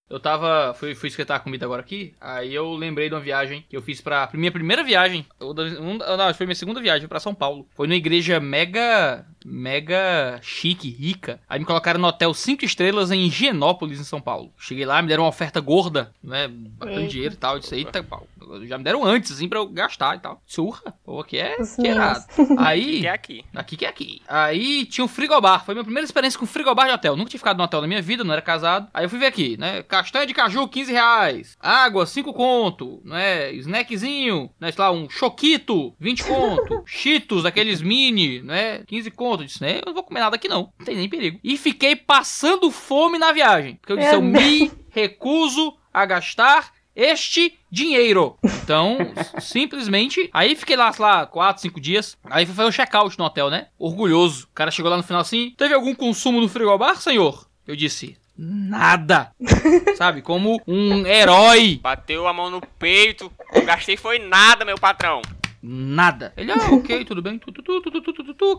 Eu 0.10 0.20
tava. 0.20 0.74
Fui, 0.74 0.94
fui 0.94 1.08
esquentar 1.08 1.38
a 1.38 1.40
comida 1.40 1.66
agora 1.66 1.82
aqui. 1.82 2.14
Aí 2.20 2.54
eu 2.54 2.74
lembrei 2.74 3.08
de 3.08 3.16
uma 3.16 3.22
viagem 3.22 3.66
que 3.70 3.78
eu 3.78 3.82
fiz 3.82 4.02
pra. 4.02 4.30
Minha 4.34 4.52
primeira 4.52 4.84
viagem. 4.84 5.26
um- 5.40 5.98
não, 5.98 6.34
foi 6.34 6.46
minha 6.46 6.56
segunda 6.56 6.82
viagem 6.82 7.08
pra 7.08 7.20
São 7.20 7.34
Paulo. 7.34 7.66
Foi 7.76 7.88
numa 7.88 7.96
igreja 7.96 8.40
mega. 8.40 9.26
Mega 9.46 10.40
chique, 10.42 10.90
rica. 10.90 11.40
Aí 11.50 11.60
me 11.60 11.66
colocaram 11.66 12.00
no 12.00 12.08
hotel 12.08 12.34
5 12.34 12.64
estrelas 12.64 13.12
em 13.12 13.26
Higienópolis, 13.26 14.00
em 14.00 14.04
São 14.04 14.22
Paulo. 14.22 14.52
Cheguei 14.58 14.86
lá, 14.86 15.02
me 15.02 15.08
deram 15.08 15.24
uma 15.24 15.30
oferta 15.30 15.60
gorda, 15.60 16.12
né? 16.24 16.50
Eita. 16.82 17.08
dinheiro 17.08 17.34
e 17.34 17.38
tal. 17.38 17.56
Eu 17.56 17.60
disse, 17.60 17.76
eita, 17.76 18.04
pau. 18.04 18.28
Já 18.66 18.78
me 18.78 18.84
deram 18.84 19.04
antes, 19.04 19.32
assim, 19.32 19.48
pra 19.48 19.60
eu 19.60 19.68
gastar 19.68 20.16
e 20.16 20.20
tal. 20.20 20.42
Surra. 20.46 20.94
Pô, 21.04 21.20
aqui 21.20 21.38
é, 21.38 21.58
é 21.84 21.88
errado. 21.88 22.26
Aí. 22.58 23.02
Que 23.02 23.08
é 23.08 23.12
aqui. 23.12 23.46
Aqui 23.56 23.78
que 23.78 23.86
é 23.86 23.90
aqui. 23.90 24.22
Aí 24.28 24.86
tinha 24.86 25.04
um 25.04 25.08
frigobar. 25.08 25.66
Foi 25.66 25.74
minha 25.74 25.84
primeira 25.84 26.06
experiência 26.06 26.40
com 26.40 26.46
frigobar 26.46 26.88
de 26.88 26.94
hotel. 26.94 27.16
Nunca 27.16 27.30
tinha 27.30 27.40
ficado 27.40 27.58
no 27.58 27.64
hotel 27.64 27.82
na 27.82 27.88
minha 27.88 28.02
vida, 28.02 28.24
não 28.24 28.34
era 28.34 28.42
casado. 28.42 28.88
Aí 28.94 29.06
eu 29.06 29.10
fui 29.10 29.18
ver 29.18 29.26
aqui, 29.28 29.58
né? 29.58 29.82
Castanha 29.84 30.26
de 30.26 30.34
caju, 30.34 30.68
15 30.68 30.92
reais. 30.92 31.58
Água, 31.60 32.06
5 32.06 32.34
conto. 32.34 33.02
Né? 33.04 33.52
Snackzinho, 33.54 34.52
né? 34.60 34.72
Sei 34.72 34.84
lá, 34.84 34.92
um 34.92 35.10
choquito, 35.10 35.96
20 36.00 36.24
conto. 36.24 36.84
Cheetos, 36.86 37.46
aqueles 37.46 37.82
mini, 37.82 38.42
né? 38.42 38.84
15 38.86 39.10
conto. 39.12 39.44
Eu 39.44 39.48
disse, 39.48 39.62
né? 39.62 39.78
Eu 39.80 39.84
não 39.88 39.94
vou 39.94 40.04
comer 40.04 40.20
nada 40.20 40.36
aqui 40.36 40.48
não. 40.48 40.72
Não 40.78 40.86
tem 40.86 40.96
nem 40.96 41.10
perigo. 41.10 41.40
E 41.44 41.58
fiquei 41.58 41.96
passando 41.96 42.70
fome 42.70 43.18
na 43.18 43.32
viagem. 43.32 43.76
Porque 43.76 43.94
eu 43.94 43.98
disse, 43.98 44.16
Meu 44.18 44.20
eu 44.20 44.22
me 44.22 44.72
recuso 44.90 45.76
a 45.94 46.06
gastar 46.06 46.72
este 46.96 47.58
dinheiro. 47.70 48.38
Então, 48.44 48.98
simplesmente. 49.40 50.30
Aí 50.34 50.56
fiquei 50.56 50.76
lá, 50.76 50.92
sei 50.92 51.06
lá, 51.06 51.26
4, 51.26 51.62
5 51.62 51.80
dias. 51.80 52.18
Aí 52.30 52.46
fui 52.46 52.56
fazer 52.56 52.70
o 52.70 52.72
check-out 52.72 53.18
no 53.18 53.26
hotel, 53.26 53.50
né? 53.50 53.68
Orgulhoso. 53.78 54.46
O 54.46 54.56
cara 54.56 54.72
chegou 54.72 54.90
lá 54.92 54.98
no 54.98 55.04
final 55.04 55.22
assim: 55.22 55.54
Teve 55.58 55.74
algum 55.74 55.96
consumo 55.96 56.42
no 56.42 56.50
frigobar, 56.50 56.98
senhor? 56.98 57.48
Eu 57.68 57.76
disse: 57.76 58.18
Nada. 58.38 59.32
Sabe? 59.96 60.22
Como 60.22 60.62
um 60.68 61.06
herói. 61.06 61.80
Bateu 61.82 62.28
a 62.28 62.34
mão 62.34 62.50
no 62.50 62.62
peito. 62.80 63.32
Não 63.54 63.66
gastei 63.66 63.98
foi 63.98 64.20
nada, 64.20 64.66
meu 64.66 64.78
patrão 64.78 65.22
nada. 65.62 66.34
Ele, 66.36 66.52
ah, 66.52 66.74
ok, 66.74 67.04
tudo 67.06 67.22
bem. 67.22 67.40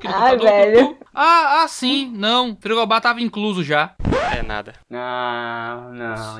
Ai, 0.06 0.36
velho. 0.38 0.96
Ah, 1.14 1.62
ah, 1.62 1.68
sim, 1.68 2.12
não. 2.14 2.52
O 2.52 2.56
frigobar 2.60 3.00
tava 3.00 3.20
incluso 3.20 3.62
já. 3.62 3.94
É 4.36 4.42
nada. 4.42 4.74
Não, 4.88 5.92
não. 5.92 6.38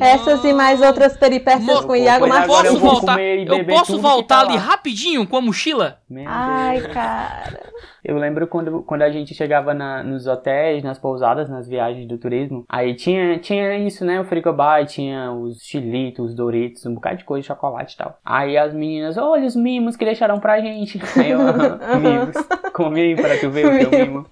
Essas 0.00 0.44
e 0.44 0.52
mais 0.52 0.80
outras 0.82 1.16
peripécias 1.16 1.84
com 1.84 1.92
o 1.92 1.96
Iago 1.96 2.28
Marcos. 2.28 2.56
Posso 2.56 2.78
voltar? 2.78 3.18
Eu 3.20 3.64
posso 3.66 3.98
voltar 4.00 4.40
ali 4.40 4.56
rapidinho 4.56 5.26
com 5.26 5.36
a 5.36 5.40
mochila? 5.40 6.00
Ai, 6.26 6.80
cara. 6.88 7.72
Eu 8.08 8.16
lembro 8.18 8.46
quando, 8.46 8.82
quando 8.84 9.02
a 9.02 9.10
gente 9.10 9.34
chegava 9.34 9.74
na- 9.74 10.00
nos 10.02 10.28
hotéis, 10.28 10.84
nas 10.84 10.96
pousadas, 10.96 11.48
nas 11.50 11.66
viagens 11.66 12.06
do 12.06 12.16
turismo, 12.16 12.64
aí 12.68 12.94
tinha, 12.94 13.36
tinha 13.38 13.76
isso, 13.78 14.04
né? 14.04 14.20
O 14.20 14.24
frigobar, 14.24 14.86
tinha 14.86 15.32
os 15.32 15.60
chilitos, 15.62 16.26
os 16.30 16.34
doritos, 16.34 16.86
um 16.86 16.94
bocado 16.94 17.16
de 17.16 17.24
coisa, 17.24 17.46
chocolate 17.48 17.94
e 17.94 17.96
tal. 17.98 18.18
Aí 18.24 18.56
as 18.56 18.72
meninas, 18.72 19.16
olha 19.18 19.44
os 19.44 19.56
mimos 19.56 19.96
que 19.96 20.04
deixaram 20.04 20.38
pra 20.38 20.60
gente. 20.60 21.00
Aí 21.18 21.30
eu, 21.32 21.40
"Aham, 21.40 21.78
mimos, 22.00 22.36
come 22.72 23.00
aí 23.00 23.16
para 23.16 23.36
tu 23.38 23.50
ver 23.50 23.66
o 23.66 23.78
teu 23.78 23.90
mimo. 23.90 24.26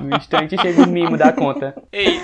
No 0.00 0.16
instante 0.16 0.56
chega 0.58 0.82
o 0.82 0.88
mimo 0.88 1.16
da 1.18 1.32
conta. 1.32 1.74
Ei, 1.92 2.18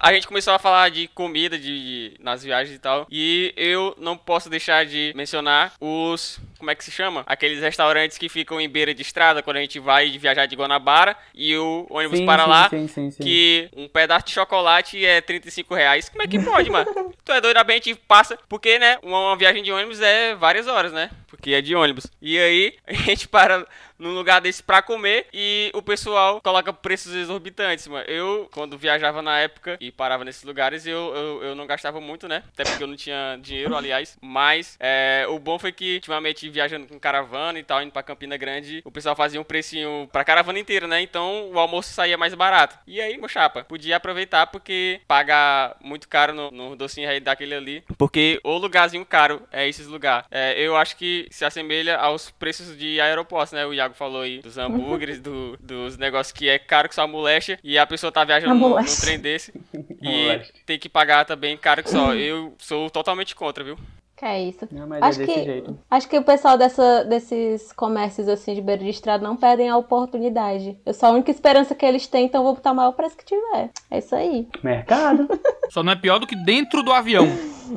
a 0.00 0.12
gente 0.12 0.26
começou 0.26 0.52
a 0.52 0.58
falar 0.58 0.88
de 0.90 1.08
comida 1.08 1.58
de, 1.58 2.10
de- 2.10 2.16
nas 2.20 2.42
viagens 2.42 2.74
e 2.76 2.78
tal. 2.78 3.06
E 3.10 3.52
eu 3.56 3.94
não 3.98 4.16
posso 4.16 4.48
deixar 4.50 4.84
de 4.86 5.12
mencionar 5.16 5.72
os 5.80 6.40
como 6.58 6.70
é 6.72 6.74
que 6.74 6.84
se 6.84 6.90
chama? 6.90 7.22
Aqueles 7.26 7.60
restaurantes 7.60 8.18
que 8.18 8.28
ficam 8.28 8.60
em 8.60 8.68
beira 8.68 8.92
de 8.92 9.00
estrada 9.00 9.42
quando 9.44 9.58
a 9.58 9.60
gente 9.60 9.78
vai 9.78 10.10
viajar 10.18 10.46
de 10.46 10.56
Guanabara 10.56 11.16
e 11.32 11.56
o 11.56 11.86
ônibus 11.88 12.18
Sim, 12.18 12.26
para 12.26 12.42
sim, 12.44 12.50
lá. 12.50 12.68
sim, 12.68 12.88
sim, 12.88 13.10
sim. 13.12 13.22
Que 13.22 13.68
um 13.76 13.86
pedaço 13.88 14.26
de 14.26 14.32
chocolate 14.32 15.04
é 15.06 15.20
35 15.20 15.72
reais. 15.74 16.08
Como 16.08 16.20
é 16.22 16.26
que 16.26 16.38
pode, 16.40 16.68
mano? 16.68 17.14
Tu 17.24 17.32
é 17.32 17.40
doido, 17.40 17.58
a 17.58 17.70
gente 17.72 17.94
passa. 17.94 18.36
Porque, 18.48 18.78
né? 18.78 18.98
Uma, 19.02 19.20
uma 19.28 19.36
viagem 19.36 19.62
de 19.62 19.70
ônibus 19.70 20.00
é 20.00 20.34
várias 20.34 20.66
horas, 20.66 20.92
né? 20.92 21.10
Porque 21.28 21.52
é 21.52 21.60
de 21.60 21.74
ônibus. 21.76 22.06
E 22.20 22.36
aí, 22.38 22.74
a 22.86 22.92
gente 22.92 23.28
para 23.28 23.64
num 23.98 24.14
lugar 24.14 24.40
desse 24.40 24.62
pra 24.62 24.82
comer 24.82 25.26
e 25.32 25.70
o 25.74 25.82
pessoal 25.82 26.40
coloca 26.40 26.72
preços 26.72 27.14
exorbitantes, 27.14 27.86
mano. 27.86 28.04
Eu, 28.06 28.48
quando 28.52 28.78
viajava 28.78 29.20
na 29.22 29.38
época 29.38 29.76
e 29.80 29.90
parava 29.90 30.24
nesses 30.24 30.42
lugares, 30.44 30.86
eu, 30.86 31.14
eu, 31.14 31.42
eu 31.42 31.54
não 31.54 31.66
gastava 31.66 32.00
muito, 32.00 32.28
né? 32.28 32.42
Até 32.52 32.64
porque 32.64 32.82
eu 32.82 32.88
não 32.88 32.96
tinha 32.96 33.38
dinheiro, 33.40 33.76
aliás. 33.76 34.16
Mas 34.20 34.76
é, 34.80 35.26
o 35.28 35.38
bom 35.38 35.58
foi 35.58 35.72
que, 35.72 35.94
ultimamente, 35.94 36.48
viajando 36.48 36.86
com 36.86 36.98
caravana 36.98 37.58
e 37.58 37.64
tal, 37.64 37.82
indo 37.82 37.92
pra 37.92 38.02
Campina 38.02 38.36
Grande, 38.36 38.82
o 38.84 38.90
pessoal 38.90 39.16
fazia 39.16 39.40
um 39.40 39.44
precinho 39.44 40.08
pra 40.12 40.24
caravana 40.24 40.58
inteira, 40.58 40.86
né? 40.86 41.00
Então 41.00 41.50
o 41.50 41.58
almoço 41.58 41.92
saía 41.92 42.16
mais 42.16 42.34
barato. 42.34 42.78
E 42.86 43.00
aí, 43.00 43.16
meu 43.18 43.28
chapa, 43.28 43.64
podia 43.64 43.96
aproveitar 43.96 44.46
porque 44.46 45.00
pagar 45.06 45.76
muito 45.80 46.08
caro 46.08 46.32
no, 46.32 46.50
no 46.50 46.76
docinho 46.76 47.08
aí 47.08 47.20
daquele 47.20 47.54
ali. 47.54 47.84
Porque 47.96 48.40
o 48.44 48.56
lugarzinho 48.56 49.04
caro 49.04 49.42
é 49.50 49.68
esses 49.68 49.86
lugares. 49.86 50.26
É, 50.30 50.60
eu 50.60 50.76
acho 50.76 50.96
que 50.96 51.26
se 51.30 51.44
assemelha 51.44 51.96
aos 51.96 52.30
preços 52.30 52.76
de 52.78 53.00
aeroportos, 53.00 53.52
né? 53.52 53.66
O 53.66 53.74
Iago 53.74 53.87
falou 53.94 54.22
aí 54.22 54.40
dos 54.40 54.56
hambúrgueres, 54.58 55.20
do- 55.20 55.56
dos 55.60 55.96
negócios 55.96 56.32
que 56.32 56.48
é 56.48 56.58
caro 56.58 56.88
que 56.88 56.94
só 56.94 57.02
a 57.02 57.06
moléstia. 57.06 57.58
E 57.62 57.78
a 57.78 57.86
pessoa 57.86 58.10
tá 58.12 58.24
viajando 58.24 58.54
num, 58.54 58.76
trem 59.00 59.18
desse. 59.18 59.52
E 60.00 60.40
tem 60.64 60.78
que 60.78 60.88
pagar 60.88 61.24
também 61.24 61.56
caro 61.56 61.82
que 61.82 61.90
só. 61.90 62.14
Eu 62.16 62.54
sou 62.58 62.88
totalmente 62.88 63.34
contra, 63.34 63.64
viu? 63.64 63.76
Que 64.16 64.24
é 64.24 64.42
isso. 64.44 64.66
Não, 64.72 64.86
mas 64.86 65.00
Acho 65.02 65.22
é 65.22 65.26
desse 65.26 65.38
que, 65.38 65.44
jeito. 65.44 65.78
acho 65.88 66.08
que 66.08 66.18
o 66.18 66.24
pessoal 66.24 66.58
dessa, 66.58 67.04
desses 67.04 67.72
comércios 67.72 68.28
assim 68.28 68.52
de 68.54 68.60
beira 68.60 68.82
de 68.82 68.90
estrada 68.90 69.22
não 69.22 69.36
perdem 69.36 69.68
a 69.68 69.76
oportunidade. 69.76 70.76
Eu 70.84 70.92
sou 70.92 71.08
a 71.08 71.12
única 71.12 71.30
esperança 71.30 71.72
que 71.74 71.86
eles 71.86 72.06
têm, 72.08 72.26
então 72.26 72.42
vou 72.42 72.54
botar 72.54 72.72
o 72.72 72.74
maior 72.74 72.92
preço 72.92 73.16
que 73.16 73.24
tiver. 73.24 73.70
É 73.90 73.98
isso 73.98 74.14
aí. 74.16 74.48
Mercado. 74.62 75.28
Só 75.70 75.82
não 75.84 75.92
é 75.92 75.96
pior 75.96 76.18
do 76.18 76.26
que 76.26 76.34
dentro 76.34 76.82
do 76.82 76.92
avião. 76.92 77.26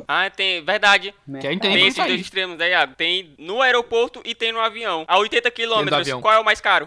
Ah, 0.06 0.30
tem. 0.30 0.64
Verdade. 0.64 1.12
Que 1.12 1.16
aí 1.16 1.32
Mercado. 1.32 1.60
tem 1.60 1.72
Tem 1.72 1.86
esses 1.86 2.06
dois 2.06 2.20
extremos 2.20 2.60
aí, 2.60 2.70
Iago. 2.70 2.94
Tem 2.96 3.34
no 3.38 3.60
aeroporto 3.60 4.20
e 4.24 4.34
tem 4.34 4.52
no 4.52 4.60
avião. 4.60 5.04
A 5.08 5.18
80 5.18 5.50
quilômetros, 5.50 6.12
qual 6.14 6.34
é 6.34 6.38
o 6.38 6.44
mais 6.44 6.60
caro? 6.60 6.86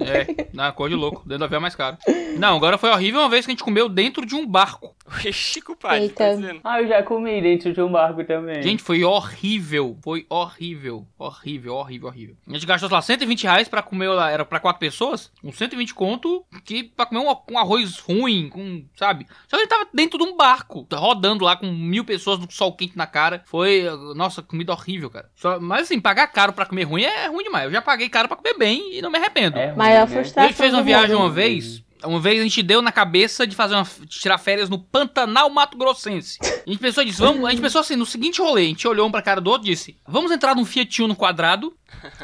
É, 0.00 0.46
na 0.52 0.72
cor 0.72 0.88
de 0.88 0.94
louco. 0.94 1.20
Dentro 1.20 1.38
do 1.38 1.44
avião 1.44 1.58
é 1.58 1.62
mais 1.62 1.74
caro. 1.74 1.96
Não, 2.38 2.56
agora 2.56 2.78
foi 2.78 2.90
horrível 2.90 3.20
uma 3.20 3.28
vez 3.28 3.44
que 3.44 3.50
a 3.50 3.54
gente 3.54 3.64
comeu 3.64 3.88
dentro 3.88 4.24
de 4.24 4.34
um 4.34 4.46
barco. 4.46 4.94
Chico 5.32 5.74
Pai, 5.76 6.02
Eita. 6.02 6.14
tá 6.14 6.34
dizendo. 6.34 6.60
Ah, 6.62 6.80
eu 6.80 6.88
já 6.88 7.02
comi 7.02 7.40
dentro 7.42 7.72
de 7.72 7.80
um 7.82 7.90
barco 7.90 8.22
também. 8.24 8.62
Gente, 8.62 8.82
foi 8.82 9.02
horrível. 9.02 9.98
Foi 10.02 10.24
horrível. 10.28 11.06
Horrível, 11.18 11.74
horrível, 11.74 12.08
horrível. 12.08 12.36
A 12.48 12.52
gente 12.52 12.66
gastou, 12.66 12.88
sei 12.88 12.94
lá, 12.96 13.02
120 13.02 13.42
reais 13.42 13.68
pra 13.68 13.82
comer, 13.82 14.08
lá, 14.08 14.30
era 14.30 14.44
pra 14.44 14.60
quatro 14.60 14.78
pessoas. 14.78 15.30
Com 15.42 15.52
120 15.52 15.94
conto, 15.94 16.44
que 16.64 16.84
pra 16.84 17.06
comer 17.06 17.20
um, 17.20 17.36
um 17.50 17.58
arroz 17.58 17.98
ruim, 17.98 18.48
com, 18.48 18.84
sabe? 18.96 19.26
Só 19.48 19.56
que 19.56 19.56
a 19.56 19.58
gente 19.58 19.68
tava 19.68 19.88
dentro 19.92 20.18
de 20.18 20.24
um 20.24 20.36
barco, 20.36 20.86
rodando 20.92 21.44
lá 21.44 21.56
com 21.56 21.66
mil 21.66 22.04
pessoas 22.04 22.29
no 22.38 22.50
sol 22.50 22.72
quente 22.74 22.96
na 22.96 23.06
cara. 23.06 23.42
Foi, 23.46 23.84
nossa, 24.14 24.42
comida 24.42 24.72
horrível, 24.72 25.10
cara. 25.10 25.30
Só- 25.34 25.58
mas 25.60 25.82
assim, 25.82 26.00
pagar 26.00 26.26
caro 26.28 26.52
pra 26.52 26.66
comer 26.66 26.84
ruim 26.84 27.02
é 27.02 27.26
ruim 27.26 27.44
demais. 27.44 27.64
Eu 27.64 27.72
já 27.72 27.82
paguei 27.82 28.08
caro 28.08 28.28
pra 28.28 28.36
comer 28.36 28.56
bem 28.58 28.96
e 28.96 29.02
não 29.02 29.10
me 29.10 29.18
arrependo. 29.18 29.58
É 29.58 29.68
ruim, 29.68 29.76
Maior 29.76 30.06
né? 30.08 30.14
frustração. 30.14 30.44
A 30.44 30.46
gente 30.48 30.56
fez 30.56 30.72
uma 30.72 30.82
viagem 30.82 31.14
uma 31.16 31.30
vez. 31.30 31.82
Uma 32.02 32.18
vez 32.18 32.40
a 32.40 32.42
gente 32.44 32.62
deu 32.62 32.80
na 32.80 32.90
cabeça 32.90 33.46
de 33.46 33.54
fazer 33.54 33.74
uma, 33.74 33.84
de 33.84 34.06
tirar 34.18 34.38
férias 34.38 34.70
no 34.70 34.78
Pantanal 34.78 35.50
Mato 35.50 35.76
Grossense. 35.76 36.38
A 36.42 36.70
gente 36.70 36.78
pensou 36.78 37.04
disso, 37.04 37.22
vamos, 37.22 37.44
a 37.44 37.50
gente 37.50 37.60
pensou 37.60 37.78
assim, 37.82 37.94
no 37.94 38.06
seguinte 38.06 38.40
rolê, 38.40 38.62
a 38.62 38.68
gente 38.68 38.88
olhou 38.88 39.06
um 39.06 39.10
pra 39.10 39.20
cara 39.20 39.38
do 39.38 39.50
outro 39.50 39.68
e 39.68 39.72
disse: 39.72 39.98
"Vamos 40.08 40.30
entrar 40.32 40.54
num 40.56 40.64
Fiat 40.64 41.02
Uno 41.02 41.14
quadrado 41.14 41.74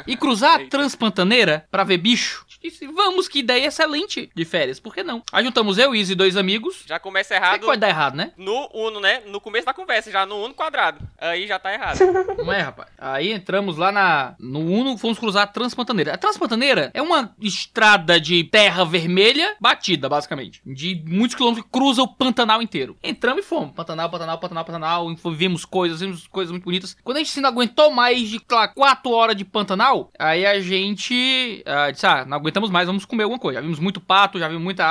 e 0.07 0.17
cruzar 0.17 0.61
a. 0.61 0.65
Transpantaneira 0.67 1.67
pra 1.69 1.83
ver 1.83 1.97
bicho?" 1.99 2.43
Disse: 2.69 2.87
"Vamos, 2.87 3.27
que 3.27 3.39
ideia 3.39 3.67
excelente 3.67 4.29
de 4.33 4.45
férias, 4.45 4.79
por 4.79 4.93
que 4.93 5.03
não?" 5.03 5.21
Aí 5.31 5.43
juntamos 5.43 5.77
eu, 5.77 5.95
Izzy 5.95 6.13
e 6.13 6.15
dois 6.15 6.37
amigos. 6.37 6.83
Já 6.85 6.99
começa 6.99 7.35
errado 7.35 7.59
que 7.59 7.65
pode 7.65 7.81
dar 7.81 7.89
errado, 7.89 8.15
né? 8.15 8.31
no 8.37 8.69
Uno, 8.73 8.99
né? 8.99 9.21
No 9.25 9.41
começo 9.41 9.65
da 9.65 9.73
conversa, 9.73 10.11
já 10.11 10.25
no 10.25 10.43
Uno 10.43 10.53
quadrado. 10.53 10.99
Aí 11.17 11.47
já 11.47 11.59
tá 11.59 11.73
errado. 11.73 11.99
Não 12.37 12.53
é, 12.53 12.61
rapaz. 12.61 12.89
Aí 12.97 13.31
entramos 13.31 13.77
lá 13.77 13.91
na 13.91 14.35
no 14.39 14.59
Uno, 14.59 14.97
fomos 14.97 15.19
cruzar 15.19 15.43
a 15.43 15.47
Transpantaneira. 15.47 16.13
A 16.13 16.17
Transpantaneira 16.17 16.91
é 16.93 17.01
uma 17.01 17.35
estrada 17.41 18.19
de 18.19 18.43
terra 18.45 18.85
vermelha 18.85 19.55
batida, 19.59 20.07
basicamente. 20.07 20.61
De 20.65 21.03
muitos 21.07 21.35
quilômetros 21.35 21.65
que 21.65 21.71
cruza 21.71 22.01
o 22.01 22.07
Pantanal 22.07 22.61
inteiro. 22.61 22.97
Entramos 23.03 23.43
e 23.43 23.47
fomos. 23.47 23.73
Pantanal, 23.75 24.09
Pantanal, 24.09 24.37
Pantanal, 24.37 24.65
Pantanal. 24.65 25.15
Vimos 25.35 25.65
coisas, 25.65 25.99
vimos 25.99 26.27
coisas 26.27 26.51
muito 26.51 26.63
bonitas. 26.63 26.95
Quando 27.03 27.17
a 27.17 27.19
gente 27.19 27.31
se 27.31 27.41
não 27.41 27.49
aguentou 27.49 27.91
mais 27.91 28.29
de, 28.29 28.37
sei 28.37 28.57
lá, 28.57 28.67
4 28.67 29.11
horas 29.11 29.35
de 29.35 29.45
Pantanal, 29.45 30.11
aí 30.17 30.45
a 30.45 30.59
gente 30.59 31.63
ah, 31.65 31.91
disse, 31.91 32.05
ah, 32.05 32.25
não 32.25 32.37
aguentamos 32.57 32.69
mais, 32.69 32.87
vamos 32.87 33.05
comer 33.05 33.23
alguma 33.23 33.39
coisa. 33.39 33.59
Já 33.59 33.61
vimos 33.61 33.79
muito 33.79 34.01
pato, 34.01 34.39
já 34.39 34.47
vimos 34.47 34.63
muita 34.63 34.85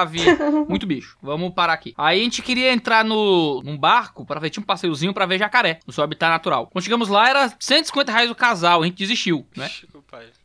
ave, 0.00 0.18
muito 0.68 0.86
bicho. 0.86 1.16
Vamos 1.22 1.52
parar 1.54 1.72
aqui. 1.72 1.94
Aí 1.96 2.20
a 2.20 2.24
gente 2.24 2.42
queria 2.42 2.72
entrar 2.72 3.04
no, 3.04 3.62
num 3.62 3.76
barco 3.78 4.26
para 4.26 4.40
ver, 4.40 4.50
tinha 4.50 4.62
um 4.62 4.66
passeiozinho 4.66 5.14
pra 5.14 5.26
ver 5.26 5.38
jacaré, 5.38 5.80
no 5.86 5.92
seu 5.92 6.02
habitat 6.04 6.30
natural. 6.30 6.68
Quando 6.72 6.84
chegamos 6.84 7.08
lá, 7.08 7.28
era 7.28 7.52
150 7.58 8.12
reais 8.12 8.30
o 8.30 8.34
casal, 8.34 8.82
a 8.82 8.84
gente 8.84 8.96
desistiu, 8.96 9.46
né? 9.56 9.70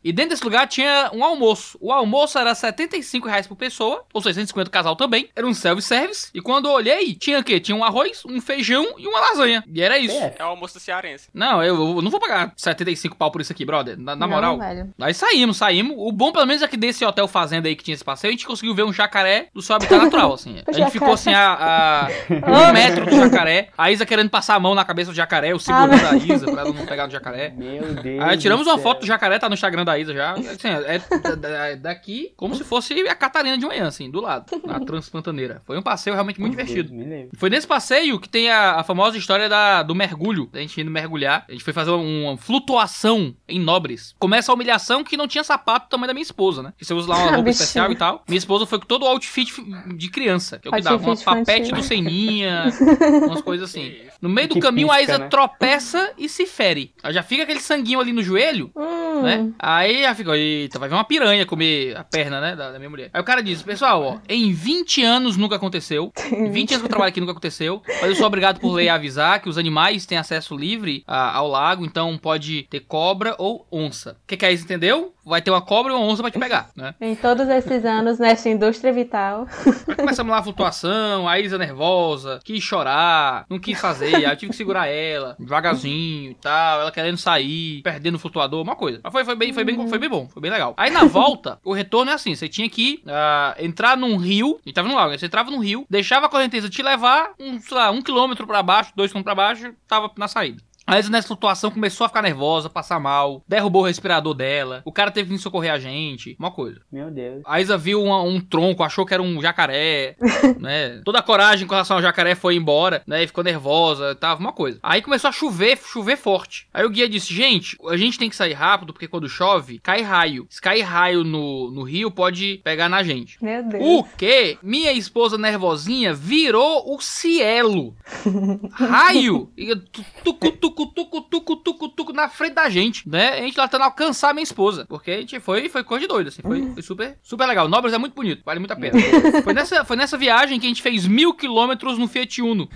E 0.02 0.12
dentro 0.12 0.30
desse 0.30 0.44
lugar 0.44 0.66
tinha 0.66 1.10
um 1.12 1.22
almoço. 1.22 1.76
O 1.80 1.92
almoço 1.92 2.38
era 2.38 2.54
75 2.54 3.28
reais 3.28 3.46
por 3.46 3.56
pessoa, 3.56 4.04
ou 4.12 4.22
seja, 4.22 4.34
150 4.36 4.68
o 4.68 4.72
casal 4.72 4.96
também. 4.96 5.28
Era 5.36 5.46
um 5.46 5.52
self-service. 5.52 6.30
E 6.32 6.40
quando 6.40 6.66
eu 6.66 6.72
olhei, 6.72 7.14
tinha 7.14 7.38
o 7.38 7.44
quê? 7.44 7.60
Tinha 7.60 7.76
um 7.76 7.84
arroz, 7.84 8.22
um 8.26 8.40
feijão 8.40 8.94
e 8.96 9.06
uma 9.06 9.20
lasanha. 9.20 9.62
E 9.66 9.82
era 9.82 9.98
isso. 9.98 10.16
É, 10.16 10.36
É 10.38 10.44
o 10.44 10.48
almoço 10.48 10.74
do 10.74 10.80
cearense. 10.80 11.28
Não, 11.34 11.62
eu, 11.62 11.96
eu 11.96 12.02
não 12.02 12.10
vou 12.10 12.18
pagar 12.20 12.52
75 12.56 13.16
pau 13.16 13.30
por 13.30 13.40
isso 13.40 13.52
aqui, 13.52 13.64
brother. 13.64 13.98
Na, 13.98 14.16
na 14.16 14.26
Não, 14.26 14.34
moral. 14.34 14.58
velho. 14.58 14.94
Aí 14.98 15.12
saímos, 15.12 15.58
saímos. 15.58 15.94
O 15.98 16.10
bom, 16.12 16.32
pelo 16.32 16.46
menos, 16.46 16.57
é 16.62 16.68
que 16.68 16.76
desse 16.76 17.04
hotel 17.04 17.26
fazenda 17.28 17.68
aí 17.68 17.76
que 17.76 17.84
tinha 17.84 17.94
esse 17.94 18.04
passeio, 18.04 18.30
a 18.30 18.32
gente 18.32 18.46
conseguiu 18.46 18.74
ver 18.74 18.82
um 18.84 18.92
jacaré 18.92 19.48
do 19.54 19.62
seu 19.62 19.76
habitat 19.76 19.98
natural, 20.02 20.32
assim. 20.34 20.56
A 20.66 20.72
gente 20.72 20.90
ficou 20.90 21.12
assim 21.12 21.32
a, 21.32 22.06
a 22.06 22.08
um 22.68 22.72
metro 22.72 23.04
do 23.06 23.16
jacaré. 23.16 23.68
A 23.76 23.90
Isa 23.90 24.04
querendo 24.06 24.30
passar 24.30 24.54
a 24.54 24.60
mão 24.60 24.74
na 24.74 24.84
cabeça 24.84 25.10
do 25.10 25.14
jacaré, 25.16 25.52
eu 25.52 25.58
segurando 25.58 26.06
a 26.06 26.16
Isa 26.16 26.50
pra 26.50 26.62
ela 26.62 26.72
não 26.72 26.86
pegar 26.86 27.06
no 27.06 27.12
jacaré. 27.12 27.52
Meu 27.56 27.94
Deus. 27.94 28.22
Aí 28.24 28.36
tiramos 28.38 28.66
uma 28.66 28.74
céu. 28.74 28.82
foto 28.82 29.00
do 29.00 29.06
jacaré, 29.06 29.38
tá 29.38 29.48
no 29.48 29.54
Instagram 29.54 29.84
da 29.84 29.98
Isa 29.98 30.12
já. 30.14 30.32
Assim, 30.32 30.68
é 30.68 30.98
da- 31.20 31.34
da- 31.34 31.74
daqui 31.76 32.32
como 32.36 32.54
se 32.54 32.64
fosse 32.64 32.94
a 33.08 33.14
Catarina 33.14 33.56
de 33.58 33.66
manhã, 33.66 33.86
assim, 33.86 34.10
do 34.10 34.20
lado, 34.20 34.46
na 34.66 34.80
Transpantaneira. 34.80 35.62
Foi 35.66 35.78
um 35.78 35.82
passeio 35.82 36.14
realmente 36.14 36.40
muito 36.40 36.56
Deus 36.56 36.68
divertido. 36.68 36.94
me 36.94 37.04
livre. 37.04 37.30
Foi 37.36 37.50
nesse 37.50 37.66
passeio 37.66 38.18
que 38.20 38.28
tem 38.28 38.50
a, 38.50 38.74
a 38.80 38.84
famosa 38.84 39.16
história 39.16 39.48
da, 39.48 39.82
do 39.82 39.94
mergulho. 39.94 40.48
A 40.52 40.58
gente 40.58 40.80
indo 40.80 40.90
mergulhar. 40.90 41.44
A 41.48 41.52
gente 41.52 41.64
foi 41.64 41.72
fazer 41.72 41.90
uma 41.90 42.36
flutuação 42.36 43.34
em 43.48 43.58
Nobres. 43.60 44.14
Começa 44.18 44.50
a 44.52 44.54
humilhação 44.54 45.02
que 45.04 45.16
não 45.16 45.26
tinha 45.28 45.42
sapato 45.44 45.86
do 45.86 45.90
tamanho 45.90 46.08
da 46.08 46.14
minha 46.14 46.22
esposa, 46.22 46.47
né? 46.62 46.72
Que 46.78 46.84
você 46.84 46.94
usa 46.94 47.08
lá 47.08 47.16
uma 47.24 47.32
roupa 47.36 47.50
especial 47.50 47.90
e 47.92 47.96
tal. 47.96 48.22
Minha 48.28 48.38
esposa 48.38 48.66
foi 48.66 48.78
com 48.78 48.86
todo 48.86 49.02
o 49.04 49.06
outfit 49.06 49.52
de 49.96 50.08
criança. 50.10 50.58
Que 50.58 50.68
é 50.68 50.70
o 50.70 50.74
que 50.74 50.80
dava. 50.82 50.96
Uma 50.96 51.08
Outfit 51.10 51.24
papete 51.24 51.72
do 51.72 51.82
Seninha, 51.82 52.64
umas 53.26 53.40
coisas 53.42 53.68
assim. 53.70 53.94
No 54.20 54.28
meio 54.28 54.48
do 54.48 54.54
Que 54.54 54.60
caminho, 54.60 54.90
a 54.90 54.96
pisca, 54.96 55.12
Isa 55.12 55.18
né? 55.18 55.28
tropeça 55.28 56.12
e 56.18 56.28
se 56.28 56.44
fere. 56.46 56.92
Aí 57.02 57.12
já 57.12 57.22
fica 57.22 57.42
aquele 57.44 57.60
sanguinho 57.60 58.00
ali 58.00 58.12
no 58.12 58.22
joelho, 58.22 58.70
Hum. 58.76 59.22
né? 59.22 59.50
Aí 59.58 60.02
já 60.02 60.14
fica, 60.14 60.36
eita, 60.36 60.78
vai 60.78 60.88
ver 60.88 60.94
uma 60.96 61.04
piranha 61.04 61.46
comer 61.46 61.96
a 61.96 62.02
perna, 62.04 62.40
né, 62.40 62.56
da, 62.56 62.72
da 62.72 62.78
minha 62.78 62.90
mulher. 62.90 63.10
Aí 63.12 63.20
o 63.20 63.24
cara 63.24 63.42
diz, 63.42 63.62
pessoal, 63.62 64.02
ó, 64.02 64.18
em 64.28 64.52
20 64.52 65.02
anos 65.04 65.36
nunca 65.36 65.56
aconteceu. 65.56 66.12
Em 66.32 66.50
20 66.50 66.70
anos 66.72 66.82
que 66.82 66.86
eu 66.86 66.90
trabalho 66.90 67.08
aqui 67.10 67.20
nunca 67.20 67.32
aconteceu. 67.32 67.82
Mas 67.86 68.10
eu 68.10 68.16
sou 68.16 68.26
obrigado 68.26 68.58
por 68.60 68.72
lei 68.72 68.88
a 68.88 68.94
avisar 68.94 69.40
que 69.40 69.48
os 69.48 69.56
animais 69.58 70.04
têm 70.06 70.18
acesso 70.18 70.56
livre 70.56 71.04
a- 71.06 71.36
ao 71.36 71.48
lago, 71.48 71.84
então 71.84 72.16
pode 72.18 72.64
ter 72.64 72.80
cobra 72.80 73.34
ou 73.38 73.66
onça. 73.70 74.12
O 74.24 74.26
que, 74.26 74.36
que 74.36 74.44
a 74.44 74.50
Isa 74.50 74.64
entendeu? 74.64 75.14
Vai 75.24 75.42
ter 75.42 75.50
uma 75.50 75.60
cobra 75.60 75.92
ou 75.92 76.00
uma 76.00 76.08
onça 76.12 76.22
pra 76.22 76.30
te 76.30 76.37
pegar, 76.38 76.70
né? 76.76 76.94
Em 77.00 77.14
todos 77.14 77.48
esses 77.48 77.84
anos 77.84 78.18
nessa 78.18 78.48
indústria 78.48 78.92
vital. 78.92 79.46
Aí 79.88 79.96
começamos 79.96 80.30
lá 80.30 80.38
a 80.38 80.42
flutuação, 80.42 81.28
a 81.28 81.38
Isa 81.38 81.58
nervosa, 81.58 82.40
quis 82.44 82.62
chorar, 82.62 83.44
não 83.48 83.58
quis 83.58 83.80
fazer, 83.80 84.14
aí 84.14 84.24
eu 84.24 84.36
tive 84.36 84.50
que 84.50 84.56
segurar 84.56 84.86
ela, 84.86 85.36
devagarzinho 85.38 86.30
e 86.30 86.34
tal, 86.34 86.80
ela 86.80 86.92
querendo 86.92 87.16
sair, 87.16 87.82
perdendo 87.82 88.16
o 88.16 88.18
flutuador, 88.18 88.62
uma 88.62 88.76
coisa. 88.76 89.00
Mas 89.02 89.12
foi, 89.12 89.24
foi, 89.24 89.36
bem, 89.36 89.52
foi, 89.52 89.64
bem, 89.64 89.88
foi 89.88 89.98
bem 89.98 90.08
bom, 90.08 90.28
foi 90.28 90.42
bem 90.42 90.50
legal. 90.50 90.74
Aí 90.76 90.90
na 90.90 91.04
volta, 91.04 91.58
o 91.64 91.72
retorno 91.72 92.10
é 92.10 92.14
assim, 92.14 92.34
você 92.34 92.48
tinha 92.48 92.68
que 92.68 93.02
ah, 93.06 93.54
entrar 93.58 93.96
num 93.96 94.16
rio, 94.16 94.58
e 94.64 94.72
tava 94.72 94.88
no 94.88 94.94
lago, 94.94 95.10
né? 95.10 95.18
você 95.18 95.26
entrava 95.26 95.50
num 95.50 95.60
rio, 95.60 95.86
deixava 95.88 96.26
a 96.26 96.28
correnteza 96.28 96.68
te 96.68 96.82
levar, 96.82 97.32
um, 97.38 97.60
sei 97.60 97.76
lá, 97.76 97.90
um 97.90 98.02
quilômetro 98.02 98.46
pra 98.46 98.62
baixo, 98.62 98.92
dois 98.94 99.10
quilômetros 99.10 99.34
pra 99.34 99.34
baixo, 99.34 99.74
tava 99.86 100.10
na 100.16 100.28
saída. 100.28 100.67
A 100.88 100.98
Isa 100.98 101.10
nessa 101.10 101.28
flutuação 101.28 101.70
começou 101.70 102.04
a 102.04 102.08
ficar 102.08 102.22
nervosa, 102.22 102.70
passar 102.70 102.98
mal, 102.98 103.42
derrubou 103.46 103.82
o 103.82 103.86
respirador 103.86 104.32
dela, 104.34 104.80
o 104.84 104.90
cara 104.92 105.10
teve 105.10 105.28
que 105.34 105.38
socorrer 105.38 105.72
a 105.72 105.78
gente, 105.78 106.34
uma 106.38 106.50
coisa. 106.50 106.80
Meu 106.90 107.10
Deus. 107.10 107.42
A 107.46 107.60
Isa 107.60 107.76
viu 107.76 108.02
uma- 108.02 108.22
um 108.22 108.40
tronco, 108.40 108.82
achou 108.82 109.04
que 109.04 109.12
era 109.12 109.22
um 109.22 109.40
jacaré, 109.42 110.16
né? 110.58 111.00
Toda 111.04 111.18
a 111.18 111.22
coragem 111.22 111.66
com 111.66 111.74
relação 111.74 111.96
ao 111.98 112.02
jacaré 112.02 112.34
foi 112.34 112.54
embora, 112.56 113.02
né? 113.06 113.22
E 113.22 113.26
ficou 113.26 113.44
nervosa, 113.44 114.14
tava 114.14 114.40
uma 114.40 114.52
coisa. 114.52 114.78
Aí 114.82 115.02
começou 115.02 115.28
a 115.28 115.32
chover, 115.32 115.76
chover 115.78 116.16
forte. 116.16 116.66
Aí 116.72 116.84
o 116.86 116.90
guia 116.90 117.08
disse, 117.08 117.34
gente, 117.34 117.76
a 117.88 117.96
gente 117.96 118.18
tem 118.18 118.30
que 118.30 118.36
sair 118.36 118.54
rápido, 118.54 118.92
porque 118.94 119.06
quando 119.08 119.28
chove, 119.28 119.78
cai 119.80 120.00
raio. 120.00 120.46
Se 120.48 120.60
cair 120.60 120.82
raio 120.82 121.22
no, 121.22 121.70
no 121.70 121.82
rio, 121.82 122.10
pode 122.10 122.60
pegar 122.64 122.88
na 122.88 123.02
gente. 123.02 123.36
Meu 123.44 123.62
Deus. 123.62 123.82
O 123.84 124.04
que? 124.16 124.56
Minha 124.62 124.92
esposa 124.92 125.36
nervosinha 125.36 126.14
virou 126.14 126.94
o 126.94 127.00
cielo. 127.00 127.94
Raio. 128.72 129.50
E 129.56 129.74
tu- 129.76 130.04
tucu, 130.24 130.52
tucu, 130.52 130.77
tucu, 130.78 130.86
tucu, 130.86 131.22
tucu, 131.22 131.56
tucu, 131.56 131.88
tucu 131.88 132.12
na 132.12 132.28
frente 132.28 132.54
da 132.54 132.68
gente, 132.68 133.08
né? 133.08 133.30
A 133.30 133.42
gente 133.42 133.56
lá 133.56 133.66
tentando 133.66 133.84
alcançar 133.84 134.30
a 134.30 134.34
minha 134.34 134.44
esposa. 134.44 134.86
Porque 134.88 135.10
a 135.10 135.16
gente 135.18 135.40
foi, 135.40 135.68
foi 135.68 135.82
coisa 135.82 136.02
de 136.02 136.08
doido, 136.08 136.28
assim. 136.28 136.42
Foi, 136.42 136.72
foi 136.72 136.82
super, 136.82 137.18
super 137.22 137.46
legal. 137.46 137.68
Nobres 137.68 137.92
é 137.92 137.98
muito 137.98 138.14
bonito, 138.14 138.42
vale 138.44 138.60
muito 138.60 138.72
a 138.72 138.76
pena. 138.76 138.98
Foi 139.42 139.54
nessa, 139.54 139.84
foi 139.84 139.96
nessa 139.96 140.18
viagem 140.18 140.58
que 140.60 140.66
a 140.66 140.68
gente 140.68 140.82
fez 140.82 141.06
mil 141.06 141.32
quilômetros 141.32 141.98
no 141.98 142.06
Fiat 142.06 142.42
Uno. 142.42 142.68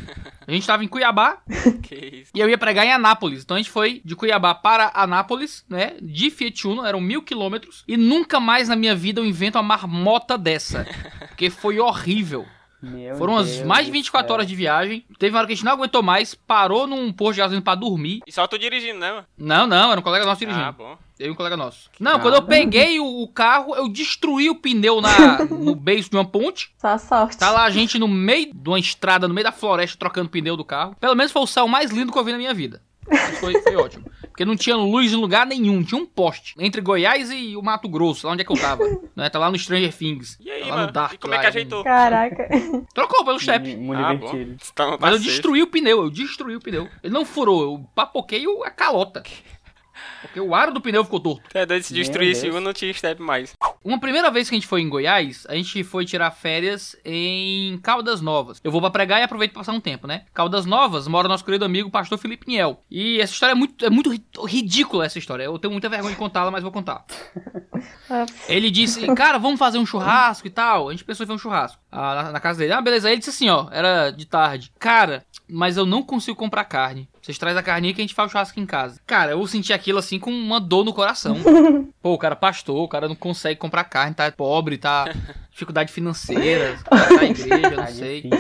A 0.47 0.51
gente 0.51 0.67
tava 0.67 0.83
em 0.85 0.89
Cuiabá 0.89 1.39
e 2.35 2.41
eu 2.41 2.49
ia 2.49 2.57
pregar 2.57 2.87
em 2.87 2.93
Anápolis. 2.93 3.43
Então 3.43 3.57
a 3.57 3.61
gente 3.61 3.71
foi 3.71 4.01
de 4.05 4.17
Cuiabá 4.17 4.55
para 4.55 4.91
Anápolis, 4.95 5.65
né? 5.69 5.95
De 6.01 6.31
Fiat 6.31 6.67
Uno, 6.67 6.85
eram 6.85 7.01
mil 7.01 7.23
quilômetros. 7.23 7.85
E 7.87 7.97
nunca 7.97 8.41
mais 8.41 8.69
na 8.69 8.77
minha 8.77 8.95
vida 8.95 9.21
eu 9.21 9.27
invento 9.27 9.59
uma 9.59 9.63
marmota 9.63 10.39
dessa. 10.39 10.87
Porque 11.29 11.51
foi 11.51 11.79
horrível. 11.79 12.47
Meu 12.83 13.17
Foram 13.17 13.35
umas 13.35 13.49
Deus 13.49 13.67
mais 13.67 13.87
de 13.87 13.93
do 13.93 13.95
24 13.95 14.27
céu. 14.27 14.35
horas 14.35 14.47
de 14.49 14.57
viagem. 14.57 15.05
Teve 15.19 15.33
uma 15.33 15.39
hora 15.39 15.47
que 15.47 15.53
a 15.53 15.57
gente 15.57 15.65
não 15.65 15.73
aguentou 15.73 16.03
mais, 16.03 16.35
parou 16.35 16.87
num 16.87 17.13
posto 17.13 17.35
de 17.35 17.39
gasolina 17.41 17.63
pra 17.63 17.77
dormir. 17.77 18.21
E 18.27 18.33
só 18.33 18.47
tô 18.49 18.59
dirigindo, 18.59 18.99
né, 18.99 19.13
mano? 19.13 19.27
Não, 19.39 19.67
não, 19.67 19.93
era 19.93 20.01
um 20.01 20.03
colega 20.03 20.27
nosso 20.27 20.41
dirigindo. 20.41 20.65
Ah, 20.65 20.73
bom. 20.73 20.99
Eu 21.19 21.29
e 21.29 21.31
um 21.31 21.35
colega 21.37 21.57
nosso. 21.57 21.89
Não, 22.01 22.19
quando 22.19 22.35
eu 22.35 22.41
Nada. 22.41 22.47
peguei 22.47 22.99
o, 22.99 23.23
o 23.23 23.29
carro, 23.29 23.77
eu 23.77 23.89
destruí 23.89 24.51
o 24.51 24.57
pneu 24.57 25.01
na, 25.01 25.45
no 25.47 25.77
beiço 25.77 26.11
de 26.11 26.17
uma 26.17 26.25
ponte. 26.25 26.73
Só 26.77 26.99
sorte. 26.99 27.39
Tá 27.39 27.51
lá 27.53 27.63
a 27.63 27.71
gente 27.71 27.97
no 27.97 28.09
meio 28.09 28.53
de 28.53 28.69
uma 28.69 28.79
estrada, 28.81 29.29
no 29.29 29.35
meio 29.35 29.45
da 29.45 29.53
floresta, 29.53 29.97
trocando 29.97 30.29
pneu 30.29 30.57
do 30.57 30.65
carro. 30.65 30.97
Pelo 30.99 31.15
menos 31.15 31.31
foi 31.31 31.43
o 31.43 31.47
céu 31.47 31.69
mais 31.69 31.93
lindo 31.93 32.11
que 32.11 32.19
eu 32.19 32.25
vi 32.25 32.33
na 32.33 32.39
minha 32.39 32.53
vida. 32.53 32.83
Isso 33.11 33.33
foi, 33.41 33.61
foi 33.63 33.77
ótimo. 33.77 34.05
Porque 34.23 34.45
não 34.45 34.57
tinha 34.57 34.77
luz 34.77 35.13
em 35.13 35.17
lugar 35.17 35.47
nenhum, 35.47 35.83
tinha 35.83 36.01
um 36.01 36.07
poste. 36.07 36.55
Entre 36.59 36.81
Goiás 36.81 37.31
e 37.31 37.57
o 37.57 37.63
Mato 37.63 37.89
Grosso, 37.89 38.27
lá 38.27 38.33
onde 38.33 38.43
é 38.43 38.45
que 38.45 38.53
eu 38.53 38.57
tava. 38.57 38.83
né? 39.15 39.29
Tá 39.29 39.39
lá 39.39 39.51
no 39.51 39.59
Stranger 39.59 39.93
Things. 39.95 40.39
E 40.41 40.51
aí, 40.51 40.61
tá 40.63 40.67
lá 40.69 40.75
mano? 40.77 40.87
no 40.87 40.93
Dark. 40.93 41.13
e 41.15 41.19
como 41.19 41.35
é 41.35 41.37
que 41.39 41.43
lá, 41.43 41.49
ajeitou? 41.49 41.85
Caraca. 41.85 42.49
Trocou 42.95 43.25
pelo 43.25 43.39
step. 43.39 43.77
Muito 43.77 44.03
Ah, 44.03 44.15
divertido. 44.15 44.53
bom. 44.53 44.57
Tá 44.75 44.97
Mas 45.01 45.13
eu 45.15 45.19
destruí 45.21 45.63
o 45.63 45.67
pneu, 45.67 46.03
eu 46.05 46.11
destruí 46.11 46.57
o 46.57 46.61
pneu. 46.61 46.89
Ele 47.03 47.13
não 47.13 47.25
furou, 47.25 47.63
eu 47.63 47.87
papoquei 47.95 48.47
o- 48.47 48.65
a 48.65 48.71
calota. 48.71 49.23
Porque 50.23 50.41
o 50.41 50.55
aro 50.55 50.73
do 50.73 50.81
pneu 50.81 51.05
ficou 51.05 51.21
torto. 51.21 51.43
É 51.53 51.67
doido, 51.67 51.83
se 51.83 51.93
destruísse 51.93 52.51
um, 52.51 52.61
não 52.61 52.73
tinha 52.73 52.93
step 52.95 53.21
mais. 53.21 53.55
Uma 53.85 53.99
primeira 53.99 54.31
vez 54.31 54.49
que 54.49 54.55
a 54.55 54.59
gente 54.59 54.67
foi 54.67 54.81
em 54.81 54.89
Goiás, 54.89 55.47
a 55.49 55.55
gente 55.55 55.83
foi 55.85 56.05
tirar 56.05 56.31
férias 56.31 56.95
em 57.05 57.79
Caldas 57.79 58.21
Novas. 58.21 58.61
Eu 58.63 58.71
vou 58.71 58.81
pra 58.81 58.91
pregar 58.91 59.21
e 59.21 59.25
aproveito 59.25 59.53
pra 59.53 59.61
passar 59.61 59.73
um 59.73 59.81
tempo, 59.81 60.07
né? 60.07 60.25
Caldas 60.33 60.65
Novas 60.67 61.09
mora 61.09 61.29
nosso 61.29 61.45
querido 61.45 61.65
amigo 61.65 61.91
pastor 61.91 62.19
Felipe 62.19 62.47
Niel. 62.49 62.83
E 62.91 63.21
essa 63.21 63.33
história 63.33 63.53
é 63.53 63.57
muito, 63.57 63.85
é 63.85 63.91
muito 63.91 64.11
ri- 64.11 64.25
ridícula, 64.47 65.05
essa 65.07 65.19
história. 65.19 65.45
Eu 65.45 65.59
tenho 65.59 65.73
muita 65.73 65.89
vergonha 65.89 66.13
de 66.13 66.19
contá-la, 66.19 66.51
mas 66.51 66.63
vou 66.63 66.73
contar. 66.73 67.05
Ele 68.49 68.71
disse, 68.71 69.07
cara, 69.15 69.39
vamos 69.39 69.59
fazer 69.59 69.79
um 69.79 69.87
churrasco 69.87 70.47
e 70.47 70.51
tal. 70.51 70.89
A 70.89 70.93
gente 70.93 71.05
pensou 71.05 71.25
em 71.25 71.27
fazer 71.27 71.37
um 71.37 71.39
churrasco 71.39 71.81
ah, 71.91 72.15
na, 72.25 72.33
na 72.33 72.41
casa 72.41 72.59
dele. 72.61 72.73
Ah, 72.73 72.81
beleza. 72.81 73.09
Aí 73.09 73.15
ele 73.15 73.19
disse 73.21 73.31
assim, 73.31 73.49
ó, 73.49 73.69
era 73.71 74.11
de 74.11 74.25
tarde. 74.27 74.73
Cara, 74.79 75.25
mas 75.49 75.77
eu 75.77 75.85
não 75.87 76.03
consigo 76.03 76.37
comprar 76.37 76.65
carne. 76.65 77.09
Vocês 77.23 77.39
trazem 77.39 77.61
a 77.61 77.63
carninha 77.63 77.95
que 77.95 78.01
a 78.01 78.05
gente 78.05 78.15
faz 78.15 78.29
o 78.29 78.33
churrasco 78.33 78.59
em 78.59 78.67
casa. 78.67 79.01
Cara, 79.07 79.31
eu 79.31 79.47
senti 79.47 79.73
aquilo 79.73 80.01
assim 80.01 80.19
com 80.19 80.33
uma 80.33 80.59
dor 80.59 80.85
no 80.85 80.93
coração. 80.93 81.37
Pô, 82.03 82.15
o 82.15 82.19
cara 82.19 82.35
pastor, 82.35 82.77
o 82.77 82.89
cara 82.89 83.07
não 83.07 83.15
consegue 83.15 83.61
comprar 83.61 83.85
carne, 83.85 84.13
tá 84.13 84.31
pobre, 84.33 84.77
tá 84.77 85.05
dificuldade 85.53 85.93
financeira, 85.93 86.79
na 86.91 87.25
igreja, 87.25 87.71
não 87.71 87.77
Tá 87.77 87.87
sei. 87.87 88.31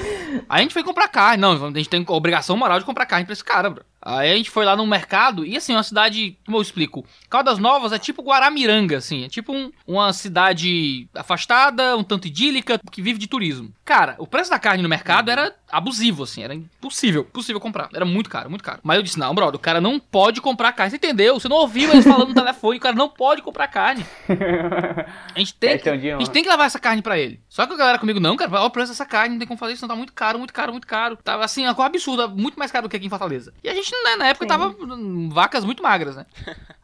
Aí 0.48 0.60
a 0.60 0.62
gente 0.62 0.72
foi 0.72 0.82
comprar 0.82 1.08
carne. 1.08 1.40
Não, 1.40 1.52
a 1.66 1.70
gente 1.78 1.88
tem 1.88 2.04
obrigação 2.08 2.56
moral 2.56 2.78
de 2.78 2.84
comprar 2.84 3.06
carne 3.06 3.24
pra 3.26 3.32
esse 3.34 3.44
cara, 3.44 3.68
bro. 3.70 3.84
Aí 4.04 4.32
a 4.32 4.36
gente 4.36 4.50
foi 4.50 4.64
lá 4.64 4.74
no 4.74 4.84
mercado 4.84 5.44
e 5.46 5.56
assim, 5.56 5.74
uma 5.74 5.82
cidade, 5.84 6.36
como 6.44 6.56
eu 6.56 6.62
explico, 6.62 7.06
Caldas 7.30 7.58
Novas 7.60 7.92
é 7.92 7.98
tipo 8.00 8.20
Guaramiranga, 8.20 8.96
assim, 8.96 9.24
é 9.24 9.28
tipo 9.28 9.52
um- 9.54 9.70
uma 9.86 10.12
cidade 10.12 11.06
afastada, 11.14 11.96
um 11.96 12.02
tanto 12.02 12.26
idílica, 12.26 12.80
que 12.90 13.00
vive 13.00 13.16
de 13.20 13.28
turismo. 13.28 13.72
Cara, 13.84 14.16
o 14.18 14.26
preço 14.26 14.50
da 14.50 14.58
carne 14.58 14.82
no 14.82 14.88
mercado 14.88 15.30
era 15.30 15.54
abusivo, 15.70 16.24
assim, 16.24 16.42
era 16.42 16.52
impossível, 16.52 17.22
impossível 17.22 17.60
comprar. 17.60 17.90
Era 17.94 18.04
muito 18.04 18.28
caro, 18.28 18.50
muito 18.50 18.64
caro. 18.64 18.80
Mas 18.82 18.96
eu 18.96 19.02
disse, 19.04 19.18
não, 19.20 19.32
brother, 19.36 19.54
o 19.54 19.62
cara 19.62 19.80
não 19.80 20.00
pode 20.00 20.40
comprar 20.40 20.72
carne. 20.72 20.90
Você 20.90 20.96
entendeu? 20.96 21.38
Você 21.38 21.46
não 21.48 21.58
ouviu 21.58 21.88
eles 21.92 22.04
falando 22.04 22.28
no 22.30 22.34
telefone, 22.34 22.78
o 22.78 22.80
cara 22.80 22.96
não 22.96 23.08
pode 23.08 23.40
comprar 23.42 23.68
carne. 23.68 24.04
A 25.34 25.38
gente 25.38 25.54
tem, 25.54 25.70
que, 25.70 25.74
Questão 25.78 25.96
de 25.96 26.10
a 26.10 26.18
gente 26.18 26.30
tem 26.30 26.42
que 26.42 26.48
levar 26.48 26.64
essa 26.64 26.78
carne 26.78 27.01
pra 27.02 27.18
ele. 27.18 27.40
Só 27.48 27.66
que 27.66 27.74
a 27.74 27.76
galera 27.76 27.98
comigo, 27.98 28.20
não, 28.20 28.36
cara, 28.36 28.50
olha 28.52 28.64
o 28.64 28.70
preço 28.70 28.92
dessa 28.92 29.04
carne, 29.04 29.30
não 29.34 29.38
tem 29.38 29.48
como 29.48 29.58
fazer 29.58 29.74
isso, 29.74 29.82
não 29.82 29.88
tá 29.88 29.96
muito 29.96 30.12
caro, 30.12 30.38
muito 30.38 30.52
caro, 30.52 30.72
muito 30.72 30.86
caro. 30.86 31.16
Tava 31.16 31.44
assim, 31.44 31.64
uma 31.64 31.74
coisa 31.74 31.88
absurda, 31.88 32.28
muito 32.28 32.58
mais 32.58 32.70
caro 32.70 32.86
do 32.86 32.90
que 32.90 32.96
aqui 32.96 33.06
em 33.06 33.10
Fortaleza. 33.10 33.52
E 33.62 33.68
a 33.68 33.74
gente, 33.74 33.90
né, 34.04 34.16
na 34.16 34.28
época, 34.28 34.44
Sim. 34.44 34.48
tava 34.48 34.74
vacas 35.30 35.64
muito 35.64 35.82
magras, 35.82 36.16
né? 36.16 36.26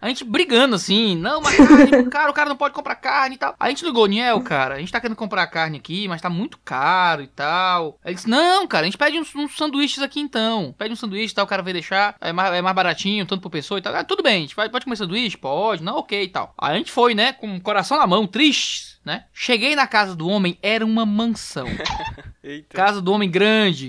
A 0.00 0.08
gente 0.08 0.24
brigando 0.24 0.76
assim, 0.76 1.16
não, 1.16 1.40
mas 1.40 1.56
carne, 1.56 2.04
cara, 2.10 2.30
o 2.30 2.34
cara 2.34 2.48
não 2.48 2.56
pode 2.56 2.74
comprar 2.74 2.94
carne 2.94 3.34
e 3.34 3.38
tal. 3.38 3.54
Aí 3.58 3.68
a 3.68 3.70
gente 3.70 3.84
ligou, 3.84 4.06
Niel, 4.06 4.40
cara, 4.42 4.76
a 4.76 4.78
gente 4.78 4.92
tá 4.92 5.00
querendo 5.00 5.16
comprar 5.16 5.46
carne 5.48 5.78
aqui, 5.78 6.06
mas 6.06 6.20
tá 6.20 6.30
muito 6.30 6.58
caro 6.64 7.22
e 7.22 7.26
tal. 7.26 7.98
Aí 8.04 8.10
ele 8.10 8.14
disse, 8.14 8.28
não, 8.28 8.66
cara, 8.66 8.82
a 8.82 8.84
gente 8.84 8.98
pede 8.98 9.18
uns, 9.18 9.34
uns 9.34 9.56
sanduíches 9.56 10.02
aqui 10.02 10.20
então. 10.20 10.74
Pede 10.78 10.92
um 10.92 10.96
sanduíche 10.96 11.32
e 11.32 11.34
tal, 11.34 11.44
o 11.44 11.48
cara 11.48 11.62
vai 11.62 11.72
deixar, 11.72 12.14
é 12.20 12.32
mais, 12.32 12.54
é 12.54 12.62
mais 12.62 12.76
baratinho, 12.76 13.26
tanto 13.26 13.42
por 13.42 13.50
pessoa 13.50 13.78
e 13.78 13.82
tal. 13.82 13.94
Ah, 13.94 14.04
tudo 14.04 14.22
bem, 14.22 14.36
a 14.36 14.40
gente 14.40 14.56
vai, 14.56 14.68
pode 14.68 14.84
comer 14.84 14.96
sanduíche? 14.96 15.36
Pode, 15.36 15.82
não, 15.82 15.96
ok 15.96 16.22
e 16.22 16.28
tal. 16.28 16.54
Aí 16.56 16.74
a 16.74 16.78
gente 16.78 16.92
foi, 16.92 17.14
né, 17.14 17.32
com 17.32 17.56
o 17.56 17.60
coração 17.60 17.98
na 17.98 18.06
mão, 18.06 18.26
tristes, 18.26 18.97
né? 19.08 19.24
Cheguei 19.32 19.74
na 19.74 19.86
casa 19.86 20.14
do 20.14 20.28
homem, 20.28 20.58
era 20.62 20.84
uma 20.84 21.06
mansão. 21.06 21.66
Casa 22.70 23.02
do 23.02 23.12
homem 23.12 23.30
grande. 23.30 23.88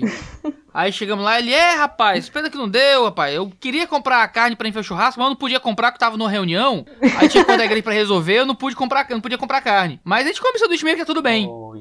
Aí 0.72 0.92
chegamos 0.92 1.24
lá, 1.24 1.38
ele, 1.38 1.52
é, 1.52 1.74
rapaz, 1.74 2.28
pena 2.28 2.50
que 2.50 2.56
não 2.56 2.68
deu, 2.68 3.04
rapaz. 3.04 3.34
Eu 3.34 3.50
queria 3.58 3.86
comprar 3.86 4.22
a 4.22 4.28
carne 4.28 4.54
pra 4.54 4.68
encher 4.68 4.80
o 4.80 4.84
churrasco, 4.84 5.18
mas 5.18 5.26
eu 5.26 5.30
não 5.30 5.36
podia 5.36 5.58
comprar 5.58 5.90
porque 5.90 6.04
tava 6.04 6.16
numa 6.16 6.28
reunião. 6.28 6.84
Aí 7.18 7.28
tinha 7.28 7.44
que 7.44 7.52
ir 7.52 7.56
da 7.56 7.64
igreja 7.64 7.82
pra 7.82 7.92
resolver, 7.92 8.40
eu 8.40 8.46
não 8.46 8.54
pude 8.54 8.76
comprar, 8.76 9.06
eu 9.08 9.14
não 9.14 9.20
podia 9.20 9.38
comprar 9.38 9.62
carne. 9.62 10.00
Mas 10.04 10.24
a 10.24 10.28
gente 10.28 10.42
come 10.42 10.58
sanduíche 10.58 10.84
mesmo 10.84 10.96
que 10.96 11.02
é 11.02 11.06
tudo 11.06 11.22
bem. 11.22 11.46
Oh. 11.48 11.74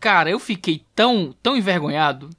Cara, 0.00 0.30
eu 0.30 0.38
fiquei 0.38 0.84
tão, 0.94 1.34
tão 1.42 1.56
envergonhado. 1.56 2.30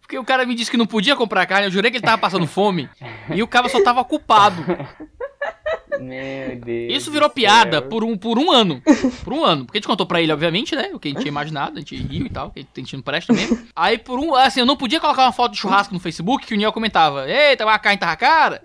Porque 0.00 0.18
o 0.18 0.24
cara 0.24 0.46
me 0.46 0.54
disse 0.54 0.70
que 0.70 0.76
não 0.76 0.86
podia 0.86 1.14
comprar 1.14 1.46
carne, 1.46 1.66
eu 1.66 1.70
jurei 1.70 1.90
que 1.90 1.98
ele 1.98 2.04
tava 2.04 2.18
passando 2.18 2.46
fome. 2.46 2.88
E 3.34 3.42
o 3.42 3.48
cara 3.48 3.68
só 3.68 3.82
tava 3.82 4.04
culpado. 4.04 4.64
Meu 6.00 6.56
Deus. 6.56 6.94
Isso 6.94 7.10
virou 7.10 7.28
piada 7.28 7.82
por 7.82 8.02
um, 8.02 8.16
por 8.16 8.38
um 8.38 8.50
ano. 8.50 8.82
Por 9.22 9.32
um 9.34 9.44
ano. 9.44 9.64
Porque 9.66 9.78
a 9.78 9.80
gente 9.80 9.86
contou 9.88 10.06
pra 10.06 10.20
ele, 10.22 10.32
obviamente, 10.32 10.74
né? 10.74 10.90
O 10.94 10.98
que 10.98 11.08
a 11.08 11.10
gente 11.10 11.20
tinha 11.20 11.28
imaginado, 11.30 11.76
a 11.76 11.80
gente 11.80 11.94
riu 11.96 12.26
e 12.26 12.30
tal, 12.30 12.50
que 12.50 12.60
a 12.60 12.80
gente 12.80 12.96
não 12.96 13.02
presta 13.02 13.32
mesmo. 13.32 13.58
Aí 13.76 13.98
por 13.98 14.18
um. 14.18 14.34
Assim, 14.34 14.60
eu 14.60 14.66
não 14.66 14.76
podia 14.76 14.98
colocar 15.00 15.22
uma 15.24 15.32
foto 15.32 15.52
de 15.52 15.58
churrasco 15.58 15.92
no 15.92 16.00
Facebook 16.00 16.46
que 16.46 16.54
o 16.54 16.56
Niel 16.56 16.72
comentava. 16.72 17.30
Eita, 17.30 17.64
a 17.70 17.78
carne 17.78 17.98
tava 17.98 18.16
cara. 18.16 18.62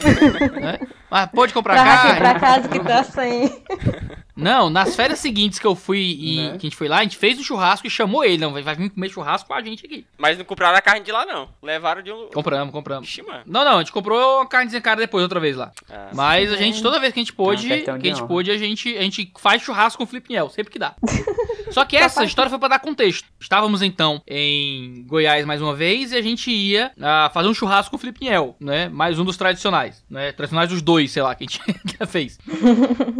né? 0.61 0.79
Mas 1.11 1.29
pode 1.31 1.53
comprar 1.53 1.73
Pra 1.73 1.83
carne. 1.83 2.19
pra 2.19 2.39
casa 2.39 2.67
que 2.69 2.79
tá 2.79 3.03
sem. 3.03 3.63
Não, 4.35 4.69
nas 4.69 4.95
férias 4.95 5.19
seguintes 5.19 5.59
que 5.59 5.65
eu 5.65 5.75
fui 5.75 6.17
e 6.19 6.37
Né? 6.37 6.49
que 6.51 6.67
a 6.67 6.69
gente 6.69 6.75
foi 6.75 6.87
lá, 6.87 6.97
a 6.99 7.03
gente 7.03 7.17
fez 7.17 7.39
o 7.39 7.43
churrasco 7.43 7.87
e 7.87 7.89
chamou 7.89 8.23
ele. 8.23 8.37
Não, 8.37 8.51
vai, 8.51 8.61
vai 8.61 8.75
vir 8.75 8.89
comer 8.89 9.09
churrasco 9.09 9.47
com 9.47 9.53
a 9.53 9.61
gente 9.61 9.85
aqui. 9.85 10.05
Mas 10.17 10.37
não 10.37 10.45
compraram 10.45 10.77
a 10.77 10.81
carne 10.81 11.01
de 11.05 11.11
lá, 11.11 11.25
não. 11.25 11.49
Levaram 11.61 12.01
de 12.01 12.11
um. 12.11 12.27
Compramos, 12.33 12.71
compramos. 12.73 13.07
Ixi, 13.07 13.21
mano. 13.21 13.43
Não, 13.45 13.63
não, 13.63 13.75
a 13.75 13.79
gente 13.79 13.91
comprou 13.91 14.37
uma 14.37 14.47
carnezinha 14.47 14.81
cara 14.81 14.99
depois, 14.99 15.23
outra 15.23 15.39
vez 15.39 15.55
lá. 15.55 15.71
Ah, 15.89 16.09
Mas 16.13 16.51
a 16.51 16.57
gente, 16.57 16.81
toda 16.81 16.99
vez 16.99 17.13
que 17.13 17.19
a 17.19 17.23
gente 17.23 17.33
pôde, 17.33 17.67
que 17.67 17.89
a 17.89 17.97
gente 17.97 18.23
pôde, 18.27 18.51
a 18.51 18.57
gente, 18.57 18.97
a 18.97 19.01
gente 19.01 19.31
faz 19.39 19.61
churrasco 19.61 19.97
com 19.99 20.03
o 20.03 20.07
Felipe 20.07 20.29
Niel, 20.31 20.49
sempre 20.49 20.71
que 20.71 20.79
dá. 20.79 20.95
Só 21.71 21.83
que 21.83 21.97
essa 21.97 22.23
história 22.23 22.49
foi 22.49 22.59
pra 22.59 22.67
dar 22.67 22.79
contexto. 22.79 23.27
Estávamos 23.39 23.81
então 23.81 24.21
em 24.27 25.03
Goiás 25.07 25.45
mais 25.45 25.61
uma 25.61 25.75
vez 25.75 26.11
e 26.11 26.15
a 26.15 26.21
gente 26.21 26.49
ia 26.51 26.91
ah, 27.01 27.29
fazer 27.33 27.47
um 27.49 27.53
churrasco 27.53 27.91
com 27.91 27.97
o 27.97 27.99
Felipe 27.99 28.23
Niel, 28.23 28.55
né? 28.59 28.87
Mais 28.87 29.19
um 29.19 29.25
dos 29.25 29.35
tradicionais, 29.35 30.03
né? 30.09 30.31
Tradicionais 30.31 30.69
dos 30.69 30.81
dois, 30.81 31.11
sei 31.11 31.21
lá, 31.23 31.33
que 31.35 31.43
a 31.43 31.47
gente 31.47 31.59
já 31.99 32.05
fez. 32.07 32.37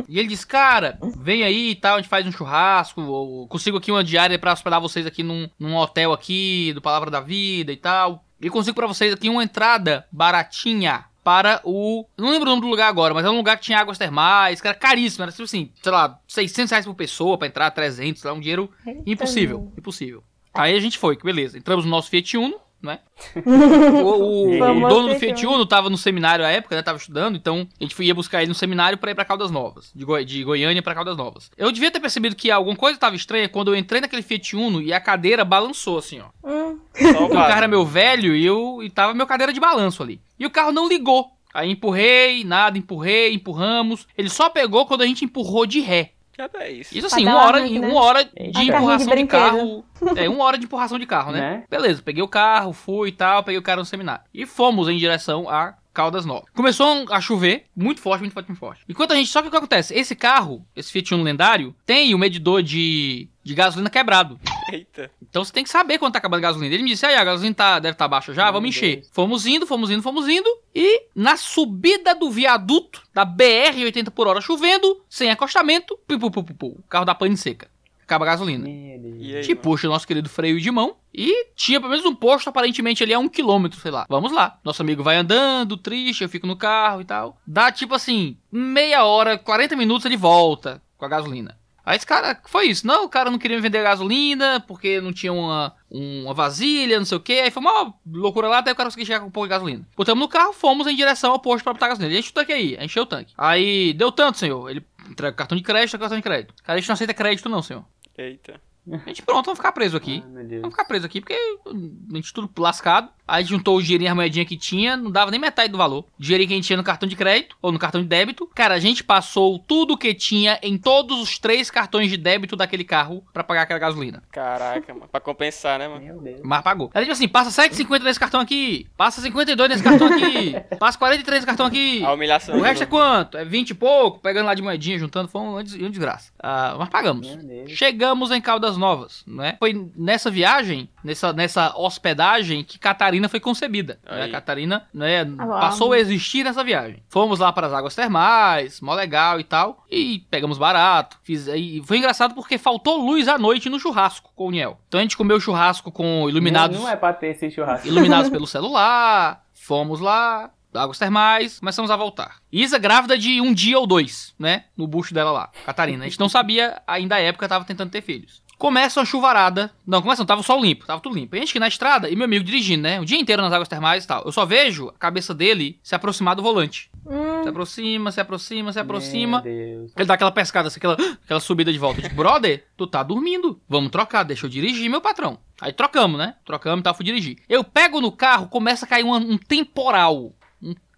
E 0.08 0.20
ele 0.20 0.28
disse, 0.28 0.46
cara, 0.46 0.98
vem 1.16 1.44
aí 1.44 1.72
e 1.72 1.76
tal, 1.76 1.96
a 1.96 1.98
gente 1.98 2.10
faz 2.10 2.26
um 2.26 2.32
churrasco, 2.32 3.02
ou 3.02 3.48
consigo 3.48 3.78
aqui 3.78 3.92
uma 3.92 4.04
diária 4.04 4.40
pra 4.40 4.54
hospedar 4.54 4.80
vocês 4.82 5.06
aqui 5.06 5.24
num, 5.24 5.50
num 5.60 5.76
hotel 5.76 6.14
aqui, 6.14 6.72
do 6.74 6.82
Palavra 6.82 7.12
da 7.12 7.20
Vida 7.20 7.72
e 7.72 7.78
tal. 7.78 8.24
E 8.40 8.50
consigo 8.50 8.76
pra 8.76 8.88
vocês 8.88 9.14
aqui 9.14 9.30
uma 9.30 9.44
entrada 9.44 10.06
baratinha 10.12 11.06
para 11.24 11.60
o... 11.64 12.06
Não 12.18 12.30
lembro 12.30 12.48
o 12.48 12.52
nome 12.52 12.62
do 12.62 12.68
lugar 12.68 12.88
agora, 12.88 13.14
mas 13.14 13.26
é 13.26 13.30
um 13.30 13.38
lugar 13.38 13.58
que 13.58 13.64
tinha 13.64 13.80
águas 13.80 13.98
termais, 13.98 14.62
que 14.62 14.68
era 14.68 14.78
caríssimo, 14.78 15.24
era 15.24 15.32
tipo 15.32 15.44
assim, 15.44 15.72
sei 15.82 15.92
lá, 15.92 16.20
600 16.28 16.70
reais 16.70 16.86
por 16.86 16.94
pessoa 16.94 17.38
pra 17.38 17.48
entrar, 17.48 17.72
300, 17.72 18.22
sei 18.22 18.30
lá, 18.30 18.38
um 18.38 18.40
dinheiro 18.40 18.70
impossível, 19.08 19.72
impossível. 19.76 20.24
Aí 20.54 20.76
a 20.76 20.80
gente 20.80 20.98
foi, 20.98 21.18
que 21.18 21.26
beleza, 21.26 21.58
entramos 21.58 21.84
no 21.84 21.92
nosso 21.92 22.10
Fiat 22.10 22.38
Uno, 22.38 22.58
né? 22.82 23.00
O, 23.46 24.10
o- 24.10 24.86
o 24.86 24.88
dono 24.90 25.10
do 25.14 25.16
Fiat 25.20 25.46
Uno 25.46 25.66
tava 25.66 25.90
no 25.90 25.98
seminário 25.98 26.46
à 26.46 26.50
época, 26.50 26.76
né? 26.76 26.82
Tava 26.82 26.98
estudando, 26.98 27.36
então 27.36 27.68
a 27.80 27.84
gente 27.84 28.04
ia 28.04 28.14
buscar 28.14 28.40
ele 28.42 28.50
no 28.50 28.56
seminário 28.56 28.98
pra 28.98 29.12
ir 29.12 29.16
pra 29.16 29.26
Caldas 29.26 29.52
Novas, 29.52 29.92
de, 29.96 30.04
Goi- 30.06 30.26
de 30.26 30.44
Goiânia 30.44 30.82
pra 30.82 30.94
Caldas 30.96 31.18
Novas. 31.18 31.50
Eu 31.58 31.72
devia 31.72 31.92
ter 31.92 32.00
percebido 32.00 32.36
que 32.36 32.52
alguma 32.52 32.76
coisa 32.76 33.00
tava 33.00 33.16
estranha 33.16 33.50
quando 33.50 33.70
eu 33.74 33.76
entrei 33.76 34.02
naquele 34.02 34.22
Fiat 34.22 34.56
Uno 34.56 34.82
e 34.82 34.94
a 34.94 35.00
cadeira 35.00 35.44
balançou 35.46 35.98
assim, 35.98 36.20
ó. 36.22 36.26
Hum, 36.48 36.80
Só 37.14 37.26
o 37.26 37.30
carro 37.30 37.54
era 37.54 37.68
meu 37.68 37.86
velho 37.86 38.36
e 38.36 38.46
eu 38.46 38.82
e 38.84 38.90
tava 38.90 39.14
meu 39.14 39.26
cadeira 39.28 39.52
de 39.54 39.60
balanço 39.60 40.02
ali. 40.04 40.20
E 40.40 40.46
o 40.46 40.52
carro 40.52 40.72
não 40.72 40.88
ligou. 40.88 41.32
Aí 41.54 41.72
empurrei, 41.72 42.44
nada, 42.44 42.78
empurrei, 42.78 43.34
empurramos. 43.34 44.06
Ele 44.18 44.30
só 44.30 44.50
pegou 44.50 44.86
quando 44.86 45.04
a 45.04 45.06
gente 45.08 45.24
empurrou 45.24 45.66
de 45.66 45.80
ré. 45.80 46.12
É 46.60 46.72
isso. 46.72 46.98
Isso 46.98 47.08
assim, 47.08 47.26
uma 47.26 47.46
hora, 47.46 47.58
arranque, 47.60 47.80
né? 47.80 47.88
uma 47.88 48.02
hora 48.02 48.24
de 48.24 48.32
carrinho 48.32 48.52
de 48.52 48.62
empurração 48.72 49.08
de, 49.08 49.14
brinquedo. 49.14 49.40
carro. 49.40 49.86
É, 50.18 50.30
uma 50.30 50.44
hora 50.44 50.58
de 50.58 50.66
empurração 50.66 51.00
de 51.00 51.06
carro, 51.06 51.32
né? 51.32 51.42
Né? 51.46 51.64
Beleza, 51.70 52.02
peguei 52.02 52.24
o 52.24 52.28
carro, 52.28 52.74
fui 52.74 53.10
e 53.10 53.12
tal, 53.12 53.44
peguei 53.44 53.60
o 53.60 53.62
cara 53.62 53.80
no 53.80 53.86
seminário. 53.86 54.24
E 54.34 54.46
fomos 54.46 54.90
em 54.90 54.98
direção 54.98 55.48
a 55.50 55.76
Caldas 55.96 56.26
Novas. 56.26 56.50
Começou 56.54 57.06
a 57.10 57.22
chover, 57.22 57.68
muito 57.74 58.02
forte, 58.02 58.20
muito 58.20 58.34
forte, 58.34 58.48
muito 58.50 58.60
forte. 58.60 58.84
Enquanto 58.88 59.14
a 59.14 59.16
gente, 59.16 59.30
só 59.30 59.42
que 59.42 59.48
o 59.48 59.52
que 59.52 59.58
acontece? 59.58 59.96
Esse 59.96 60.14
carro, 60.14 60.64
esse 60.76 60.92
Fiat 60.92 61.16
Uno 61.16 61.24
lendário, 61.24 61.74
tem 61.86 62.14
o 62.14 62.18
medidor 62.18 62.62
de, 62.62 63.30
de 63.42 63.56
gasolina 63.56 63.90
quebrado. 63.90 64.38
Eita. 64.72 65.10
Então 65.22 65.44
você 65.44 65.54
tem 65.54 65.64
que 65.64 65.70
saber 65.70 65.98
quando 65.98 66.12
tá 66.12 66.20
acabando 66.20 66.40
a 66.40 66.50
gasolina. 66.50 66.74
Ele 66.74 66.84
me 66.84 66.90
disse, 66.90 67.06
aí, 67.06 67.16
a 67.16 67.24
gasolina 67.24 67.56
tá, 67.56 67.80
deve 67.80 67.94
estar 67.94 68.06
tá 68.06 68.10
baixa 68.10 68.34
já, 68.34 68.44
Meu 68.44 68.54
vamos 68.54 68.70
encher. 68.70 68.98
Deus. 68.98 69.10
Fomos 69.14 69.46
indo, 69.46 69.66
fomos 69.66 69.90
indo, 69.90 70.04
fomos 70.04 70.28
indo. 70.28 70.50
E 70.74 71.04
na 71.16 71.38
subida 71.38 72.14
do 72.14 72.30
viaduto 72.30 73.02
da 73.14 73.24
BR 73.24 73.84
80 73.86 74.12
por 74.12 74.28
hora 74.28 74.42
chovendo, 74.42 75.02
sem 75.10 75.32
acostamento, 75.32 75.98
pu, 76.06 76.20
pu, 76.20 76.30
pu, 76.30 76.44
pu, 76.44 76.54
pu, 76.54 76.68
o 76.68 76.84
carro 76.90 77.06
da 77.06 77.16
pane 77.16 77.38
seca. 77.38 77.70
Acaba 78.06 78.24
a 78.24 78.28
gasolina. 78.28 78.70
E 78.70 79.36
aí, 79.36 79.42
Te 79.42 79.50
mano? 79.50 79.62
puxa 79.62 79.88
o 79.88 79.92
nosso 79.92 80.06
querido 80.06 80.30
freio 80.30 80.62
de 80.62 80.70
mão. 80.70 80.96
E 81.14 81.48
tinha 81.56 81.80
pelo 81.80 81.92
menos 81.92 82.06
um 82.06 82.14
posto, 82.14 82.50
aparentemente, 82.50 83.04
ali 83.04 83.14
a 83.14 83.20
um 83.20 83.28
quilômetro, 83.28 83.80
sei 83.80 83.90
lá. 83.90 84.06
Vamos 84.08 84.32
lá. 84.32 84.60
Nosso 84.64 84.82
amigo 84.82 85.02
vai 85.02 85.16
andando, 85.16 85.76
triste, 85.76 86.22
eu 86.24 86.30
fico 86.30 86.46
no 86.46 86.56
carro 86.56 87.02
e 87.02 87.06
tal. 87.06 87.38
Dá 87.48 87.72
tipo 87.72 87.96
assim, 87.96 88.38
meia 88.52 89.04
hora, 89.06 89.38
40 89.38 89.76
minutos 89.76 90.06
ele 90.06 90.18
volta 90.18 90.82
com 90.98 91.06
a 91.06 91.08
gasolina. 91.10 91.58
Aí 91.86 91.96
esse 91.98 92.06
cara, 92.06 92.40
foi 92.46 92.66
isso. 92.66 92.86
Não, 92.86 93.06
o 93.06 93.10
cara 93.10 93.30
não 93.30 93.38
queria 93.38 93.56
me 93.58 93.62
vender 93.62 93.84
gasolina 93.84 94.60
porque 94.68 95.00
não 95.00 95.14
tinha 95.14 95.32
uma, 95.32 95.72
uma 95.90 96.34
vasilha, 96.34 96.98
não 96.98 97.06
sei 97.06 97.18
o 97.18 97.22
que. 97.22 97.40
Aí 97.40 97.52
foi 97.52 97.62
uma 97.62 97.94
loucura 98.12 98.48
lá, 98.48 98.58
até 98.58 98.72
o 98.72 98.76
cara 98.76 98.88
conseguiu 98.88 99.06
chegar 99.06 99.20
com 99.20 99.28
um 99.28 99.32
pouco 99.32 99.48
de 99.48 99.52
gasolina. 99.52 99.88
Botamos 99.96 100.20
no 100.20 100.28
carro, 100.28 100.52
fomos 100.52 100.88
em 100.88 100.96
direção 100.96 101.32
ao 101.32 101.40
posto 101.40 101.64
pra 101.64 101.74
botar 101.74 101.88
gasolina. 101.90 102.12
Ele 102.12 102.20
enche 102.20 102.32
o 102.32 102.34
tanque 102.34 102.52
aí, 102.52 102.78
encheu 102.84 103.04
o 103.04 103.06
tanque. 103.06 103.34
Aí, 103.38 103.94
deu 103.94 104.12
tanto, 104.12 104.38
senhor. 104.40 104.70
Ele 104.70 104.84
entrega 105.10 105.36
cartão 105.36 105.58
de 105.58 105.64
crédito, 105.64 106.00
cartão 106.00 106.18
de 106.18 106.24
crédito. 106.24 106.54
Cara, 106.64 106.78
a 106.78 106.80
gente 106.80 106.88
não 106.90 106.94
aceita 106.94 107.14
crédito 107.14 107.50
não, 107.50 107.62
senhor. 107.62 107.86
Eita. 108.18 108.60
A 108.92 108.98
gente, 109.08 109.22
pronto, 109.24 109.46
vamos 109.46 109.58
ficar 109.60 109.72
preso 109.72 109.98
aqui. 109.98 110.24
Ai. 110.36 110.46
Vamos 110.60 110.70
ficar 110.72 110.86
preso 110.86 111.06
aqui 111.06 111.20
porque 111.20 111.34
a 111.66 112.16
gente 112.16 112.34
tudo 112.34 112.50
lascado. 112.58 113.10
Aí 113.28 113.44
juntou 113.44 113.78
o 113.78 113.82
dinheirinho, 113.82 114.12
a 114.12 114.16
moedinha 114.16 114.46
que 114.46 114.56
tinha, 114.56 114.96
não 114.96 115.10
dava 115.10 115.32
nem 115.32 115.40
metade 115.40 115.72
do 115.72 115.78
valor. 115.80 116.06
O 116.20 116.22
dinheirinho 116.22 116.48
que 116.48 116.54
a 116.54 116.58
gente 116.58 116.68
tinha 116.68 116.78
no 116.78 116.84
cartão 116.84 117.10
de 117.10 117.16
crédito 117.16 117.58
ou 117.60 117.72
no 117.72 117.80
cartão 117.80 118.00
de 118.02 118.08
débito. 118.08 118.48
Cara, 118.54 118.76
a 118.76 118.80
gente 118.80 119.04
passou 119.04 119.58
tudo 119.58 119.98
que 119.98 120.14
tinha 120.14 120.60
em 120.62 120.78
todos 120.78 121.20
os 121.20 121.40
três 121.40 121.72
cartões 121.72 122.12
de 122.12 122.18
débito 122.18 122.56
daquele 122.56 122.84
carro 122.84 123.26
pra 123.34 123.44
pagar 123.44 123.64
aquela 123.64 123.80
gasolina. 123.80 124.22
Caraca, 124.32 124.94
mano. 124.94 125.08
Pra 125.12 125.20
compensar, 125.20 125.80
né, 125.80 125.88
mano? 125.88 126.06
Meu 126.06 126.22
Deus. 126.22 126.42
Mas 126.44 126.62
pagou. 126.62 126.92
Aí 126.94 127.02
tipo 127.02 127.14
assim, 127.14 127.28
passa 127.28 127.50
7,50 127.68 128.04
nesse 128.04 128.20
cartão 128.20 128.40
aqui, 128.40 128.86
passa 128.96 129.20
52 129.22 129.70
nesse 129.70 129.84
cartão 129.84 130.08
aqui, 130.08 130.56
passa 130.78 130.96
43 131.00 131.38
nesse 131.38 131.48
cartão 131.48 131.66
aqui. 131.66 132.04
A 132.06 132.14
humilhação. 132.14 132.56
O 132.60 132.62
resto 132.62 132.84
é 132.84 132.86
quanto? 132.86 133.38
É 133.40 133.44
20 133.44 133.72
e 133.72 133.74
pouco, 133.74 134.20
pegando 134.20 134.46
lá 134.46 134.54
de 134.54 134.62
moedinha, 134.62 135.00
juntando, 135.00 135.28
foi 135.30 135.42
uma 135.42 135.64
des- 135.64 135.74
uma 135.74 135.90
desgraça. 135.90 136.32
Ah, 136.38 136.76
mas 136.78 136.90
pagamos. 136.90 137.26
Meu 137.28 137.38
Deus. 137.44 137.72
Chegamos 137.72 138.30
em 138.30 138.40
Caldas 138.40 138.75
Novas, 138.78 139.24
né? 139.28 139.56
Foi 139.60 139.90
nessa 139.96 140.30
viagem, 140.32 140.90
nessa, 141.04 141.32
nessa 141.34 141.74
hospedagem, 141.78 142.64
que 142.64 142.78
Catarina 142.80 143.28
foi 143.30 143.40
concebida. 143.40 144.00
né? 144.10 144.28
Catarina 144.30 144.88
né, 144.94 145.26
passou 145.26 145.94
a 145.94 146.00
existir 146.00 146.44
nessa 146.44 146.64
viagem. 146.64 147.04
Fomos 147.10 147.40
lá 147.40 147.52
para 147.52 147.68
as 147.68 147.74
águas 147.74 147.96
termais, 147.96 148.82
mó 148.82 148.94
legal 148.94 149.40
e 149.40 149.44
tal. 149.44 149.86
E 149.90 150.20
pegamos 150.30 150.58
barato. 150.58 151.18
Fiz, 151.24 151.48
e 151.48 151.82
foi 151.86 151.98
engraçado 151.98 152.34
porque 152.36 152.58
faltou 152.58 152.98
luz 153.06 153.28
à 153.28 153.38
noite 153.38 153.70
no 153.70 153.80
churrasco 153.80 154.32
com 154.36 154.48
o 154.48 154.52
Niel. 154.52 154.80
Então 154.88 155.00
a 155.00 155.04
gente 155.04 155.18
comeu 155.18 155.40
churrasco 155.40 155.92
com 155.92 156.30
iluminados, 156.30 156.78
Não, 156.78 156.84
não 156.86 156.92
é 156.92 156.96
pra 156.96 157.14
ter 157.14 157.28
esse 157.28 157.50
churrasco. 157.52 157.88
iluminados 157.88 158.30
pelo 158.30 158.48
celular. 158.48 159.44
Fomos 159.54 160.00
lá. 160.00 160.52
Águas 160.74 161.00
termais, 161.00 161.60
começamos 161.60 161.90
a 161.90 161.96
voltar. 161.96 162.36
Isa 162.52 162.78
grávida 162.78 163.18
de 163.18 163.40
um 163.40 163.54
dia 163.54 163.80
ou 163.80 163.88
dois, 163.88 164.36
né? 164.38 164.66
No 164.76 164.86
bucho 164.86 165.14
dela 165.14 165.32
lá, 165.32 165.50
Catarina. 165.66 166.04
A 166.04 166.08
gente 166.10 166.20
não 166.20 166.28
sabia, 166.28 166.82
ainda 166.86 167.16
à 167.16 167.20
época 167.22 167.48
tava 167.48 167.64
tentando 167.64 167.90
ter 167.92 168.02
filhos. 168.02 168.44
Começa 168.58 169.00
uma 169.00 169.06
chuvarada. 169.06 169.72
Não, 169.86 170.02
começa 170.02 170.22
não, 170.22 170.26
tava 170.26 170.42
o 170.42 170.44
sol 170.44 170.62
limpo, 170.62 170.86
tava 170.86 171.02
tudo 171.02 171.16
limpo. 171.16 171.36
E 171.36 171.38
a 171.38 171.40
gente 171.42 171.50
aqui 171.52 171.60
na 171.60 171.68
estrada 171.68 172.10
e 172.10 172.16
meu 172.16 172.26
amigo 172.26 172.44
dirigindo, 172.44 172.84
né? 172.84 173.00
O 173.02 173.06
dia 173.06 173.20
inteiro 173.20 173.42
nas 173.42 173.52
águas 173.52 173.68
termais 173.68 174.04
e 174.04 174.08
tal. 174.08 174.24
Eu 174.26 174.32
só 174.32 174.46
vejo 174.46 174.90
a 174.90 174.94
cabeça 174.94 175.34
dele 175.34 175.80
se 175.84 175.94
aproximar 175.94 176.36
do 176.36 176.42
volante. 176.42 176.90
Hum, 177.06 177.44
Se 177.44 177.50
aproxima, 177.50 178.12
se 178.12 178.22
aproxima, 178.22 178.74
se 178.74 178.80
aproxima. 178.80 179.42
Meu 179.42 179.54
Deus. 179.54 179.92
Ele 179.96 180.06
dá 180.06 180.14
aquela 180.16 180.32
pescada, 180.32 180.68
assim, 180.70 180.78
aquela, 180.78 180.96
aquela 181.24 181.40
subida 181.40 181.72
de 181.72 181.78
volta. 181.78 182.02
Tipo, 182.02 182.16
brother, 182.16 182.66
tu 182.78 182.88
tá 182.88 183.04
dormindo. 183.04 183.60
Vamos 183.70 183.92
trocar, 183.92 184.24
deixa 184.24 184.46
eu 184.46 184.50
dirigir, 184.50 184.90
meu 184.90 185.02
patrão. 185.02 185.38
Aí 185.62 185.72
trocamos, 185.74 186.18
né? 186.18 186.36
Trocamos 186.46 186.80
e 186.80 186.84
tal, 186.84 186.94
fui 186.96 187.06
dirigir. 187.06 187.38
Eu 187.48 187.64
pego 187.64 188.02
no 188.02 188.12
carro, 188.12 188.48
começa 188.48 188.86
a 188.86 188.90
cair 188.90 189.04
uma- 189.04 189.18
um 189.18 189.38
temporal. 189.38 190.34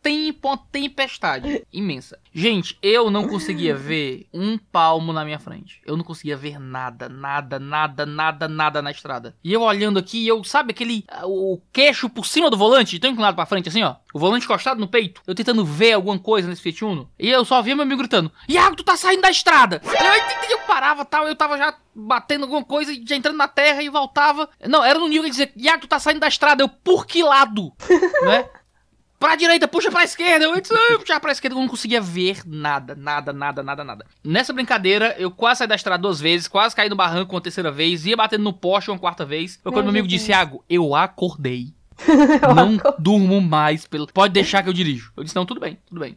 Tempo, 0.07 0.55
tempestade 0.71 1.67
imensa. 1.71 2.17
Gente, 2.33 2.77
eu 2.81 3.11
não 3.11 3.27
conseguia 3.27 3.75
ver 3.75 4.25
um 4.33 4.57
palmo 4.57 5.11
na 5.11 5.25
minha 5.25 5.37
frente. 5.37 5.81
Eu 5.85 5.97
não 5.97 6.03
conseguia 6.05 6.37
ver 6.37 6.57
nada, 6.57 7.09
nada, 7.09 7.59
nada, 7.59 8.05
nada, 8.05 8.47
nada 8.47 8.81
na 8.81 8.89
estrada. 8.89 9.35
E 9.43 9.51
eu 9.51 9.63
olhando 9.63 9.99
aqui, 9.99 10.25
eu, 10.25 10.41
sabe 10.45 10.71
aquele, 10.71 11.03
ah, 11.09 11.27
o 11.27 11.61
queixo 11.73 12.09
por 12.09 12.25
cima 12.25 12.49
do 12.49 12.55
volante, 12.55 12.99
tão 12.99 13.11
inclinado 13.11 13.35
pra 13.35 13.45
frente 13.45 13.67
assim, 13.67 13.83
ó. 13.83 13.95
O 14.13 14.19
volante 14.19 14.45
encostado 14.45 14.79
no 14.79 14.87
peito. 14.87 15.21
Eu 15.27 15.35
tentando 15.35 15.65
ver 15.65 15.91
alguma 15.91 16.17
coisa 16.17 16.47
nesse 16.47 16.61
Fiat 16.61 16.85
Uno. 16.85 17.11
E 17.19 17.29
eu 17.29 17.43
só 17.43 17.61
via 17.61 17.75
meu 17.75 17.83
amigo 17.83 17.99
gritando, 17.99 18.31
Iago, 18.47 18.77
tu 18.77 18.85
tá 18.85 18.95
saindo 18.95 19.23
da 19.23 19.29
estrada. 19.29 19.81
Eu, 19.83 19.91
eu, 19.91 20.51
eu 20.51 20.59
parava 20.59 21.03
tal, 21.03 21.27
eu 21.27 21.35
tava 21.35 21.57
já 21.57 21.75
batendo 21.93 22.43
alguma 22.43 22.63
coisa, 22.63 22.93
já 23.05 23.15
entrando 23.15 23.37
na 23.37 23.47
terra 23.47 23.81
e 23.81 23.89
voltava. 23.89 24.47
Não, 24.67 24.85
era 24.85 24.99
no 24.99 25.07
nível 25.07 25.23
de 25.23 25.31
dizer, 25.31 25.51
Iago, 25.57 25.81
tu 25.81 25.87
tá 25.87 25.99
saindo 25.99 26.19
da 26.19 26.27
estrada. 26.27 26.63
Eu, 26.63 26.69
por 26.69 27.05
que 27.05 27.23
lado? 27.23 27.73
né? 28.23 28.47
Pra 29.20 29.36
direita, 29.36 29.68
puxa 29.68 29.89
pra 29.89 30.03
esquerda. 30.03 30.45
Eu 30.45 30.61
disse, 30.61 30.74
"Ah, 30.74 30.97
puxar 30.99 31.20
pra 31.20 31.32
esquerda. 31.32 31.55
Eu 31.55 31.61
não 31.61 31.68
conseguia 31.68 31.99
ver 31.99 32.41
nada, 32.45 32.95
nada, 32.95 33.34
nada, 33.34 33.63
nada, 33.63 33.84
nada. 33.84 34.05
Nessa 34.24 34.53
brincadeira, 34.53 35.15
eu 35.18 35.32
quase 35.32 35.59
saí 35.59 35.68
da 35.68 35.76
estrada 35.76 36.01
duas 36.01 36.20
vezes, 36.20 36.47
quase 36.47 36.76
caí 36.76 36.89
no 36.89 36.95
barranco 36.95 37.34
uma 37.36 37.41
terceira 37.41 37.72
vez, 37.72 38.05
ia 38.05 38.15
batendo 38.15 38.43
no 38.43 38.53
poste 38.53 38.91
uma 38.91 38.99
quarta 38.99 39.26
vez. 39.26 39.59
Foi 39.63 39.72
quando 39.72 39.86
meu 39.86 39.91
amigo 39.91 40.07
disse, 40.07 40.32
Iago, 40.32 40.63
eu 40.70 40.95
acordei. 40.95 41.74
Não 42.55 42.78
durmo 42.99 43.41
mais. 43.41 43.88
Pelo... 43.88 44.07
Pode 44.07 44.34
deixar 44.34 44.61
que 44.61 44.70
eu 44.70 44.74
dirijo. 44.74 45.11
Eu 45.18 45.24
disse, 45.24 45.36
não, 45.36 45.47
tudo 45.47 45.59
bem, 45.59 45.80
tudo 45.88 45.99
bem. 45.99 46.15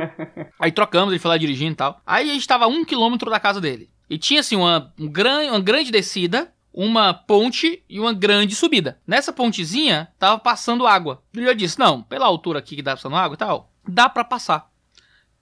Aí 0.60 0.70
trocamos, 0.70 1.12
ele 1.12 1.18
foi 1.18 1.30
lá 1.30 1.38
dirigindo 1.38 1.72
e 1.72 1.76
tal. 1.76 1.98
Aí 2.06 2.30
a 2.30 2.34
gente 2.34 2.46
tava 2.46 2.66
a 2.66 2.68
um 2.68 2.84
quilômetro 2.84 3.30
da 3.30 3.40
casa 3.40 3.58
dele. 3.60 3.88
E 4.08 4.18
tinha 4.18 4.40
assim 4.40 4.54
uma, 4.56 4.92
um 4.98 5.08
gran, 5.08 5.50
uma 5.50 5.60
grande 5.60 5.90
descida, 5.90 6.52
uma 6.74 7.14
ponte 7.14 7.84
e 7.88 8.00
uma 8.00 8.12
grande 8.12 8.56
subida. 8.56 8.98
Nessa 9.06 9.32
pontezinha 9.32 10.08
tava 10.18 10.38
passando 10.40 10.86
água. 10.86 11.22
E 11.32 11.40
eu 11.40 11.54
disse: 11.54 11.78
Não, 11.78 12.02
pela 12.02 12.26
altura 12.26 12.58
aqui 12.58 12.74
que 12.74 12.82
dá 12.82 12.96
passando 12.96 13.14
água 13.14 13.34
e 13.34 13.38
tal, 13.38 13.70
dá 13.86 14.08
pra 14.08 14.24
passar. 14.24 14.68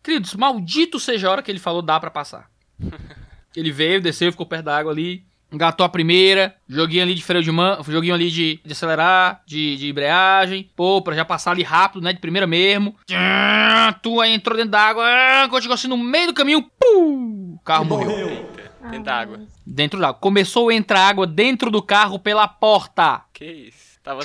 Queridos, 0.02 0.34
maldito 0.34 1.00
seja 1.00 1.28
a 1.28 1.30
hora 1.30 1.42
que 1.42 1.50
ele 1.50 1.58
falou 1.58 1.80
dá 1.80 1.98
pra 1.98 2.10
passar. 2.10 2.50
ele 3.56 3.72
veio, 3.72 4.02
desceu, 4.02 4.30
ficou 4.30 4.44
perto 4.44 4.66
da 4.66 4.76
água 4.76 4.92
ali. 4.92 5.24
Engatou 5.50 5.84
a 5.84 5.88
primeira, 5.88 6.56
joguinho 6.66 7.02
ali 7.02 7.14
de 7.14 7.22
freio 7.22 7.44
de 7.44 7.52
mão, 7.52 7.82
joguinho 7.86 8.14
ali 8.14 8.30
de, 8.30 8.58
de 8.64 8.72
acelerar, 8.72 9.42
de, 9.46 9.76
de 9.76 9.90
embreagem, 9.90 10.70
pô, 10.74 11.02
pra 11.02 11.14
já 11.14 11.26
passar 11.26 11.50
ali 11.50 11.62
rápido, 11.62 12.02
né, 12.02 12.10
de 12.10 12.20
primeira 12.20 12.46
mesmo. 12.46 12.96
Tu 14.00 14.18
aí 14.18 14.32
entrou 14.32 14.56
dentro 14.56 14.70
da 14.70 14.80
água, 14.80 15.04
ah, 15.06 15.46
quando 15.50 15.60
chegou 15.60 15.74
assim 15.74 15.88
no 15.88 15.98
meio 15.98 16.28
do 16.28 16.32
caminho, 16.32 16.62
pum, 16.80 17.56
o 17.56 17.60
carro 17.62 17.84
morreu. 17.84 18.28
Eita, 18.28 18.51
dentro 18.90 19.04
da 19.04 19.14
água. 19.14 19.40
Dentro 19.66 20.00
da 20.00 20.08
água. 20.08 20.20
Começou 20.20 20.68
a 20.68 20.74
entrar 20.74 21.00
água 21.08 21.26
dentro 21.26 21.70
do 21.70 21.82
carro 21.82 22.18
pela 22.18 22.46
porta. 22.46 23.22
Que 23.32 23.44
isso? 23.44 23.98
Tava. 24.02 24.22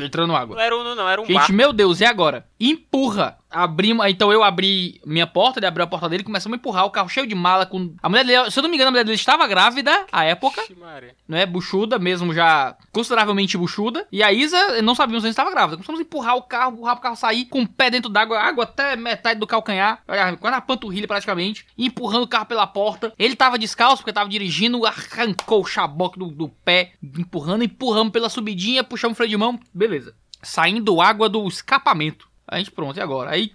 Entrando 0.00 0.34
água. 0.34 0.56
Não 0.56 0.62
era 0.62 0.76
um, 0.76 0.94
não, 0.94 1.08
era 1.08 1.20
um 1.20 1.24
Gente, 1.24 1.34
barco. 1.36 1.52
meu 1.52 1.72
Deus, 1.72 2.00
e 2.00 2.04
agora? 2.04 2.46
Empurra. 2.58 3.37
Abrimos, 3.50 4.06
então 4.06 4.32
eu 4.32 4.42
abri 4.42 5.00
minha 5.06 5.26
porta, 5.26 5.58
ele 5.58 5.66
abriu 5.66 5.84
a 5.84 5.86
porta 5.86 6.08
dele, 6.08 6.22
começamos 6.22 6.56
a 6.56 6.58
empurrar 6.58 6.84
o 6.84 6.90
carro 6.90 7.08
cheio 7.08 7.26
de 7.26 7.34
mala 7.34 7.64
com 7.64 7.94
a 8.02 8.08
mulher 8.08 8.24
dele, 8.24 8.50
se 8.50 8.58
eu 8.58 8.62
não 8.62 8.68
me 8.68 8.76
engano, 8.76 8.88
a 8.88 8.90
mulher 8.92 9.04
dele 9.04 9.14
estava 9.14 9.46
grávida 9.46 10.06
à 10.12 10.24
época, 10.24 10.62
Maria. 10.78 11.14
né, 11.26 11.46
buchuda 11.46 11.98
mesmo 11.98 12.34
já 12.34 12.76
consideravelmente 12.92 13.56
buchuda. 13.56 14.06
E 14.12 14.22
a 14.22 14.32
Isa, 14.32 14.82
não 14.82 14.94
sabíamos 14.94 15.22
se 15.22 15.30
estava 15.30 15.50
grávida. 15.50 15.76
Começamos 15.76 16.00
a 16.00 16.02
empurrar 16.02 16.36
o 16.36 16.42
carro, 16.42 16.74
empurrar 16.74 16.96
o 16.96 17.00
carro 17.00 17.16
sair 17.16 17.46
com 17.46 17.62
o 17.62 17.68
pé 17.68 17.90
dentro 17.90 18.10
d'água, 18.10 18.38
água 18.38 18.64
até 18.64 18.96
metade 18.96 19.40
do 19.40 19.46
calcanhar, 19.46 20.02
olha, 20.06 20.36
quase 20.36 20.54
na 20.54 20.60
panturrilha 20.60 21.06
praticamente, 21.08 21.66
empurrando 21.76 22.24
o 22.24 22.28
carro 22.28 22.46
pela 22.46 22.66
porta. 22.66 23.12
Ele 23.18 23.34
tava 23.34 23.58
descalço 23.58 23.98
porque 23.98 24.12
tava 24.12 24.28
dirigindo, 24.28 24.84
arrancou 24.84 25.62
o 25.62 25.66
chaboque 25.66 26.18
do, 26.18 26.26
do 26.26 26.48
pé, 26.48 26.92
empurrando, 27.02 27.64
empurramos 27.64 28.12
pela 28.12 28.28
subidinha, 28.28 28.84
puxamos 28.84 29.14
o 29.14 29.16
freio 29.16 29.30
de 29.30 29.36
mão, 29.36 29.58
beleza. 29.72 30.14
Saindo 30.42 31.00
água 31.00 31.28
do 31.28 31.46
escapamento. 31.48 32.27
A 32.50 32.56
gente 32.56 32.70
pronto, 32.70 32.96
e 32.96 33.00
agora? 33.00 33.30
Aí. 33.30 33.52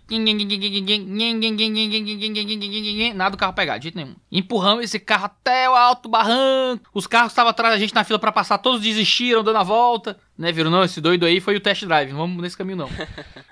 Nada 3.14 3.32
do 3.32 3.38
carro 3.40 3.54
pegar, 3.54 3.80
de 3.80 3.84
jeito 3.84 3.96
nenhum. 3.96 4.16
Empurramos 4.32 4.84
esse 4.84 5.00
carro 5.00 5.26
até 5.26 5.68
o 5.68 5.74
alto 5.74 6.08
barranco. 6.08 6.88
Os 6.94 7.08
carros 7.08 7.32
estavam 7.32 7.50
atrás 7.50 7.74
da 7.74 7.80
gente 7.80 7.96
na 7.96 8.04
fila 8.04 8.20
pra 8.20 8.32
passar, 8.32 8.60
todos 8.60 8.82
desistiram, 8.82 9.44
dando 9.44 9.58
a 9.58 9.64
volta. 9.64 10.18
Né, 10.38 10.52
viram? 10.52 10.70
Não, 10.70 10.84
esse 10.84 11.02
doido 11.02 11.26
aí 11.26 11.40
foi 11.40 11.56
o 11.56 11.60
test 11.60 11.86
drive. 11.86 12.12
Não 12.12 12.20
vamos 12.20 12.42
nesse 12.42 12.58
caminho, 12.58 12.78
não. 12.78 12.90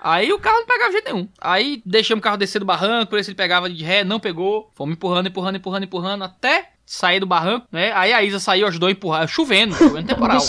aí 0.00 0.32
o 0.32 0.38
carro 0.38 0.58
não 0.58 0.66
pegava 0.66 0.90
de 0.90 0.92
jeito 0.92 1.12
nenhum. 1.12 1.28
Aí 1.40 1.82
deixamos 1.84 2.20
o 2.20 2.22
carro 2.22 2.36
descer 2.36 2.60
do 2.60 2.64
barranco, 2.64 3.14
ver 3.14 3.24
se 3.24 3.30
ele 3.30 3.36
pegava 3.36 3.68
de 3.68 3.82
ré, 3.82 4.04
não 4.04 4.20
pegou. 4.20 4.70
Fomos 4.74 4.92
empurrando, 4.92 5.26
empurrando, 5.26 5.56
empurrando, 5.56 5.84
empurrando, 5.84 6.22
até 6.22 6.70
sair 6.86 7.18
do 7.18 7.26
barranco, 7.26 7.66
né? 7.72 7.92
Aí 7.92 8.12
a 8.12 8.22
Isa 8.22 8.38
saiu, 8.38 8.66
ajudou 8.68 8.88
a 8.88 8.92
empurrar. 8.92 9.26
Chovendo, 9.26 9.74
chovendo 9.74 10.06
temporal. 10.06 10.40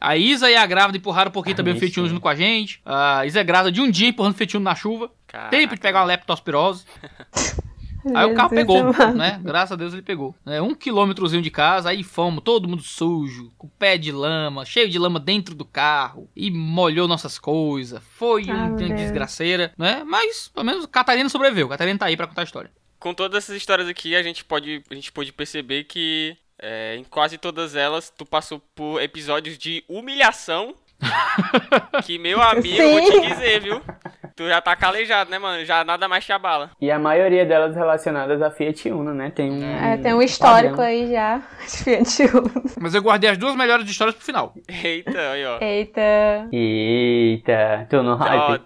A 0.00 0.16
Isa 0.16 0.50
e 0.50 0.56
a 0.56 0.66
grávida 0.66 0.98
empurraram 0.98 1.30
um 1.30 1.32
pouquinho 1.32 1.54
Ah, 1.54 1.56
também 1.56 1.72
o 1.72 1.76
isso, 1.76 1.84
Fiat 1.86 1.98
Uno 2.00 2.06
né? 2.08 2.10
junto 2.10 2.22
com 2.22 2.28
a 2.28 2.34
gente. 2.34 2.80
A 2.84 3.24
Isa 3.26 3.40
é 3.40 3.44
grávida 3.44 3.72
de 3.72 3.80
um 3.80 3.90
dia 3.90 4.08
empurrando 4.08 4.34
o 4.34 4.36
Fiat 4.36 4.56
Uno 4.56 4.64
na 4.64 4.74
chuva. 4.74 5.10
Caraca. 5.26 5.50
Tempo 5.50 5.74
de 5.74 5.80
pegar 5.80 6.00
uma 6.00 6.06
leptospirose. 6.06 6.84
Aí 8.14 8.24
o 8.24 8.34
carro 8.36 8.50
pegou, 8.50 8.78
amado. 8.78 9.16
né? 9.16 9.40
Graças 9.42 9.72
a 9.72 9.76
Deus 9.76 9.92
ele 9.92 10.00
pegou. 10.02 10.32
É, 10.46 10.62
um 10.62 10.76
quilômetrozinho 10.76 11.42
de 11.42 11.50
casa, 11.50 11.88
aí 11.90 12.04
fomos, 12.04 12.44
todo 12.44 12.68
mundo 12.68 12.80
sujo, 12.80 13.52
com 13.58 13.66
pé 13.66 13.98
de 13.98 14.12
lama, 14.12 14.64
cheio 14.64 14.88
de 14.88 14.96
lama 14.96 15.18
dentro 15.18 15.56
do 15.56 15.64
carro, 15.64 16.30
e 16.36 16.48
molhou 16.48 17.08
nossas 17.08 17.36
coisas. 17.36 18.00
Foi 18.12 18.48
Ah, 18.48 18.66
um 18.66 18.76
Deus. 18.76 18.94
desgraceira, 18.94 19.72
né? 19.76 20.04
Mas, 20.06 20.46
pelo 20.46 20.64
menos, 20.66 20.86
Catarina 20.86 21.28
sobreviveu. 21.28 21.68
Catarina 21.68 21.98
tá 21.98 22.06
aí 22.06 22.16
pra 22.16 22.28
contar 22.28 22.42
a 22.42 22.44
história. 22.44 22.70
Com 23.00 23.12
todas 23.12 23.42
essas 23.42 23.56
histórias 23.56 23.88
aqui, 23.88 24.14
a 24.14 24.22
gente 24.22 24.44
pode, 24.44 24.84
a 24.88 24.94
gente 24.94 25.10
pode 25.10 25.32
perceber 25.32 25.82
que 25.84 26.36
é, 26.60 26.96
em 26.96 27.04
quase 27.04 27.38
todas 27.38 27.76
elas, 27.76 28.10
tu 28.10 28.24
passou 28.24 28.60
por 28.74 29.00
episódios 29.02 29.58
de 29.58 29.84
humilhação. 29.88 30.74
que, 32.04 32.18
meu 32.18 32.40
amigo, 32.40 32.80
eu 32.80 32.90
vou 32.90 33.00
te 33.02 33.12
Sim. 33.12 33.20
dizer, 33.28 33.60
viu? 33.60 33.82
Tu 34.34 34.46
já 34.46 34.60
tá 34.60 34.76
calejado, 34.76 35.30
né, 35.30 35.38
mano? 35.38 35.64
Já 35.64 35.82
nada 35.82 36.06
mais 36.08 36.24
te 36.24 36.30
abala. 36.30 36.70
E 36.78 36.90
a 36.90 36.98
maioria 36.98 37.46
delas 37.46 37.74
relacionadas 37.74 38.42
a 38.42 38.50
Fiat 38.50 38.90
Uno, 38.90 39.14
né? 39.14 39.30
Tem 39.30 39.50
um. 39.50 39.62
É, 39.62 39.96
tem 39.96 40.12
um 40.12 40.20
histórico 40.20 40.76
padrão. 40.76 40.84
aí 40.84 41.10
já. 41.10 41.38
de 41.66 41.76
Fiat 41.84 42.22
Uno. 42.36 42.52
Mas 42.78 42.94
eu 42.94 43.00
guardei 43.00 43.30
as 43.30 43.38
duas 43.38 43.56
melhores 43.56 43.88
histórias 43.88 44.14
pro 44.14 44.24
final. 44.24 44.54
Eita, 44.68 45.30
aí, 45.32 45.46
ó. 45.46 45.58
Eita. 45.58 46.48
Eita, 46.52 47.86
tô 47.88 48.02
no 48.02 48.12
Ó, 48.12 48.16
hype. 48.16 48.64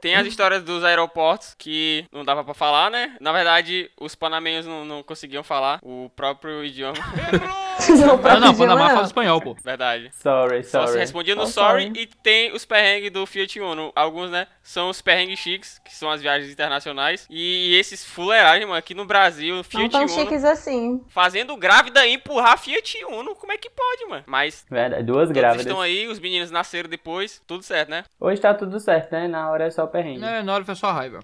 Tem 0.00 0.14
as 0.16 0.26
histórias 0.26 0.62
dos 0.62 0.82
aeroportos 0.84 1.54
que 1.58 2.04
não 2.12 2.24
dava 2.24 2.44
pra 2.44 2.54
falar, 2.54 2.90
né? 2.90 3.16
Na 3.20 3.32
verdade, 3.32 3.90
os 4.00 4.14
panamenhos 4.14 4.66
não, 4.66 4.84
não 4.84 5.02
conseguiam 5.02 5.42
falar 5.42 5.78
o 5.82 6.10
próprio 6.14 6.64
idioma. 6.64 6.94
Não, 7.88 7.96
não, 7.96 8.14
idioma, 8.16 8.18
Panamá 8.58 8.88
não. 8.88 8.94
fala 8.96 9.06
espanhol, 9.06 9.40
pô. 9.40 9.56
Verdade. 9.62 10.10
Sorry, 10.12 10.64
Só 10.64 10.80
se 10.80 10.86
sorry. 10.88 10.98
respondia 10.98 11.34
no 11.36 11.46
Só 11.46 11.68
sorry 11.68 11.84
sorry. 11.86 12.00
e 12.02 12.06
tem 12.06 12.52
os 12.52 12.64
perrengues 12.64 13.12
do 13.12 13.24
Fiat 13.24 13.60
Uno. 13.60 13.92
Alguns, 13.94 14.30
né, 14.32 14.48
são 14.64 14.88
os 14.90 15.00
perrengues 15.00 15.38
chiques, 15.38 15.78
que 15.84 15.94
são 15.94 16.10
as 16.10 16.20
viagens 16.20 16.50
internacionais. 16.52 17.24
E 17.30 17.76
esses 17.78 18.04
fuleiragem, 18.04 18.66
mano, 18.66 18.76
aqui 18.78 18.94
no 18.94 19.04
Brasil, 19.04 19.54
Não 19.56 19.62
Fiat 19.62 19.90
tão 19.90 20.00
Uno, 20.00 20.08
chiques 20.08 20.44
assim. 20.44 21.00
fazendo 21.08 21.56
grávida 21.56 22.04
empurrar 22.04 22.58
Fiat 22.58 23.04
Uno. 23.04 23.36
Como 23.36 23.52
é 23.52 23.56
que 23.56 23.70
pode, 23.70 24.06
mano? 24.06 24.24
Mas 24.26 24.66
Verdade, 24.68 25.04
duas 25.04 25.30
grávidas. 25.30 25.64
estão 25.64 25.80
aí, 25.80 26.08
os 26.08 26.18
meninos 26.18 26.50
nasceram 26.50 26.90
depois, 26.90 27.40
tudo 27.46 27.62
certo, 27.62 27.90
né? 27.90 28.02
Hoje 28.18 28.40
tá 28.40 28.52
tudo 28.52 28.80
certo, 28.80 29.12
né? 29.12 29.28
Na 29.28 29.48
hora 29.52 29.66
é 29.66 29.70
só 29.70 29.86
perrengue. 29.88 30.24
É, 30.24 30.42
na 30.42 30.54
hora 30.54 30.64
foi 30.64 30.74
só 30.74 30.92
raiva. 30.92 31.20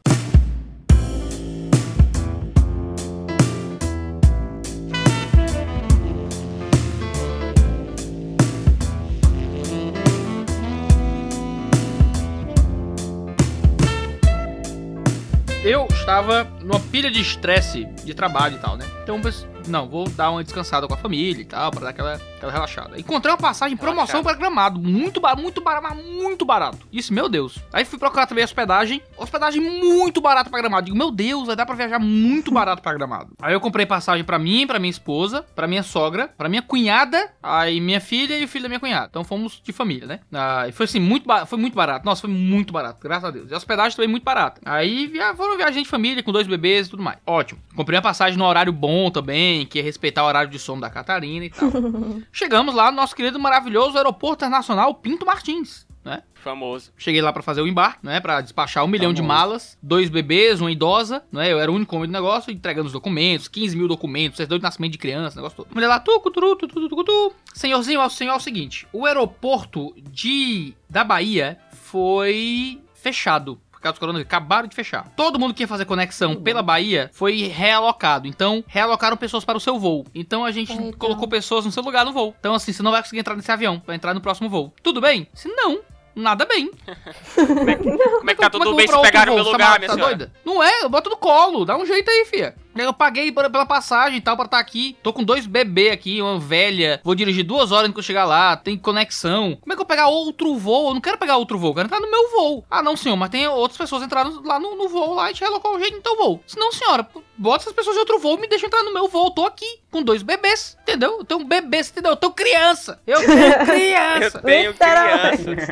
Eu 15.64 15.86
estava 15.90 16.44
numa 16.60 16.78
pilha 16.78 17.10
de 17.10 17.22
estresse 17.22 17.86
de 18.04 18.12
trabalho 18.12 18.56
e 18.56 18.58
tal, 18.58 18.76
né? 18.76 18.84
Então, 19.02 19.18
não, 19.66 19.88
vou 19.88 20.08
dar 20.10 20.30
uma 20.30 20.42
descansada 20.42 20.86
com 20.86 20.94
a 20.94 20.96
família 20.96 21.42
e 21.42 21.44
tal, 21.44 21.70
pra 21.70 21.80
dar 21.80 21.90
aquela, 21.90 22.14
aquela 22.36 22.52
relaxada. 22.52 22.98
Encontrei 22.98 23.32
uma 23.32 23.38
passagem 23.38 23.74
em 23.74 23.76
promoção 23.76 24.22
para 24.22 24.34
Gramado, 24.36 24.80
muito 24.80 25.20
barato, 25.20 25.42
muito 25.42 25.60
barato, 25.60 25.82
mas 25.82 26.04
muito 26.04 26.44
barato. 26.44 26.78
Isso, 26.92 27.12
meu 27.12 27.28
Deus. 27.28 27.58
Aí 27.72 27.84
fui 27.84 27.98
procurar 27.98 28.26
também 28.26 28.44
hospedagem, 28.44 29.02
hospedagem 29.16 29.60
muito 29.60 30.20
barata 30.20 30.50
pra 30.50 30.58
Gramado. 30.60 30.86
Digo, 30.86 30.96
meu 30.96 31.10
Deus, 31.10 31.46
vai 31.46 31.56
dar 31.56 31.66
pra 31.66 31.74
viajar 31.74 31.98
muito 31.98 32.50
barato 32.54 32.82
pra 32.82 32.92
Gramado. 32.92 33.32
Aí 33.40 33.52
eu 33.52 33.60
comprei 33.60 33.86
passagem 33.86 34.24
pra 34.24 34.38
mim, 34.38 34.66
pra 34.66 34.78
minha 34.78 34.90
esposa, 34.90 35.44
pra 35.54 35.66
minha 35.66 35.82
sogra, 35.82 36.28
pra 36.36 36.48
minha 36.48 36.62
cunhada, 36.62 37.30
aí 37.42 37.80
minha 37.80 38.00
filha 38.00 38.38
e 38.38 38.44
o 38.44 38.48
filho 38.48 38.62
da 38.64 38.68
minha 38.68 38.80
cunhada. 38.80 39.06
Então 39.10 39.24
fomos 39.24 39.60
de 39.62 39.72
família, 39.72 40.06
né? 40.06 40.20
Ah, 40.32 40.68
e 40.68 40.72
foi 40.72 40.84
assim, 40.84 41.00
muito, 41.00 41.26
foi 41.46 41.58
muito 41.58 41.74
barato. 41.74 42.04
Nossa, 42.04 42.22
foi 42.22 42.30
muito 42.30 42.72
barato, 42.72 43.00
graças 43.02 43.24
a 43.24 43.30
Deus. 43.30 43.50
E 43.50 43.54
a 43.54 43.56
hospedagem 43.56 43.96
também 43.96 44.08
muito 44.08 44.24
barata. 44.24 44.60
Aí 44.64 45.06
via, 45.06 45.34
foram 45.34 45.56
viagem 45.56 45.82
de 45.82 45.88
família 45.88 46.22
com 46.22 46.32
dois 46.32 46.46
bebês 46.46 46.86
e 46.86 46.90
tudo 46.90 47.02
mais. 47.02 47.18
Ótimo. 47.26 47.60
Comprei 47.74 47.96
uma 47.96 48.02
passagem 48.02 48.38
no 48.38 48.44
horário 48.44 48.72
bom 48.72 49.10
também, 49.10 49.53
que 49.64 49.78
ia 49.78 49.84
respeitar 49.84 50.24
o 50.24 50.26
horário 50.26 50.50
de 50.50 50.58
sono 50.58 50.80
da 50.80 50.88
Catarina 50.88 51.44
e 51.44 51.50
tal. 51.50 51.70
Chegamos 52.32 52.74
lá 52.74 52.90
no 52.90 52.96
nosso 52.96 53.14
querido 53.14 53.38
maravilhoso 53.38 53.96
aeroporto 53.96 54.44
internacional 54.44 54.94
Pinto 54.94 55.26
Martins. 55.26 55.86
Né? 56.04 56.22
Famoso. 56.34 56.92
Cheguei 56.98 57.22
lá 57.22 57.32
pra 57.32 57.42
fazer 57.42 57.62
o 57.62 57.66
embarque, 57.66 58.04
né? 58.04 58.20
Pra 58.20 58.42
despachar 58.42 58.84
um 58.84 58.86
milhão 58.86 59.10
de 59.12 59.22
Famoso. 59.22 59.38
malas, 59.38 59.78
dois 59.82 60.10
bebês, 60.10 60.60
uma 60.60 60.70
idosa, 60.70 61.24
né? 61.32 61.50
Eu 61.50 61.58
era 61.58 61.72
o 61.72 61.74
único 61.74 61.96
homem 61.96 62.06
do 62.06 62.12
negócio, 62.12 62.52
entregando 62.52 62.88
os 62.88 62.92
documentos, 62.92 63.48
15 63.48 63.74
mil 63.74 63.88
documentos, 63.88 64.36
certidão 64.36 64.58
de 64.58 64.64
nascimento 64.64 64.92
de 64.92 64.98
criança, 64.98 65.36
negócio 65.36 65.56
todo. 65.56 65.74
Mulher 65.74 65.88
lá, 65.88 65.98
tucu, 65.98 66.30
turu, 66.30 66.56
tu, 66.56 66.68
tu, 66.68 66.88
tu, 66.88 66.88
tu, 66.88 67.04
tu. 67.04 67.32
Senhorzinho, 67.54 68.00
ó, 68.00 68.08
senhor, 68.10 68.34
é 68.34 68.36
o 68.36 68.40
seguinte: 68.40 68.86
o 68.92 69.06
aeroporto 69.06 69.94
de 69.96 70.74
da 70.90 71.02
Bahia 71.02 71.58
foi 71.72 72.82
fechado. 72.92 73.58
Causa 73.84 73.96
do 73.96 74.00
coronavírus, 74.00 74.26
acabaram 74.26 74.66
de 74.66 74.74
fechar. 74.74 75.12
Todo 75.14 75.38
mundo 75.38 75.52
que 75.52 75.62
ia 75.62 75.68
fazer 75.68 75.84
conexão 75.84 76.36
pela 76.36 76.62
Bahia 76.62 77.10
foi 77.12 77.48
realocado. 77.48 78.26
Então, 78.26 78.64
realocaram 78.66 79.14
pessoas 79.14 79.44
para 79.44 79.58
o 79.58 79.60
seu 79.60 79.78
voo. 79.78 80.06
Então, 80.14 80.42
a 80.42 80.50
gente 80.50 80.72
Eita. 80.72 80.96
colocou 80.96 81.28
pessoas 81.28 81.66
no 81.66 81.70
seu 81.70 81.82
lugar 81.82 82.06
no 82.06 82.12
voo. 82.12 82.34
Então, 82.40 82.54
assim, 82.54 82.72
você 82.72 82.82
não 82.82 82.90
vai 82.90 83.02
conseguir 83.02 83.20
entrar 83.20 83.36
nesse 83.36 83.52
avião. 83.52 83.82
Vai 83.86 83.96
entrar 83.96 84.14
no 84.14 84.22
próximo 84.22 84.48
voo. 84.48 84.72
Tudo 84.82 85.02
bem? 85.02 85.28
Se 85.34 85.48
não, 85.48 85.80
nada 86.16 86.46
bem. 86.46 86.70
Como 87.36 88.30
é 88.30 88.34
que 88.34 88.40
tá 88.40 88.48
Como 88.48 88.64
tudo 88.64 88.74
bem 88.74 88.86
se 88.86 88.92
pra 88.94 89.02
pegar 89.02 89.26
no 89.26 89.32
outro 89.32 89.50
meu 89.50 89.52
lugar, 89.52 89.72
tá, 89.72 89.78
minha 89.78 89.88
tá 89.88 89.94
senhora? 89.94 90.16
doida? 90.16 90.32
Não 90.46 90.62
é, 90.62 90.88
bota 90.88 91.10
no 91.10 91.18
colo, 91.18 91.66
dá 91.66 91.76
um 91.76 91.84
jeito 91.84 92.10
aí, 92.10 92.24
fia. 92.24 92.54
Eu 92.74 92.92
paguei 92.92 93.30
pela 93.30 93.66
passagem 93.66 94.18
e 94.18 94.20
tal 94.20 94.36
pra 94.36 94.46
estar 94.46 94.58
aqui. 94.58 94.96
Tô 95.02 95.12
com 95.12 95.22
dois 95.22 95.46
bebês 95.46 95.92
aqui, 95.92 96.20
uma 96.20 96.38
velha. 96.38 97.00
Vou 97.04 97.14
dirigir 97.14 97.44
duas 97.44 97.72
horas 97.72 97.88
quando 97.90 97.98
eu 97.98 98.02
chegar 98.02 98.24
lá. 98.24 98.56
Tem 98.56 98.76
conexão. 98.76 99.56
Como 99.60 99.72
é 99.72 99.76
que 99.76 99.82
eu 99.82 99.86
vou 99.86 99.86
pegar 99.86 100.08
outro 100.08 100.56
voo? 100.56 100.88
Eu 100.88 100.94
não 100.94 101.00
quero 101.00 101.18
pegar 101.18 101.36
outro 101.36 101.58
voo, 101.58 101.70
eu 101.70 101.74
quero 101.74 101.86
entrar 101.86 102.00
no 102.00 102.10
meu 102.10 102.30
voo. 102.30 102.64
Ah, 102.70 102.82
não, 102.82 102.96
senhor, 102.96 103.16
mas 103.16 103.30
tem 103.30 103.46
outras 103.46 103.78
pessoas 103.78 104.02
entrando 104.02 104.42
lá 104.44 104.58
no, 104.58 104.76
no 104.76 104.88
voo 104.88 105.14
lá 105.14 105.30
e 105.30 105.34
te 105.34 105.42
relocou 105.42 105.76
o 105.76 105.78
jeito 105.78 106.00
teu 106.00 106.16
voo. 106.16 106.40
Se 106.46 106.58
não, 106.58 106.70
senhora, 106.72 107.08
bota 107.36 107.64
essas 107.64 107.72
pessoas 107.72 107.94
de 107.94 108.00
outro 108.00 108.18
voo 108.18 108.36
e 108.36 108.40
me 108.42 108.48
deixa 108.48 108.66
entrar 108.66 108.82
no 108.82 108.92
meu 108.92 109.08
voo. 109.08 109.26
Eu 109.26 109.30
tô 109.30 109.44
aqui 109.46 109.80
com 109.90 110.02
dois 110.02 110.22
bebês, 110.22 110.76
entendeu? 110.82 111.18
Eu 111.18 111.24
tenho 111.24 111.44
bebês, 111.44 111.90
entendeu? 111.90 112.12
Eu 112.12 112.16
tenho 112.18 112.32
criança. 112.32 113.00
Eu 113.06 113.24
tenho 113.24 113.52
Eu 113.52 113.64
criança. 113.66 114.40
tenho 114.40 114.70
Literalmente. 114.72 115.42
crianças. 115.44 115.68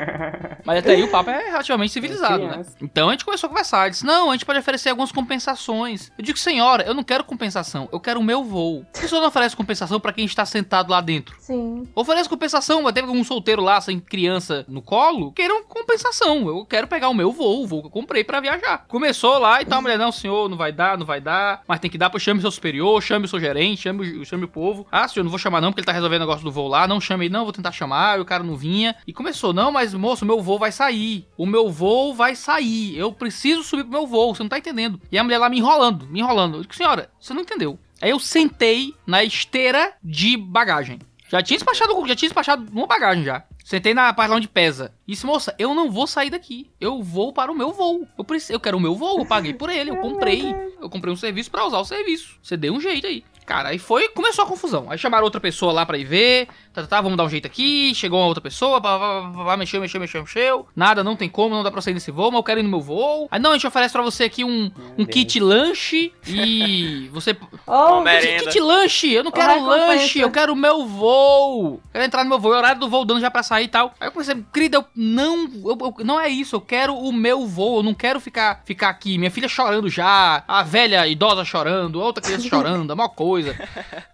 Mas 0.65 0.79
até 0.79 0.93
aí 0.93 1.03
o 1.03 1.09
papo 1.11 1.31
é 1.31 1.49
relativamente 1.51 1.93
civilizado, 1.93 2.47
né? 2.47 2.65
Então 2.81 3.09
a 3.09 3.13
gente 3.13 3.25
começou 3.25 3.47
a 3.49 3.51
conversar. 3.51 3.83
Ele 3.83 3.91
disse: 3.91 4.07
Não, 4.07 4.31
a 4.31 4.33
gente 4.35 4.45
pode 4.47 4.59
oferecer 4.59 4.91
algumas 4.91 5.11
compensações. 5.13 6.11
Eu 6.17 6.25
digo, 6.25 6.39
senhora, 6.39 6.85
eu 6.85 6.95
não 6.95 7.03
quero 7.03 7.25
compensação, 7.25 7.89
eu 7.93 7.99
quero 8.01 8.21
o 8.21 8.23
meu 8.23 8.45
voo. 8.45 8.85
Por 8.93 9.01
que 9.01 9.07
o 9.07 9.09
senhor 9.09 9.21
não 9.21 9.29
oferece 9.29 9.57
compensação 9.57 9.99
pra 9.99 10.13
quem 10.13 10.25
está 10.25 10.45
sentado 10.45 10.91
lá 10.91 11.01
dentro? 11.01 11.35
Sim. 11.41 11.89
Oferece 11.95 12.29
compensação, 12.29 12.83
mas 12.83 12.93
teve 12.93 13.09
algum 13.09 13.25
solteiro 13.25 13.63
lá 13.63 13.81
sem 13.81 13.99
criança 13.99 14.65
no 14.69 14.81
colo? 14.83 15.33
Queiram 15.33 15.65
compensação. 15.65 16.47
Eu 16.49 16.65
quero 16.65 16.87
pegar 16.87 17.09
o 17.09 17.15
meu 17.15 17.33
voo, 17.33 17.65
o 17.65 17.67
voo 17.67 17.81
que 17.81 17.87
eu 17.89 17.91
comprei 17.91 18.23
pra 18.23 18.41
viajar. 18.41 18.85
Começou 18.89 19.39
lá 19.39 19.61
e 19.61 19.65
tal, 19.65 19.79
a 19.79 19.83
mulher, 19.83 19.99
não, 19.99 20.13
senhor, 20.13 20.49
não 20.49 20.57
vai 20.57 20.71
dar, 20.73 20.97
não 20.97 21.05
vai 21.07 21.21
dar, 21.21 21.52
mas 21.67 21.81
tem 21.81 21.91
que 21.91 21.99
dar, 21.99 22.11
pois 22.11 22.23
chame 22.23 22.41
seu 22.41 22.51
superior, 22.51 23.03
chame 23.03 23.27
o 23.27 23.29
seu 23.29 23.41
gerente, 23.41 23.83
chame, 23.83 24.19
o- 24.19 24.25
chame 24.25 24.45
o 24.45 24.49
povo. 24.49 24.87
Ah, 24.91 25.07
senhor, 25.09 25.25
não 25.25 25.31
vou 25.31 25.39
chamar 25.39 25.61
não, 25.61 25.71
porque 25.71 25.81
ele 25.81 25.87
tá 25.87 25.93
resolvendo 25.93 26.23
o 26.23 26.25
negócio 26.25 26.45
do 26.45 26.51
voo 26.53 26.69
lá, 26.69 26.87
não 26.87 27.01
chame 27.01 27.27
ele, 27.27 27.33
não, 27.33 27.45
vou 27.45 27.53
tentar 27.53 27.73
chamar, 27.73 28.19
e 28.19 28.21
o 28.21 28.25
cara 28.25 28.43
não 28.43 28.57
vinha. 28.57 28.95
E 29.07 29.13
começou, 29.13 29.53
não, 29.53 29.71
mas 29.73 29.95
moço, 29.95 30.25
meu 30.27 30.41
voo 30.41 30.59
vai 30.59 30.73
sair. 30.73 31.27
O 31.37 31.47
meu 31.47 31.71
voo 31.71 32.15
vai 32.15 32.35
sair. 32.35 32.97
Eu 32.97 33.13
preciso 33.13 33.63
subir 33.63 33.83
pro 33.85 33.93
meu 33.93 34.07
voo, 34.07 34.35
você 34.35 34.43
não 34.43 34.49
tá 34.51 34.59
entendendo. 34.59 35.01
E 35.11 35.19
a 35.19 35.25
mulher 35.25 35.39
lá 35.39 35.49
me 35.49 35.59
enrolando, 35.59 36.07
me 36.07 36.21
enrolando. 36.21 36.59
Eu 36.59 36.63
digo, 36.63 36.75
senhora, 36.75 37.11
você 37.21 37.33
não 37.35 37.43
entendeu. 37.43 37.79
Aí 38.01 38.11
eu 38.11 38.19
sentei 38.19 38.95
na 39.07 39.23
esteira 39.23 39.93
de 40.03 40.37
bagagem. 40.37 40.99
Já 41.29 41.43
tinha 41.43 41.57
despachado, 41.57 41.93
já 42.07 42.15
tinha 42.15 42.29
despachado 42.29 42.67
uma 42.73 42.87
bagagem 42.87 43.25
já. 43.25 43.43
Sentei 43.65 43.95
na 43.95 44.13
parte 44.13 44.31
lá 44.31 44.37
onde 44.37 44.49
pesa. 44.49 44.93
Disse, 45.07 45.25
moça, 45.25 45.55
eu 45.59 45.75
não 45.75 45.91
vou 45.91 46.07
sair 46.07 46.31
daqui. 46.31 46.71
Eu 46.81 47.03
vou 47.03 47.33
para 47.33 47.51
o 47.51 47.55
meu 47.55 47.73
voo. 47.73 48.07
Eu, 48.19 48.25
preciso, 48.25 48.53
eu 48.53 48.61
quero 48.61 48.77
o 48.77 48.81
meu 48.81 48.95
voo, 48.95 49.21
eu 49.21 49.27
paguei 49.27 49.55
por 49.55 49.71
ele, 49.71 49.91
eu 49.91 49.97
comprei. 50.03 50.55
Eu 50.81 50.91
comprei 50.91 51.13
um 51.13 51.17
serviço 51.17 51.51
pra 51.51 51.67
usar 51.67 51.79
o 51.79 51.85
serviço. 51.85 52.39
Você 52.43 52.57
deu 52.57 52.75
um 52.75 52.81
jeito 52.81 53.07
aí. 53.07 53.25
Cara, 53.47 53.71
aí 53.71 53.79
foi, 53.79 54.09
começou 54.09 54.45
a 54.45 54.49
confusão. 54.49 54.91
Aí 54.91 54.97
chamaram 54.97 55.25
outra 55.25 55.41
pessoa 55.41 55.73
lá 55.73 55.85
pra 55.85 55.99
ir 55.99 56.05
ver. 56.05 56.49
Tá, 56.73 56.83
tá, 56.83 56.87
tá, 56.89 57.01
vamos 57.01 57.17
dar 57.19 57.25
um 57.25 57.29
jeito 57.29 57.47
aqui. 57.47 57.95
Chegou 57.95 58.19
uma 58.21 58.27
outra 58.27 58.41
pessoa, 58.41 58.81
pá, 58.81 58.99
pá, 58.99 59.31
pá, 59.35 59.45
pá, 59.45 59.57
mexeu, 59.57 59.81
mexeu, 59.81 60.01
mexeu, 60.01 60.23
mexeu. 60.23 60.67
Nada, 60.75 61.05
não 61.05 61.15
tem 61.17 61.29
como, 61.29 61.55
não 61.55 61.63
dá 61.63 61.71
pra 61.71 61.81
sair 61.83 61.95
desse 61.95 62.11
voo, 62.11 62.31
mas 62.31 62.39
eu 62.39 62.43
quero 62.43 62.61
ir 62.61 62.63
no 62.63 62.69
meu 62.71 62.81
voo. 62.81 63.29
Aí 63.31 63.39
não, 63.41 63.51
a 63.51 63.55
gente 63.55 63.67
oferece 63.67 63.93
pra 63.93 64.03
você 64.03 64.25
aqui 64.25 64.43
um, 64.45 64.71
um 64.97 65.05
kit 65.05 65.39
lanche 65.41 66.13
e 66.27 67.09
você 67.13 67.37
Oh, 67.67 68.03
que 68.03 68.45
kit 68.47 68.61
lanche? 68.61 69.13
Eu 69.13 69.25
não 69.25 69.31
quero 69.31 69.53
recompensa. 69.55 69.87
lanche, 69.87 70.21
eu 70.21 70.31
quero 70.31 70.53
o 70.53 70.57
meu 70.57 70.87
voo. 70.87 71.81
Quero 71.93 72.05
entrar 72.05 72.25
no 72.25 72.31
meu 72.31 72.39
voo, 72.39 72.55
é 72.55 72.57
horário 72.59 72.81
do 72.81 72.89
voo 72.89 73.05
dando 73.05 73.21
já 73.21 73.31
pra 73.31 73.43
sair 73.43 73.65
e 73.65 73.69
tal. 73.69 73.95
Aí 74.01 74.09
eu 74.09 74.13
comecei, 74.13 74.35
querida, 74.53 74.79
eu 74.79 74.85
não, 74.97 75.45
eu- 75.65 75.79
eu- 75.81 76.05
não 76.05 76.21
é 76.21 76.29
isso, 76.29 76.57
eu 76.57 76.61
quero 76.61 76.95
o 76.97 77.13
meu 77.13 77.47
voo, 77.47 77.79
eu 77.79 77.83
não 77.83 77.95
quero 77.95 78.19
ficar, 78.21 78.63
ficar 78.65 78.89
aqui. 78.89 79.19
Minha 79.19 79.31
filha 79.31 79.49
chorando 79.49 79.89
já, 79.89 80.43
a 80.49 80.63
velha 80.63 81.07
idosa 81.07 81.45
chorando, 81.45 82.01
a 82.01 82.05
outra 82.05 82.23
criança 82.23 82.49
chorando, 82.49 82.91
a 82.91 82.97
maior 82.97 83.09
coisa. 83.11 83.55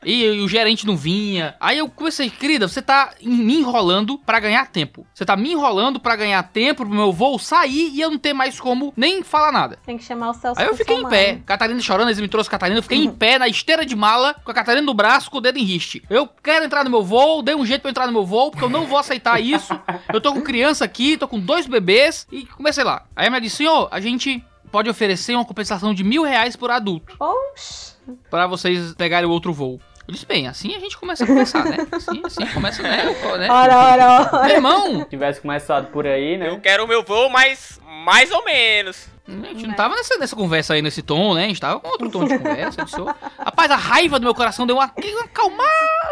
E, 0.04 0.24
e 0.24 0.40
o 0.40 0.48
gerente 0.48 0.86
não 0.86 0.96
vinha. 0.96 1.54
Aí 1.60 1.78
eu 1.78 1.88
comecei, 1.88 2.28
querida, 2.30 2.47
você 2.56 2.80
tá 2.80 3.12
me 3.20 3.56
enrolando 3.56 4.16
pra 4.18 4.38
ganhar 4.38 4.66
tempo. 4.68 5.04
Você 5.12 5.24
tá 5.24 5.36
me 5.36 5.52
enrolando 5.52 5.98
pra 5.98 6.14
ganhar 6.16 6.42
tempo 6.44 6.86
pro 6.86 6.94
meu 6.94 7.12
voo 7.12 7.38
sair 7.38 7.90
e 7.92 8.00
eu 8.00 8.10
não 8.10 8.18
ter 8.18 8.32
mais 8.32 8.60
como 8.60 8.92
nem 8.96 9.22
falar 9.22 9.50
nada. 9.52 9.78
Tem 9.84 9.98
que 9.98 10.04
chamar 10.04 10.30
o 10.30 10.34
Celso 10.34 10.60
Aí 10.60 10.66
eu 10.66 10.76
fiquei 10.76 10.96
em 10.96 11.08
pé. 11.08 11.40
Catarina 11.44 11.80
chorando, 11.80 12.08
eles 12.08 12.20
me 12.20 12.28
trouxeram 12.28 12.52
Catarina. 12.52 12.78
Eu 12.78 12.82
fiquei 12.82 12.98
em 12.98 13.10
pé 13.10 13.38
na 13.38 13.48
esteira 13.48 13.84
de 13.84 13.96
mala, 13.96 14.34
com 14.44 14.50
a 14.50 14.54
Catarina 14.54 14.86
no 14.86 14.94
braço, 14.94 15.30
com 15.30 15.38
o 15.38 15.40
dedo 15.40 15.58
em 15.58 15.64
riste. 15.64 16.02
Eu 16.08 16.28
quero 16.42 16.64
entrar 16.64 16.84
no 16.84 16.90
meu 16.90 17.02
voo, 17.02 17.42
dei 17.42 17.54
um 17.54 17.66
jeito 17.66 17.82
pra 17.82 17.88
eu 17.88 17.90
entrar 17.90 18.06
no 18.06 18.12
meu 18.12 18.24
voo, 18.24 18.50
porque 18.50 18.64
eu 18.64 18.70
não 18.70 18.86
vou 18.86 18.98
aceitar 18.98 19.40
isso. 19.42 19.78
Eu 20.12 20.20
tô 20.20 20.32
com 20.32 20.40
criança 20.40 20.84
aqui, 20.84 21.16
tô 21.16 21.26
com 21.26 21.40
dois 21.40 21.66
bebês. 21.66 22.26
E 22.30 22.46
comecei 22.46 22.84
lá. 22.84 23.04
Aí 23.16 23.26
a 23.26 23.30
mulher 23.30 23.40
disse: 23.42 23.56
senhor, 23.56 23.88
a 23.90 24.00
gente 24.00 24.42
pode 24.70 24.88
oferecer 24.88 25.34
uma 25.34 25.44
compensação 25.44 25.92
de 25.92 26.04
mil 26.04 26.22
reais 26.22 26.54
por 26.56 26.70
adulto. 26.70 27.16
Oxi. 27.18 27.96
Pra 28.30 28.46
vocês 28.46 28.94
pegarem 28.94 29.28
o 29.28 29.32
outro 29.32 29.52
voo. 29.52 29.80
Eu 30.08 30.14
disse, 30.14 30.24
bem, 30.24 30.48
assim 30.48 30.74
a 30.74 30.78
gente 30.78 30.96
começa 30.96 31.22
a 31.22 31.26
conversar, 31.26 31.66
né? 31.66 31.86
Assim, 31.92 32.22
assim 32.24 32.46
começa, 32.54 32.82
né? 32.82 33.04
né? 33.04 33.50
Ora, 33.50 33.76
ora, 33.76 34.30
ora. 34.32 34.46
Meu 34.46 34.56
irmão, 34.56 35.00
Se 35.00 35.04
tivesse 35.10 35.38
começado 35.38 35.88
por 35.88 36.06
aí, 36.06 36.38
né? 36.38 36.48
Eu 36.48 36.58
quero 36.60 36.84
o 36.84 36.88
meu 36.88 37.02
voo, 37.02 37.28
mas 37.28 37.78
mais 38.06 38.30
ou 38.30 38.42
menos. 38.42 39.06
A 39.28 39.46
gente 39.48 39.66
não 39.66 39.74
tava 39.74 39.94
nessa, 39.94 40.16
nessa 40.16 40.34
conversa 40.34 40.72
aí, 40.72 40.80
nesse 40.80 41.02
tom, 41.02 41.34
né? 41.34 41.44
A 41.44 41.48
gente 41.48 41.60
tava 41.60 41.78
com 41.80 41.88
outro 41.88 42.08
tom 42.08 42.24
de 42.24 42.36
conversa. 42.38 42.82
"Ô, 43.02 43.14
Rapaz, 43.38 43.70
a 43.70 43.76
raiva 43.76 44.18
do 44.18 44.22
meu 44.24 44.34
coração 44.34 44.66
deu 44.66 44.76
uma, 44.76 44.90
uma 44.96 45.20
acalmada. 45.24 45.68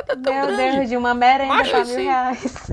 é 0.09 0.16
tão 0.16 0.34
Meu 0.34 0.47
grande. 0.48 0.76
Deus, 0.76 0.88
de 0.90 0.97
uma 0.98 1.14
merenda 1.14 1.47
Macho, 1.55 1.70
pra 1.70 1.84
mil 1.84 1.94
assim, 1.94 2.05
reais. 2.05 2.70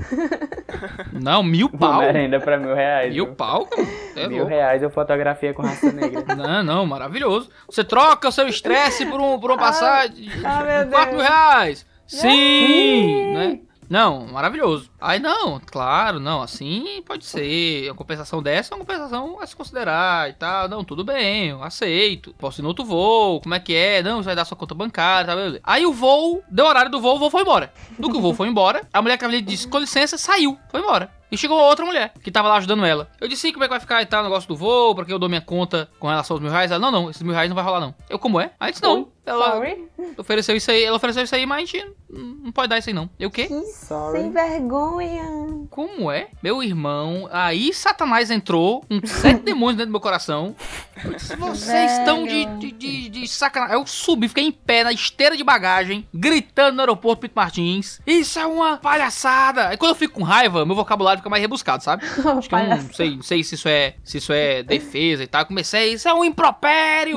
Não, 1.12 1.42
mil 1.42 1.68
Uma 1.68 1.78
pau. 1.78 1.98
merenda 2.00 2.38
pra 2.40 2.58
mil 2.58 2.74
reais. 2.74 3.12
Mil 3.14 3.34
pau. 3.34 3.68
É 4.14 4.28
Mil 4.28 4.38
louco. 4.38 4.50
reais 4.50 4.82
eu 4.82 4.90
fotografia 4.90 5.54
com 5.54 5.62
raça 5.62 5.90
negra. 5.90 6.22
Não, 6.36 6.62
não, 6.62 6.86
maravilhoso. 6.86 7.48
Você 7.68 7.82
troca 7.82 8.28
o 8.28 8.32
seu 8.32 8.46
estresse 8.46 9.06
por, 9.06 9.20
um, 9.20 9.38
por 9.40 9.50
uma 9.50 9.58
passagem. 9.58 10.28
ah, 10.44 10.62
meu 10.62 10.88
4 10.90 11.08
mil 11.10 11.18
Deus. 11.18 11.22
reais. 11.28 11.86
Sim, 12.06 13.32
né? 13.34 13.58
Não, 13.88 14.26
maravilhoso. 14.26 14.90
Aí 15.00 15.18
não, 15.18 15.60
claro, 15.60 16.18
não, 16.18 16.42
assim 16.42 17.02
pode 17.06 17.24
ser. 17.24 17.90
A 17.90 17.94
compensação 17.94 18.42
dessa 18.42 18.72
é 18.72 18.76
uma 18.76 18.84
compensação 18.84 19.40
a 19.40 19.46
se 19.46 19.54
considerar 19.54 20.28
e 20.30 20.32
tal. 20.34 20.68
Não, 20.68 20.84
tudo 20.84 21.04
bem, 21.04 21.48
eu 21.48 21.62
aceito. 21.62 22.34
Posso 22.38 22.60
ir 22.60 22.62
no 22.62 22.68
outro 22.68 22.84
voo, 22.84 23.40
como 23.40 23.54
é 23.54 23.60
que 23.60 23.74
é? 23.74 24.02
Não, 24.02 24.18
você 24.18 24.26
vai 24.26 24.36
dar 24.36 24.44
sua 24.44 24.56
conta 24.56 24.74
bancária, 24.74 25.26
tá, 25.26 25.36
beleza. 25.36 25.60
Aí 25.62 25.86
o 25.86 25.92
voo, 25.92 26.42
deu 26.50 26.66
horário 26.66 26.90
do 26.90 27.00
voo, 27.00 27.16
o 27.16 27.18
voo 27.18 27.30
foi 27.30 27.42
embora. 27.42 27.72
No 27.98 28.10
que 28.10 28.16
o 28.16 28.20
voo 28.20 28.34
foi 28.34 28.48
embora, 28.48 28.86
a 28.92 29.02
mulher 29.02 29.18
que 29.18 29.42
disse, 29.42 29.68
com 29.68 29.78
licença, 29.78 30.16
saiu, 30.16 30.58
foi 30.70 30.80
embora. 30.80 31.10
E 31.30 31.36
chegou 31.36 31.58
outra 31.58 31.84
mulher, 31.84 32.12
que 32.22 32.30
tava 32.30 32.48
lá 32.48 32.56
ajudando 32.56 32.84
ela. 32.84 33.10
Eu 33.20 33.26
disse, 33.28 33.42
"Sim, 33.42 33.52
como 33.52 33.64
é 33.64 33.66
que 33.66 33.72
vai 33.72 33.80
ficar 33.80 34.02
e 34.02 34.06
tal, 34.06 34.20
o 34.20 34.24
negócio 34.24 34.48
do 34.48 34.56
voo, 34.56 34.94
pra 34.94 35.04
que 35.04 35.12
eu 35.12 35.18
dou 35.18 35.28
minha 35.28 35.40
conta 35.40 35.88
com 35.98 36.06
relação 36.08 36.34
aos 36.34 36.40
mil 36.42 36.50
reais? 36.50 36.70
Ela, 36.70 36.78
não, 36.80 36.90
não, 36.90 37.10
esses 37.10 37.22
mil 37.22 37.32
reais 37.32 37.48
não 37.48 37.54
vai 37.56 37.64
rolar, 37.64 37.80
não. 37.80 37.94
Eu, 38.08 38.18
como 38.18 38.40
é? 38.40 38.52
Aí 38.60 38.70
disse, 38.70 38.82
não. 38.82 39.08
Ela 39.26 39.52
Sorry. 39.52 39.88
ofereceu 40.18 40.54
isso 40.54 40.70
aí, 40.70 40.84
ela 40.84 40.98
ofereceu 40.98 41.22
isso 41.24 41.34
aí, 41.34 41.46
mas 41.46 41.56
a 41.56 41.60
gente 41.60 41.92
não 42.10 42.52
pode 42.52 42.68
dar 42.68 42.76
isso 42.78 42.90
aí, 42.90 42.94
não. 42.94 43.08
Eu, 43.18 43.30
o 43.30 43.32
quê? 43.32 43.46
Que 43.46 43.62
Sorry. 43.72 44.20
sem 44.20 44.30
vergonha. 44.30 45.66
Como 45.70 46.10
é? 46.10 46.28
Meu 46.42 46.62
irmão, 46.62 47.26
aí 47.32 47.72
Satanás 47.72 48.30
entrou, 48.30 48.82
com 48.82 49.00
sete 49.06 49.40
demônios 49.44 49.76
dentro 49.78 49.88
do 49.88 49.92
meu 49.92 50.00
coração. 50.00 50.54
Disse, 51.10 51.36
Vocês 51.36 51.92
estão 51.98 52.24
de, 52.26 52.44
de, 52.58 52.70
de, 52.72 53.08
de 53.08 53.26
sacanagem. 53.28 53.76
Eu 53.76 53.86
subi, 53.86 54.28
fiquei 54.28 54.44
em 54.44 54.52
pé 54.52 54.84
na 54.84 54.92
esteira 54.92 55.36
de 55.36 55.42
bagagem, 55.42 56.06
gritando 56.12 56.74
no 56.74 56.80
aeroporto 56.82 57.22
Pito 57.22 57.34
Martins. 57.34 58.00
Isso 58.06 58.38
é 58.38 58.46
uma 58.46 58.76
palhaçada. 58.76 59.68
Aí 59.68 59.76
quando 59.78 59.92
eu 59.92 59.96
fico 59.96 60.14
com 60.14 60.22
raiva, 60.22 60.66
meu 60.66 60.76
vocabulário 60.76 61.22
fica 61.24 61.30
mais 61.30 61.40
rebuscado, 61.40 61.82
sabe? 61.82 62.04
Acho 62.38 62.48
que 62.48 62.54
eu 62.54 62.58
não 62.58 62.92
sei, 62.92 63.16
não 63.16 63.22
sei 63.22 63.42
se 63.42 63.54
isso 63.54 63.68
é, 63.68 63.94
se 64.04 64.18
isso 64.18 64.32
é 64.32 64.62
defesa 64.62 65.22
e 65.22 65.26
tal. 65.26 65.46
Comecei, 65.46 65.94
isso 65.94 66.06
é 66.08 66.14
um 66.14 66.24
impropério! 66.24 67.16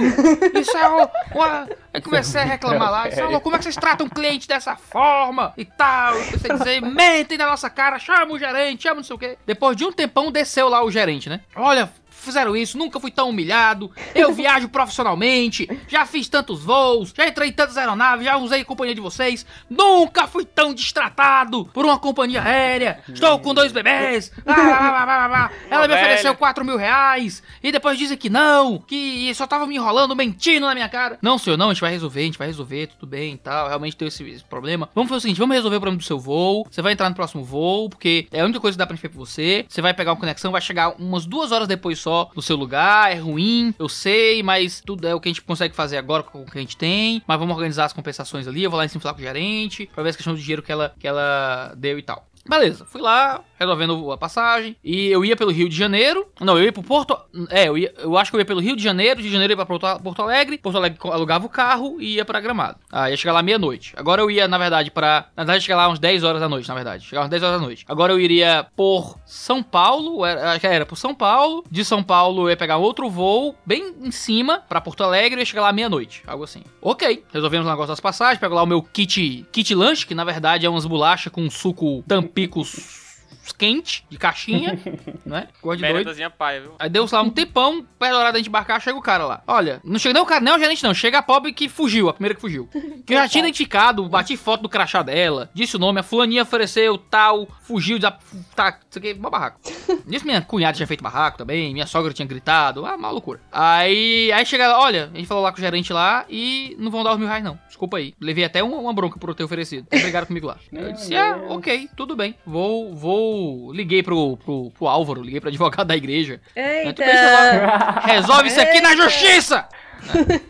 Isso 0.59 0.75
é 0.77 0.89
um, 0.89 1.07
uma. 1.35 1.67
Aí 1.93 2.01
comecei 2.01 2.41
a 2.41 2.43
reclamar 2.43 2.91
lá, 2.91 3.09
isso 3.09 3.19
é 3.19 3.25
uma- 3.25 3.39
como 3.39 3.55
é 3.55 3.59
que 3.59 3.63
vocês 3.65 3.75
tratam 3.75 4.05
um 4.05 4.09
cliente 4.09 4.47
dessa 4.47 4.75
forma 4.75 5.53
e 5.57 5.65
tal? 5.65 6.13
Comecei 6.13 6.51
a 6.51 6.55
dizer, 6.55 6.81
mentem 6.81 7.37
na 7.37 7.47
nossa 7.47 7.69
cara, 7.69 7.99
chama 7.99 8.33
o 8.33 8.39
gerente, 8.39 8.83
chama 8.83 8.95
não 8.97 9.03
sei 9.03 9.15
o 9.15 9.19
quê. 9.19 9.37
Depois 9.45 9.75
de 9.75 9.83
um 9.85 9.91
tempão, 9.91 10.31
desceu 10.31 10.69
lá 10.69 10.83
o 10.83 10.89
gerente, 10.91 11.27
né? 11.29 11.41
Olha. 11.55 11.89
Fizeram 12.17 12.57
isso, 12.57 12.77
nunca 12.77 12.99
fui 12.99 13.11
tão 13.11 13.29
humilhado. 13.29 13.91
Eu 14.13 14.33
viajo 14.35 14.67
profissionalmente, 14.69 15.67
já 15.87 16.05
fiz 16.05 16.27
tantos 16.27 16.63
voos, 16.63 17.13
já 17.15 17.27
entrei 17.27 17.49
em 17.49 17.53
tantas 17.53 17.77
aeronaves, 17.77 18.25
já 18.25 18.37
usei 18.37 18.61
a 18.61 18.65
companhia 18.65 18.95
de 18.95 19.01
vocês. 19.01 19.45
Nunca 19.69 20.27
fui 20.27 20.43
tão 20.43 20.73
destratado 20.73 21.65
por 21.73 21.85
uma 21.85 21.99
companhia 21.99 22.41
aérea. 22.41 22.99
Estou 23.07 23.39
com 23.39 23.53
dois 23.53 23.71
bebês. 23.71 24.31
Ah, 24.45 24.53
ah, 24.53 25.45
ah. 25.45 25.51
Ela 25.69 25.87
me 25.87 25.93
ofereceu 25.93 26.35
4 26.35 26.65
mil 26.65 26.77
reais 26.77 27.41
e 27.63 27.71
depois 27.71 27.97
dizem 27.97 28.17
que 28.17 28.29
não, 28.29 28.79
que 28.79 29.33
só 29.35 29.47
tava 29.47 29.65
me 29.67 29.75
enrolando, 29.75 30.15
mentindo 30.15 30.65
na 30.65 30.73
minha 30.73 30.89
cara. 30.89 31.17
Não, 31.21 31.37
senhor, 31.37 31.57
não, 31.57 31.69
a 31.69 31.73
gente 31.73 31.81
vai 31.81 31.91
resolver, 31.91 32.21
a 32.21 32.23
gente 32.23 32.37
vai 32.37 32.47
resolver, 32.47 32.87
tudo 32.87 33.07
bem 33.07 33.35
e 33.35 33.37
tal. 33.37 33.67
Realmente 33.67 33.95
tem 33.95 34.07
esse, 34.07 34.23
esse 34.29 34.43
problema. 34.43 34.89
Vamos 34.93 35.09
fazer 35.09 35.19
o 35.19 35.21
seguinte: 35.21 35.39
vamos 35.39 35.55
resolver 35.55 35.77
o 35.77 35.79
problema 35.79 35.99
do 35.99 36.05
seu 36.05 36.19
voo. 36.19 36.67
Você 36.69 36.81
vai 36.81 36.93
entrar 36.93 37.09
no 37.09 37.15
próximo 37.15 37.43
voo, 37.43 37.89
porque 37.89 38.27
é 38.31 38.41
a 38.41 38.45
única 38.45 38.59
coisa 38.59 38.75
que 38.75 38.79
dá 38.79 38.85
pra 38.85 38.95
gente 38.95 39.03
ver 39.03 39.09
pra 39.09 39.19
você. 39.19 39.65
Você 39.69 39.81
vai 39.81 39.93
pegar 39.93 40.11
uma 40.11 40.19
conexão, 40.19 40.51
vai 40.51 40.61
chegar 40.61 40.95
umas 40.99 41.25
duas 41.25 41.51
horas 41.51 41.67
depois 41.67 41.99
só 41.99 42.06
no 42.35 42.41
seu 42.41 42.55
lugar. 42.55 43.11
É 43.11 43.15
ruim, 43.15 43.73
eu 43.77 43.89
sei, 43.89 44.41
mas 44.43 44.81
tudo 44.85 45.07
é 45.07 45.13
o 45.13 45.19
que 45.19 45.29
a 45.29 45.31
gente 45.31 45.41
consegue 45.41 45.75
fazer 45.75 45.97
agora 45.97 46.23
com 46.23 46.41
o 46.41 46.45
que 46.45 46.57
a 46.57 46.61
gente 46.61 46.77
tem. 46.77 47.21
Mas 47.27 47.39
vamos 47.39 47.55
organizar 47.55 47.85
as 47.85 47.93
compensações 47.93 48.47
ali. 48.47 48.63
Eu 48.63 48.69
vou 48.69 48.77
lá 48.77 48.85
em 48.85 48.87
cima 48.87 49.01
falar 49.01 49.13
com 49.13 49.21
o 49.21 49.23
gerente 49.23 49.89
pra 49.93 50.03
ver 50.03 50.09
essa 50.09 50.17
questão 50.17 50.33
do 50.33 50.39
dinheiro 50.39 50.61
que 50.61 50.71
ela, 50.71 50.93
que 50.99 51.07
ela 51.07 51.73
deu 51.77 51.97
e 51.99 52.01
tal. 52.01 52.27
Beleza, 52.47 52.85
fui 52.85 53.01
lá, 53.01 53.43
resolvendo 53.57 54.11
a 54.11 54.17
passagem. 54.17 54.75
E 54.83 55.07
eu 55.07 55.25
ia 55.25 55.35
pelo 55.35 55.51
Rio 55.51 55.67
de 55.67 55.75
Janeiro. 55.75 56.27
Não, 56.39 56.57
eu 56.57 56.65
ia 56.65 56.73
pro 56.73 56.83
Porto. 56.83 57.17
É, 57.49 57.67
eu, 57.67 57.77
ia, 57.77 57.93
eu 57.97 58.17
acho 58.17 58.31
que 58.31 58.35
eu 58.35 58.39
ia 58.39 58.45
pelo 58.45 58.61
Rio 58.61 58.75
de 58.75 58.83
Janeiro. 58.83 59.21
De 59.21 59.29
Janeiro 59.29 59.53
eu 59.53 59.57
ia 59.57 59.65
pra 59.65 59.99
Porto, 59.99 60.21
Alegre. 60.21 60.57
Porto 60.57 60.77
Alegre 60.77 60.97
alugava 61.03 61.45
o 61.45 61.49
carro 61.49 61.97
e 61.99 62.15
ia 62.15 62.25
pra 62.25 62.39
Gramado. 62.39 62.77
Ah, 62.91 63.09
ia 63.09 63.17
chegar 63.17 63.33
lá 63.33 63.41
meia-noite. 63.41 63.93
Agora 63.97 64.21
eu 64.21 64.31
ia, 64.31 64.47
na 64.47 64.57
verdade, 64.57 64.91
pra. 64.91 65.27
Na 65.35 65.43
verdade, 65.43 65.63
chegar 65.63 65.77
lá 65.77 65.87
umas 65.87 65.99
10 65.99 66.23
horas 66.23 66.41
da 66.41 66.49
noite, 66.49 66.67
na 66.67 66.75
verdade. 66.75 67.05
Chegar 67.05 67.21
umas 67.21 67.29
10 67.29 67.43
horas 67.43 67.59
da 67.59 67.65
noite. 67.65 67.85
Agora 67.87 68.13
eu 68.13 68.19
iria 68.19 68.67
por 68.75 69.17
São 69.25 69.63
Paulo. 69.63 70.23
Acho 70.23 70.59
que 70.59 70.67
era 70.67 70.85
por 70.85 70.97
São 70.97 71.13
Paulo. 71.13 71.63
De 71.69 71.83
São 71.83 72.03
Paulo 72.03 72.43
eu 72.43 72.49
ia 72.51 72.57
pegar 72.57 72.77
outro 72.77 73.09
voo 73.09 73.55
bem 73.65 73.95
em 74.01 74.11
cima 74.11 74.63
pra 74.67 74.81
Porto 74.81 75.03
Alegre 75.03 75.39
e 75.39 75.41
ia 75.41 75.45
chegar 75.45 75.61
lá 75.63 75.73
meia-noite. 75.73 76.23
Algo 76.27 76.43
assim. 76.43 76.61
Ok. 76.81 77.23
Resolvemos 77.33 77.65
o 77.65 77.69
negócio 77.69 77.89
das 77.89 77.99
passagens. 77.99 78.39
Pego 78.39 78.55
lá 78.55 78.63
o 78.63 78.67
meu 78.67 78.81
kit, 78.81 79.45
kit 79.51 79.75
lanche, 79.75 80.05
que 80.05 80.15
na 80.15 80.23
verdade 80.23 80.65
é 80.65 80.69
umas 80.69 80.85
bolachas 80.85 81.31
com 81.31 81.49
suco 81.49 82.03
tampicos 82.07 83.06
quente, 83.53 84.05
de 84.09 84.17
caixinha, 84.17 84.79
né? 85.25 85.47
Cor 85.61 85.75
de 85.75 85.87
doido. 85.87 86.17
Paia, 86.37 86.61
viu? 86.61 86.75
Aí 86.79 86.89
deu 86.89 87.07
lá 87.11 87.21
um 87.21 87.29
tempão, 87.29 87.85
perto 87.97 88.13
da 88.13 88.19
hora 88.19 88.31
da 88.31 88.37
gente 88.37 88.47
embarcar, 88.47 88.81
chega 88.81 88.97
o 88.97 89.01
cara 89.01 89.25
lá. 89.25 89.43
Olha, 89.47 89.79
não 89.83 89.99
chega 89.99 90.13
nem 90.13 90.21
o 90.21 90.25
cara, 90.25 90.41
não 90.41 90.53
é 90.53 90.55
o 90.55 90.59
gerente 90.59 90.83
não, 90.83 90.93
chega 90.93 91.19
a 91.19 91.21
pobre 91.21 91.53
que 91.53 91.69
fugiu, 91.69 92.09
a 92.09 92.13
primeira 92.13 92.35
que 92.35 92.41
fugiu. 92.41 92.67
Que 93.05 93.13
eu 93.13 93.17
já 93.17 93.27
tinha 93.27 93.43
identificado, 93.43 94.07
bati 94.07 94.35
foto 94.35 94.63
do 94.63 94.69
crachá 94.69 95.01
dela, 95.01 95.49
disse 95.53 95.75
o 95.75 95.79
nome, 95.79 95.99
a 95.99 96.03
fulaninha 96.03 96.43
ofereceu 96.43 96.97
tal, 96.97 97.47
fugiu, 97.61 97.99
já, 97.99 98.11
tá, 98.55 98.79
isso 98.89 98.99
aqui, 98.99 99.13
mó 99.13 99.29
barraco. 99.29 99.59
Nisso 100.05 100.25
minha 100.25 100.41
cunhada 100.41 100.75
tinha 100.75 100.87
feito 100.87 101.03
barraco 101.03 101.37
também, 101.37 101.73
minha 101.73 101.85
sogra 101.85 102.13
tinha 102.13 102.27
gritado, 102.27 102.85
ah, 102.85 102.95
uma 102.95 103.09
loucura. 103.09 103.39
Aí, 103.51 104.31
aí 104.31 104.45
chega 104.45 104.67
lá, 104.67 104.79
olha, 104.79 105.09
a 105.13 105.17
gente 105.17 105.27
falou 105.27 105.43
lá 105.43 105.51
com 105.51 105.57
o 105.57 105.61
gerente 105.61 105.91
lá 105.93 106.25
e 106.29 106.75
não 106.79 106.91
vão 106.91 107.03
dar 107.03 107.11
os 107.11 107.19
mil 107.19 107.27
reais 107.27 107.43
não, 107.43 107.59
desculpa 107.67 107.97
aí. 107.97 108.13
Levei 108.19 108.43
até 108.43 108.63
uma, 108.63 108.77
uma 108.77 108.93
bronca 108.93 109.19
por 109.19 109.29
eu 109.29 109.35
ter 109.35 109.43
oferecido, 109.43 109.87
obrigado 109.91 110.27
comigo 110.27 110.47
lá. 110.47 110.57
Eu 110.71 110.93
disse, 110.93 111.15
ah, 111.15 111.39
ok, 111.49 111.89
tudo 111.95 112.15
bem, 112.15 112.35
vou, 112.45 112.93
vou, 112.95 113.36
liguei 113.73 114.01
pro, 114.03 114.37
pro, 114.37 114.71
pro 114.71 114.87
Álvaro, 114.87 115.21
liguei 115.21 115.39
pro 115.39 115.49
advogado 115.49 115.87
da 115.87 115.95
igreja. 115.95 116.39
Eita. 116.55 116.93
tu 116.93 117.01
pensa 117.03 118.01
Resolve 118.05 118.47
isso 118.49 118.61
aqui 118.61 118.81
na 118.81 118.95
justiça! 118.95 119.67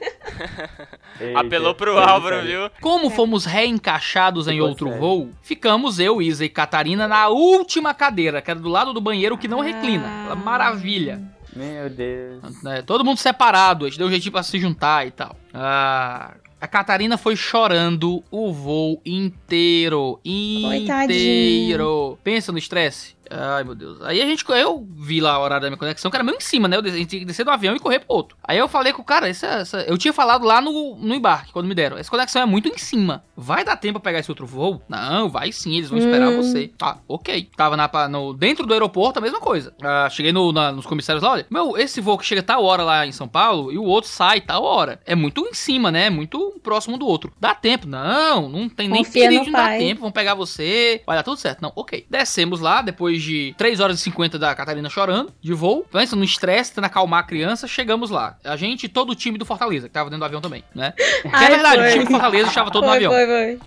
Eita, 1.19 1.39
Apelou 1.39 1.73
pro 1.73 1.97
eita. 1.97 2.11
Álvaro, 2.11 2.41
viu? 2.43 2.69
Como 2.79 3.09
fomos 3.09 3.43
reencaixados 3.45 4.47
em 4.47 4.61
outro 4.61 4.87
sério. 4.87 5.01
voo, 5.01 5.29
ficamos 5.41 5.99
eu, 5.99 6.21
Isa 6.21 6.45
e 6.45 6.49
Catarina 6.49 7.07
na 7.07 7.27
última 7.29 7.91
cadeira, 7.93 8.39
que 8.41 8.51
era 8.51 8.59
do 8.59 8.69
lado 8.69 8.93
do 8.93 9.01
banheiro 9.01 9.37
que 9.37 9.47
não 9.47 9.59
reclina. 9.59 10.05
Aquela 10.21 10.35
maravilha. 10.35 11.19
Meu 11.55 11.89
Deus. 11.89 12.61
né? 12.61 12.83
Todo 12.83 13.03
mundo 13.03 13.17
separado, 13.17 13.85
a 13.85 13.89
gente 13.89 13.97
deu 13.97 14.05
um 14.07 14.11
jeitinho 14.11 14.31
pra 14.31 14.43
se 14.43 14.59
juntar 14.59 15.07
e 15.07 15.11
tal. 15.11 15.35
Ah, 15.51 16.35
a 16.59 16.67
Catarina 16.67 17.17
foi 17.17 17.35
chorando 17.35 18.23
o 18.31 18.51
voo 18.51 19.01
inteiro. 19.05 20.19
Inteiro. 20.25 22.17
Pensa 22.23 22.51
no 22.51 22.57
estresse. 22.57 23.16
Ai, 23.29 23.63
meu 23.63 23.75
Deus. 23.75 24.01
Aí 24.01 24.21
a 24.21 24.25
gente, 24.25 24.43
eu 24.49 24.87
vi 24.95 25.19
lá 25.21 25.31
a 25.33 25.39
hora 25.39 25.59
da 25.59 25.67
minha 25.67 25.77
conexão, 25.77 26.09
que 26.11 26.17
era 26.17 26.23
meio 26.23 26.37
em 26.37 26.41
cima, 26.41 26.67
né? 26.67 26.77
Eu 26.77 26.81
a 26.81 26.87
gente 26.89 27.05
tinha 27.07 27.19
que 27.19 27.25
descer 27.25 27.43
do 27.43 27.51
avião 27.51 27.75
e 27.75 27.79
correr 27.79 27.99
pro 27.99 28.13
outro. 28.15 28.37
Aí 28.43 28.57
eu 28.57 28.67
falei 28.67 28.93
com 28.93 29.01
o 29.01 29.05
cara, 29.05 29.27
essa, 29.27 29.45
essa- 29.47 29.81
eu 29.81 29.97
tinha 29.97 30.13
falado 30.13 30.45
lá 30.45 30.61
no, 30.61 30.95
no 30.95 31.13
embarque, 31.13 31.51
quando 31.51 31.67
me 31.67 31.75
deram. 31.75 31.97
Essa 31.97 32.09
conexão 32.09 32.41
é 32.41 32.45
muito 32.45 32.67
em 32.69 32.77
cima. 32.77 33.23
Vai 33.35 33.63
dar 33.63 33.75
tempo 33.75 33.99
pra 33.99 34.09
pegar 34.09 34.19
esse 34.19 34.31
outro 34.31 34.45
voo? 34.45 34.81
Não, 34.87 35.29
vai 35.29 35.51
sim, 35.51 35.75
eles 35.77 35.89
vão 35.89 35.99
esperar 35.99 36.29
Hum. 36.29 36.37
você. 36.41 36.67
Tá, 36.77 36.97
ok. 37.07 37.49
Tava 37.55 37.75
na, 37.77 37.89
no, 38.09 38.33
dentro 38.33 38.65
do 38.65 38.73
aeroporto, 38.73 39.19
a 39.19 39.21
mesma 39.21 39.39
coisa. 39.39 39.73
Ah, 39.81 40.09
cheguei 40.09 40.31
no- 40.31 40.51
na- 40.51 40.71
nos 40.71 40.85
comissários 40.85 41.23
lá, 41.23 41.31
olha, 41.31 41.45
meu, 41.49 41.77
esse 41.77 41.99
voo 42.01 42.17
que 42.17 42.25
chega 42.25 42.41
tal 42.43 42.63
hora 42.63 42.83
lá 42.83 43.05
em 43.05 43.11
São 43.11 43.27
Paulo 43.27 43.71
e 43.71 43.77
o 43.77 43.83
outro 43.83 44.09
sai 44.09 44.41
tal 44.41 44.63
hora. 44.63 44.99
É 45.05 45.15
muito 45.15 45.41
em 45.45 45.53
cima, 45.53 45.91
né? 45.91 46.09
Muito 46.09 46.59
próximo 46.63 46.97
do 46.97 47.05
outro. 47.07 47.31
Dá 47.39 47.53
tempo? 47.53 47.87
Não, 47.87 48.49
não 48.49 48.67
tem 48.69 48.87
nem 48.87 49.03
Confia 49.03 49.23
perigo 49.23 49.39
no 49.39 49.45
de 49.45 49.51
não 49.51 49.59
dar 49.59 49.77
tempo, 49.77 50.01
vão 50.01 50.11
pegar 50.11 50.33
você, 50.35 51.01
vai 51.05 51.15
dar 51.17 51.23
tudo 51.23 51.37
certo. 51.37 51.61
Não, 51.61 51.71
ok. 51.75 52.05
Descemos 52.09 52.59
lá, 52.59 52.81
depois 52.81 53.16
de 53.23 53.53
3 53.57 53.79
horas 53.79 53.99
e 53.99 54.03
50 54.03 54.37
da 54.39 54.53
Catarina 54.55 54.89
chorando, 54.89 55.31
de 55.41 55.53
voo. 55.53 55.85
Pensa 55.91 56.15
no 56.15 56.23
estresse, 56.23 56.71
tentando 56.71 56.85
acalmar 56.85 57.21
a 57.21 57.23
criança, 57.23 57.67
chegamos 57.67 58.09
lá. 58.09 58.37
A 58.43 58.55
gente 58.55 58.85
e 58.85 58.89
todo 58.89 59.11
o 59.11 59.15
time 59.15 59.37
do 59.37 59.45
Fortaleza, 59.45 59.87
que 59.87 59.93
tava 59.93 60.09
dentro 60.09 60.19
do 60.19 60.25
avião 60.25 60.41
também, 60.41 60.63
né? 60.73 60.93
Que 61.21 61.27
é 61.27 61.31
Ai, 61.33 61.47
verdade, 61.49 61.77
foi. 61.77 61.87
o 61.87 61.91
time 61.91 62.05
do 62.05 62.11
Fortaleza 62.11 62.47
estava 62.49 62.71
todo 62.71 62.83
no 62.83 62.89
Foi, 62.89 62.95
avião. 62.97 63.11
foi, 63.11 63.25
foi. 63.25 63.59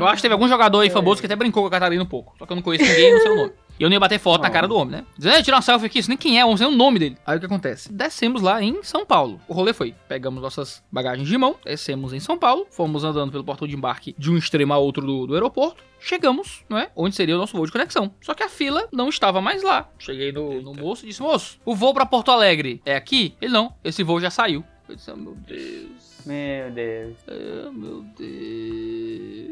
Eu 0.00 0.06
acho 0.06 0.16
que 0.16 0.22
teve 0.22 0.34
algum 0.34 0.48
jogador 0.48 0.80
aí 0.80 0.90
famoso 0.90 1.20
que 1.20 1.26
até 1.26 1.36
brincou 1.36 1.62
com 1.62 1.68
a 1.68 1.70
Catarina 1.70 2.02
um 2.02 2.06
pouco. 2.06 2.34
Só 2.38 2.44
que 2.46 2.52
eu 2.52 2.56
não 2.56 2.62
conheço 2.62 2.84
ninguém, 2.84 3.12
não 3.14 3.20
sei 3.20 3.30
o 3.30 3.36
nome. 3.36 3.52
E 3.78 3.82
eu 3.82 3.88
não 3.88 3.94
ia 3.94 4.00
bater 4.00 4.18
foto 4.18 4.42
na 4.42 4.48
Oh. 4.48 4.52
cara 4.52 4.66
do 4.68 4.74
homem, 4.76 4.96
né? 4.98 5.04
Dizendo, 5.16 5.36
"É, 5.36 5.42
tirar 5.42 5.56
uma 5.56 5.62
selfie 5.62 5.86
aqui, 5.86 5.98
isso 5.98 6.08
nem 6.08 6.18
quem 6.18 6.38
é, 6.38 6.42
vamos 6.42 6.58
ver 6.60 6.66
o 6.66 6.70
nome 6.70 6.98
dele. 6.98 7.16
Aí 7.26 7.36
o 7.36 7.40
que 7.40 7.46
acontece? 7.46 7.92
Descemos 7.92 8.42
lá 8.42 8.62
em 8.62 8.82
São 8.82 9.04
Paulo. 9.06 9.40
O 9.46 9.52
rolê 9.52 9.72
foi, 9.72 9.94
pegamos 10.08 10.42
nossas 10.42 10.82
bagagens 10.90 11.28
de 11.28 11.38
mão, 11.38 11.56
descemos 11.64 12.12
em 12.12 12.20
São 12.20 12.38
Paulo, 12.38 12.66
fomos 12.70 13.04
andando 13.04 13.30
pelo 13.30 13.44
portão 13.44 13.68
de 13.68 13.74
embarque 13.76 14.14
de 14.18 14.30
um 14.30 14.36
extremo 14.36 14.72
a 14.72 14.78
outro 14.78 15.04
do, 15.06 15.26
do 15.26 15.34
aeroporto. 15.34 15.82
Chegamos, 16.00 16.64
não 16.68 16.78
é? 16.78 16.90
Onde 16.94 17.14
seria 17.16 17.34
o 17.34 17.38
nosso 17.38 17.56
voo 17.56 17.66
de 17.66 17.72
conexão. 17.72 18.12
Só 18.20 18.32
que 18.34 18.42
a 18.42 18.48
fila 18.48 18.86
não 18.92 19.08
estava 19.08 19.40
mais 19.40 19.62
lá. 19.62 19.88
Cheguei 19.98 20.30
no, 20.32 20.62
no 20.62 20.72
moço 20.72 21.04
e 21.04 21.08
disse, 21.08 21.20
moço, 21.20 21.58
o 21.64 21.74
voo 21.74 21.92
pra 21.92 22.06
Porto 22.06 22.30
Alegre 22.30 22.80
é 22.86 22.94
aqui? 22.96 23.34
Ele, 23.40 23.52
não, 23.52 23.72
esse 23.82 24.02
voo 24.04 24.20
já 24.20 24.30
saiu. 24.30 24.64
Eu 24.88 24.94
disse, 24.96 25.10
oh, 25.10 25.16
meu 25.16 25.34
Deus. 25.34 26.07
Meu 26.26 26.70
Deus. 26.70 27.16
Ah, 27.26 27.70
meu 27.72 28.04
Deus. 28.16 29.48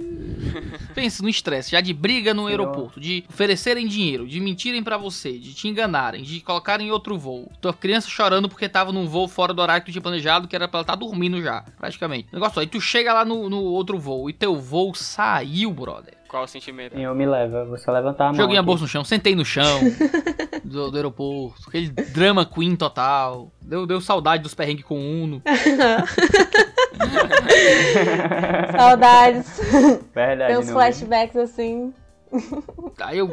Pensa 0.95 1.23
no 1.23 1.29
estresse, 1.29 1.71
já 1.71 1.81
de 1.81 1.93
briga 1.93 2.33
no 2.33 2.47
aeroporto, 2.47 3.01
de 3.01 3.25
oferecerem 3.29 3.87
dinheiro, 3.87 4.27
de 4.27 4.41
mentirem 4.41 4.83
pra 4.83 4.97
você, 4.97 5.39
de 5.39 5.55
te 5.55 5.69
enganarem, 5.69 6.23
de 6.23 6.41
colocarem 6.41 6.89
em 6.89 6.91
outro 6.91 7.19
voo. 7.19 7.51
Tua 7.61 7.73
criança 7.73 8.09
chorando 8.09 8.49
porque 8.49 8.69
tava 8.69 8.93
num 8.93 9.07
voo 9.07 9.29
fora 9.29 9.53
do 9.53 9.61
horário 9.63 9.83
que 9.85 9.91
tu 9.91 9.93
tinha 9.93 10.03
planejado, 10.03 10.49
que 10.49 10.57
era 10.57 10.69
pra 10.69 10.79
ela 10.79 10.83
estar 10.83 10.95
dormindo 10.95 11.43
já, 11.43 11.65
praticamente. 11.77 12.29
Negócio, 12.33 12.61
aí 12.61 12.67
tu 12.67 12.81
chega 12.81 13.13
lá 13.13 13.25
no, 13.25 13.49
no 13.49 13.63
outro 13.63 13.99
voo 13.99 14.29
e 14.31 14.33
teu 14.33 14.57
voo 14.57 14.95
saiu, 14.95 15.73
brother. 15.73 16.15
Qual 16.37 16.45
o 16.45 16.49
sentimento? 16.49 16.95
Senhor, 16.95 17.15
me 17.15 17.25
leva. 17.25 17.65
Vou 17.65 17.79
só 17.79 17.91
levantar 17.91 18.27
a 18.27 18.27
mão. 18.27 18.35
Joguei 18.35 18.59
a 18.59 18.63
bolsa 18.63 18.83
no 18.83 18.89
chão, 18.89 19.03
sentei 19.03 19.35
no 19.35 19.43
chão 19.43 19.81
do, 20.63 20.91
do 20.91 20.97
aeroporto, 20.99 21.63
aquele 21.67 21.89
drama 21.89 22.45
queen 22.45 22.77
total. 22.77 23.51
Deu, 23.63 23.87
deu 23.87 24.03
saudade 24.03 24.43
dos 24.43 24.55
perrengues 24.55 24.85
com 24.85 24.99
o 24.99 25.23
Uno. 25.23 25.43
Saudades. 28.77 29.61
Verdade. 30.15 30.53
Tem 30.53 30.59
uns 30.59 30.71
flashbacks 30.71 31.37
assim. 31.37 31.95
Aí 33.01 33.17
eu. 33.17 33.29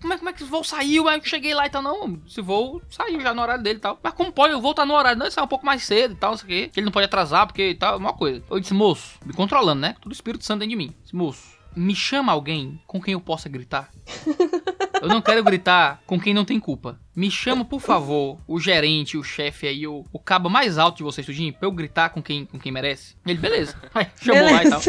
Como 0.00 0.14
é, 0.14 0.16
como 0.16 0.30
é 0.30 0.32
que 0.32 0.42
esse 0.42 0.50
voo 0.50 0.64
saiu? 0.64 1.06
Aí 1.08 1.18
eu 1.18 1.24
cheguei 1.24 1.52
lá 1.52 1.66
e 1.66 1.70
tal. 1.70 1.82
Não, 1.82 2.18
esse 2.26 2.40
voo 2.40 2.80
saiu 2.88 3.20
já 3.20 3.34
no 3.34 3.42
horário 3.42 3.62
dele 3.62 3.76
e 3.76 3.82
tal. 3.82 3.98
Mas 4.02 4.14
como 4.14 4.32
pode? 4.32 4.54
O 4.54 4.62
voo 4.62 4.72
tá 4.72 4.86
no 4.86 4.94
horário. 4.94 5.18
Não, 5.18 5.26
ele 5.26 5.34
sai 5.34 5.44
um 5.44 5.48
pouco 5.48 5.66
mais 5.66 5.82
cedo 5.82 6.14
e 6.14 6.16
tal, 6.16 6.30
não 6.30 6.38
sei 6.38 6.46
o 6.46 6.48
quê. 6.48 6.70
Ele 6.74 6.86
não 6.86 6.92
pode 6.92 7.04
atrasar 7.04 7.46
porque 7.46 7.74
tal, 7.74 7.98
uma 7.98 8.14
coisa. 8.14 8.42
Eu 8.50 8.58
disse, 8.58 8.72
moço, 8.72 9.18
me 9.26 9.34
controlando, 9.34 9.82
né? 9.82 9.94
Tudo 10.00 10.12
Espírito 10.12 10.42
Santo 10.42 10.60
dentro 10.60 10.70
de 10.70 10.76
mim. 10.76 10.94
Disse, 11.02 11.14
moço, 11.14 11.53
me 11.76 11.94
chama 11.94 12.32
alguém 12.32 12.80
com 12.86 13.00
quem 13.00 13.12
eu 13.12 13.20
possa 13.20 13.48
gritar. 13.48 13.90
Eu 15.04 15.08
não 15.10 15.20
quero 15.20 15.44
gritar 15.44 16.00
com 16.06 16.18
quem 16.18 16.32
não 16.32 16.44
tem 16.44 16.58
culpa. 16.58 16.98
Me 17.14 17.30
chama, 17.30 17.64
por 17.64 17.80
favor, 17.80 18.38
o 18.48 18.58
gerente, 18.58 19.16
o 19.16 19.22
chefe 19.22 19.68
aí, 19.68 19.86
o, 19.86 20.04
o 20.12 20.18
cabo 20.18 20.48
mais 20.50 20.78
alto 20.78 20.96
de 20.96 21.02
vocês, 21.04 21.24
tudinho, 21.24 21.52
pra 21.52 21.68
eu 21.68 21.70
gritar 21.72 22.08
com 22.10 22.22
quem, 22.22 22.44
com 22.44 22.58
quem 22.58 22.72
merece. 22.72 23.14
Ele, 23.24 23.38
beleza. 23.38 23.76
Aí 23.94 24.08
chamou 24.20 24.42
lá 24.42 24.64
e 24.64 24.70
tal. 24.70 24.80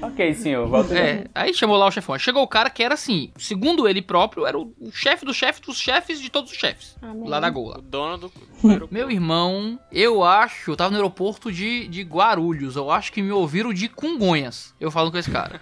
Ok, 0.00 0.32
senhor. 0.34 0.66
Volta 0.68 0.96
É, 0.98 1.26
aí 1.34 1.52
chamou 1.52 1.76
lá 1.76 1.86
o 1.86 1.90
chefão. 1.90 2.18
Chegou 2.18 2.42
o 2.42 2.48
cara 2.48 2.70
que 2.70 2.82
era 2.82 2.94
assim, 2.94 3.30
segundo 3.36 3.86
ele 3.86 4.00
próprio, 4.00 4.46
era 4.46 4.56
o, 4.58 4.72
o 4.80 4.90
chefe 4.90 5.26
do 5.26 5.34
chefe 5.34 5.60
dos 5.60 5.78
chefes 5.78 6.20
de 6.20 6.30
todos 6.30 6.50
os 6.50 6.56
chefes. 6.56 6.96
Amém. 7.02 7.28
Lá 7.28 7.38
da 7.40 7.50
Gol. 7.50 7.68
lá. 7.68 7.78
O 7.78 7.82
dono 7.82 8.16
do 8.16 8.28
do 8.62 8.68
aeroporto. 8.68 8.94
Meu 8.94 9.10
irmão, 9.10 9.78
eu 9.92 10.24
acho, 10.24 10.70
eu 10.70 10.76
tava 10.76 10.90
no 10.90 10.96
aeroporto 10.96 11.52
de, 11.52 11.86
de 11.88 12.02
Guarulhos, 12.02 12.76
eu 12.76 12.90
acho 12.90 13.12
que 13.12 13.20
me 13.20 13.32
ouviram 13.32 13.74
de 13.74 13.88
Congonhas. 13.88 14.74
Eu 14.80 14.90
falo 14.90 15.10
com 15.10 15.18
esse 15.18 15.30
cara. 15.30 15.60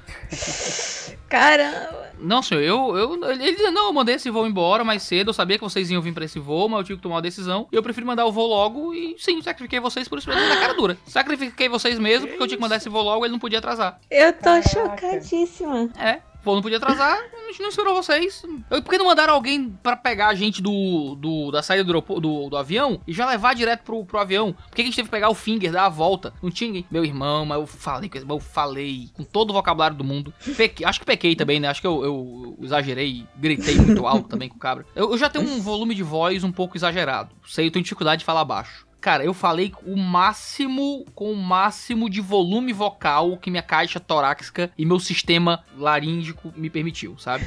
Caramba. 1.28 2.06
Não, 2.18 2.43
senhor, 2.43 2.62
eu, 2.62 2.97
eu. 2.97 3.30
Ele 3.30 3.52
dizia, 3.52 3.70
não, 3.70 3.86
eu 3.86 3.93
mandei 3.93 4.14
esse 4.14 4.30
voo 4.30 4.47
embora 4.47 4.84
mais 4.84 5.02
cedo. 5.02 5.28
Eu 5.30 5.34
sabia 5.34 5.59
que 5.59 5.64
vocês 5.64 5.90
iam 5.90 6.01
vir 6.02 6.12
pra 6.12 6.24
esse 6.24 6.38
voo, 6.38 6.68
mas 6.68 6.78
eu 6.80 6.84
tive 6.84 6.97
que 6.97 7.02
tomar 7.02 7.16
uma 7.16 7.22
decisão. 7.22 7.66
E 7.70 7.76
eu 7.76 7.82
prefiro 7.82 8.06
mandar 8.06 8.26
o 8.26 8.32
voo 8.32 8.47
logo. 8.47 8.94
E 8.94 9.16
sim, 9.18 9.40
sacrifiquei 9.43 9.80
vocês 9.80 10.09
por 10.09 10.18
isso 10.18 10.28
mesmo 10.28 10.48
na 10.48 10.56
cara 10.56 10.74
dura. 10.74 10.97
Sacrifiquei 11.06 11.68
vocês 11.68 11.98
mesmo, 11.98 12.26
porque 12.28 12.43
eu 12.43 12.47
tinha 12.47 12.56
que 12.56 12.62
mandar 12.62 12.76
esse 12.76 12.88
voo 12.88 13.02
logo, 13.02 13.24
ele 13.24 13.32
não 13.32 13.38
podia 13.38 13.59
atrasar. 13.59 13.98
Eu 14.10 14.32
tô 14.32 14.44
Caraca. 14.44 14.68
chocadíssima. 14.68 15.90
É, 15.98 16.20
voo 16.47 16.55
não 16.55 16.62
podia 16.62 16.78
atrasar, 16.78 17.18
a 17.18 17.47
gente 17.51 17.60
não 17.60 17.68
esperou 17.68 17.94
vocês. 17.94 18.43
Eu, 18.70 18.82
por 18.82 18.90
que 18.90 18.98
não 18.98 19.06
mandaram 19.06 19.35
alguém 19.35 19.68
pra 19.82 19.97
pegar 19.97 20.28
a 20.28 20.35
gente 20.35 20.62
do, 20.62 21.14
do 21.16 21.51
da 21.51 21.62
saída 21.62 21.85
do, 21.85 22.01
do, 22.01 22.48
do 22.48 22.56
avião 22.56 23.01
e 23.06 23.12
já 23.12 23.27
levar 23.27 23.55
direto 23.55 23.82
pro, 23.82 24.05
pro 24.05 24.18
avião? 24.18 24.52
Por 24.52 24.74
que 24.77 24.82
a 24.82 24.85
gente 24.85 24.97
teve 24.97 25.06
que 25.09 25.10
pegar 25.10 25.28
o 25.28 25.35
finger, 25.35 25.73
dar 25.73 25.86
a 25.86 25.89
volta? 25.89 26.32
Não 26.43 26.51
tinha 26.51 26.68
ninguém. 26.68 26.86
Meu 26.90 27.05
irmão, 27.05 27.44
mas 27.44 27.59
eu 27.59 27.66
falei 27.66 28.10
mas 28.14 28.28
eu 28.31 28.40
falei 28.40 29.10
com 29.12 29.24
todo 29.24 29.51
o 29.51 29.52
vocabulário 29.52 29.97
do 29.97 30.05
mundo. 30.05 30.32
Pequei- 30.56 30.86
acho 30.86 31.01
que 31.01 31.06
pequei 31.06 31.35
também, 31.36 31.59
né? 31.60 31.68
Acho 31.68 31.81
que 31.81 31.86
eu, 31.86 32.05
eu 32.05 32.59
exagerei, 32.62 33.27
gritei 33.36 33.74
muito 33.77 34.06
alto 34.06 34.28
também 34.28 34.48
com 34.48 34.56
o 34.56 34.60
cabra. 34.60 34.86
Eu, 34.94 35.10
eu 35.10 35.18
já 35.18 35.28
tenho 35.28 35.44
um 35.48 35.60
volume 35.60 35.94
de 35.94 36.02
voz 36.02 36.44
um 36.44 36.52
pouco 36.52 36.77
exagerado. 36.77 37.35
Sei, 37.47 37.66
eu 37.66 37.70
tenho 37.70 37.82
dificuldade 37.82 38.20
de 38.20 38.24
falar 38.24 38.44
baixo. 38.44 38.86
Cara, 39.07 39.24
eu 39.24 39.33
falei 39.33 39.73
o 39.87 39.97
máximo, 39.97 41.05
com 41.15 41.31
o 41.31 41.37
máximo 41.37 42.11
de 42.11 42.20
volume 42.20 42.73
vocal 42.73 43.37
que 43.37 43.53
minha 43.53 43.62
caixa 43.62 44.01
torácica 44.01 44.69
e 44.77 44.85
meu 44.85 44.99
sistema 44.99 45.62
laríngico 45.78 46.53
me 46.57 46.69
permitiu, 46.69 47.16
sabe? 47.16 47.47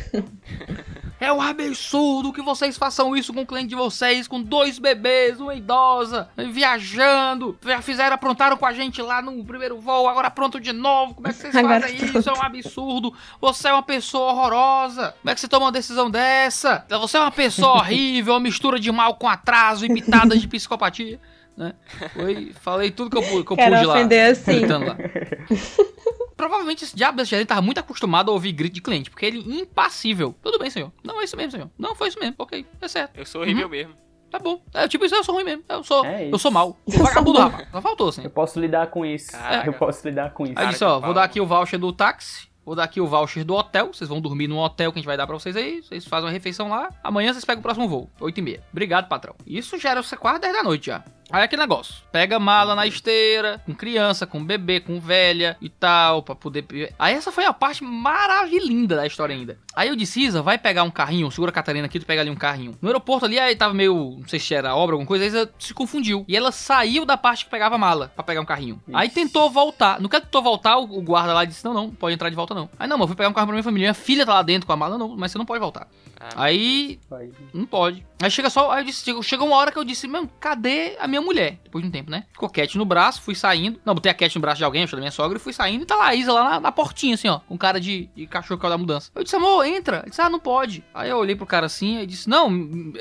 é 1.20 1.34
um 1.34 1.42
absurdo 1.42 2.32
que 2.32 2.42
vocês 2.42 2.78
façam 2.78 3.14
isso 3.14 3.34
com 3.34 3.42
o 3.42 3.46
cliente 3.46 3.68
de 3.68 3.76
vocês, 3.76 4.26
com 4.26 4.42
dois 4.42 4.80
bebês, 4.80 5.42
uma 5.42 5.54
idosa, 5.54 6.30
viajando. 6.50 7.60
Já 7.62 7.82
fizeram, 7.82 8.16
aprontaram 8.16 8.56
com 8.56 8.66
a 8.66 8.72
gente 8.72 9.02
lá 9.02 9.22
no 9.22 9.44
primeiro 9.44 9.82
voo, 9.82 10.08
agora 10.08 10.32
pronto 10.32 10.62
de 10.62 10.72
novo. 10.72 11.14
Como 11.16 11.28
é 11.28 11.34
que 11.34 11.40
vocês 11.40 11.54
Agora 11.54 11.82
fazem 11.82 11.98
isso? 11.98 12.30
É 12.30 12.34
um 12.36 12.42
absurdo. 12.42 13.14
Você 13.42 13.68
é 13.68 13.74
uma 13.74 13.84
pessoa 13.84 14.32
horrorosa. 14.32 15.14
Como 15.20 15.30
é 15.30 15.36
que 15.36 15.42
você 15.42 15.48
toma 15.50 15.66
uma 15.66 15.74
decisão 15.74 16.10
dessa? 16.10 16.86
Você 16.88 17.18
é 17.18 17.20
uma 17.20 17.32
pessoa 17.32 17.80
horrível, 17.84 18.36
uma 18.36 18.40
mistura 18.40 18.80
de 18.80 18.90
mal 18.94 19.16
com 19.16 19.28
atraso 19.28 19.86
e 19.86 19.94
pitadas 19.94 20.40
de 20.40 20.48
psicopatia. 20.48 21.20
Né? 21.60 21.74
Foi, 22.14 22.54
falei 22.62 22.90
tudo 22.90 23.10
que 23.10 23.18
eu, 23.18 23.44
que 23.44 23.52
eu 23.52 23.58
Quero 23.58 23.76
pude 23.76 23.86
lá. 23.86 23.94
ofender 23.96 24.32
assim. 24.32 24.60
Gritando 24.60 24.86
lá. 24.88 24.96
Provavelmente 26.38 26.86
esse 26.86 26.96
diabo 26.96 27.18
desse 27.18 27.32
gerente 27.32 27.48
tava 27.50 27.62
muito 27.62 27.80
acostumado 27.80 28.32
a 28.32 28.34
ouvir 28.34 28.54
grito 28.54 28.74
de 28.76 28.82
cliente, 28.82 29.10
porque 29.10 29.26
ele 29.26 29.40
impassível. 29.60 30.34
Tudo 30.42 30.58
bem, 30.58 30.70
senhor. 30.70 30.90
Não, 31.04 31.20
é 31.20 31.26
isso 31.26 31.36
mesmo, 31.36 31.52
senhor. 31.52 31.70
Não, 31.78 31.94
foi 31.96 32.08
isso 32.08 32.18
mesmo. 32.18 32.36
Ok, 32.40 32.66
é 32.80 32.88
certo. 32.88 33.18
Eu 33.18 33.26
sou 33.26 33.42
horrível 33.42 33.66
Uhum. 33.66 33.70
mesmo. 33.72 33.94
Tá 34.32 34.40
bom. 34.40 34.62
É 34.74 34.88
tipo 34.88 35.04
isso, 35.04 35.16
eu 35.16 35.24
sou 35.24 35.36
ruim 35.36 35.44
mesmo. 35.44 35.64
Eu 35.68 35.84
sou, 35.84 36.06
É 36.06 36.30
eu 36.32 36.38
sou 36.40 36.50
mal. 36.52 36.78
Sou 36.88 37.04
vagabundo, 37.04 37.40
rapaz. 37.40 37.68
Só 37.70 37.82
faltou, 37.82 38.08
assim. 38.10 38.24
Eu 38.24 38.30
posso 38.30 38.58
lidar 38.60 38.88
com 38.88 39.06
isso. 39.06 39.32
Caraca. 39.34 39.68
Eu 39.68 39.74
posso 39.74 40.08
lidar 40.08 40.32
com 40.32 40.46
isso. 40.46 40.54
Aí 40.56 40.68
disse, 40.70 40.84
ó, 40.86 41.00
vou 41.00 41.14
dar 41.14 41.24
aqui 41.24 41.42
o 41.42 41.46
voucher 41.46 41.78
do 41.80 41.92
táxi. 41.92 42.48
Vou 42.64 42.76
dar 42.76 42.84
aqui 42.84 43.02
o 43.02 43.08
voucher 43.08 43.44
do 43.44 43.56
hotel. 43.56 43.88
Vocês 43.92 44.08
vão 44.08 44.22
dormir 44.22 44.48
no 44.48 44.60
hotel 44.60 44.92
que 44.94 45.00
a 45.00 45.02
gente 45.02 45.08
vai 45.08 45.18
dar 45.18 45.26
pra 45.26 45.38
vocês 45.38 45.56
aí. 45.58 45.82
Vocês 45.82 46.06
fazem 46.06 46.28
uma 46.28 46.32
refeição 46.32 46.70
lá. 46.70 46.90
Amanhã 47.04 47.34
vocês 47.34 47.44
pegam 47.44 47.60
o 47.60 47.64
próximo 47.64 47.90
voo. 47.90 48.08
8 48.22 48.38
e 48.38 48.42
meia. 48.44 48.64
Obrigado, 48.72 49.10
patrão. 49.10 49.34
Isso 49.48 49.78
já 49.80 49.90
era 49.90 50.04
quase 50.20 50.40
10 50.40 50.54
da 50.54 50.64
noite 50.64 50.86
já. 50.86 51.04
Aí 51.32 51.44
aquele 51.44 51.62
negócio. 51.62 51.96
Pega 52.12 52.40
mala 52.40 52.76
na 52.76 52.88
esteira, 52.88 53.62
com 53.66 53.74
criança, 53.74 54.26
com 54.26 54.44
bebê, 54.44 54.80
com 54.80 55.00
velha 55.00 55.56
e 55.62 55.70
tal, 55.70 56.24
pra 56.24 56.36
poder. 56.36 56.94
Aí 56.98 57.14
essa 57.14 57.32
foi 57.32 57.46
a 57.46 57.54
parte 57.54 57.84
maravilhosa 57.84 58.96
da 58.96 59.08
história 59.08 59.36
ainda. 59.36 59.58
Aí 59.76 59.90
eu 59.90 59.96
disse, 59.96 60.22
Isa, 60.22 60.42
vai 60.42 60.58
pegar 60.58 60.84
um 60.84 60.90
carrinho, 60.92 61.30
segura 61.32 61.52
a 61.52 61.54
Catarina 61.54 61.86
aqui, 61.86 62.00
tu 62.00 62.06
pega 62.06 62.22
ali 62.22 62.30
um 62.30 62.36
carrinho. 62.36 62.78
No 62.82 62.90
aeroporto 62.90 63.26
ali, 63.26 63.40
aí 63.40 63.56
tava 63.56 63.74
meio, 63.74 64.18
não 64.20 64.28
sei 64.28 64.40
se 64.40 64.54
era 64.54 64.76
obra, 64.76 64.94
alguma 64.96 65.08
coisa, 65.08 65.24
aí 65.24 65.30
Isa 65.30 65.50
se 65.60 65.74
confundiu. 65.74 66.26
E 66.28 66.36
ela 66.36 66.52
saiu 66.52 67.06
da 67.06 67.16
parte 67.18 67.46
que 67.46 67.52
pegava 67.52 67.78
mala 67.78 68.12
pra 68.16 68.24
pegar 68.24 68.42
um 68.42 68.46
carrinho. 68.46 68.82
Aí 68.94 69.08
Ixi. 69.08 69.16
tentou 69.16 69.50
voltar. 69.50 70.00
No 70.02 70.10
que 70.10 70.16
ela 70.16 70.26
tentou 70.26 70.42
voltar, 70.42 70.78
o 70.78 71.02
guarda 71.02 71.34
lá 71.34 71.46
disse, 71.46 71.64
não, 71.64 71.74
não, 71.74 71.90
pode 71.90 72.14
entrar 72.16 72.30
de 72.30 72.36
volta 72.36 72.54
não. 72.54 72.70
Aí 72.78 72.88
não, 72.88 72.98
mas 72.98 73.04
eu 73.04 73.08
fui 73.08 73.16
pegar 73.16 73.30
um 73.30 73.34
carro 73.34 73.48
pra 73.48 73.54
minha 73.54 73.64
família. 73.64 73.86
Minha 73.88 73.94
filha 73.94 74.26
tá 74.26 74.34
lá 74.34 74.42
dentro 74.42 74.66
com 74.68 74.74
a 74.74 74.78
mala, 74.78 74.98
não, 74.98 75.16
mas 75.16 75.32
você 75.32 75.38
não 75.38 75.46
pode 75.46 75.60
voltar. 75.60 75.88
Ah, 76.20 76.30
Aí 76.44 77.00
Vai. 77.10 77.30
não 77.54 77.66
pode. 77.66 78.06
Aí 78.22 78.30
chega 78.30 78.50
só, 78.50 78.72
aí 78.72 78.82
eu 78.82 78.86
disse, 78.86 79.24
chegou, 79.24 79.48
uma 79.48 79.56
hora 79.56 79.72
que 79.72 79.78
eu 79.80 79.86
disse, 79.86 80.06
meu, 80.08 80.28
cadê 80.40 80.98
a 81.00 81.08
minha 81.08 81.19
mulher? 81.22 81.60
Depois 81.64 81.84
de 81.84 81.90
um 81.90 81.92
tempo, 81.92 82.10
né? 82.12 82.26
Ficou 82.32 82.50
cat 82.50 82.78
no 82.78 82.86
braço, 82.86 83.22
fui 83.22 83.36
saindo. 83.36 83.80
Não, 83.86 83.94
botei 83.94 84.12
a 84.12 84.16
cat 84.16 84.34
no 84.36 84.42
braço 84.42 84.58
de 84.58 84.64
alguém, 84.64 84.86
da 84.86 84.98
minha 84.98 85.12
sogra, 85.12 85.38
e 85.38 85.42
fui 85.42 85.54
saindo. 85.54 85.84
E 85.84 85.86
tá 85.86 85.96
lá 85.96 86.08
a 86.08 86.16
Isa 86.16 86.32
lá 86.34 86.44
na, 86.52 86.60
na 86.60 86.72
portinha, 86.72 87.16
assim, 87.16 87.28
ó. 87.28 87.40
Com 87.40 87.58
cara 87.58 87.80
de, 87.80 88.10
de 88.16 88.26
cachorro 88.28 88.58
que 88.58 88.62
caiu 88.62 88.72
da 88.72 88.78
mudança. 88.78 89.12
Eu 89.14 89.24
disse, 89.24 89.36
amor, 89.36 89.66
entra. 89.66 89.98
Ele 90.00 90.10
disse, 90.10 90.22
ah, 90.22 90.30
não 90.30 90.40
pode. 90.40 90.84
Aí 90.94 91.10
eu 91.10 91.18
olhei 91.18 91.36
pro 91.36 91.46
cara 91.46 91.66
assim, 91.66 92.00
e 92.00 92.06
disse, 92.06 92.30
não, 92.30 92.50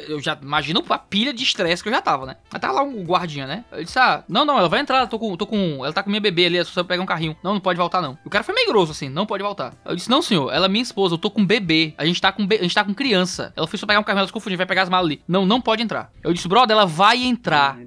eu 0.08 0.20
já 0.20 0.38
imagino 0.40 0.84
a 0.88 0.98
pilha 0.98 1.32
de 1.32 1.42
estresse 1.42 1.82
que 1.82 1.88
eu 1.88 1.92
já 1.92 2.00
tava, 2.00 2.26
né? 2.26 2.36
Aí 2.52 2.58
tava 2.60 2.74
lá 2.74 2.82
um 2.82 3.02
guardinha, 3.04 3.46
né? 3.46 3.64
Eu 3.72 3.84
disse, 3.84 3.98
ah, 3.98 4.24
não, 4.28 4.44
não, 4.44 4.58
ela 4.58 4.68
vai 4.68 4.80
entrar, 4.80 5.06
tô 5.06 5.18
com, 5.18 5.36
tô 5.36 5.46
com. 5.46 5.84
Ela 5.84 5.92
tá 5.92 6.02
com 6.02 6.10
minha 6.10 6.20
bebê 6.20 6.46
ali, 6.46 6.58
é 6.58 6.64
só 6.64 6.80
eu 6.80 6.84
pegar 6.84 7.02
um 7.02 7.06
carrinho. 7.06 7.36
Não, 7.42 7.54
não 7.54 7.60
pode 7.60 7.78
voltar, 7.78 8.00
não. 8.00 8.18
O 8.24 8.30
cara 8.30 8.44
foi 8.44 8.54
meio 8.54 8.68
grosso, 8.68 8.92
assim, 8.92 9.08
não 9.08 9.26
pode 9.26 9.42
voltar. 9.42 9.74
Eu 9.84 9.94
disse, 9.94 10.10
não, 10.10 10.20
senhor, 10.22 10.52
ela 10.52 10.66
é 10.66 10.68
minha 10.68 10.82
esposa, 10.82 11.14
eu 11.14 11.18
tô 11.18 11.30
com 11.30 11.44
bebê. 11.44 11.94
A 11.98 12.04
gente 12.04 12.20
tá 12.20 12.32
com, 12.32 12.46
be- 12.46 12.56
a 12.56 12.62
gente 12.62 12.74
tá 12.74 12.84
com 12.84 12.94
criança. 12.94 13.52
Ela 13.56 13.66
foi 13.66 13.78
só 13.78 13.86
pegar 13.86 14.00
um 14.00 14.02
carrinho, 14.02 14.20
ela 14.20 14.26
se 14.26 14.32
confundiu, 14.32 14.56
vai 14.56 14.66
pegar 14.66 14.82
as 14.82 14.88
malas 14.88 15.06
ali. 15.06 15.22
Não, 15.28 15.44
não 15.46 15.60
pode 15.60 15.82
entrar. 15.82 16.10
Eu 16.22 16.32
disse, 16.32 16.48
brother, 16.48 16.76
ela 16.76 16.86
vai 16.86 17.22
entrar. 17.22 17.78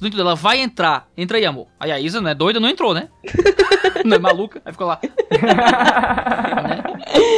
Não 0.00 0.08
entendeu? 0.08 0.26
Ela 0.26 0.34
vai 0.34 0.60
entrar. 0.60 1.08
Entra 1.16 1.38
aí, 1.38 1.46
amor. 1.46 1.68
Aí 1.78 1.90
a 1.90 2.00
Isa, 2.00 2.20
né, 2.20 2.34
doida, 2.34 2.60
não 2.60 2.68
entrou, 2.68 2.94
né? 2.94 3.08
não 4.04 4.16
é 4.16 4.18
maluca? 4.18 4.60
Aí 4.64 4.72
ficou 4.72 4.86
lá. 4.86 4.98
né? 5.02 6.82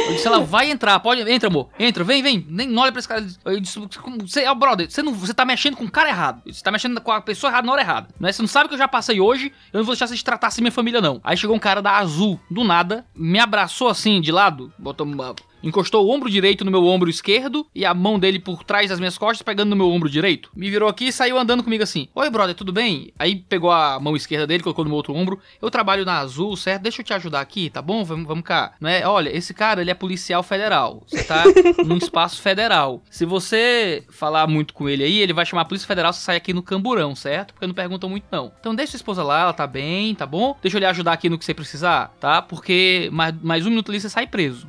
Eu 0.07 0.13
disse, 0.13 0.27
ela 0.27 0.39
vai 0.39 0.69
entrar, 0.69 0.99
pode. 0.99 1.21
Entra, 1.29 1.49
amor. 1.49 1.69
Entra, 1.79 2.03
vem, 2.03 2.21
vem. 2.21 2.45
Nem 2.49 2.67
não 2.67 2.83
olha 2.83 2.91
pra 2.91 2.99
esse 2.99 3.07
cara. 3.07 3.25
Eu 3.43 3.59
disse, 3.59 3.79
você, 3.79 4.45
ó, 4.45 4.55
brother, 4.55 4.89
você, 4.89 5.01
não, 5.01 5.13
você 5.13 5.33
tá 5.33 5.43
mexendo 5.45 5.75
com 5.75 5.85
o 5.85 5.91
cara 5.91 6.09
errado. 6.09 6.41
Você 6.45 6.63
tá 6.63 6.71
mexendo 6.71 6.99
com 7.01 7.11
a 7.11 7.21
pessoa 7.21 7.51
errada 7.51 7.65
na 7.65 7.73
hora 7.73 7.81
errada. 7.81 8.07
Né? 8.19 8.31
Você 8.31 8.41
não 8.41 8.47
sabe 8.47 8.69
que 8.69 8.75
eu 8.75 8.79
já 8.79 8.87
passei 8.87 9.19
hoje. 9.19 9.51
Eu 9.73 9.79
não 9.79 9.85
vou 9.85 9.93
deixar 9.93 10.07
você 10.07 10.23
tratar 10.23 10.47
assim 10.47 10.61
minha 10.61 10.71
família, 10.71 11.01
não. 11.01 11.19
Aí 11.23 11.35
chegou 11.35 11.55
um 11.55 11.59
cara 11.59 11.81
da 11.81 11.97
Azul, 11.97 12.39
do 12.49 12.63
nada, 12.63 13.05
me 13.15 13.39
abraçou 13.39 13.89
assim, 13.89 14.21
de 14.21 14.31
lado, 14.31 14.71
botou 14.77 15.05
uma. 15.05 15.35
Encostou 15.65 16.05
o 16.05 16.11
ombro 16.11 16.29
direito 16.29 16.63
no 16.63 16.69
meu 16.69 16.85
ombro 16.85 17.09
esquerdo 17.09 17.65
e 17.73 17.83
a 17.83 17.91
mão 17.91 18.19
dele 18.19 18.37
por 18.37 18.63
trás 18.63 18.91
das 18.91 18.99
minhas 18.99 19.17
costas, 19.17 19.41
pegando 19.41 19.71
no 19.71 19.75
meu 19.75 19.89
ombro 19.89 20.07
direito. 20.07 20.51
Me 20.55 20.69
virou 20.69 20.87
aqui 20.87 21.07
e 21.07 21.11
saiu 21.11 21.39
andando 21.39 21.63
comigo 21.63 21.81
assim: 21.81 22.07
Oi, 22.13 22.29
brother, 22.29 22.53
tudo 22.53 22.71
bem? 22.71 23.11
Aí 23.17 23.35
pegou 23.35 23.71
a 23.71 23.99
mão 23.99 24.15
esquerda 24.15 24.45
dele, 24.45 24.61
colocou 24.61 24.85
no 24.85 24.89
meu 24.89 24.97
outro 24.97 25.15
ombro. 25.15 25.39
Eu 25.59 25.71
trabalho 25.71 26.05
na 26.05 26.19
Azul, 26.19 26.55
certo? 26.55 26.83
Deixa 26.83 27.01
eu 27.01 27.05
te 27.05 27.13
ajudar 27.15 27.41
aqui, 27.41 27.71
tá 27.71 27.81
bom? 27.81 28.03
Vamos, 28.05 28.27
vamos 28.27 28.43
cá. 28.43 28.73
Não 28.79 28.87
é? 28.87 29.07
Olha, 29.07 29.35
esse 29.35 29.55
cara, 29.55 29.81
ele 29.81 29.89
é 29.89 29.95
policial 29.95 30.43
federal. 30.43 31.01
Você 31.07 31.23
tá 31.23 31.43
num 31.83 31.97
espaço 31.97 32.43
federal. 32.43 33.01
Se 33.09 33.25
você 33.25 34.03
falar 34.09 34.45
muito 34.45 34.71
com 34.71 34.87
ele 34.87 35.03
aí, 35.03 35.19
ele 35.19 35.33
vai 35.33 35.47
chamar 35.47 35.63
a 35.63 35.65
Polícia 35.65 35.87
Federal, 35.87 36.13
você 36.13 36.21
sai 36.21 36.35
aqui 36.35 36.53
no 36.53 36.61
camburão, 36.61 37.15
certo? 37.15 37.55
Porque 37.55 37.65
não 37.65 37.73
perguntam 37.73 38.07
muito, 38.07 38.25
não. 38.31 38.51
Então 38.59 38.75
deixa 38.75 38.91
sua 38.91 38.97
esposa 38.97 39.23
lá, 39.23 39.41
ela 39.41 39.53
tá 39.53 39.65
bem, 39.65 40.13
tá 40.13 40.27
bom? 40.27 40.55
Deixa 40.61 40.77
eu 40.77 40.79
lhe 40.79 40.85
ajudar 40.85 41.13
aqui 41.13 41.27
no 41.27 41.39
que 41.39 41.45
você 41.45 41.55
precisar, 41.55 42.13
tá? 42.19 42.39
Porque 42.41 43.09
mais, 43.11 43.33
mais 43.41 43.65
um 43.65 43.69
minuto 43.69 43.91
ali 43.91 43.99
você 43.99 44.09
sai 44.09 44.27
preso. 44.27 44.67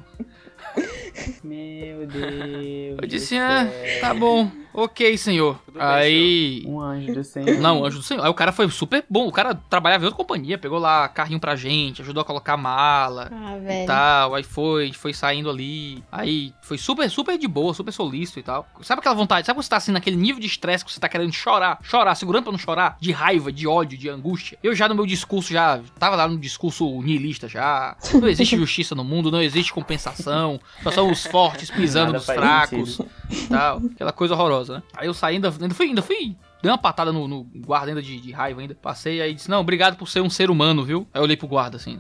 Meu 1.43 2.07
Deus. 2.07 2.99
Eu 3.01 3.07
disse, 3.09 3.37
ah, 3.37 3.67
tá 4.01 4.13
bom. 4.15 4.51
Ok, 4.77 5.17
senhor. 5.17 5.59
Tudo 5.65 5.79
bem, 5.79 5.83
Aí. 5.89 6.65
Um 6.67 6.81
anjo 6.81 7.15
do 7.15 7.25
Senhor. 7.25 7.59
Não, 7.61 7.85
anjo 7.85 7.99
do 7.99 8.03
Senhor. 8.05 8.23
Aí 8.23 8.29
o 8.31 8.35
cara 8.35 8.53
foi 8.53 8.69
super 8.71 9.05
bom. 9.09 9.27
O 9.27 9.33
cara 9.33 9.55
trabalhava 9.55 10.05
em 10.05 10.07
outra 10.07 10.17
companhia, 10.17 10.59
pegou 10.59 10.79
lá 10.79 11.09
carrinho 11.09 11.41
pra 11.41 11.57
gente, 11.57 12.03
ajudou 12.03 12.21
a 12.21 12.25
colocar 12.25 12.57
mala 12.59 13.31
Ah, 13.33 13.57
e 13.57 13.61
velho. 13.61 13.87
tal. 13.87 14.35
Aí 14.35 14.43
foi, 14.43 14.93
foi 14.93 15.13
saindo 15.15 15.49
ali. 15.49 16.05
Aí 16.13 16.53
foi 16.63 16.77
super, 16.77 17.09
super 17.11 17.39
de 17.39 17.49
boa, 17.49 17.73
super 17.73 17.91
solícito 17.93 18.39
e 18.39 18.43
tal. 18.43 18.67
Sabe 18.83 19.01
aquela 19.01 19.15
vontade? 19.15 19.47
Sabe 19.47 19.57
quando 19.57 19.65
você 19.65 19.71
tá 19.71 19.77
assim 19.79 19.93
naquele 19.93 20.17
nível 20.17 20.41
de 20.41 20.47
estresse 20.47 20.85
que 20.85 20.93
você 20.93 21.01
tá 21.01 21.09
querendo 21.09 21.33
chorar? 21.33 21.79
Chorar, 21.83 22.15
segurando 22.15 22.43
pra 22.45 22.53
não 22.53 22.59
chorar? 22.59 22.97
De 23.01 23.13
raiva, 23.13 23.51
de 23.51 23.67
ódio, 23.67 23.97
de 23.97 24.09
angústia. 24.11 24.59
Eu 24.63 24.75
já 24.75 24.89
no 24.89 24.95
meu 24.95 25.07
discurso, 25.07 25.53
já 25.53 25.81
tava 25.99 26.17
lá 26.17 26.29
no 26.29 26.37
discurso 26.39 27.01
niilista 27.03 27.49
já. 27.49 27.97
Não 28.13 28.29
existe 28.29 28.57
justiça 28.59 28.95
no 28.95 29.03
mundo, 29.05 29.31
não 29.31 29.41
existe 29.41 29.73
compensação. 29.73 30.61
Só 30.83 30.91
são 30.91 31.11
os 31.11 31.25
fortes 31.27 31.71
pisando 31.71 32.13
nos 32.13 32.27
fracos 32.27 32.97
sentido. 32.97 33.11
e 33.31 33.49
tal. 33.49 33.81
Aquela 33.95 34.13
coisa 34.13 34.35
horrorosa, 34.35 34.66
né? 34.75 34.83
Aí 34.97 35.07
eu 35.07 35.15
saí, 35.15 35.37
ainda, 35.37 35.51
ainda 35.51 35.75
fui, 35.75 35.87
ainda 35.87 36.03
fui. 36.03 36.37
Dei 36.63 36.71
uma 36.71 36.79
patada 36.79 37.13
no, 37.13 37.29
no 37.29 37.45
guarda 37.45 37.89
ainda 37.89 38.03
de, 38.03 38.21
de 38.21 38.33
raiva 38.33 38.61
ainda. 38.61 38.75
Passei 38.75 39.21
aí 39.21 39.35
disse, 39.35 39.51
não, 39.51 39.61
obrigado 39.61 39.97
por 39.97 40.09
ser 40.09 40.21
um 40.21 40.31
ser 40.31 40.51
humano, 40.51 40.85
viu? 40.85 41.07
Aí 41.13 41.21
eu 41.21 41.25
olhei 41.25 41.37
pro 41.37 41.47
guarda, 41.47 41.77
assim, 41.77 41.99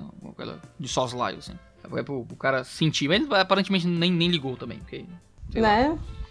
de 0.78 0.88
soslaio, 0.88 1.38
assim. 1.38 1.52
Aí 1.84 2.02
pro, 2.02 2.24
pro 2.24 2.36
cara 2.36 2.64
sentir. 2.64 3.09
Mas 3.09 3.22
ele 3.22 3.34
aparentemente 3.34 3.86
nem, 3.86 4.10
nem 4.10 4.28
ligou 4.28 4.56
também, 4.56 4.78
porque. 4.78 5.05
sei 5.51 5.62
lá, 5.62 5.68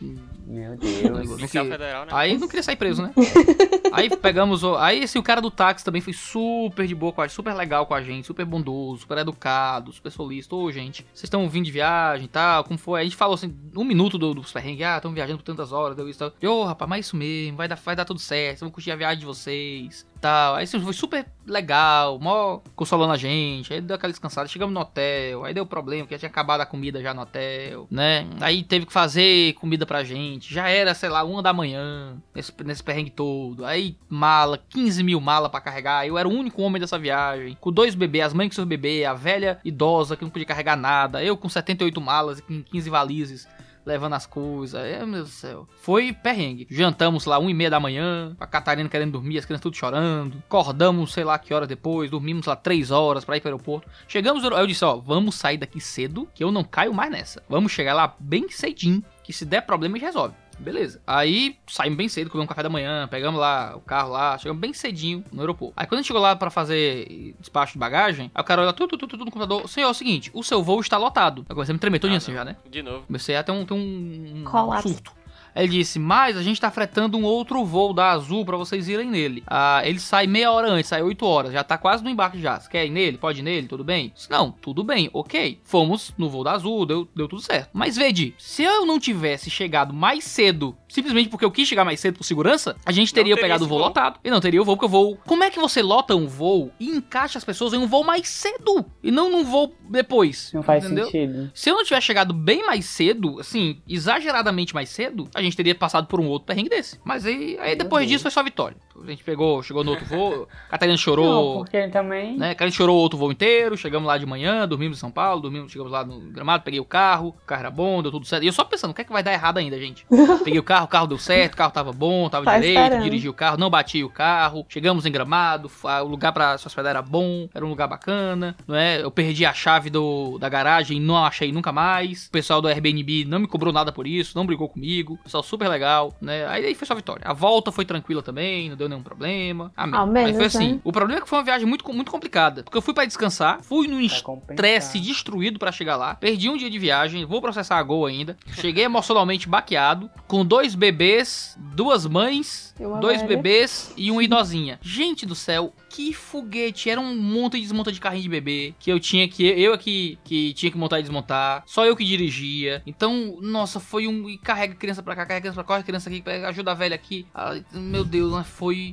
Né? 0.02 0.18
Meu 0.46 0.78
Deus. 0.78 1.52
Federal, 1.52 2.06
né? 2.06 2.12
Aí 2.12 2.38
não 2.38 2.48
queria 2.48 2.62
sair 2.62 2.76
preso, 2.76 3.02
né? 3.02 3.12
aí 3.92 4.16
pegamos 4.16 4.64
o. 4.64 4.76
Aí 4.76 5.00
esse 5.00 5.18
o 5.18 5.24
cara 5.24 5.42
do 5.42 5.50
táxi 5.50 5.84
também 5.84 6.02
foi 6.02 6.14
super 6.14 6.86
de 6.86 6.94
boa 6.94 7.12
com 7.12 7.22
a 7.22 7.28
gente, 7.28 7.36
super 7.36 7.54
legal 7.54 7.86
com 7.86 7.96
a 7.96 8.02
gente, 8.02 8.28
super 8.28 8.46
bondoso, 8.46 9.02
super 9.02 9.18
educado, 9.18 9.92
super 9.92 10.12
solícito. 10.12 10.56
Ô, 10.56 10.72
gente, 10.72 11.04
vocês 11.14 11.24
estão 11.24 11.50
vindo 11.50 11.66
de 11.66 11.72
viagem 11.72 12.26
e 12.26 12.30
tal, 12.30 12.64
como 12.64 12.78
foi? 12.78 13.02
A 13.02 13.04
gente 13.04 13.16
falou 13.16 13.34
assim, 13.34 13.56
um 13.76 13.84
minuto 13.84 14.18
do, 14.18 14.34
dos 14.36 14.52
perrengues, 14.52 14.86
ah, 14.86 14.98
estão 14.98 15.12
viajando 15.12 15.40
por 15.40 15.46
tantas 15.46 15.72
horas, 15.72 15.96
deu 15.96 16.08
isso 16.08 16.24
e 16.24 16.32
tal. 16.32 16.52
Ô, 16.52 16.64
rapaz, 16.64 16.88
mas 16.88 17.06
isso 17.08 17.18
mesmo, 17.18 17.58
vai 17.58 17.68
dar, 17.68 17.76
vai 17.76 17.96
dar 17.96 18.06
tudo 18.06 18.20
certo, 18.20 18.60
vamos 18.60 18.74
curtir 18.74 18.92
a 18.92 18.96
viagem 18.96 19.20
de 19.20 19.26
vocês 19.26 20.06
tal. 20.20 20.56
Aí 20.56 20.68
foi 20.68 20.94
super 20.94 21.26
legal, 21.46 22.20
mó 22.20 22.60
consolando 22.76 23.14
a 23.14 23.18
gente. 23.18 23.74
Aí 23.74 23.82
deu 23.82 23.96
aquela 23.96 24.12
descansada, 24.12 24.48
chegamos 24.48 24.74
no 24.74 24.80
hotel, 24.80 25.46
aí 25.46 25.54
deu 25.54 25.66
problema, 25.66 26.04
porque 26.04 26.18
tinha 26.18 26.30
acabado 26.30 26.62
a 26.62 26.66
comida 26.66 27.02
já 27.02 27.14
no 27.14 27.22
hotel, 27.22 27.88
né? 27.90 28.28
Aí 28.42 28.64
teve 28.64 28.86
que 28.86 28.94
fazer 28.94 29.54
comida 29.54 29.86
pra 29.86 30.04
gente. 30.04 30.54
Já 30.54 30.70
era, 30.70 30.94
sei 30.94 31.10
lá, 31.10 31.24
uma 31.24 31.42
da 31.42 31.54
manhã, 31.54 32.18
nesse, 32.34 32.54
nesse 32.64 32.84
perrengue 32.84 33.12
todo. 33.12 33.66
Aí 33.66 33.98
mala, 34.10 34.60
15 34.70 35.04
mil 35.04 35.22
mala 35.22 35.50
pra 35.50 35.62
carregar. 35.62 36.08
Eu 36.08 36.18
era 36.18 36.28
o 36.28 36.32
único 36.32 36.62
homem 36.62 36.80
dessa 36.80 36.98
viagem. 36.98 37.58
Com 37.60 37.72
dois 37.72 37.96
bebês, 37.96 38.26
as 38.26 38.34
mães 38.34 38.50
com 38.50 38.56
seus 38.56 38.68
bebês, 38.68 39.06
a 39.06 39.14
velha 39.14 39.60
idosa 39.64 40.16
que 40.16 40.24
não 40.24 40.32
podia 40.32 40.46
carregar 40.46 40.76
nada. 40.76 41.24
Eu 41.24 41.38
com 41.38 41.50
78 41.50 42.00
malas 42.02 42.40
e 42.40 42.42
com 42.42 42.64
15 42.64 42.90
valizes 42.90 43.48
levando 43.86 44.14
as 44.14 44.26
coisas. 44.26 44.84
É, 44.84 45.00
meu 45.06 45.16
Deus 45.16 45.30
do 45.30 45.34
céu. 45.34 45.68
Foi 45.82 46.12
perrengue. 46.12 46.68
Jantamos 46.70 47.26
lá, 47.26 47.38
1 47.40 47.50
e 47.50 47.54
meia 47.54 47.70
da 47.70 47.80
manhã, 47.80 48.36
a 48.40 48.48
Catarina 48.48 48.90
querendo 48.90 49.12
dormir, 49.12 49.38
as 49.38 49.46
crianças 49.46 49.64
tudo 49.64 49.78
chorando. 49.78 50.38
Acordamos, 50.48 51.14
sei 51.14 51.24
lá 51.24 51.38
que 51.38 51.54
hora 51.54 51.68
depois, 51.68 52.10
dormimos 52.10 52.48
lá 52.48 52.56
3 52.56 52.92
horas 52.92 53.24
pra 53.24 53.38
ir 53.38 53.42
pro 53.42 53.50
aeroporto. 53.50 53.88
Chegamos, 54.08 54.44
eu 54.44 54.68
disse, 54.68 54.84
ó, 54.84 54.96
vamos 54.98 55.36
sair 55.36 55.58
daqui 55.58 55.80
cedo, 55.80 56.28
que 56.34 56.44
eu 56.44 56.52
não 56.52 56.64
caio 56.64 56.94
mais 56.94 57.12
nessa. 57.12 57.44
Vamos 57.48 57.72
chegar 57.72 57.94
lá 57.94 58.16
bem 58.20 58.50
cedinho, 58.50 59.04
que 59.24 59.34
se 59.34 59.46
der 59.46 59.62
problema 59.62 59.96
a 59.96 60.00
gente 60.00 60.08
resolve. 60.08 60.36
Beleza. 60.60 61.02
Aí 61.06 61.58
saímos 61.68 61.98
bem 61.98 62.08
cedo, 62.10 62.30
comemos 62.30 62.46
um 62.46 62.50
café 62.50 62.64
da 62.64 62.70
manhã, 62.70 63.08
pegamos 63.08 63.40
lá 63.40 63.76
o 63.76 63.82
carro 63.82 64.12
lá, 64.12 64.38
chegamos 64.38 64.60
bem 64.60 64.74
cedinho 64.74 65.24
no 65.32 65.42
aeroporto. 65.42 65.74
Aí 65.78 65.86
quando 65.86 66.00
a 66.00 66.02
gente 66.02 66.08
chegou 66.08 66.22
lá 66.22 66.36
pra 66.36 66.50
fazer 66.50 67.36
despacho 67.40 67.74
de 67.74 67.80
bagagem, 67.80 68.32
aí 68.34 68.42
o 68.42 68.46
cara 68.46 68.62
olha 68.62 68.74
tudo, 68.74 68.98
tudo, 68.98 69.10
tudo 69.12 69.26
no 69.26 69.32
computador. 69.32 69.68
Senhor, 69.68 69.88
é 69.88 69.92
o 69.92 69.94
seguinte, 69.94 70.32
o 70.34 70.44
seu 70.44 70.64
voo 70.64 70.80
está 70.80 70.98
lotado. 70.98 71.46
Eu 71.48 71.56
comecei 71.56 71.72
a 71.72 71.76
me 71.76 71.80
tremer 71.80 72.00
todinho 72.00 72.16
Ah, 72.16 72.20
assim 72.20 72.34
já, 72.34 72.46
né? 72.46 72.56
De 72.70 72.82
novo. 72.82 73.06
Comecei 73.06 73.36
a 73.36 73.44
ter 73.44 73.52
um, 73.52 73.66
ter 73.66 73.74
um, 73.74 74.34
um 74.38 74.44
Colapso. 74.44 74.90
surto. 74.90 75.12
Ele 75.56 75.70
disse, 75.70 75.98
mas 75.98 76.36
a 76.36 76.44
gente 76.44 76.60
tá 76.60 76.70
fretando 76.70 77.18
um 77.18 77.24
outro 77.24 77.64
voo 77.64 77.94
da 77.94 78.12
Azul 78.12 78.44
pra 78.46 78.58
vocês 78.58 78.90
irem 78.90 79.10
nele. 79.10 79.44
Ah, 79.48 79.82
ele 79.86 80.00
sai 80.00 80.28
meia 80.28 80.52
hora 80.52 80.70
antes, 80.70 80.90
sai 80.90 81.02
8 81.02 81.26
horas, 81.26 81.54
já 81.54 81.64
tá 81.64 81.78
quase 81.78 82.04
no 82.04 82.10
embarque 82.10 82.42
já. 82.42 82.60
Você 82.60 82.70
quer 82.70 82.86
ir 82.86 82.90
nele? 82.90 83.18
Pode 83.18 83.40
ir 83.40 83.44
nele? 83.44 83.68
Tudo 83.68 83.84
bem? 83.84 84.12
Disse, 84.14 84.30
Não, 84.30 84.52
tudo 84.52 84.84
bem, 84.84 85.10
ok. 85.14 85.60
Fomos 85.64 86.14
no 86.18 86.30
voo 86.30 86.44
da 86.44 86.52
Azul, 86.52 86.86
deu, 86.86 87.08
deu 87.16 87.28
tudo 87.28 87.42
certo. 87.42 87.70
Mas 87.74 87.96
Vedi, 87.96 88.36
se 88.38 88.64
eu 88.64 88.86
não 88.86 89.00
tivesse 89.00 89.50
chegado 89.50 89.94
mais 89.94 90.26
cedo, 90.26 90.76
simplesmente 90.96 91.30
porque 91.30 91.44
eu 91.44 91.52
quis 91.52 91.68
chegar 91.68 91.84
mais 91.84 92.00
cedo 92.00 92.18
por 92.18 92.24
segurança, 92.24 92.76
a 92.86 92.92
gente 92.92 93.14
teria 93.14 93.36
teria 93.36 93.44
pegado 93.44 93.66
o 93.66 93.68
voo 93.68 93.80
voo. 93.80 93.88
lotado. 93.88 94.20
E 94.24 94.32
não 94.32 94.40
teria 94.40 94.62
o 94.62 94.66
voo, 94.66 94.78
porque 94.78 94.86
o 94.86 94.90
voo... 94.90 95.18
Como 95.26 95.44
é 95.44 95.52
que 95.52 95.60
você 95.60 95.82
lota 95.82 96.16
um 96.16 96.26
voo 96.26 96.72
e 96.80 96.90
encaixa 96.90 97.38
as 97.38 97.44
pessoas 97.44 97.74
em 97.74 97.78
um 97.78 97.86
voo 97.86 98.04
mais 98.04 98.28
cedo? 98.30 98.86
E 99.04 99.12
não 99.12 99.30
num 99.30 99.44
voo 99.44 99.76
depois? 99.90 100.52
Não 100.54 100.64
faz 100.64 100.86
entendeu? 100.86 101.06
sentido. 101.06 101.52
Se 101.54 101.70
eu 101.70 101.76
não 101.76 101.84
tivesse 101.84 102.08
chegado 102.08 102.34
bem 102.34 102.66
mais 102.66 102.86
cedo, 102.86 103.40
assim, 103.40 103.82
exageradamente 103.88 104.74
mais 104.74 104.90
cedo, 104.90 105.30
a 105.36 105.42
gente 105.42 105.58
teria 105.58 105.76
passado 105.76 106.08
por 106.08 106.20
um 106.20 106.28
outro 106.28 106.46
perrengue 106.48 106.70
desse. 106.70 107.00
Mas 107.04 107.26
aí, 107.26 107.58
aí 107.60 107.76
depois 107.76 108.08
disso 108.08 108.22
foi 108.22 108.32
só 108.32 108.42
vitória. 108.42 108.78
A 109.04 109.10
gente 109.10 109.24
pegou, 109.24 109.62
chegou 109.62 109.84
no 109.84 109.92
outro 109.92 110.06
voo, 110.06 110.48
Catarina 110.70 110.94
Não, 110.94 110.98
chorou, 110.98 111.58
porque 111.60 111.88
também. 111.90 112.38
né? 112.38 112.56
A 112.58 112.64
gente 112.66 112.76
chorou 112.78 112.96
o 112.98 113.00
outro 113.00 113.18
voo 113.18 113.32
inteiro, 113.32 113.76
chegamos 113.78 114.08
lá 114.08 114.18
de 114.18 114.26
manhã, 114.26 114.68
dormimos 114.68 114.98
em 114.98 115.00
São 115.02 115.12
Paulo, 115.12 115.42
dormimos, 115.42 115.72
chegamos 115.72 115.92
lá 115.92 116.04
no 116.06 116.20
gramado, 116.32 116.64
peguei 116.64 116.80
o 116.80 116.86
carro, 116.86 117.30
o 117.30 117.46
carro 117.46 117.60
era 117.60 117.70
bom, 117.72 118.02
deu 118.02 118.12
tudo 118.12 118.26
certo. 118.26 118.44
E 118.44 118.48
eu 118.48 118.54
só 118.54 118.64
pensando, 118.64 118.92
o 118.92 118.94
que 118.94 119.02
é 119.02 119.04
que 119.04 119.12
vai 119.12 119.22
dar 119.22 119.34
errado 119.34 119.58
ainda, 119.58 119.78
gente? 119.80 120.06
Peguei 120.44 120.60
o 120.60 120.64
carro, 120.64 120.86
o 120.86 120.88
carro 120.88 121.08
deu 121.08 121.18
certo, 121.18 121.54
o 121.54 121.58
carro 121.58 121.72
tava 121.72 121.92
bom, 121.92 122.30
tava 122.30 122.46
Tá 122.46 122.56
direito, 122.58 122.80
esperando. 122.80 123.04
dirigi 123.04 123.28
o 123.30 123.34
carro, 123.34 123.58
não 123.58 123.70
bati 123.70 124.04
o 124.04 124.10
carro, 124.10 124.66
chegamos 124.70 125.06
em 125.06 125.12
gramado, 125.12 125.70
o 126.04 126.08
lugar 126.08 126.32
pra 126.32 126.58
se 126.58 126.66
hospedar 126.68 126.92
era 126.92 127.02
bom, 127.02 127.50
era 127.54 127.66
um 127.66 127.70
lugar 127.70 127.88
bacana, 127.88 128.56
não 128.68 128.76
é? 128.76 129.02
Eu 129.02 129.12
perdi 129.12 129.46
a 129.46 129.54
chave 129.54 129.90
do, 129.90 130.38
da 130.40 130.48
garagem, 130.50 131.00
não 131.00 131.18
achei 131.18 131.52
nunca 131.52 131.72
mais. 131.72 132.28
O 132.28 132.32
pessoal 132.32 132.62
do 132.62 132.68
Airbnb 132.68 133.26
não 133.26 133.40
me 133.40 133.48
cobrou 133.48 133.74
nada 133.74 133.92
por 133.92 134.08
isso, 134.08 134.38
não 134.38 134.46
brigou 134.46 134.70
comigo, 134.70 135.18
pessoal 135.24 135.44
super 135.44 135.68
legal, 135.68 136.14
né? 136.22 136.46
Aí, 136.48 136.66
aí 136.68 136.76
foi 136.76 136.88
só 136.88 136.96
vitória. 136.96 137.24
A 137.26 137.34
volta 137.34 137.72
foi 137.72 137.86
tranquila 137.86 138.22
também, 138.22 138.70
não 138.70 138.78
deu 138.78 138.85
nenhum 138.90 139.04
problema. 139.04 139.72
Amém. 139.76 140.00
Ao 140.00 140.08
menos, 140.08 140.30
Aí 140.32 140.36
foi 140.36 140.46
assim. 140.46 140.74
né? 140.74 140.80
O 140.84 140.92
problema 140.92 141.20
é 141.20 141.22
que 141.24 141.30
foi 141.30 141.38
uma 141.40 141.46
viagem 141.46 141.68
muito, 141.68 141.92
muito 141.94 142.12
complicada, 142.12 142.64
porque 142.64 142.78
eu 142.78 142.82
fui 142.82 142.94
pra 142.94 143.06
descansar, 143.06 143.62
fui 143.62 143.88
compensar. 144.22 144.52
estresse 144.52 145.00
destruído 145.00 145.60
pra 145.60 145.72
chegar 145.72 145.96
lá. 145.96 146.16
Perdi 146.16 146.50
um 146.50 146.58
dia 146.58 146.70
de 146.70 146.80
viagem, 146.80 147.26
vou 147.26 147.42
processar 147.42 147.78
a 147.78 147.84
Gol 147.84 148.06
ainda. 148.06 148.38
Cheguei 148.54 148.84
emocionalmente 148.84 149.48
baqueado, 149.48 150.10
com 150.28 150.46
dois 150.46 150.76
bebês, 150.76 151.58
duas 151.58 152.06
mães, 152.06 152.74
dois 153.02 153.22
velha. 153.22 153.36
bebês 153.36 153.94
e 153.98 154.12
uma 154.12 154.24
idosinha. 154.24 154.80
Gente 154.82 155.26
do 155.26 155.36
céu, 155.36 155.74
que 155.90 156.14
foguete! 156.14 156.90
Era 156.90 157.00
um 157.00 157.16
monte 157.16 157.58
e 157.58 157.62
desmonta 157.62 157.92
de 157.92 158.00
carrinho 158.00 158.24
de 158.24 158.30
bebê 158.30 158.74
que 158.80 158.92
eu 158.92 159.00
tinha 159.00 159.28
que 159.28 159.46
eu 159.46 159.74
aqui 159.74 160.18
que 160.24 160.54
tinha 160.54 160.72
que 160.72 160.78
montar 160.78 161.00
e 161.00 161.02
desmontar. 161.04 161.64
Só 161.66 161.86
eu 161.86 161.96
que 161.96 162.04
dirigia. 162.04 162.82
Então, 162.86 163.38
nossa, 163.42 163.80
foi 163.80 164.08
um 164.08 164.30
e 164.30 164.38
carrega 164.38 164.74
a 164.74 164.76
criança 164.76 165.02
pra 165.02 165.16
cá, 165.16 165.26
carrega 165.26 165.42
criança 165.42 165.56
pra 165.56 165.64
cá, 165.64 165.68
corre 165.68 165.80
a 165.82 165.84
criança 165.84 166.10
aqui, 166.10 166.24
ajuda 166.48 166.72
a 166.72 166.74
velha 166.74 166.96
aqui. 166.96 167.26
Ai, 167.34 167.64
meu 167.74 168.04
Deus, 168.04 168.34
né? 168.34 168.44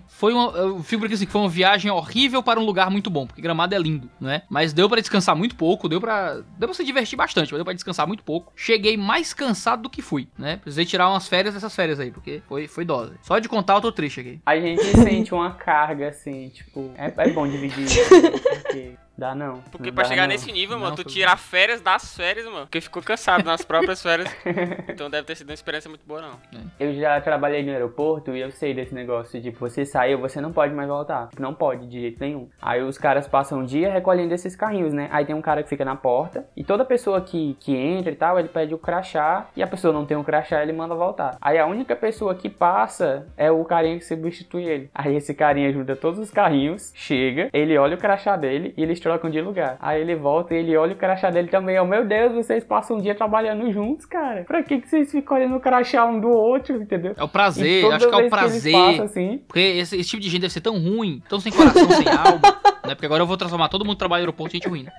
Foi 0.09 0.33
foi 0.33 0.33
uma 0.33 0.57
eu 0.57 0.83
fico 0.83 1.05
aqui 1.05 1.15
assim, 1.15 1.27
que 1.27 1.33
foi 1.33 1.41
uma 1.41 1.49
viagem 1.49 1.91
horrível 1.91 2.43
para 2.43 2.59
um 2.59 2.65
lugar 2.65 2.91
muito 2.91 3.11
bom, 3.11 3.27
porque 3.27 3.43
Gramado 3.43 3.75
é 3.75 3.79
lindo, 3.79 4.11
né? 4.21 4.43
Mas 4.49 4.73
deu 4.73 4.89
pra 4.89 5.01
descansar 5.01 5.37
muito 5.37 5.55
pouco, 5.55 5.89
deu 5.89 6.01
pra 6.01 6.35
deu 6.59 6.69
para 6.69 6.75
se 6.75 6.85
divertir 6.85 7.17
bastante, 7.17 7.53
mas 7.53 7.59
deu 7.59 7.65
pra 7.65 7.75
descansar 7.75 8.07
muito 8.07 8.23
pouco. 8.23 8.53
Cheguei 8.57 8.97
mais 8.97 9.35
cansado 9.35 9.83
do 9.83 9.91
que 9.91 10.03
fui, 10.03 10.29
né? 10.39 10.57
Precisei 10.57 10.85
tirar 10.85 11.11
umas 11.11 11.29
férias 11.29 11.55
dessas 11.55 11.75
férias 11.75 12.01
aí, 12.01 12.11
porque 12.11 12.43
foi 12.49 12.67
foi 12.67 12.85
dose. 12.85 13.15
Só 13.23 13.39
de 13.39 13.49
contar 13.49 13.75
eu 13.75 13.81
tô 13.81 13.93
triste 13.93 14.21
aqui. 14.21 14.41
A 14.47 14.59
gente 14.59 14.85
sente 14.97 15.35
uma 15.35 15.53
carga 15.53 16.09
assim, 16.09 16.49
tipo, 16.49 16.91
é, 16.97 17.13
é 17.17 17.31
bom 17.31 17.47
dividir 17.47 17.85
isso, 17.85 18.23
né? 18.23 18.31
porque 18.63 18.95
dá 19.17 19.35
não. 19.35 19.61
Porque 19.71 19.89
não 19.89 19.95
pra 19.95 20.05
dá, 20.05 20.09
chegar 20.09 20.23
não. 20.23 20.29
nesse 20.29 20.51
nível, 20.53 20.79
mano, 20.79 20.91
Não, 20.91 20.97
tu 20.97 21.05
tirar 21.05 21.37
férias 21.37 21.81
das 21.81 22.17
férias, 22.17 22.47
mano. 22.47 22.67
Porque 22.67 22.81
ficou 22.81 23.03
cansado 23.03 23.45
nas 23.45 23.65
próprias 23.65 24.03
férias. 24.03 24.33
Então 24.89 25.09
deve 25.09 25.27
ter 25.27 25.37
sido 25.37 25.49
uma 25.49 25.55
experiência 25.55 25.89
muito 25.89 26.05
boa, 26.07 26.21
não. 26.21 26.41
Eu 26.79 26.95
já 26.95 27.21
trabalhei 27.21 27.63
no 27.63 27.71
aeroporto 27.71 28.35
e 28.37 28.41
eu 28.41 28.51
sei 28.51 28.75
desse 28.75 28.95
negócio, 28.95 29.41
tipo, 29.41 29.59
você 29.59 29.85
saiu, 29.85 30.19
você 30.19 30.41
não 30.41 30.53
pode 30.53 30.75
mais 30.75 30.89
voltar. 30.89 31.29
Não 31.39 31.55
pode, 31.55 31.87
de 31.87 32.01
jeito 32.01 32.21
nenhum. 32.21 32.49
Aí 32.61 32.83
os 32.83 32.99
caras 32.99 33.27
passam 33.27 33.61
um 33.61 33.65
dia 33.65 33.91
recolhendo 33.91 34.35
esses 34.35 34.55
carrinhos, 34.55 34.93
né? 34.93 35.09
Aí 35.11 35.25
tem 35.25 35.35
um 35.35 35.41
cara 35.43 35.63
que 35.63 35.69
fica 35.69 35.85
na 35.85 35.97
porta 35.97 36.47
e 36.57 36.65
toda 36.65 36.85
pessoa 36.85 37.21
que, 37.21 37.57
que 37.61 37.75
entra 37.75 38.13
e 38.13 38.17
tal, 38.17 38.39
ele 38.39 38.49
pede 38.49 38.75
o 38.75 38.79
crachá 38.79 39.49
e 39.57 39.63
a 39.63 39.67
pessoa 39.67 39.93
não 39.93 40.05
tem 40.05 40.17
um 40.17 40.25
crachá, 40.25 40.63
ele 40.63 40.73
manda 40.73 40.95
voltar. 40.95 41.37
Aí 41.41 41.59
a 41.59 41.67
única 41.67 41.97
pessoa 41.97 42.35
que 42.35 42.49
passa 42.49 43.27
é 43.37 43.51
o 43.51 43.65
carinha 43.65 43.99
que 43.99 44.05
substitui 44.05 44.65
ele. 44.65 44.91
Aí 44.95 45.17
esse 45.17 45.35
carinha 45.35 45.69
ajuda 45.69 45.97
todos 45.97 46.19
os 46.19 46.31
carrinhos, 46.31 46.93
chega, 46.95 47.49
ele 47.53 47.77
olha 47.79 47.97
o 47.97 47.99
crachá 47.99 48.37
dele 48.37 48.75
e 48.77 48.83
eles 48.83 49.01
trocam 49.03 49.29
de 49.29 49.41
lugar. 49.41 49.77
Aí 49.81 50.01
ele 50.01 50.15
volta 50.15 50.55
e 50.55 50.59
ele 50.59 50.77
olha 50.77 50.95
o 50.95 50.97
crachá 50.97 51.31
dele 51.31 51.49
também. 51.49 51.79
Oh, 51.79 51.85
meu 51.85 52.07
Deus, 52.07 52.33
vocês 52.33 52.65
passam 52.65 52.97
um 52.97 53.01
dia 53.01 53.15
trabalhando 53.15 53.71
juntos, 53.73 54.07
cara. 54.07 54.45
Pra 54.45 54.63
que, 54.63 54.81
que 54.81 54.89
vocês 54.89 55.11
ficam 55.11 55.37
olhando 55.37 55.57
o 55.57 55.61
crachá 55.61 56.05
um 56.07 56.21
do 56.21 56.29
outro, 56.29 56.81
entendeu? 56.81 57.15
É 57.17 57.23
o 57.23 57.29
prazer, 57.29 57.85
acho 57.93 58.09
que 58.09 58.15
é 58.15 58.27
o 58.27 58.31
prazer. 58.31 58.73
passam, 58.73 59.05
assim, 59.05 59.43
Porque 59.47 59.61
esse, 59.61 59.97
esse 59.97 60.09
tipo 60.09 60.23
de 60.23 60.31
gente 60.31 60.41
deve 60.43 60.53
ser 60.53 60.61
tão 60.61 60.79
ruim, 60.79 61.23
tão 61.29 61.41
sem 61.41 61.53
coração, 61.53 61.89
sem 61.91 62.09
alma, 62.09 62.41
né? 62.87 62.95
Porque 62.95 63.07
agora 63.07 63.23
eu 63.23 63.27
vou 63.27 63.37
transformar 63.37 63.69
todo 63.69 63.85
mundo 63.85 63.95
que 63.95 63.99
trabalha 63.99 64.21
no 64.21 64.27
aeroporto 64.27 64.57
em 64.57 64.59
gente 64.59 64.69
ruim, 64.69 64.85
né? 64.85 64.93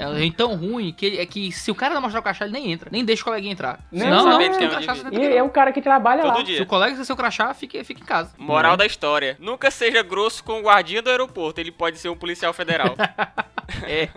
É 0.00 0.18
gente 0.18 0.36
tão 0.36 0.56
ruim 0.56 0.92
que, 0.92 1.18
é 1.18 1.26
que 1.26 1.52
se 1.52 1.70
o 1.70 1.74
cara 1.74 1.94
não 1.94 2.00
mostrar 2.00 2.20
o 2.20 2.22
crachá, 2.22 2.46
ele 2.46 2.54
nem 2.54 2.72
entra. 2.72 2.88
Nem 2.90 3.04
deixa 3.04 3.20
o 3.20 3.24
coleguinha 3.26 3.52
entrar. 3.52 3.80
Não, 3.92 4.06
não, 4.06 4.24
não, 4.24 4.30
não, 4.30 4.38
tem 4.38 4.48
o 4.48 4.54
um 4.54 4.70
crachá 4.70 4.94
não 4.94 5.12
E 5.12 5.36
é 5.36 5.42
o 5.42 5.50
cara 5.50 5.72
que 5.72 5.82
trabalha 5.82 6.24
lá. 6.24 6.32
Todo 6.32 6.46
Se 6.46 6.52
dia. 6.52 6.62
o 6.62 6.66
colega 6.66 6.94
tem 6.94 7.04
seu 7.04 7.16
crachá, 7.16 7.52
fica, 7.52 7.84
fica 7.84 8.00
em 8.00 8.06
casa. 8.06 8.32
Moral 8.38 8.78
da 8.78 8.86
história. 8.86 9.36
Nunca 9.38 9.70
seja 9.70 10.02
grosso 10.02 10.42
com 10.42 10.60
o 10.60 10.62
guardinha 10.62 11.02
do 11.02 11.10
aeroporto. 11.10 11.60
Ele 11.60 11.70
pode 11.70 11.98
ser 11.98 12.08
um 12.08 12.16
policial 12.16 12.54
federal. 12.54 12.94
É. 13.86 14.08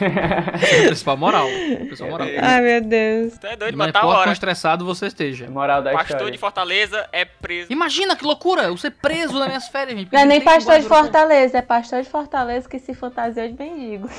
É 0.00 0.80
o 0.82 0.86
principal 0.88 1.16
moral. 1.16 1.46
o 1.46 1.86
principal 1.86 2.10
moral. 2.10 2.28
Ai, 2.42 2.60
meu 2.60 2.80
Deus. 2.82 3.38
Tu 3.38 3.46
é 3.46 3.56
doido, 3.56 3.72
Não 3.76 3.78
mas 3.78 3.92
tá 3.92 3.98
importa 4.00 4.14
quão 4.16 4.20
hora. 4.22 4.32
estressado 4.32 4.84
você 4.84 5.06
esteja. 5.06 5.48
Moral 5.48 5.82
da 5.82 5.92
Pastor 5.92 6.16
história. 6.16 6.32
de 6.32 6.38
Fortaleza 6.38 7.08
é 7.12 7.24
preso. 7.24 7.72
Imagina 7.72 8.14
que 8.16 8.24
loucura! 8.24 8.62
Eu 8.64 8.76
ser 8.76 8.90
preso 8.90 9.38
nas 9.38 9.48
minhas 9.48 9.68
férias, 9.68 9.98
gente. 9.98 10.12
Não 10.12 10.20
é 10.20 10.24
nem 10.24 10.40
pastor 10.40 10.78
de 10.80 10.86
Fortaleza, 10.86 11.58
é 11.58 11.62
pastor 11.62 12.02
de 12.02 12.08
Fortaleza 12.08 12.68
que 12.68 12.78
se 12.78 12.92
fantasiou 12.94 13.48
de 13.48 13.54
mendigo. 13.58 14.08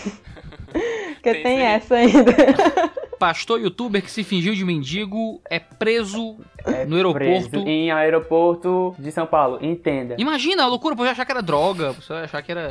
Porque 0.72 1.34
Tem 1.34 1.44
tem, 1.44 1.62
essa 1.62 1.96
ainda. 1.96 2.32
Pastor 3.20 3.60
youtuber 3.60 4.02
que 4.02 4.10
se 4.10 4.24
fingiu 4.24 4.54
de 4.54 4.64
mendigo 4.64 5.42
é 5.50 5.60
preso 5.60 6.38
É 6.66 6.86
no 6.86 6.96
aeroporto. 6.96 7.50
Preso 7.50 7.68
em 7.68 7.92
aeroporto 7.92 8.96
de 8.98 9.12
São 9.12 9.26
Paulo. 9.26 9.60
Entenda. 9.62 10.16
Imagina 10.18 10.64
a 10.64 10.68
loucura, 10.68 10.96
pode 10.96 11.10
achar 11.10 11.26
que 11.26 11.32
era 11.34 11.42
droga, 11.42 11.94
pode 11.96 12.22
achar 12.24 12.42
que 12.42 12.52
era. 12.52 12.70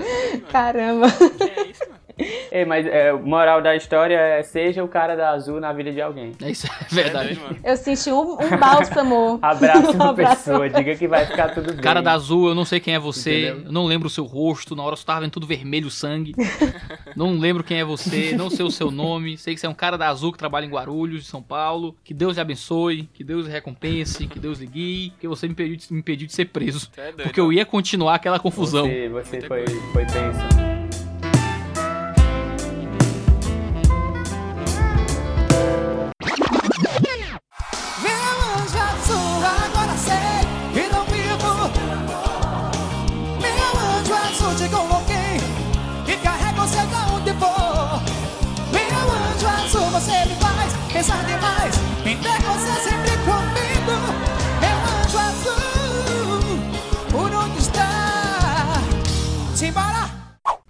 Caramba. 0.50 1.06
É 1.40 1.67
isso, 1.70 1.82
mano? 1.88 1.98
Ei, 2.50 2.64
mas 2.64 2.84
é, 2.86 3.12
moral 3.12 3.62
da 3.62 3.76
história 3.76 4.16
é 4.16 4.42
seja 4.42 4.82
o 4.82 4.88
cara 4.88 5.14
da 5.14 5.30
azul 5.30 5.60
na 5.60 5.72
vida 5.72 5.92
de 5.92 6.00
alguém. 6.00 6.32
É 6.42 6.50
isso, 6.50 6.66
é 6.66 6.70
É 6.70 6.94
verdade. 6.94 7.28
doido, 7.34 7.40
mano. 7.42 7.56
Eu 7.62 7.76
senti 7.76 8.10
um, 8.10 8.32
um 8.32 8.56
bálsamo. 8.58 9.38
Abraça 9.42 9.90
Um 9.92 9.94
uma 9.94 10.10
abraço. 10.10 10.44
pessoa, 10.50 10.68
diga 10.68 10.96
que 10.96 11.06
vai 11.06 11.24
ficar 11.26 11.50
tudo 11.54 11.72
bem. 11.72 11.80
Cara 11.80 12.00
da 12.02 12.12
azul, 12.12 12.48
eu 12.48 12.54
não 12.54 12.64
sei 12.64 12.80
quem 12.80 12.94
é 12.94 12.98
você, 12.98 13.48
Entendeu? 13.50 13.66
eu 13.66 13.72
não 13.72 13.86
lembro 13.86 14.08
o 14.08 14.10
seu 14.10 14.24
rosto, 14.24 14.74
na 14.74 14.82
hora 14.82 14.96
você 14.96 15.04
tava 15.04 15.20
vendo 15.20 15.30
tudo 15.30 15.46
vermelho, 15.46 15.90
sangue. 15.90 16.34
não 17.14 17.38
lembro 17.38 17.62
quem 17.62 17.78
é 17.78 17.84
você, 17.84 18.34
não 18.36 18.50
sei 18.50 18.64
o 18.66 18.70
seu 18.70 18.90
nome, 18.90 19.38
sei 19.38 19.54
que 19.54 19.60
você 19.60 19.66
é 19.66 19.70
um 19.70 19.74
cara 19.74 19.96
da 19.96 20.08
azul 20.08 20.32
que 20.32 20.38
trabalha 20.38 20.66
em 20.66 20.70
Guarulhos, 20.70 21.26
São 21.28 21.42
Paulo. 21.42 21.94
Que 22.02 22.12
Deus 22.14 22.34
lhe 22.34 22.40
abençoe, 22.40 23.08
que 23.14 23.22
Deus 23.22 23.46
lhe 23.46 23.52
recompense, 23.52 24.26
que 24.26 24.38
Deus 24.40 24.58
lhe 24.58 24.66
guie, 24.66 25.12
que 25.20 25.28
você 25.28 25.46
me 25.46 25.52
impediu 25.52 25.76
de, 25.76 25.92
me 25.92 26.00
impediu 26.00 26.26
de 26.26 26.32
ser 26.34 26.46
preso. 26.46 26.90
É 26.96 27.04
doido. 27.12 27.22
Porque 27.22 27.38
eu 27.40 27.52
ia 27.52 27.64
continuar 27.64 28.16
aquela 28.16 28.38
confusão. 28.40 28.86
Você, 28.86 29.08
você 29.08 29.40
foi, 29.42 29.64
foi 29.92 30.04
tenso. 30.06 30.77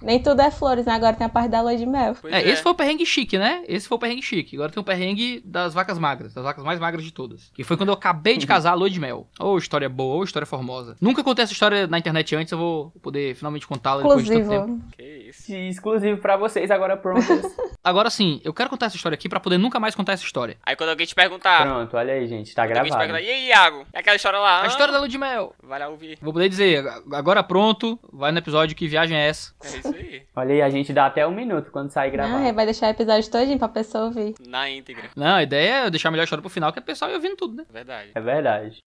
Nem 0.09 0.23
tudo 0.23 0.41
é 0.41 0.51
flores, 0.51 0.87
né? 0.87 0.95
Agora 0.95 1.15
tem 1.15 1.27
a 1.27 1.29
parte 1.29 1.51
da 1.51 1.61
lua 1.61 1.77
de 1.77 1.85
mel. 1.85 2.17
Pois 2.19 2.33
É, 2.33 2.49
esse 2.49 2.63
foi 2.63 2.73
o 2.73 2.75
perrengue 2.75 3.05
chique, 3.05 3.37
né? 3.37 3.63
Esse 3.69 3.87
foi 3.87 3.97
o 3.97 3.99
perrengue 3.99 4.23
chique. 4.23 4.57
Agora 4.57 4.73
tem 4.73 4.81
o 4.81 4.85
perrengue 4.85 5.43
das 5.45 5.75
vacas 5.75 5.99
magras, 5.99 6.33
das 6.33 6.43
vacas 6.43 6.65
mais 6.65 6.81
magras 6.81 7.05
de 7.05 7.13
todas. 7.13 7.51
Que 7.55 7.63
foi 7.63 7.77
quando 7.77 7.91
eu 7.91 7.95
acabei 7.95 8.39
de 8.39 8.47
casar 8.49 8.71
a 8.71 8.75
lua 8.75 8.89
de 8.89 8.99
mel. 8.99 9.29
Ô, 9.39 9.59
história 9.59 9.87
boa, 9.87 10.17
ô, 10.17 10.25
história 10.25 10.47
formosa. 10.47 10.97
Nunca 10.99 11.23
contei 11.23 11.43
essa 11.45 11.53
história 11.53 11.87
na 11.87 11.99
internet 11.99 12.35
antes, 12.35 12.51
eu 12.51 12.57
vou 12.59 12.91
poder 13.03 13.35
finalmente 13.35 13.67
contá-la 13.67 14.01
depois 14.01 14.25
de 14.25 14.33
tanto 14.33 14.49
tempo. 14.49 14.63
Exclusivo. 14.65 14.89
Que 14.97 15.29
isso. 15.29 15.53
Exclusivo 15.53 16.19
pra 16.23 16.39
vocês, 16.39 16.71
agora 16.71 16.97
prontos. 16.97 17.29
Agora 17.85 18.11
sim, 18.11 18.41
eu 18.45 18.53
quero 18.53 18.69
contar 18.69 18.87
essa 18.87 18.97
história 18.97 19.15
aqui 19.15 19.29
pra 19.31 19.41
poder 19.41 19.57
nunca 19.57 19.81
mais 19.81 19.95
contar 19.95 20.13
essa 20.13 20.25
história. 20.25 20.59
Aí 20.67 20.77
quando 20.77 20.91
alguém 20.91 21.07
te 21.07 21.15
perguntar, 21.15 21.63
Pronto, 21.63 21.97
olha 21.97 22.13
aí, 22.13 22.27
gente, 22.27 22.55
tá 22.55 22.67
quando 22.67 22.77
alguém 22.77 22.93
te 22.93 22.97
gravado. 22.99 23.13
perguntar, 23.13 23.33
e 23.33 23.35
aí, 23.35 23.49
Iago? 23.49 23.87
É 23.95 24.01
aquela 24.01 24.17
história 24.17 24.39
lá? 24.39 24.63
A 24.63 24.67
história 24.67 24.93
da 24.93 24.99
lua 24.99 25.09
de 25.09 25.17
mel. 25.17 25.55
Vai 25.63 25.79
lá 25.79 25.89
ouvir. 25.89 26.19
Vou 26.21 26.33
poder 26.33 26.49
dizer, 26.51 26.85
agora 27.13 27.43
pronto, 27.43 27.99
vai 28.13 28.31
no 28.31 28.39
episódio 28.39 28.77
que 28.77 28.87
viagem 28.89 29.17
é 29.17 29.29
essa. 29.29 29.55
É 29.63 29.69
isso 29.69 29.89
aí. 29.89 29.98
Olha 30.35 30.55
aí, 30.55 30.63
a 30.63 30.71
gente 30.71 30.93
dá 30.93 31.07
até 31.07 31.27
um 31.27 31.35
minuto 31.35 31.71
quando 31.71 31.91
sair 31.91 32.11
gravado. 32.11 32.47
Ah, 32.47 32.53
vai 32.53 32.65
deixar 32.65 32.87
o 32.87 32.91
episódio 32.91 33.31
todinho 33.31 33.59
pra 33.59 33.69
pessoa 33.69 34.05
ouvir. 34.05 34.35
Na 34.47 34.71
íntegra. 34.71 35.11
Não, 35.17 35.37
a 35.37 35.43
ideia 35.43 35.87
é 35.87 35.91
deixar 35.91 36.09
a 36.09 36.13
melhor 36.13 36.25
história 36.25 36.43
pro 36.43 36.51
final, 36.51 36.73
que 36.73 36.79
é 36.79 36.83
o 36.83 36.85
pessoal 36.85 37.11
ir 37.11 37.15
ouvindo 37.15 37.37
tudo, 37.37 37.57
né? 37.57 37.65
Verdade. 37.71 38.11
É 38.15 38.21
verdade. 38.21 38.79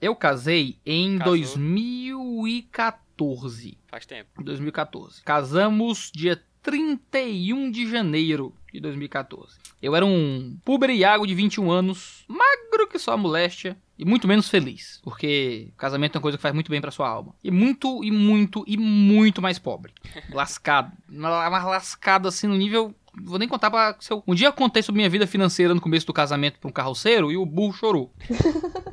Eu 0.00 0.14
casei 0.14 0.78
em 0.84 1.18
Casou. 1.18 1.32
2014. 1.34 3.78
Faz 3.88 4.06
tempo. 4.06 4.42
2014. 4.42 5.22
Casamos 5.24 6.10
dia 6.14 6.40
31 6.66 7.70
de 7.70 7.88
janeiro 7.88 8.52
de 8.72 8.80
2014. 8.80 9.56
Eu 9.80 9.94
era 9.94 10.04
um 10.04 10.58
puber 10.64 10.90
Iago 10.90 11.24
de 11.24 11.32
21 11.32 11.70
anos, 11.70 12.24
magro 12.26 12.88
que 12.90 12.98
só 12.98 13.12
a 13.12 13.16
moléstia 13.16 13.76
e 13.96 14.04
muito 14.04 14.26
menos 14.26 14.48
feliz, 14.48 15.00
porque 15.04 15.68
casamento 15.76 16.16
é 16.16 16.18
uma 16.18 16.22
coisa 16.22 16.36
que 16.36 16.42
faz 16.42 16.52
muito 16.52 16.68
bem 16.68 16.80
pra 16.80 16.90
sua 16.90 17.08
alma. 17.08 17.36
E 17.42 17.52
muito 17.52 18.02
e 18.02 18.10
muito 18.10 18.64
e 18.66 18.76
muito 18.76 19.40
mais 19.40 19.60
pobre. 19.60 19.92
Lascado, 20.32 20.90
mas 21.08 21.64
lascado 21.64 22.26
assim 22.26 22.48
no 22.48 22.56
nível 22.56 22.92
Vou 23.22 23.38
nem 23.38 23.48
contar 23.48 23.70
pra. 23.70 23.96
Se 24.00 24.12
eu... 24.12 24.22
Um 24.26 24.34
dia 24.34 24.48
eu 24.48 24.52
contei 24.52 24.82
sobre 24.82 24.98
minha 24.98 25.08
vida 25.08 25.26
financeira 25.26 25.74
no 25.74 25.80
começo 25.80 26.06
do 26.06 26.12
casamento 26.12 26.58
pra 26.58 26.68
um 26.68 26.72
carroceiro 26.72 27.30
e 27.30 27.36
o 27.36 27.46
burro 27.46 27.72
chorou. 27.72 28.12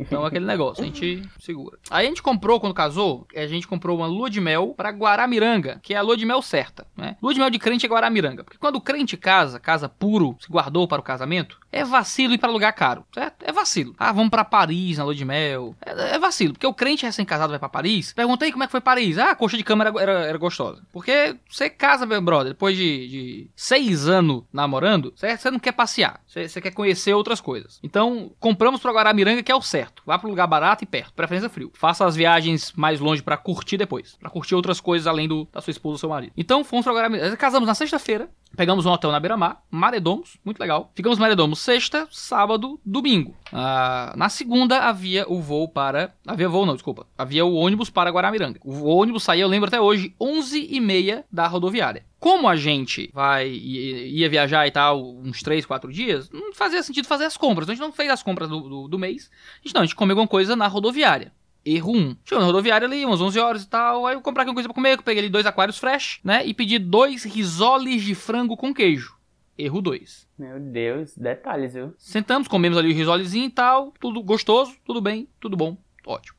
Então 0.00 0.24
aquele 0.24 0.46
negócio, 0.46 0.82
a 0.82 0.86
gente 0.86 1.22
segura. 1.38 1.78
Aí 1.90 2.06
a 2.06 2.08
gente 2.08 2.22
comprou, 2.22 2.58
quando 2.58 2.72
casou, 2.72 3.26
a 3.34 3.46
gente 3.46 3.68
comprou 3.68 3.98
uma 3.98 4.06
lua 4.06 4.30
de 4.30 4.40
mel 4.40 4.72
pra 4.74 4.90
Guaramiranga, 4.90 5.78
que 5.82 5.92
é 5.92 5.98
a 5.98 6.02
lua 6.02 6.16
de 6.16 6.24
mel 6.24 6.40
certa, 6.40 6.86
né? 6.96 7.16
Lua 7.22 7.34
de 7.34 7.40
mel 7.40 7.50
de 7.50 7.58
crente 7.58 7.84
é 7.84 7.88
Guaramiranga. 7.88 8.42
Porque 8.42 8.58
quando 8.58 8.76
o 8.76 8.80
crente 8.80 9.16
casa, 9.16 9.60
casa 9.60 9.88
puro, 9.88 10.36
se 10.40 10.48
guardou 10.48 10.88
para 10.88 11.00
o 11.00 11.04
casamento, 11.04 11.58
é 11.70 11.84
vacilo 11.84 12.32
ir 12.32 12.38
pra 12.38 12.50
lugar 12.50 12.72
caro, 12.72 13.04
certo? 13.12 13.44
É 13.44 13.52
vacilo. 13.52 13.94
Ah, 13.98 14.12
vamos 14.12 14.30
pra 14.30 14.44
Paris 14.44 14.96
na 14.96 15.04
lua 15.04 15.14
de 15.14 15.24
mel. 15.24 15.74
É, 15.84 16.14
é 16.14 16.18
vacilo, 16.18 16.54
porque 16.54 16.66
o 16.66 16.74
crente 16.74 17.04
recém-casado 17.04 17.50
vai 17.50 17.58
pra 17.58 17.68
Paris. 17.68 18.14
Perguntei 18.14 18.50
como 18.50 18.64
é 18.64 18.66
que 18.66 18.72
foi 18.72 18.80
Paris. 18.80 19.18
Ah, 19.18 19.32
a 19.32 19.36
coxa 19.36 19.58
de 19.58 19.64
cama 19.64 19.84
era, 19.84 20.02
era, 20.02 20.12
era 20.26 20.38
gostosa. 20.38 20.82
Porque 20.90 21.36
você 21.48 21.68
casa, 21.68 22.06
meu 22.06 22.20
brother, 22.22 22.52
depois 22.52 22.76
de, 22.76 22.95
de 22.96 23.50
seis 23.54 24.08
anos 24.08 24.44
namorando, 24.52 25.12
você 25.16 25.50
não 25.50 25.58
quer 25.58 25.72
passear. 25.72 26.20
Você 26.26 26.60
quer 26.60 26.72
conhecer 26.72 27.14
outras 27.14 27.40
coisas. 27.40 27.78
Então, 27.82 28.30
compramos 28.38 28.80
pra 28.80 28.92
Guaramiranga, 28.92 29.42
que 29.42 29.52
é 29.52 29.56
o 29.56 29.62
certo. 29.62 30.02
Vá 30.06 30.18
pro 30.18 30.28
lugar 30.28 30.46
barato 30.46 30.84
e 30.84 30.86
perto. 30.86 31.14
Preferência 31.14 31.48
frio. 31.48 31.70
Faça 31.74 32.04
as 32.04 32.14
viagens 32.14 32.72
mais 32.76 33.00
longe 33.00 33.22
pra 33.22 33.36
curtir 33.36 33.76
depois. 33.76 34.16
Pra 34.16 34.30
curtir 34.30 34.54
outras 34.54 34.80
coisas 34.80 35.06
além 35.06 35.26
do, 35.26 35.48
da 35.52 35.60
sua 35.60 35.70
esposa 35.70 35.94
ou 35.94 35.98
seu 35.98 36.08
marido. 36.08 36.32
Então, 36.36 36.64
fomos 36.64 36.84
pra 36.84 36.94
Guaramiranga. 36.94 37.36
Casamos 37.36 37.66
na 37.66 37.74
sexta-feira. 37.74 38.30
Pegamos 38.56 38.86
um 38.86 38.90
hotel 38.90 39.12
na 39.12 39.20
beira-mar, 39.20 39.62
Maredomos, 39.70 40.38
muito 40.42 40.58
legal. 40.58 40.90
Ficamos 40.94 41.18
Maredomos 41.18 41.58
sexta, 41.58 42.08
sábado, 42.10 42.80
domingo. 42.84 43.34
Ah, 43.52 44.14
na 44.16 44.30
segunda 44.30 44.84
havia 44.84 45.26
o 45.28 45.42
voo 45.42 45.68
para. 45.68 46.14
Havia 46.26 46.48
voo, 46.48 46.64
não, 46.64 46.74
desculpa. 46.74 47.06
Havia 47.18 47.44
o 47.44 47.54
ônibus 47.54 47.90
para 47.90 48.10
Guaramiranga. 48.10 48.58
O 48.64 48.84
ônibus 48.86 49.24
saía, 49.24 49.42
eu 49.42 49.48
lembro 49.48 49.68
até 49.68 49.78
hoje, 49.78 50.14
11h30 50.18 51.24
da 51.30 51.46
rodoviária. 51.46 52.04
Como 52.26 52.48
a 52.48 52.56
gente 52.56 53.08
vai 53.14 53.48
ia 53.48 54.28
viajar 54.28 54.66
e 54.66 54.72
tal, 54.72 55.14
uns 55.18 55.44
3, 55.44 55.64
4 55.64 55.92
dias, 55.92 56.28
não 56.28 56.52
fazia 56.52 56.82
sentido 56.82 57.06
fazer 57.06 57.24
as 57.24 57.36
compras. 57.36 57.66
Então 57.66 57.72
a 57.72 57.76
gente 57.76 57.86
não 57.86 57.92
fez 57.92 58.10
as 58.10 58.20
compras 58.20 58.48
do, 58.48 58.60
do, 58.68 58.88
do 58.88 58.98
mês. 58.98 59.30
A 59.62 59.64
gente 59.64 59.72
não, 59.76 59.82
a 59.82 59.84
gente 59.84 59.94
comeu 59.94 60.14
alguma 60.14 60.26
coisa 60.26 60.56
na 60.56 60.66
rodoviária. 60.66 61.32
Erro 61.64 61.92
1. 61.92 62.16
Chegou 62.24 62.40
na 62.40 62.46
rodoviária 62.46 62.84
ali, 62.84 63.04
umas 63.04 63.20
11 63.20 63.38
horas 63.38 63.62
e 63.62 63.68
tal. 63.68 64.08
Aí 64.08 64.16
eu 64.16 64.20
comprei 64.20 64.42
alguma 64.42 64.56
coisa 64.56 64.68
pra 64.68 64.74
comer. 64.74 64.94
Eu 64.94 65.02
peguei 65.04 65.22
ali 65.22 65.30
dois 65.30 65.46
aquários 65.46 65.78
fresh, 65.78 66.18
né? 66.24 66.44
E 66.44 66.52
pedi 66.52 66.80
dois 66.80 67.22
risoles 67.22 68.02
de 68.02 68.16
frango 68.16 68.56
com 68.56 68.74
queijo. 68.74 69.14
Erro 69.56 69.80
2. 69.80 70.26
Meu 70.36 70.58
Deus, 70.58 71.16
detalhes, 71.16 71.74
viu? 71.74 71.94
Sentamos, 71.96 72.48
comemos 72.48 72.76
ali 72.76 72.90
o 72.90 72.96
risolezinho 72.96 73.46
e 73.46 73.50
tal. 73.50 73.94
Tudo 74.00 74.20
gostoso, 74.20 74.74
tudo 74.84 75.00
bem, 75.00 75.28
tudo 75.38 75.56
bom, 75.56 75.76
ótimo. 76.04 76.35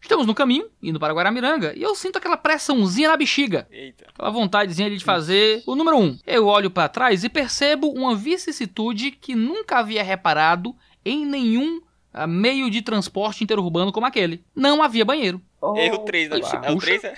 Estamos 0.00 0.26
no 0.26 0.34
caminho, 0.34 0.68
indo 0.82 0.98
para 0.98 1.12
Guaramiranga, 1.12 1.72
e 1.76 1.82
eu 1.82 1.94
sinto 1.94 2.16
aquela 2.16 2.36
pressãozinha 2.36 3.08
na 3.08 3.16
bexiga. 3.16 3.68
Eita. 3.70 4.06
Aquela 4.08 4.30
vontadezinha 4.30 4.88
ali 4.88 4.96
de 4.96 5.04
fazer 5.04 5.62
o 5.66 5.76
número 5.76 5.98
1. 5.98 6.02
Um. 6.02 6.18
Eu 6.26 6.46
olho 6.46 6.70
para 6.70 6.88
trás 6.88 7.22
e 7.22 7.28
percebo 7.28 7.88
uma 7.90 8.16
vicissitude 8.16 9.10
que 9.10 9.34
nunca 9.34 9.78
havia 9.78 10.02
reparado 10.02 10.74
em 11.04 11.26
nenhum 11.26 11.82
ah, 12.12 12.26
meio 12.26 12.70
de 12.70 12.82
transporte 12.82 13.44
interurbano 13.44 13.92
como 13.92 14.06
aquele. 14.06 14.44
Não 14.54 14.82
havia 14.82 15.04
banheiro. 15.04 15.40
Erro 15.76 15.98
3, 15.98 16.30
né? 16.30 16.36
Opa. 16.38 16.66
É 16.66 16.70
o 16.72 16.78
3, 16.78 17.04
é? 17.04 17.14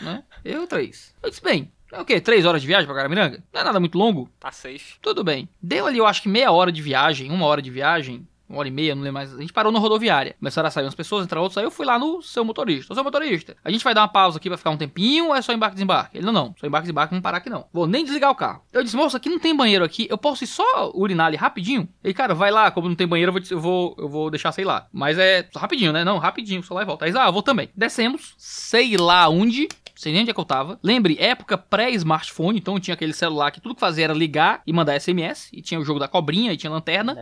né? 0.00 0.22
Eu 0.44 0.66
três. 0.66 1.14
Eu 1.22 1.30
disse, 1.30 1.42
bem, 1.42 1.72
é 1.92 2.00
o 2.00 2.04
quê? 2.04 2.20
Três 2.20 2.44
horas 2.44 2.60
de 2.60 2.66
viagem 2.66 2.86
pra 2.86 2.94
Guaramiranga? 2.94 3.42
Não 3.52 3.60
é 3.60 3.64
nada 3.64 3.80
muito 3.80 3.96
longo? 3.96 4.28
Tá 4.38 4.50
safe. 4.50 4.98
Tudo 5.00 5.24
bem. 5.24 5.48
Deu 5.62 5.86
ali, 5.86 5.98
eu 5.98 6.06
acho 6.06 6.22
que 6.22 6.28
meia 6.28 6.50
hora 6.52 6.70
de 6.70 6.82
viagem, 6.82 7.30
uma 7.30 7.46
hora 7.46 7.62
de 7.62 7.70
viagem, 7.70 8.26
uma 8.54 8.60
hora 8.60 8.68
e 8.68 8.70
meia, 8.70 8.94
não 8.94 9.02
lembro 9.02 9.14
mais. 9.14 9.34
A 9.34 9.40
gente 9.40 9.52
parou 9.52 9.72
na 9.72 9.78
rodoviária. 9.78 10.34
Começaram 10.38 10.68
a 10.68 10.70
sair 10.70 10.84
umas 10.84 10.94
pessoas, 10.94 11.24
entrar 11.24 11.40
outros. 11.40 11.58
Aí 11.58 11.64
eu 11.64 11.70
fui 11.70 11.84
lá 11.84 11.98
no 11.98 12.22
seu 12.22 12.44
motorista. 12.44 12.92
Ô, 12.92 12.94
seu 12.94 13.04
motorista, 13.04 13.56
a 13.64 13.70
gente 13.70 13.84
vai 13.84 13.94
dar 13.94 14.02
uma 14.02 14.08
pausa 14.08 14.38
aqui 14.38 14.48
pra 14.48 14.56
ficar 14.56 14.70
um 14.70 14.76
tempinho 14.76 15.26
ou 15.26 15.34
é 15.34 15.42
só 15.42 15.52
embarque 15.52 15.74
e 15.74 15.76
desembarque? 15.76 16.18
Ele, 16.18 16.26
não, 16.26 16.32
não. 16.32 16.54
Só 16.58 16.66
embarque 16.66 16.84
e 16.84 16.88
desembarque, 16.88 17.14
não 17.14 17.22
parar 17.22 17.38
aqui 17.38 17.50
não. 17.50 17.66
Vou 17.72 17.86
nem 17.86 18.04
desligar 18.04 18.30
o 18.30 18.34
carro. 18.34 18.62
Eu 18.72 18.82
disse, 18.82 18.96
moça, 18.96 19.16
aqui 19.16 19.28
não 19.28 19.38
tem 19.38 19.54
banheiro 19.54 19.84
aqui. 19.84 20.06
Eu 20.10 20.18
posso 20.18 20.44
ir 20.44 20.46
só 20.46 20.90
urinar 20.94 21.26
ali 21.26 21.36
rapidinho? 21.36 21.88
Ele, 22.02 22.14
cara, 22.14 22.34
vai 22.34 22.50
lá. 22.50 22.70
Como 22.70 22.88
não 22.88 22.96
tem 22.96 23.06
banheiro, 23.06 23.30
eu 23.30 23.34
vou, 23.34 23.42
eu 23.50 23.60
vou, 23.60 23.96
eu 23.98 24.08
vou 24.08 24.30
deixar, 24.30 24.52
sei 24.52 24.64
lá. 24.64 24.86
Mas 24.92 25.18
é 25.18 25.48
rapidinho, 25.56 25.92
né? 25.92 26.04
Não, 26.04 26.18
rapidinho, 26.18 26.62
só 26.62 26.74
lá 26.74 26.82
e 26.82 26.86
volta. 26.86 27.04
Aí, 27.04 27.12
ah, 27.16 27.26
eu 27.26 27.32
vou 27.32 27.42
também. 27.42 27.68
Descemos, 27.74 28.34
sei 28.38 28.96
lá 28.96 29.28
onde. 29.28 29.68
Sei 29.94 30.12
nem 30.12 30.22
onde 30.22 30.30
é 30.30 30.34
que 30.34 30.40
eu 30.40 30.44
tava. 30.44 30.78
Lembre, 30.82 31.16
época 31.18 31.56
pré-smartphone, 31.56 32.58
então 32.58 32.78
tinha 32.80 32.94
aquele 32.94 33.12
celular 33.12 33.50
que 33.50 33.60
tudo 33.60 33.74
que 33.74 33.80
fazia 33.80 34.04
era 34.04 34.14
ligar 34.14 34.62
e 34.66 34.72
mandar 34.72 34.98
SMS, 34.98 35.48
e 35.52 35.62
tinha 35.62 35.80
o 35.80 35.84
jogo 35.84 36.00
da 36.00 36.08
cobrinha, 36.08 36.52
e 36.52 36.56
tinha 36.56 36.70
lanterna, 36.70 37.14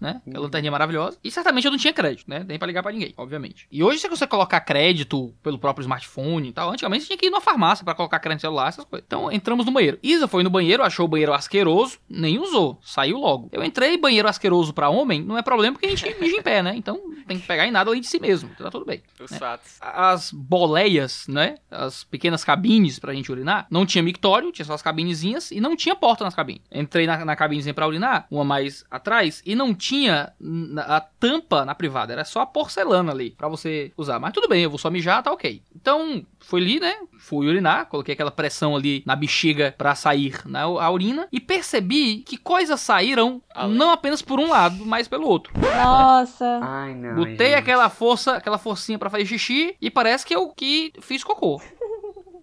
né? 0.00 0.20
Aquela 0.26 0.44
lanterninha 0.44 0.72
maravilhosa. 0.72 1.18
E 1.22 1.30
certamente 1.30 1.64
eu 1.64 1.70
não 1.70 1.78
tinha 1.78 1.92
crédito, 1.92 2.28
né? 2.28 2.44
Nem 2.46 2.58
pra 2.58 2.66
ligar 2.66 2.82
pra 2.82 2.92
ninguém, 2.92 3.12
obviamente. 3.16 3.66
E 3.70 3.82
hoje, 3.82 3.98
se 3.98 4.08
você 4.08 4.26
colocar 4.26 4.60
crédito 4.60 5.34
pelo 5.42 5.58
próprio 5.58 5.82
smartphone 5.82 6.48
e 6.48 6.52
tal, 6.52 6.70
antigamente 6.70 7.02
você 7.02 7.08
tinha 7.08 7.18
que 7.18 7.26
ir 7.26 7.30
numa 7.30 7.40
farmácia 7.40 7.84
pra 7.84 7.94
colocar 7.94 8.18
crédito 8.18 8.30
no 8.30 8.40
celular, 8.40 8.68
essas 8.68 8.84
coisas. 8.84 9.04
Então 9.06 9.30
entramos 9.30 9.66
no 9.66 9.72
banheiro. 9.72 9.98
Isa 10.02 10.26
foi 10.28 10.42
no 10.42 10.50
banheiro, 10.50 10.82
achou 10.82 11.04
o 11.04 11.08
banheiro 11.08 11.32
asqueroso, 11.32 11.98
nem 12.08 12.38
usou, 12.38 12.78
saiu 12.82 13.18
logo. 13.18 13.48
Eu 13.52 13.62
entrei, 13.62 13.96
banheiro 13.96 14.28
asqueroso 14.28 14.72
pra 14.72 14.88
homem, 14.88 15.22
não 15.22 15.36
é 15.36 15.42
problema 15.42 15.74
porque 15.74 15.86
a 15.86 15.90
gente 15.90 16.20
mija 16.20 16.36
em 16.36 16.42
pé, 16.42 16.62
né? 16.62 16.74
Então 16.76 17.00
não 17.04 17.24
tem 17.24 17.38
que 17.38 17.46
pegar 17.46 17.66
em 17.66 17.70
nada 17.70 17.90
além 17.90 18.00
de 18.00 18.06
si 18.06 18.18
mesmo, 18.20 18.50
então 18.54 18.64
tá 18.64 18.70
tudo 18.70 18.86
bem. 18.86 19.02
Os 19.20 19.30
né? 19.30 19.38
fatos. 19.38 19.76
As 19.80 20.30
boleias, 20.32 21.26
né? 21.28 21.56
As 21.70 21.89
pequenas 22.04 22.44
cabines 22.44 22.98
pra 22.98 23.14
gente 23.14 23.30
urinar, 23.30 23.66
não 23.70 23.84
tinha 23.84 24.02
mictório, 24.02 24.52
tinha 24.52 24.64
só 24.64 24.74
as 24.74 24.82
cabinezinhas 24.82 25.50
e 25.50 25.60
não 25.60 25.76
tinha 25.76 25.94
porta 25.94 26.24
nas 26.24 26.34
cabines. 26.34 26.62
Entrei 26.72 27.06
na, 27.06 27.24
na 27.24 27.36
cabinezinha 27.36 27.74
pra 27.74 27.86
urinar, 27.86 28.26
uma 28.30 28.44
mais 28.44 28.84
atrás, 28.90 29.42
e 29.44 29.54
não 29.54 29.74
tinha 29.74 30.32
a 30.78 31.00
tampa 31.00 31.64
na 31.64 31.74
privada, 31.74 32.12
era 32.12 32.24
só 32.24 32.40
a 32.40 32.46
porcelana 32.46 33.12
ali 33.12 33.30
pra 33.30 33.48
você 33.48 33.92
usar. 33.96 34.18
Mas 34.18 34.32
tudo 34.32 34.48
bem, 34.48 34.62
eu 34.62 34.70
vou 34.70 34.78
só 34.78 34.90
mijar, 34.90 35.22
tá 35.22 35.32
ok. 35.32 35.62
Então, 35.74 36.24
fui 36.40 36.60
ali, 36.60 36.80
né? 36.80 36.96
Fui 37.18 37.46
urinar, 37.46 37.86
coloquei 37.86 38.14
aquela 38.14 38.30
pressão 38.30 38.74
ali 38.74 39.02
na 39.06 39.14
bexiga 39.14 39.74
pra 39.76 39.94
sair 39.94 40.40
na, 40.46 40.62
a 40.62 40.90
urina 40.90 41.28
e 41.30 41.38
percebi 41.40 42.18
que 42.18 42.36
coisas 42.36 42.80
saíram 42.80 43.42
Além. 43.54 43.76
não 43.76 43.90
apenas 43.90 44.22
por 44.22 44.40
um 44.40 44.48
lado, 44.48 44.84
mas 44.84 45.06
pelo 45.06 45.26
outro. 45.26 45.52
Nossa. 45.58 46.60
Ai, 46.62 46.94
não. 46.94 47.14
Botei 47.14 47.48
gente. 47.48 47.54
aquela 47.54 47.88
força, 47.88 48.32
aquela 48.36 48.58
forcinha 48.58 48.98
pra 48.98 49.10
fazer 49.10 49.26
xixi 49.26 49.76
e 49.80 49.90
parece 49.90 50.26
que 50.26 50.34
eu 50.34 50.48
que 50.50 50.92
fiz 51.00 51.22
cocô. 51.22 51.60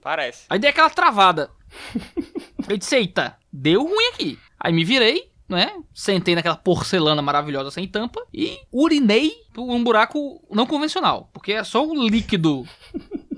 Parece. 0.02 0.46
Aí 0.50 0.60
dei 0.60 0.70
aquela 0.70 0.90
travada. 0.90 1.50
Eu 2.68 2.78
disse, 2.78 2.96
eita, 2.96 3.38
deu 3.52 3.84
ruim 3.84 4.06
aqui. 4.14 4.40
Aí 4.60 4.72
me 4.72 4.84
virei, 4.84 5.32
né? 5.50 5.72
Sentei 5.94 6.36
naquela 6.36 6.56
porcelana 6.56 7.22
maravilhosa 7.22 7.72
sem 7.72 7.88
tampa 7.88 8.26
e 8.34 8.58
urinei 8.72 9.32
por 9.54 9.70
um 9.70 9.84
buraco 9.84 10.42
não 10.52 10.66
convencional, 10.66 11.30
porque 11.34 11.54
é 11.54 11.64
só 11.64 11.86
um 11.86 12.06
líquido, 12.06 12.68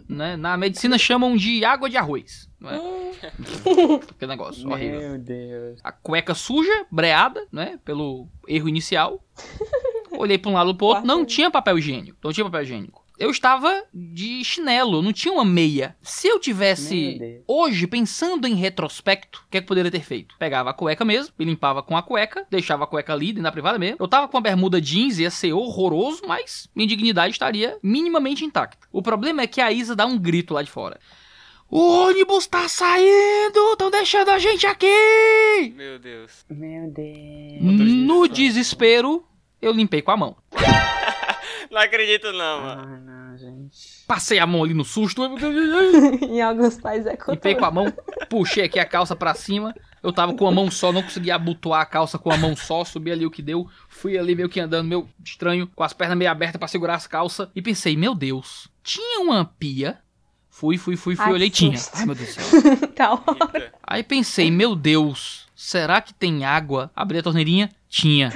né? 0.10 0.36
Na 0.36 0.58
medicina 0.58 0.98
chamam 0.98 1.38
de 1.38 1.64
água 1.64 1.88
de 1.88 1.96
arroz, 1.96 2.50
não 2.60 2.70
é? 2.72 2.76
Aquele 4.10 4.32
negócio 4.32 4.68
horrível. 4.68 5.00
Meu 5.00 5.20
Deus. 5.20 5.80
A 5.84 5.92
cueca 5.92 6.34
suja, 6.34 6.86
breada, 6.92 7.46
né? 7.52 7.80
Pelo 7.86 8.28
erro 8.48 8.68
inicial. 8.68 9.24
Olhei 10.12 10.40
pra 10.40 10.50
um 10.50 10.56
lado 10.56 10.72
e 10.72 10.74
pro 10.74 10.88
outro, 10.88 11.06
não 11.06 11.24
tinha 11.24 11.52
papel 11.52 11.78
higiênico. 11.78 12.18
Não 12.24 12.34
tinha 12.34 12.44
papel 12.44 12.64
higiênico. 12.64 12.99
Eu 13.20 13.32
estava 13.32 13.84
de 13.94 14.42
chinelo, 14.46 15.02
não 15.02 15.12
tinha 15.12 15.34
uma 15.34 15.44
meia. 15.44 15.94
Se 16.02 16.26
eu 16.26 16.40
tivesse 16.40 17.44
hoje 17.46 17.86
pensando 17.86 18.48
em 18.48 18.56
retrospecto, 18.56 19.44
o 19.46 19.52
que 19.52 19.58
é 19.58 19.60
que 19.60 19.66
eu 19.66 19.68
poderia 19.68 19.92
ter 19.92 20.00
feito? 20.00 20.36
Pegava 20.40 20.70
a 20.70 20.74
cueca 20.74 21.04
mesmo, 21.04 21.34
me 21.38 21.44
limpava 21.44 21.84
com 21.84 21.98
a 21.98 22.02
cueca, 22.02 22.48
deixava 22.50 22.86
a 22.86 22.88
cueca 22.88 23.12
ali 23.12 23.28
dentro 23.28 23.44
da 23.44 23.52
privada 23.52 23.78
mesmo. 23.78 23.98
Eu 24.00 24.08
tava 24.08 24.30
com 24.30 24.38
a 24.38 24.42
bermuda 24.42 24.80
jeans, 24.80 25.20
ia 25.20 25.30
ser 25.30 25.52
horroroso, 25.52 26.22
mas 26.26 26.70
minha 26.74 26.88
dignidade 26.88 27.34
estaria 27.34 27.78
minimamente 27.84 28.46
intacta. 28.46 28.88
O 28.90 29.02
problema 29.02 29.42
é 29.42 29.48
que 29.48 29.60
a 29.60 29.70
Isa 29.70 29.98
dá 29.98 30.06
um 30.06 30.18
grito 30.18 30.54
lá 30.54 30.64
de 30.64 30.72
fora. 30.72 30.98
O 31.70 32.08
ônibus 32.08 32.48
tá 32.48 32.70
saindo! 32.70 33.74
Estão 33.74 33.92
deixando 33.92 34.30
a 34.30 34.40
gente 34.40 34.66
aqui! 34.66 35.74
Meu 35.76 36.00
Deus. 36.00 36.46
Meu 36.50 36.90
Deus. 36.90 37.62
No 37.62 38.30
desespero, 38.30 39.26
eu 39.62 39.74
limpei 39.74 40.02
com 40.02 40.12
a 40.12 40.18
mão. 40.18 40.38
Não 41.72 41.80
acredito 41.80 42.32
não, 42.32 42.62
mano. 42.62 42.88
Ai, 42.88 43.00
não, 43.02 43.38
gente. 43.38 44.06
Passei 44.08 44.40
a 44.40 44.48
mão 44.48 44.64
ali 44.64 44.74
no 44.74 44.84
susto. 44.84 45.22
em 46.28 46.42
alguns 46.42 46.78
países 46.78 47.06
é 47.06 47.18
Limpei 47.28 47.56
com 47.56 47.66
a 47.66 47.72
mão, 47.72 47.94
puxei 48.28 48.64
aqui 48.64 48.80
a 48.80 48.86
calça 48.86 49.16
pra 49.16 49.34
cima. 49.34 49.74
Eu 50.02 50.14
tava 50.14 50.34
com 50.34 50.48
a 50.48 50.52
mão 50.52 50.72
só, 50.72 50.92
não 50.92 51.04
conseguia 51.04 51.36
abotoar 51.36 51.82
a 51.82 51.86
calça 51.86 52.18
com 52.18 52.32
a 52.32 52.38
mão 52.38 52.56
só, 52.56 52.84
subi 52.86 53.12
ali 53.12 53.26
o 53.26 53.32
que 53.32 53.42
deu. 53.42 53.68
Fui 53.88 54.18
ali 54.18 54.34
meio 54.34 54.50
que 54.50 54.60
andando, 54.60 54.88
meio 54.88 55.08
estranho, 55.24 55.68
com 55.76 55.84
as 55.84 55.94
pernas 55.94 56.18
meio 56.18 56.32
abertas 56.32 56.58
pra 56.58 56.68
segurar 56.68 56.96
as 56.96 57.06
calças. 57.06 57.50
E 57.54 57.62
pensei, 57.62 57.98
meu 57.98 58.16
Deus, 58.16 58.70
tinha 58.82 59.22
uma 59.22 59.46
pia. 59.46 60.00
Fui, 60.50 60.78
fui, 60.78 60.96
fui, 60.96 61.16
fui, 61.16 61.26
Ai, 61.26 61.34
olhei, 61.34 61.50
tinha. 61.50 61.78
Ai, 61.94 62.06
meu 62.06 62.16
Deus 62.16 62.36
do 62.36 62.42
céu. 62.42 62.88
Tal. 62.96 63.24
Eita. 63.54 63.74
Aí 63.84 64.04
pensei, 64.04 64.50
meu 64.50 64.76
Deus, 64.76 65.48
será 65.56 66.02
que 66.02 66.14
tem 66.14 66.44
água? 66.44 66.92
Abri 66.96 67.18
a 67.18 67.24
torneirinha, 67.24 67.70
tinha. 67.88 68.34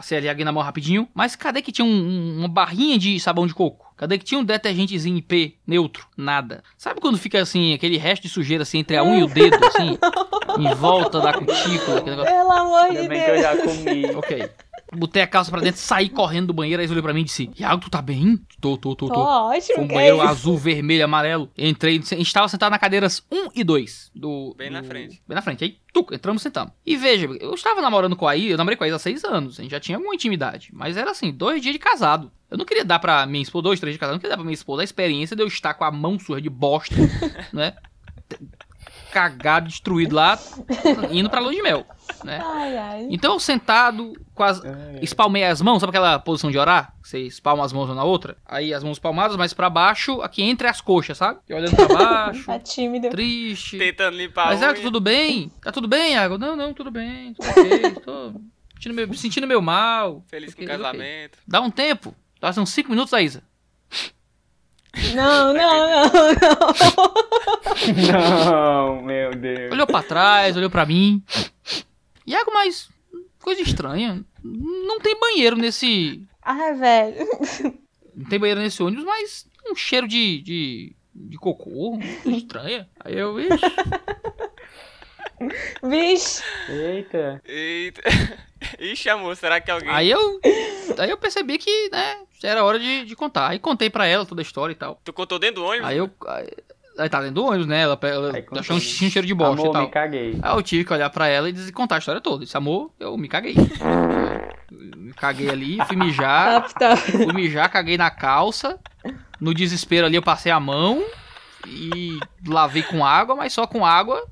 Passei 0.00 0.16
ali 0.16 0.30
aqui 0.30 0.42
na 0.44 0.50
mão 0.50 0.62
rapidinho. 0.62 1.06
Mas 1.14 1.36
cadê 1.36 1.60
que 1.60 1.70
tinha 1.70 1.84
um- 1.84 1.90
um- 1.90 2.38
uma 2.38 2.48
barrinha 2.48 2.98
de 2.98 3.20
sabão 3.20 3.46
de 3.46 3.52
coco? 3.52 3.92
Cadê 3.98 4.16
que 4.16 4.24
tinha 4.24 4.40
um 4.40 4.44
detergentezinho 4.44 5.18
IP 5.18 5.58
neutro? 5.66 6.06
Nada. 6.16 6.64
Sabe 6.78 7.02
quando 7.02 7.18
fica 7.18 7.38
assim, 7.38 7.74
aquele 7.74 7.98
resto 7.98 8.22
de 8.22 8.30
sujeira 8.30 8.62
assim 8.62 8.78
entre 8.78 8.96
a 8.96 9.04
unha 9.04 9.18
e 9.20 9.22
o 9.24 9.26
dedo, 9.26 9.58
assim? 9.62 9.98
em 10.58 10.74
volta 10.74 11.20
da 11.20 11.34
cutícula, 11.34 11.98
aquele 11.98 12.16
negócio. 12.16 12.32
Pelo 12.34 12.50
amor 12.50 12.90
de 12.92 12.96
Ainda 12.96 13.08
bem 13.10 13.22
que 13.24 13.30
eu 13.30 13.34
Deus. 13.34 13.42
já 13.42 13.56
comi. 13.58 14.06
Ok. 14.16 14.50
Botei 14.92 15.22
a 15.22 15.26
calça 15.26 15.50
pra 15.52 15.60
dentro, 15.60 15.80
saí 15.80 16.08
correndo 16.08 16.48
do 16.48 16.52
banheiro, 16.52 16.80
aí 16.80 16.84
eles 16.84 16.90
olhou 16.90 17.02
pra 17.02 17.12
mim 17.14 17.20
e 17.20 17.24
disse: 17.24 17.48
Iago, 17.56 17.80
tu 17.82 17.88
tá 17.90 18.02
bem? 18.02 18.36
Tô, 18.60 18.76
tô, 18.76 18.96
tô, 18.96 19.06
Tô 19.06 19.14
tô. 19.14 19.20
ótimo, 19.20 19.74
Foi 19.76 19.84
um 19.84 19.88
banheiro 19.88 20.20
é 20.20 20.26
azul, 20.26 20.58
vermelho, 20.58 21.04
amarelo. 21.04 21.48
Entrei, 21.56 21.98
a 21.98 22.02
gente 22.16 22.32
tava 22.32 22.48
sentado 22.48 22.70
na 22.72 22.78
cadeiras 22.78 23.22
1 23.30 23.50
e 23.54 23.62
2 23.62 24.10
do. 24.14 24.52
Bem 24.58 24.68
do- 24.68 24.72
na 24.72 24.82
frente. 24.82 25.22
Bem 25.28 25.34
na 25.36 25.42
frente. 25.42 25.62
Aí, 25.64 25.78
tuc, 25.92 26.12
entramos 26.12 26.42
sentamos. 26.42 26.72
E 26.84 26.96
veja, 26.96 27.26
eu 27.40 27.54
estava 27.54 27.80
namorando 27.80 28.16
com 28.16 28.26
a 28.26 28.34
Isa, 28.36 28.54
eu 28.54 28.58
namorei 28.58 28.76
com 28.76 28.82
a 28.82 28.86
Isa 28.88 28.96
há 28.96 28.98
seis 28.98 29.22
anos. 29.24 29.58
A 29.60 29.62
gente 29.62 29.70
já 29.70 29.78
tinha 29.80 29.96
alguma 29.96 30.14
intimidade. 30.14 30.70
Mas 30.72 30.96
era 30.96 31.12
assim, 31.12 31.30
dois 31.30 31.62
dias 31.62 31.72
de 31.72 31.78
casado. 31.78 32.30
Eu 32.50 32.58
não 32.58 32.64
queria 32.64 32.84
dar 32.84 32.98
pra 32.98 33.24
minha 33.26 33.42
esposa, 33.42 33.62
dois, 33.62 33.78
três 33.78 33.92
dias 33.92 33.96
de 33.96 34.00
casado, 34.00 34.14
eu 34.14 34.16
não 34.16 34.20
queria 34.20 34.30
dar 34.30 34.38
pra 34.38 34.44
minha 34.44 34.54
esposa 34.54 34.82
a 34.82 34.84
experiência 34.84 35.36
de 35.36 35.42
eu 35.42 35.46
estar 35.46 35.72
com 35.74 35.84
a 35.84 35.90
mão 35.92 36.18
suja 36.18 36.40
de 36.40 36.50
bosta, 36.50 36.96
né? 37.52 37.74
Cagado, 39.10 39.68
destruído 39.68 40.14
lá, 40.14 40.38
indo 41.10 41.28
pra 41.28 41.40
lua 41.40 41.52
de 41.52 41.60
mel, 41.62 41.84
né? 42.24 42.40
Ai, 42.44 42.76
ai. 42.76 43.06
Então, 43.10 43.34
eu 43.34 43.40
sentado, 43.40 44.12
quase. 44.34 44.62
Espalmei 45.02 45.44
as 45.44 45.60
mãos, 45.60 45.80
sabe 45.80 45.90
aquela 45.90 46.18
posição 46.18 46.50
de 46.50 46.58
orar? 46.58 46.94
Você 47.02 47.18
espalma 47.20 47.64
as 47.64 47.72
mãos 47.72 47.86
uma 47.88 47.94
na 47.94 48.04
outra? 48.04 48.36
Aí 48.46 48.72
as 48.72 48.84
mãos 48.84 48.98
palmadas, 48.98 49.36
mas 49.36 49.52
pra 49.52 49.68
baixo, 49.68 50.20
aqui 50.22 50.42
entre 50.42 50.68
as 50.68 50.80
coxas, 50.80 51.18
sabe? 51.18 51.40
E 51.48 51.54
olhando 51.54 51.74
pra 51.74 51.88
baixo, 51.88 52.44
Tá 52.46 52.58
tímido. 52.58 53.10
triste. 53.10 53.78
Tentando 53.78 54.16
limpar 54.16 54.46
Mas 54.46 54.62
a 54.62 54.66
é, 54.66 54.68
unha. 54.68 54.76
tá 54.76 54.82
tudo 54.82 55.00
bem? 55.00 55.52
Tá 55.62 55.72
tudo 55.72 55.88
bem, 55.88 56.12
Iago? 56.12 56.38
Não, 56.38 56.54
não, 56.54 56.72
tudo 56.72 56.90
bem, 56.90 57.34
tudo 57.34 57.48
ok. 57.48 57.90
Tô 58.04 58.32
sentindo 58.74 58.94
meu, 58.94 59.14
sentindo 59.14 59.46
meu 59.46 59.60
mal. 59.60 60.22
Feliz 60.28 60.54
com 60.54 60.62
o 60.62 60.66
casamento. 60.66 61.38
Dá 61.46 61.60
um 61.60 61.70
tempo. 61.70 62.14
Dá 62.40 62.48
uns 62.50 62.70
5 62.70 62.88
minutos, 62.88 63.12
Aisa. 63.12 63.42
Não, 65.14 65.54
não, 65.54 65.88
não, 65.88 66.10
não. 66.34 67.14
Não, 68.12 69.02
meu 69.02 69.30
Deus. 69.34 69.72
Olhou 69.72 69.86
pra 69.86 70.02
trás, 70.02 70.56
olhou 70.56 70.70
pra 70.70 70.84
mim. 70.86 71.22
Iago, 72.26 72.50
mas. 72.52 72.88
Coisa 73.40 73.62
estranha. 73.62 74.24
Não 74.42 75.00
tem 75.00 75.18
banheiro 75.18 75.56
nesse. 75.56 76.22
Ai, 76.42 76.74
velho. 76.74 77.26
Não 78.14 78.26
tem 78.28 78.38
banheiro 78.38 78.60
nesse 78.60 78.82
ônibus, 78.82 79.04
mas 79.04 79.46
um 79.70 79.74
cheiro 79.74 80.06
de. 80.08 80.42
de. 80.42 80.96
de 81.14 81.36
cocô. 81.38 81.98
Coisa 82.22 82.38
estranha. 82.38 82.88
Aí 83.04 83.16
eu, 83.16 83.38
ixi. 83.40 83.56
Vixe. 85.82 86.42
Eita. 86.68 87.40
Eita. 87.46 88.02
Ixi, 88.78 89.08
amor, 89.08 89.36
será 89.36 89.60
que 89.60 89.70
alguém... 89.70 89.90
Aí 89.90 90.10
eu. 90.10 90.40
Aí 90.98 91.10
eu 91.10 91.16
percebi 91.16 91.58
que, 91.58 91.88
né, 91.90 92.18
era 92.42 92.64
hora 92.64 92.78
de, 92.78 93.04
de 93.04 93.16
contar. 93.16 93.48
Aí 93.48 93.58
contei 93.58 93.90
pra 93.90 94.06
ela 94.06 94.24
toda 94.24 94.40
a 94.40 94.44
história 94.44 94.72
e 94.72 94.76
tal. 94.76 95.00
Tu 95.04 95.12
contou 95.12 95.38
dentro 95.38 95.56
do 95.56 95.64
ônibus? 95.64 95.88
Aí 95.88 95.96
eu. 95.96 96.10
Aí, 96.28 96.48
aí 96.98 97.08
tá 97.08 97.20
dentro 97.20 97.36
do 97.36 97.44
ônibus, 97.44 97.66
né? 97.66 97.82
Ela, 97.82 97.98
ela 98.02 98.36
Aí 98.36 98.42
contou, 98.42 98.60
achou 98.60 98.76
um, 98.76 98.80
cheiro 98.80 99.26
de 99.26 99.34
bosta 99.34 99.62
Amor, 99.62 99.70
e 99.70 99.72
tal. 99.72 99.82
me 99.82 99.88
caguei. 99.90 100.38
Aí 100.42 100.56
eu 100.56 100.62
tive 100.62 100.84
que 100.84 100.92
olhar 100.92 101.10
pra 101.10 101.28
ela 101.28 101.48
e 101.48 101.52
dizer, 101.52 101.72
contar 101.72 101.96
a 101.96 101.98
história 101.98 102.20
toda. 102.20 102.44
Disse, 102.44 102.56
amor, 102.56 102.90
eu 102.98 103.16
me 103.16 103.28
caguei. 103.28 103.54
me 104.70 105.12
caguei 105.14 105.50
ali, 105.50 105.78
fui 105.86 105.96
mijar. 105.96 106.68
Tá, 106.72 106.90
tá. 106.90 106.96
Fui 106.96 107.32
mijar, 107.32 107.70
caguei 107.70 107.96
na 107.96 108.10
calça. 108.10 108.78
No 109.40 109.54
desespero 109.54 110.06
ali 110.06 110.16
eu 110.16 110.22
passei 110.22 110.52
a 110.52 110.60
mão 110.60 111.02
e 111.66 112.18
lavei 112.46 112.82
com 112.82 113.04
água, 113.04 113.34
mas 113.34 113.52
só 113.52 113.66
com 113.66 113.84
água. 113.84 114.24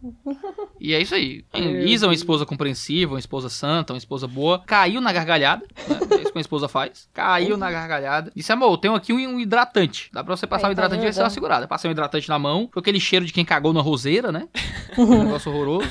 E 0.81 0.95
é 0.95 1.01
isso 1.01 1.15
aí. 1.15 1.45
Isa, 1.85 2.07
uma 2.07 2.15
esposa 2.15 2.47
compreensiva, 2.47 3.15
uma 3.15 3.19
esposa 3.19 3.49
santa, 3.49 3.93
uma 3.93 3.99
esposa 3.99 4.27
boa, 4.27 4.61
caiu 4.61 5.01
na 5.01 5.13
gargalhada. 5.13 5.65
Né? 5.89 5.99
É 6.19 6.23
isso 6.23 6.33
que 6.33 6.39
uma 6.39 6.41
esposa 6.41 6.69
faz. 6.69 7.09
Caiu 7.13 7.57
na 7.57 7.71
gargalhada. 7.71 8.33
Disse, 8.35 8.53
amor, 8.53 8.73
eu 8.73 8.77
tenho 8.77 8.95
aqui 8.95 9.13
um, 9.13 9.39
hidratante. 9.39 10.11
Dá 10.13 10.25
pra 10.25 10.37
você 10.37 10.47
passar 10.47 10.67
Aí, 10.67 10.73
um 10.73 10.75
tá 10.75 10.83
hidratante 10.83 11.03
e 11.03 11.05
vai 11.05 11.13
ser 11.13 11.23
uma 11.23 11.31
segurada. 11.31 11.65
Eu 11.65 11.69
Passei 11.69 11.89
um 11.89 11.93
hidratante 11.93 12.29
na 12.29 12.39
mão, 12.39 12.67
com 12.67 12.81
aquele 12.81 12.99
cheiro 12.99 13.25
de 13.25 13.33
quem 13.33 13.45
cagou 13.45 13.73
na 13.73 13.81
roseira, 13.81 14.33
né? 14.33 14.49
Um 14.99 15.25
negócio 15.25 15.53
horroroso. 15.53 15.89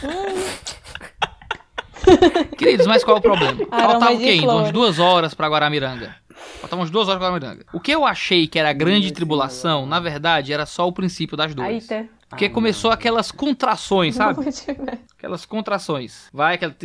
Queridos, 2.57 2.88
mas 2.88 3.03
qual 3.03 3.18
é 3.18 3.19
o 3.19 3.22
problema? 3.22 3.65
Faltava 3.69 4.14
o 4.14 4.19
quê? 4.19 4.39
Umas 4.41 4.72
duas 4.72 4.99
horas 4.99 5.34
pra 5.34 5.47
Guaramiranga. 5.47 6.15
Faltavam 6.59 6.80
umas 6.81 6.89
duas 6.91 7.07
horas 7.07 7.19
pra 7.19 7.27
Guaramiranga. 7.30 7.65
O 7.73 7.80
que 7.80 7.91
eu 7.91 8.05
achei 8.05 8.47
que 8.47 8.57
era 8.59 8.69
a 8.69 8.73
grande 8.73 9.11
tribulação, 9.11 9.85
na 9.85 9.99
verdade, 9.99 10.53
era 10.53 10.65
só 10.65 10.88
o 10.88 10.91
princípio 10.93 11.35
das 11.38 11.51
Aí, 11.51 11.55
dores. 11.55 11.88
tá. 11.88 12.05
Porque 12.30 12.45
Ah, 12.45 12.49
começou 12.49 12.91
aquelas 12.91 13.32
contrações, 13.32 14.16
sabe? 14.16 14.45
Aquelas 15.18 15.45
contrações. 15.45 16.28
Vai, 16.34 16.56
aquela. 16.56 16.76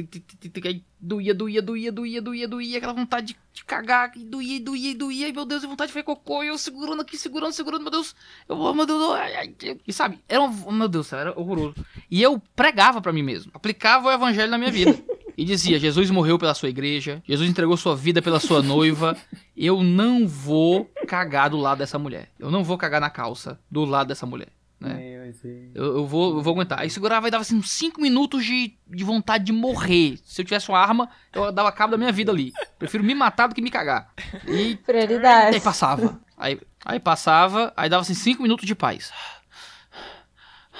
aí 0.64 0.84
Doía, 1.04 1.34
doía, 1.34 1.60
doía, 1.60 1.90
doía, 1.90 2.22
doía, 2.22 2.46
doía, 2.46 2.78
aquela 2.78 2.92
vontade 2.92 3.26
de, 3.52 3.64
cagar, 3.64 4.12
e 4.14 4.24
doía, 4.24 4.60
doía, 4.60 4.94
doía, 4.94 5.28
e 5.28 5.32
meu 5.32 5.44
Deus, 5.44 5.64
e 5.64 5.66
vontade 5.66 5.88
de 5.88 5.94
fazer 5.94 6.04
cocô, 6.04 6.44
e 6.44 6.46
eu 6.46 6.56
segurando 6.56 7.02
aqui, 7.02 7.18
segurando, 7.18 7.52
segurando, 7.52 7.82
meu 7.82 7.90
Deus, 7.90 8.14
eu 8.48 8.56
vou, 8.56 8.72
meu 8.72 8.86
Deus, 8.86 9.02
ai, 9.16 9.34
ai, 9.34 9.54
e 9.84 9.92
sabe, 9.92 10.20
era 10.28 10.40
um, 10.40 10.70
meu 10.70 10.86
Deus, 10.86 11.12
era 11.12 11.36
horroroso. 11.36 11.74
E 12.08 12.22
eu 12.22 12.40
pregava 12.54 13.02
pra 13.02 13.12
mim 13.12 13.24
mesmo, 13.24 13.50
aplicava 13.52 14.06
o 14.06 14.12
evangelho 14.12 14.48
na 14.50 14.58
minha 14.58 14.70
vida. 14.70 14.96
E 15.34 15.46
dizia: 15.46 15.78
Jesus 15.78 16.10
morreu 16.10 16.38
pela 16.38 16.52
sua 16.52 16.68
igreja, 16.68 17.22
Jesus 17.26 17.48
entregou 17.48 17.74
sua 17.74 17.96
vida 17.96 18.20
pela 18.20 18.38
sua 18.38 18.60
noiva. 18.60 19.16
Eu 19.56 19.82
não 19.82 20.28
vou 20.28 20.90
cagar 21.08 21.48
do 21.48 21.56
lado 21.56 21.78
dessa 21.78 21.98
mulher. 21.98 22.28
Eu 22.38 22.50
não 22.50 22.62
vou 22.62 22.76
cagar 22.76 23.00
na 23.00 23.08
calça 23.08 23.58
do 23.70 23.82
lado 23.86 24.08
dessa 24.08 24.26
mulher. 24.26 24.48
Né? 24.78 25.21
Deus. 25.40 25.70
Eu, 25.74 25.98
eu 25.98 26.06
vou, 26.06 26.36
eu 26.36 26.42
vou 26.42 26.52
aguentar. 26.52 26.80
Aí 26.80 26.90
segurava 26.90 27.28
e 27.28 27.30
dava 27.30 27.42
assim 27.42 27.56
uns 27.56 27.70
5 27.70 28.00
minutos 28.00 28.44
de, 28.44 28.76
de 28.86 29.04
vontade 29.04 29.44
de 29.44 29.52
morrer. 29.52 30.18
Se 30.24 30.40
eu 30.40 30.44
tivesse 30.44 30.68
uma 30.68 30.78
arma, 30.78 31.08
eu 31.32 31.50
dava 31.50 31.72
cabo 31.72 31.92
da 31.92 31.98
minha 31.98 32.12
vida 32.12 32.30
ali. 32.30 32.52
Prefiro 32.78 33.04
me 33.04 33.14
matar 33.14 33.46
do 33.48 33.54
que 33.54 33.62
me 33.62 33.70
cagar. 33.70 34.12
E 34.46 34.50
aí 34.50 34.76
Prioridade. 34.76 35.60
passava. 35.60 36.20
Aí, 36.36 36.60
aí 36.84 36.98
passava, 36.98 37.72
aí 37.76 37.88
dava 37.88 38.02
assim 38.02 38.14
5 38.14 38.42
minutos 38.42 38.66
de 38.66 38.74
paz. 38.74 39.12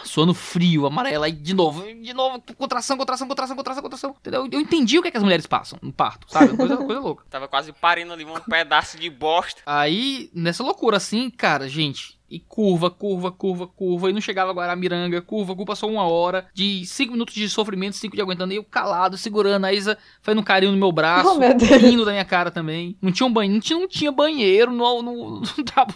Sono 0.04 0.34
frio, 0.34 0.86
amarelo, 0.86 1.22
aí 1.22 1.32
de 1.32 1.54
novo, 1.54 1.82
de 1.82 2.12
novo, 2.12 2.42
contração, 2.56 2.96
contração, 2.96 3.28
contração, 3.28 3.54
contração, 3.56 3.82
contração. 3.82 4.16
Entendeu? 4.18 4.48
Eu 4.50 4.60
entendi 4.60 4.98
o 4.98 5.02
que, 5.02 5.08
é 5.08 5.10
que 5.10 5.16
as 5.16 5.22
mulheres 5.22 5.46
passam 5.46 5.78
no 5.80 5.92
parto, 5.92 6.26
sabe? 6.28 6.56
Coisa, 6.56 6.76
coisa 6.76 7.00
louca. 7.00 7.24
Tava 7.30 7.46
quase 7.46 7.72
parindo 7.72 8.12
ali 8.12 8.24
um 8.24 8.34
pedaço 8.40 8.98
de 8.98 9.08
bosta. 9.08 9.62
Aí, 9.64 10.28
nessa 10.34 10.62
loucura 10.64 10.96
assim, 10.96 11.30
cara, 11.30 11.68
gente. 11.68 12.18
E 12.32 12.40
curva, 12.40 12.90
curva, 12.90 13.30
curva, 13.30 13.66
curva. 13.66 14.08
E 14.08 14.12
não 14.14 14.20
chegava 14.22 14.52
a 14.52 14.54
Guaramiranga, 14.54 15.20
curva, 15.20 15.54
curva. 15.54 15.66
Passou 15.72 15.90
uma 15.90 16.04
hora 16.04 16.46
de 16.54 16.82
cinco 16.86 17.12
minutos 17.12 17.34
de 17.34 17.46
sofrimento, 17.46 17.94
cinco 17.94 18.16
de 18.16 18.22
aguentando. 18.22 18.54
E 18.54 18.56
eu 18.56 18.64
calado, 18.64 19.18
segurando. 19.18 19.66
A 19.66 19.72
Isa 19.74 19.98
fazendo 20.22 20.38
um 20.38 20.42
carinho 20.42 20.72
no 20.72 20.78
meu 20.78 20.90
braço. 20.90 21.28
Oh, 21.28 21.38
meu 21.38 21.54
Deus. 21.54 21.70
rindo 21.70 22.06
da 22.06 22.12
minha 22.12 22.24
cara 22.24 22.50
também. 22.50 22.96
Não 23.02 23.12
tinha 23.12 23.26
um 23.26 23.32
banheiro, 23.32 23.52
não 23.54 23.60
tinha, 23.60 23.78
não 23.78 23.86
tinha 23.86 24.10
banheiro 24.10 24.72
no, 24.72 25.02
no, 25.02 25.40
no 25.40 25.42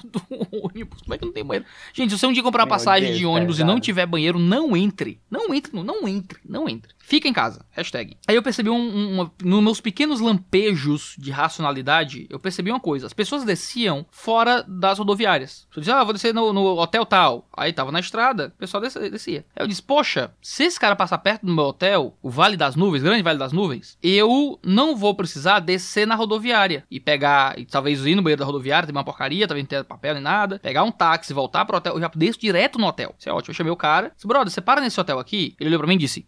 do 0.05 0.23
ônibus. 0.63 1.01
Como 1.01 1.15
é 1.15 1.19
que 1.19 1.25
não 1.25 1.33
tem 1.33 1.43
banheiro? 1.43 1.67
Gente, 1.95 2.11
se 2.11 2.19
você 2.19 2.27
um 2.27 2.33
dia 2.35 2.43
comprar 2.43 2.67
Meu 2.67 2.71
passagem 2.71 3.09
Deus, 3.09 3.19
de 3.19 3.25
ônibus 3.25 3.57
e 3.57 3.59
pesado. 3.61 3.73
não 3.73 3.81
tiver 3.81 4.05
banheiro, 4.05 4.39
não 4.39 4.77
entre. 4.77 5.19
Não 5.31 5.55
entre, 5.55 5.75
não, 5.75 5.83
não 5.83 6.07
entre, 6.07 6.39
não 6.47 6.69
entre. 6.69 6.95
Fica 7.07 7.29
em 7.29 7.33
casa. 7.33 7.65
Hashtag. 7.71 8.17
Aí 8.27 8.35
eu 8.35 8.43
percebi 8.43 8.69
um, 8.69 9.21
um, 9.21 9.31
nos 9.45 9.63
meus 9.63 9.81
pequenos 9.81 10.19
lampejos 10.19 11.15
de 11.17 11.31
racionalidade, 11.31 12.27
eu 12.29 12.41
percebi 12.41 12.69
uma 12.69 12.81
coisa. 12.81 13.07
As 13.07 13.13
pessoas 13.13 13.45
desciam 13.45 14.05
fora 14.11 14.65
das 14.67 14.99
rodoviárias. 14.99 15.69
Você 15.71 15.79
dizia, 15.79 15.95
ah, 15.95 16.03
vou 16.03 16.13
descer 16.13 16.35
no, 16.35 16.53
no 16.53 16.77
hotel 16.81 17.07
tal. 17.07 17.49
Aí 17.57 17.73
tava 17.73 17.93
na 17.93 18.01
estrada, 18.01 18.53
o 18.57 18.59
pessoal 18.59 18.83
descia. 18.83 19.47
Aí 19.55 19.63
eu 19.63 19.69
disse, 19.69 19.85
poxa, 19.85 20.33
se 20.43 20.65
esse 20.65 20.81
cara 20.81 20.97
passar 20.97 21.19
perto 21.19 21.47
do 21.47 21.55
meu 21.55 21.67
hotel, 21.67 22.19
o 22.21 22.29
Vale 22.29 22.57
das 22.57 22.75
Nuvens, 22.75 23.05
Grande 23.05 23.23
Vale 23.23 23.39
das 23.39 23.53
Nuvens, 23.53 23.97
eu 24.03 24.59
não 24.65 24.97
vou 24.97 25.15
precisar 25.15 25.61
descer 25.61 26.09
na 26.09 26.17
rodoviária 26.17 26.85
e 26.91 26.99
pegar, 26.99 27.57
e 27.57 27.65
talvez 27.65 28.05
ir 28.05 28.17
no 28.17 28.23
banheiro 28.23 28.41
da 28.41 28.47
rodoviária, 28.47 28.85
tem 28.85 28.93
uma 28.93 29.05
porcaria, 29.05 29.47
talvez 29.47 29.63
não 29.63 29.69
tenha 29.69 29.85
papel 29.85 30.15
nem 30.15 30.23
nada, 30.25 30.59
pegar 30.59 30.83
um 30.83 30.91
táxi, 30.91 31.33
voltar 31.33 31.65
pro 31.67 31.77
hotel, 31.77 31.95
eu 31.95 32.01
já 32.01 32.11
desço 32.17 32.41
direto 32.41 32.81
no 32.81 32.87
hotel. 32.89 33.15
Isso 33.17 33.29
é 33.29 33.33
ótimo. 33.33 33.53
Eu 33.53 33.55
chamei 33.55 33.73
o 33.73 33.77
cara, 33.77 34.11
disse, 34.13 34.27
brother, 34.27 34.51
você 34.51 34.61
para 34.61 34.81
nesse 34.81 35.01
hotel 35.01 35.21
aqui? 35.21 35.55
Ele 35.61 35.69
olhou 35.69 35.79
pra 35.79 35.87
mim 35.87 35.95
e 35.95 35.99
disse, 35.99 36.27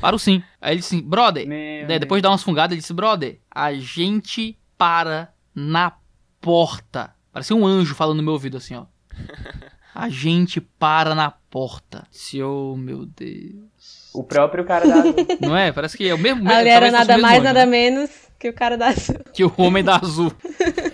paro 0.00 0.18
sim. 0.18 0.42
Aí 0.60 0.74
ele 0.74 0.80
disse, 0.80 1.00
brother, 1.00 1.46
Meu 1.46 1.86
né, 1.86 1.98
depois 1.98 2.20
de 2.20 2.22
dar 2.22 2.30
umas 2.30 2.42
fungadas, 2.42 2.72
ele 2.72 2.80
disse, 2.80 2.92
brother, 2.92 3.40
a 3.50 3.72
gente 3.74 4.58
para 4.76 5.32
na 5.54 5.92
porta. 6.40 7.14
Parecia 7.32 7.56
um 7.56 7.66
anjo 7.66 7.94
falando 7.94 8.18
no 8.18 8.22
meu 8.22 8.32
ouvido 8.34 8.56
assim, 8.56 8.74
ó. 8.74 8.86
A 9.94 10.08
gente 10.08 10.60
para 10.60 11.14
na 11.14 11.30
porta. 11.30 12.04
Se, 12.10 12.42
oh, 12.42 12.74
meu 12.76 13.06
Deus. 13.06 14.10
O 14.12 14.24
próprio 14.24 14.64
cara 14.64 14.84
da. 14.88 15.04
Não 15.40 15.56
é? 15.56 15.70
Parece 15.70 15.96
que 15.96 16.08
é 16.08 16.12
o 16.12 16.18
mesmo. 16.18 16.50
Ali 16.50 16.68
era 16.68 16.90
nada 16.90 17.16
mais, 17.16 17.36
anjo, 17.36 17.44
nada 17.44 17.60
né? 17.60 17.66
menos 17.66 18.10
que 18.36 18.48
o 18.48 18.52
cara 18.52 18.76
da 18.76 18.92
Que 19.32 19.44
o 19.44 19.54
homem 19.56 19.84
da 19.84 19.96
azul. 19.96 20.32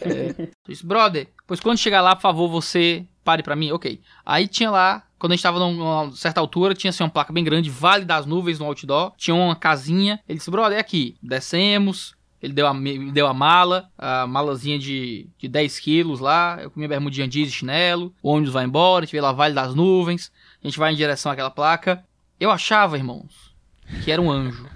é. 0.03 0.49
Disse, 0.69 0.85
brother, 0.85 1.29
pois 1.47 1.61
quando 1.61 1.79
chegar 1.79 2.03
lá, 2.03 2.15
por 2.15 2.21
favor, 2.23 2.49
você 2.49 3.07
pare 3.25 3.43
pra 3.43 3.57
mim. 3.57 3.73
Ok. 3.73 4.03
Aí 4.25 4.47
tinha 4.47 4.71
lá, 4.71 5.03
quando 5.21 5.33
a 5.33 5.37
gente 5.37 5.43
tava 5.43 5.59
numa 5.59 6.11
certa 6.13 6.41
altura, 6.41 6.75
tinha 6.75 6.89
assim 6.89 7.05
uma 7.05 7.11
placa 7.11 7.31
bem 7.31 7.45
grande, 7.45 7.69
Vale 7.69 8.07
das 8.07 8.25
Nuvens 8.25 8.59
no 8.59 8.65
outdoor. 8.65 9.13
Tinha 9.19 9.35
uma 9.35 9.55
casinha. 9.55 10.19
Ele 10.27 10.39
disse, 10.39 10.51
brother, 10.51 10.79
é 10.79 10.81
aqui. 10.81 11.15
Descemos. 11.23 12.15
Ele 12.43 12.55
deu 12.55 12.67
a, 12.67 12.73
me 12.73 13.13
deu 13.13 13.27
a 13.27 13.35
mala, 13.35 13.91
a 13.99 14.27
malazinha 14.27 14.79
de, 14.79 15.29
de 15.37 15.47
10 15.47 15.79
quilos 15.79 16.21
lá. 16.21 16.59
Eu 16.63 16.71
comi 16.71 16.89
bermudinha 16.89 17.29
jeans 17.29 17.49
e 17.49 17.53
chinelo. 17.53 18.15
O 18.23 18.31
ônibus 18.31 18.55
vai 18.55 18.65
embora, 18.65 19.03
a 19.03 19.07
gente 19.07 19.13
vê 19.13 19.21
lá 19.21 19.31
Vale 19.31 19.55
das 19.55 19.75
Nuvens. 19.75 20.33
A 20.65 20.67
gente 20.67 20.79
vai 20.79 20.91
em 20.91 20.97
direção 20.97 21.31
àquela 21.31 21.51
placa. 21.51 22.03
Eu 22.41 22.51
achava, 22.51 22.97
irmãos, 22.97 23.55
que 24.03 24.11
era 24.11 24.23
um 24.23 24.31
anjo. 24.31 24.67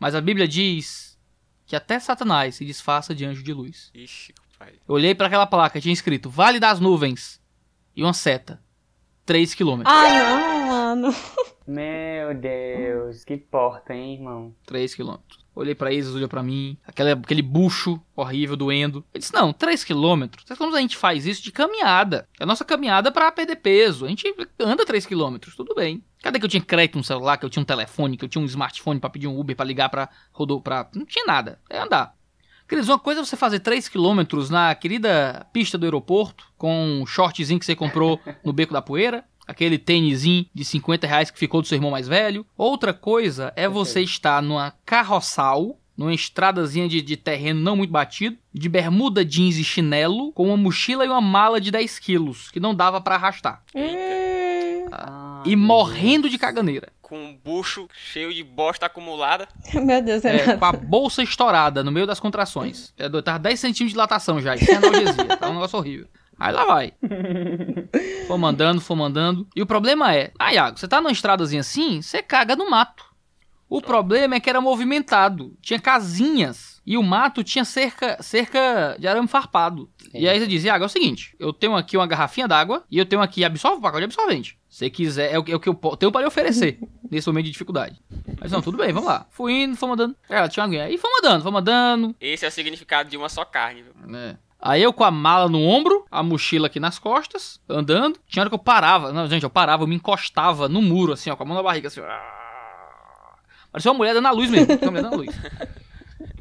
Mas 0.00 0.16
a 0.16 0.20
Bíblia 0.20 0.48
diz 0.48 1.16
que 1.64 1.76
até 1.76 2.00
Satanás 2.00 2.56
se 2.56 2.64
disfarça 2.64 3.14
de 3.14 3.24
anjo 3.24 3.44
de 3.44 3.52
luz. 3.52 3.92
Ixi, 3.94 4.34
pai. 4.58 4.72
Eu 4.88 4.96
olhei 4.96 5.14
pra 5.14 5.28
aquela 5.28 5.46
placa, 5.46 5.80
tinha 5.80 5.92
escrito 5.92 6.28
Vale 6.28 6.58
das 6.58 6.80
Nuvens 6.80 7.40
e 7.94 8.02
uma 8.02 8.12
seta. 8.12 8.65
3 9.26 9.54
quilômetros. 9.54 9.94
Ah, 9.94 10.08
não, 10.08 10.66
mano. 10.68 11.14
Meu 11.66 12.32
Deus, 12.32 13.24
que 13.24 13.36
porta, 13.36 13.92
hein, 13.92 14.14
irmão? 14.14 14.54
3 14.64 14.94
quilômetros. 14.94 15.44
Olhei 15.52 15.74
pra 15.74 15.92
Isis, 15.92 16.14
olhou 16.14 16.28
pra 16.28 16.42
mim, 16.42 16.76
aquele, 16.86 17.12
aquele 17.12 17.42
bucho 17.42 18.00
horrível, 18.14 18.56
doendo. 18.56 19.04
Eu 19.12 19.18
disse, 19.18 19.32
não, 19.32 19.52
3 19.52 19.82
quilômetros? 19.82 20.44
3 20.44 20.56
quilômetros 20.56 20.78
a 20.78 20.82
gente 20.82 20.96
faz 20.96 21.26
isso 21.26 21.42
de 21.42 21.50
caminhada. 21.50 22.28
É 22.38 22.44
a 22.44 22.46
nossa 22.46 22.64
caminhada 22.64 23.10
pra 23.10 23.32
perder 23.32 23.56
peso. 23.56 24.04
A 24.04 24.08
gente 24.08 24.32
anda 24.60 24.84
3 24.86 25.06
quilômetros, 25.06 25.56
tudo 25.56 25.74
bem. 25.74 26.04
Cadê 26.22 26.38
que 26.38 26.44
eu 26.44 26.48
tinha 26.50 26.62
crédito 26.62 26.98
no 26.98 27.04
celular, 27.04 27.36
que 27.36 27.44
eu 27.44 27.50
tinha 27.50 27.62
um 27.62 27.66
telefone, 27.66 28.16
que 28.16 28.24
eu 28.24 28.28
tinha 28.28 28.42
um 28.42 28.46
smartphone 28.46 29.00
pra 29.00 29.10
pedir 29.10 29.26
um 29.26 29.38
Uber 29.38 29.56
pra 29.56 29.64
ligar 29.64 29.88
pra 29.88 30.08
rodou 30.30 30.60
pra... 30.60 30.88
Não 30.94 31.06
tinha 31.06 31.24
nada. 31.24 31.58
É 31.70 31.78
andar. 31.78 32.15
Queridos, 32.68 32.88
uma 32.88 32.98
coisa 32.98 33.20
é 33.20 33.24
você 33.24 33.36
fazer 33.36 33.60
3 33.60 33.88
quilômetros 33.88 34.50
na 34.50 34.74
querida 34.74 35.46
pista 35.52 35.78
do 35.78 35.84
aeroporto, 35.86 36.48
com 36.58 37.00
um 37.00 37.06
shortzinho 37.06 37.60
que 37.60 37.66
você 37.66 37.76
comprou 37.76 38.20
no 38.44 38.52
Beco 38.52 38.72
da 38.72 38.82
Poeira, 38.82 39.24
aquele 39.46 39.78
tênisinho 39.78 40.46
de 40.52 40.64
50 40.64 41.06
reais 41.06 41.30
que 41.30 41.38
ficou 41.38 41.62
do 41.62 41.68
seu 41.68 41.76
irmão 41.76 41.92
mais 41.92 42.08
velho. 42.08 42.44
Outra 42.58 42.92
coisa 42.92 43.52
é 43.54 43.68
você 43.68 44.00
estar 44.00 44.42
numa 44.42 44.72
carroçal, 44.84 45.78
numa 45.96 46.12
estradazinha 46.12 46.88
de, 46.88 47.00
de 47.00 47.16
terreno 47.16 47.60
não 47.60 47.76
muito 47.76 47.92
batido, 47.92 48.36
de 48.52 48.68
bermuda, 48.68 49.24
jeans 49.24 49.56
e 49.56 49.64
chinelo, 49.64 50.32
com 50.32 50.48
uma 50.48 50.56
mochila 50.56 51.04
e 51.04 51.08
uma 51.08 51.20
mala 51.20 51.60
de 51.60 51.70
10 51.70 52.00
quilos, 52.00 52.50
que 52.50 52.58
não 52.58 52.74
dava 52.74 53.00
pra 53.00 53.14
arrastar. 53.14 53.62
Hum, 53.74 54.35
Ah, 54.92 55.42
E 55.44 55.54
morrendo 55.56 56.28
de 56.28 56.38
caganeira. 56.38 56.88
Com 57.00 57.18
um 57.18 57.36
bucho 57.36 57.88
cheio 57.92 58.32
de 58.34 58.42
bosta 58.42 58.86
acumulada. 58.86 59.46
meu 59.74 60.02
Deus, 60.02 60.24
É, 60.24 60.36
Renato. 60.36 60.58
com 60.58 60.64
a 60.64 60.72
bolsa 60.72 61.22
estourada 61.22 61.84
no 61.84 61.92
meio 61.92 62.06
das 62.06 62.18
contrações. 62.20 62.92
É, 62.98 63.08
tava 63.22 63.38
10 63.38 63.58
centímetros 63.60 63.88
de 63.88 63.92
dilatação 63.94 64.40
já, 64.40 64.54
isso 64.56 64.70
é 64.70 64.74
analgesia, 64.76 65.36
tá 65.36 65.48
um 65.48 65.54
negócio 65.54 65.78
horrível. 65.78 66.06
Aí 66.38 66.52
lá 66.52 66.64
vai. 66.66 66.92
Foi 68.26 68.36
mandando, 68.38 68.80
foi 68.80 68.96
mandando. 68.96 69.46
E 69.56 69.62
o 69.62 69.66
problema 69.66 70.14
é, 70.14 70.32
ah, 70.38 70.52
Iago, 70.52 70.78
você 70.78 70.86
tá 70.88 71.00
numa 71.00 71.12
estradazinha 71.12 71.60
assim, 71.60 72.02
você 72.02 72.22
caga 72.22 72.54
no 72.56 72.68
mato. 72.68 73.04
O 73.68 73.80
problema 73.80 74.34
é 74.36 74.40
que 74.40 74.48
era 74.50 74.60
movimentado, 74.60 75.56
tinha 75.60 75.80
casinhas. 75.80 76.80
E 76.86 76.96
o 76.96 77.02
mato 77.02 77.42
tinha 77.42 77.64
cerca, 77.64 78.16
cerca 78.22 78.96
de 78.98 79.08
arame 79.08 79.26
farpado. 79.26 79.90
E 80.14 80.28
aí 80.28 80.38
você 80.38 80.46
diz, 80.46 80.62
Iago, 80.62 80.84
é 80.84 80.86
o 80.86 80.90
seguinte, 80.90 81.34
eu 81.40 81.52
tenho 81.52 81.74
aqui 81.74 81.96
uma 81.96 82.06
garrafinha 82.06 82.46
d'água 82.46 82.84
e 82.88 82.96
eu 82.98 83.04
tenho 83.06 83.20
aqui 83.22 83.44
absorve, 83.44 83.80
pacote 83.82 84.00
de 84.00 84.04
absorvente. 84.04 84.56
Se 84.76 84.90
quiser, 84.90 85.32
é 85.32 85.38
o, 85.38 85.42
que- 85.42 85.52
é 85.52 85.56
o 85.56 85.58
que 85.60 85.70
eu 85.70 85.74
tenho 85.96 86.12
para 86.12 86.20
lhe 86.20 86.26
oferecer 86.26 86.78
nesse 87.10 87.26
momento 87.26 87.46
de 87.46 87.50
dificuldade. 87.50 87.98
Mas 88.38 88.52
não, 88.52 88.60
tudo 88.60 88.76
bem, 88.76 88.92
vamos 88.92 89.08
lá. 89.08 89.24
Fui 89.30 89.50
indo, 89.62 89.74
foi 89.74 89.88
mandando. 89.88 90.14
Ela 90.28 90.50
tinha 90.50 90.62
uma 90.62 90.68
aguinha. 90.68 90.84
Aí 90.84 90.98
foi 90.98 91.10
mandando, 91.12 91.42
foi 91.42 91.50
mandando. 91.50 92.14
Esse 92.20 92.44
é 92.44 92.48
o 92.48 92.52
significado 92.52 93.08
de 93.08 93.16
uma 93.16 93.30
só 93.30 93.42
carne, 93.42 93.82
viu? 93.82 93.94
né? 94.06 94.36
Aí 94.60 94.82
eu 94.82 94.92
com 94.92 95.02
a 95.02 95.10
mala 95.10 95.48
no 95.48 95.62
ombro, 95.62 96.04
a 96.10 96.22
mochila 96.22 96.66
aqui 96.66 96.78
nas 96.78 96.98
costas, 96.98 97.58
andando. 97.66 98.18
Tinha 98.26 98.42
hora 98.42 98.50
que 98.50 98.54
eu 98.54 98.58
parava. 98.58 99.14
Não, 99.14 99.26
gente, 99.26 99.44
eu 99.44 99.50
parava, 99.50 99.82
eu 99.84 99.86
me 99.86 99.94
encostava 99.96 100.68
no 100.68 100.82
muro, 100.82 101.14
assim, 101.14 101.30
ó, 101.30 101.36
com 101.36 101.44
a 101.44 101.46
mão 101.46 101.56
na 101.56 101.62
barriga, 101.62 101.88
assim. 101.88 102.00
ó. 102.02 102.06
Parecia 103.72 103.90
uma 103.90 103.96
mulher 103.96 104.12
dando 104.12 104.28
a 104.28 104.30
luz 104.30 104.50
mesmo. 104.50 104.74
Uma 104.74 104.90
mulher 104.90 105.02
dando 105.04 105.14
a 105.14 105.16
luz. 105.16 105.34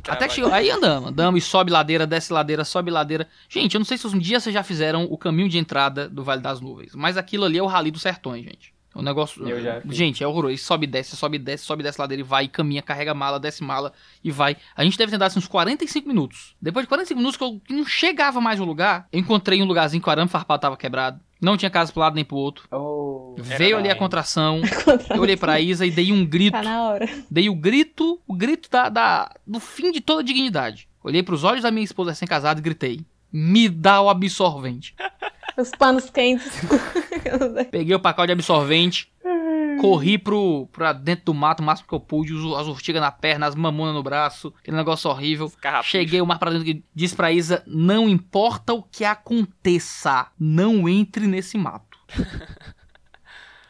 Até 0.08 0.28
que 0.28 0.34
chegou. 0.34 0.52
Aí 0.54 0.70
andamos, 0.70 1.10
andamos 1.10 1.44
e 1.44 1.46
sobe 1.46 1.72
ladeira, 1.72 2.06
desce 2.06 2.32
ladeira, 2.32 2.64
sobe 2.64 2.92
ladeira. 2.92 3.28
Gente, 3.50 3.76
eu 3.76 3.80
não 3.80 3.86
sei 3.86 3.98
se 3.98 4.08
um 4.08 4.18
dia 4.18 4.40
vocês 4.40 4.54
já 4.54 4.64
fizeram 4.64 5.06
o 5.06 5.18
caminho 5.18 5.50
de 5.50 5.58
entrada 5.58 6.08
do 6.08 6.24
Vale 6.24 6.42
das 6.42 6.62
Nuvens, 6.62 6.94
mas 6.96 7.18
aquilo 7.18 7.46
ali 7.46 7.58
é 7.58 7.64
o 7.64 7.68
Rally 7.68 7.92
dos 7.92 8.02
Sertões, 8.02 8.44
gente. 8.44 8.76
Um 8.96 9.02
negócio. 9.02 9.48
Eu 9.48 9.62
já 9.62 9.82
fiz. 9.82 9.96
Gente, 9.96 10.24
é 10.24 10.28
horroroso. 10.28 10.54
E 10.54 10.58
sobe, 10.58 10.88
desce, 10.88 11.18
sobe, 11.18 11.38
desce, 11.38 11.66
sobe, 11.66 11.84
desce 11.84 12.00
ladeira 12.00 12.22
e 12.22 12.24
vai, 12.24 12.46
e 12.46 12.48
caminha, 12.48 12.82
carrega 12.82 13.14
mala, 13.14 13.38
desce 13.38 13.62
mala 13.62 13.92
e 14.24 14.32
vai. 14.32 14.56
A 14.74 14.86
gente 14.86 14.98
deve 14.98 15.10
ter 15.10 15.18
andado 15.18 15.32
assim, 15.32 15.40
uns 15.40 15.48
45 15.48 16.08
minutos. 16.08 16.56
Depois 16.62 16.86
de 16.86 16.88
45 16.88 17.18
minutos 17.18 17.38
que 17.38 17.44
eu 17.44 17.62
não 17.70 17.86
chegava 17.86 18.40
mais 18.40 18.60
no 18.60 18.66
lugar, 18.66 19.08
eu 19.12 19.20
encontrei 19.20 19.62
um 19.62 19.66
lugarzinho 19.66 20.02
que 20.02 20.08
o 20.08 20.12
arame 20.12 20.30
farpado 20.30 20.62
tava 20.62 20.78
quebrado. 20.78 21.20
Não 21.46 21.56
tinha 21.56 21.70
casa 21.70 21.92
pro 21.92 22.02
lado 22.02 22.16
nem 22.16 22.26
pro 22.26 22.36
outro. 22.38 22.68
Oh, 22.72 23.36
Veio 23.38 23.78
ali 23.78 23.88
a 23.92 23.96
contração. 23.96 24.62
Eu 25.14 25.22
olhei 25.22 25.38
pra 25.38 25.60
Isa 25.62 25.86
e 25.86 25.92
dei 25.92 26.12
um 26.12 26.26
grito. 26.26 26.54
Tá 26.54 26.64
na 26.64 26.82
hora. 26.90 27.08
Dei 27.30 27.48
o 27.50 27.56
grito, 27.56 28.20
o 28.28 28.34
grito 28.36 28.68
da, 28.70 28.90
da- 28.90 29.32
do 29.46 29.60
fim 29.60 29.92
de 29.92 30.02
toda 30.02 30.24
dignidade. 30.24 30.88
Olhei 31.04 31.22
pros 31.22 31.44
olhos 31.44 31.62
da 31.62 31.70
minha 31.70 31.84
esposa 31.84 32.10
recém-casada 32.12 32.60
e 32.60 32.64
gritei: 32.64 33.02
Me 33.32 33.70
dá 33.70 34.02
o 34.02 34.10
absorvente. 34.10 34.96
Os 35.56 35.70
panos 35.70 36.10
quentes. 36.10 36.52
Peguei 37.70 37.96
o 37.96 38.00
pacote 38.00 38.28
de 38.28 38.34
absorvente, 38.34 39.08
Corri 39.80 40.18
pro, 40.18 40.68
pra 40.72 40.94
dentro 40.94 41.26
do 41.26 41.34
mato 41.34 41.62
o 41.62 41.64
máximo 41.64 41.88
que 41.88 41.94
eu 41.94 42.00
pude, 42.00 42.34
as 42.34 42.68
urtigas 42.68 43.02
na 43.02 43.12
perna, 43.12 43.48
as 43.48 43.56
mamonas 43.56 43.94
no 43.94 44.04
braço, 44.04 44.54
aquele 44.60 44.78
negócio 44.78 45.10
horrível. 45.10 45.52
Carrapicho. 45.62 45.92
Cheguei 45.92 46.22
o 46.22 46.26
mais 46.26 46.40
pra 46.40 46.52
dentro 46.52 46.66
que 46.66 46.84
disse 46.94 47.16
pra 47.16 47.32
Isa: 47.32 47.64
não 47.68 48.10
importa 48.10 48.74
o 48.74 48.84
que 48.84 49.04
aconteça, 49.04 50.28
não 50.40 50.88
entre 50.88 51.28
nesse 51.28 51.58
mato. 51.58 51.98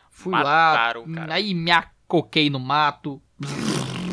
Fui 0.10 0.32
Mataram 0.32 1.06
lá, 1.07 1.14
cara. 1.15 1.34
aí 1.36 1.53
me 1.53 1.72
acoquei 1.72 2.49
no 2.49 2.60
mato. 2.60 3.22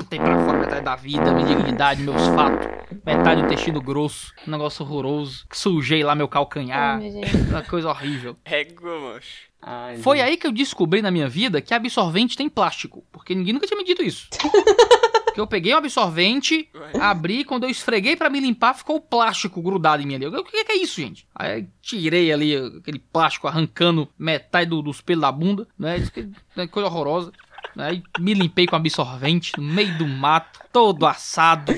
Botei 0.02 0.18
pra 0.18 0.44
fora 0.44 0.58
metade 0.58 0.84
da 0.84 0.96
vida, 0.96 1.32
minha 1.32 1.46
dignidade, 1.46 2.02
meus 2.02 2.26
fatos. 2.28 2.66
Metade 3.04 3.40
do 3.40 3.46
intestino 3.46 3.80
grosso. 3.80 4.32
Um 4.46 4.50
negócio 4.50 4.84
horroroso. 4.84 5.46
Sujei 5.52 6.02
lá 6.02 6.14
meu 6.14 6.28
calcanhar. 6.28 6.98
Ai. 7.00 7.10
Uma 7.48 7.62
coisa 7.62 7.88
horrível. 7.88 8.36
Moço. 8.82 9.52
Ai, 9.64 9.96
Foi 9.98 10.16
gente. 10.18 10.26
aí 10.28 10.36
que 10.36 10.46
eu 10.46 10.52
descobri 10.52 11.00
na 11.00 11.10
minha 11.10 11.28
vida 11.28 11.60
que 11.60 11.72
absorvente 11.72 12.36
tem 12.36 12.48
plástico. 12.48 13.04
Porque 13.12 13.34
ninguém 13.34 13.54
nunca 13.54 13.66
tinha 13.66 13.76
me 13.78 13.84
dito 13.84 14.02
isso. 14.02 14.28
que 15.32 15.40
eu 15.40 15.46
peguei 15.46 15.72
o 15.72 15.76
absorvente, 15.78 16.68
abri, 17.00 17.44
quando 17.44 17.62
eu 17.64 17.70
esfreguei 17.70 18.16
pra 18.16 18.28
me 18.28 18.40
limpar, 18.40 18.74
ficou 18.74 18.96
o 18.96 19.00
plástico 19.00 19.62
grudado 19.62 20.02
em 20.02 20.06
mim 20.06 20.16
ali. 20.16 20.24
Eu, 20.24 20.32
O 20.32 20.44
que 20.44 20.64
que 20.64 20.72
é 20.72 20.76
isso, 20.76 21.00
gente? 21.00 21.26
Aí 21.34 21.60
eu 21.60 21.66
tirei 21.80 22.32
ali 22.32 22.56
aquele 22.56 22.98
plástico 22.98 23.46
arrancando 23.46 24.08
metade 24.18 24.68
do- 24.68 24.82
dos 24.82 25.00
pelos 25.00 25.22
da 25.22 25.30
bunda, 25.32 25.66
né? 25.78 25.96
Isso 25.96 26.12
que 26.12 26.28
é 26.56 26.66
coisa 26.66 26.88
horrorosa. 26.88 27.32
Aí 27.76 28.02
me 28.18 28.34
limpei 28.34 28.66
com 28.66 28.76
absorvente 28.76 29.52
no 29.56 29.62
meio 29.64 29.96
do 29.96 30.06
mato, 30.06 30.60
todo 30.72 31.06
assado, 31.06 31.72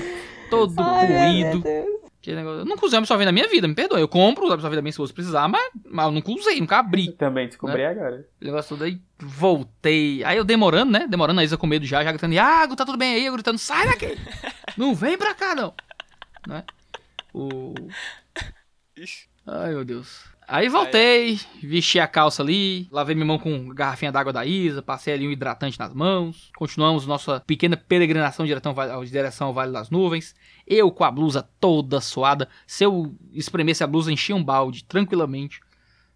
todo 0.49 0.73
Ai, 0.81 1.43
Eu 2.25 2.65
nunca 2.65 2.85
usei 2.85 2.97
absorvente 2.97 3.27
na 3.27 3.31
minha 3.31 3.47
vida, 3.47 3.67
me 3.67 3.75
perdoa. 3.75 3.99
Eu 3.99 4.07
compro 4.07 4.47
o 4.47 4.51
absorvente 4.51 4.79
também 4.79 4.91
se 4.91 4.97
fosse 4.97 5.13
precisar, 5.13 5.47
mas, 5.47 5.69
mas 5.85 6.05
eu 6.05 6.11
nunca 6.11 6.31
usei, 6.31 6.59
nunca 6.59 6.79
abri. 6.79 7.11
Também 7.13 7.47
descobri 7.47 7.77
Né? 7.77 7.87
agora. 7.87 8.27
O 8.41 8.45
negócio 8.45 8.69
todo 8.75 8.83
aí, 8.83 8.99
voltei. 9.19 10.23
Aí 10.23 10.37
eu 10.37 10.43
demorando, 10.43 10.91
né? 10.91 11.07
Demorando, 11.07 11.39
a 11.39 11.43
Isa 11.43 11.57
com 11.57 11.67
medo 11.67 11.85
já, 11.85 12.03
já 12.03 12.11
gritando, 12.11 12.33
Iago, 12.33 12.75
tá 12.75 12.85
tudo 12.85 12.97
bem 12.97 13.15
aí? 13.15 13.25
Eu 13.25 13.33
gritando, 13.33 13.57
sai 13.57 13.87
daqui! 13.87 14.17
não 14.75 14.93
vem 14.95 15.17
pra 15.17 15.33
cá, 15.33 15.55
não! 15.55 15.73
Né? 16.47 16.63
O... 17.33 17.73
Ixi. 18.97 19.27
Ai, 19.45 19.71
meu 19.71 19.85
Deus. 19.85 20.34
Aí 20.47 20.69
voltei, 20.69 21.39
vesti 21.63 21.99
a 21.99 22.07
calça 22.07 22.43
ali, 22.43 22.87
lavei 22.91 23.15
minha 23.15 23.25
mão 23.25 23.39
com 23.39 23.69
garrafinha 23.69 24.11
d'água 24.11 24.31
da 24.31 24.45
Isa, 24.45 24.81
passei 24.81 25.13
ali 25.13 25.27
um 25.27 25.31
hidratante 25.31 25.79
nas 25.79 25.93
mãos. 25.93 26.51
Continuamos 26.55 27.07
nossa 27.07 27.39
pequena 27.39 27.75
peregrinação 27.75 28.45
em 28.45 28.47
direção 28.47 29.47
ao 29.47 29.53
Vale- 29.53 29.71
das 29.71 29.89
Nuvens. 29.89 30.35
Eu 30.67 30.91
com 30.91 31.03
a 31.03 31.09
blusa 31.11 31.47
toda 31.59 31.99
suada. 31.99 32.47
Se 32.67 32.83
eu 32.83 33.15
espremesse 33.31 33.83
a 33.83 33.87
blusa, 33.87 34.11
enchia 34.11 34.35
um 34.35 34.43
balde 34.43 34.83
tranquilamente. 34.83 35.59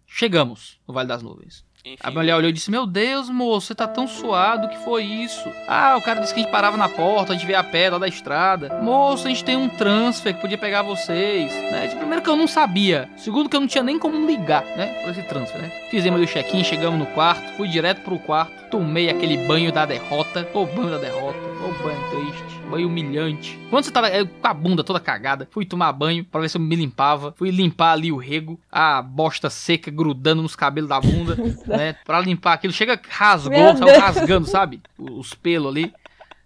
Chegamos 0.06 0.80
no 0.86 0.94
Vale 0.94 1.08
das 1.08 1.22
Nuvens. 1.22 1.64
Enfim. 1.84 1.96
A 2.02 2.10
mulher 2.10 2.36
olhou 2.36 2.50
e 2.50 2.52
disse: 2.52 2.70
Meu 2.70 2.86
Deus, 2.86 3.30
moço, 3.30 3.68
você 3.68 3.74
tá 3.74 3.88
tão 3.88 4.06
suado, 4.06 4.68
que 4.68 4.76
foi 4.84 5.04
isso? 5.04 5.48
Ah, 5.66 5.96
o 5.96 6.02
cara 6.02 6.20
disse 6.20 6.34
que 6.34 6.40
a 6.40 6.42
gente 6.42 6.52
parava 6.52 6.76
na 6.76 6.88
porta, 6.88 7.32
a 7.32 7.36
gente 7.36 7.46
veio 7.46 7.58
a 7.58 7.64
pé 7.64 7.88
lá 7.90 7.98
da 7.98 8.08
estrada. 8.08 8.80
Moço, 8.82 9.26
a 9.26 9.30
gente 9.30 9.44
tem 9.44 9.56
um 9.56 9.68
transfer 9.68 10.34
que 10.34 10.40
podia 10.40 10.58
pegar 10.58 10.82
vocês. 10.82 11.52
Né? 11.52 11.88
Primeiro 11.96 12.22
que 12.22 12.28
eu 12.28 12.36
não 12.36 12.46
sabia. 12.46 13.08
Segundo 13.16 13.48
que 13.48 13.56
eu 13.56 13.60
não 13.60 13.68
tinha 13.68 13.82
nem 13.82 13.98
como 13.98 14.26
ligar, 14.26 14.64
né? 14.76 15.00
Pra 15.02 15.10
esse 15.12 15.22
transfer, 15.22 15.60
né? 15.60 15.70
Fizemos 15.90 16.20
o 16.20 16.26
check-in, 16.26 16.62
chegamos 16.62 16.98
no 16.98 17.06
quarto, 17.06 17.56
fui 17.56 17.68
direto 17.68 18.02
pro 18.02 18.18
quarto, 18.18 18.70
tomei 18.70 19.08
aquele 19.08 19.38
banho 19.46 19.72
da 19.72 19.86
derrota. 19.86 20.46
Ô 20.52 20.66
banho 20.66 20.90
da 20.90 20.98
derrota, 20.98 21.38
ô 21.38 21.82
banho 21.82 22.00
triste, 22.10 22.59
banho 22.70 22.88
humilhante. 22.88 23.58
Quando 23.68 23.84
você 23.84 23.90
tava 23.90 24.08
é, 24.08 24.24
com 24.24 24.46
a 24.46 24.54
bunda 24.54 24.84
toda 24.84 25.00
cagada, 25.00 25.48
fui 25.50 25.64
tomar 25.64 25.92
banho 25.92 26.24
pra 26.24 26.40
ver 26.40 26.48
se 26.48 26.56
eu 26.56 26.60
me 26.60 26.76
limpava. 26.76 27.34
Fui 27.36 27.50
limpar 27.50 27.92
ali 27.92 28.12
o 28.12 28.16
rego, 28.16 28.58
a 28.70 29.02
bosta 29.02 29.50
seca 29.50 29.90
grudando 29.90 30.42
nos 30.42 30.56
cabelos 30.56 30.88
da 30.88 31.00
bunda 31.00 31.36
né? 31.66 31.96
Pra 32.04 32.20
limpar 32.20 32.54
aquilo. 32.54 32.72
Chega, 32.72 33.00
rasgou, 33.08 33.76
saiu 33.76 34.00
rasgando, 34.00 34.46
sabe? 34.46 34.80
Os 34.98 35.34
pelos 35.34 35.70
ali. 35.70 35.92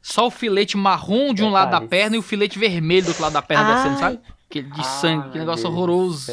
Só 0.00 0.26
o 0.26 0.30
filete 0.30 0.76
marrom 0.76 1.32
de 1.32 1.42
um 1.42 1.50
lado 1.50 1.70
da 1.70 1.80
perna 1.80 2.16
e 2.16 2.18
o 2.18 2.22
filete 2.22 2.58
vermelho 2.58 3.04
do 3.04 3.08
outro 3.08 3.22
lado 3.22 3.32
da 3.32 3.40
perna 3.40 3.68
Ai. 3.68 3.74
descendo, 3.76 3.98
sabe? 3.98 4.20
Aquele 4.58 4.72
de 4.72 4.80
Ah, 4.80 4.84
sangue, 4.84 5.30
que 5.30 5.38
negócio 5.38 5.64
Deus 5.64 5.74
horroroso. 5.74 6.32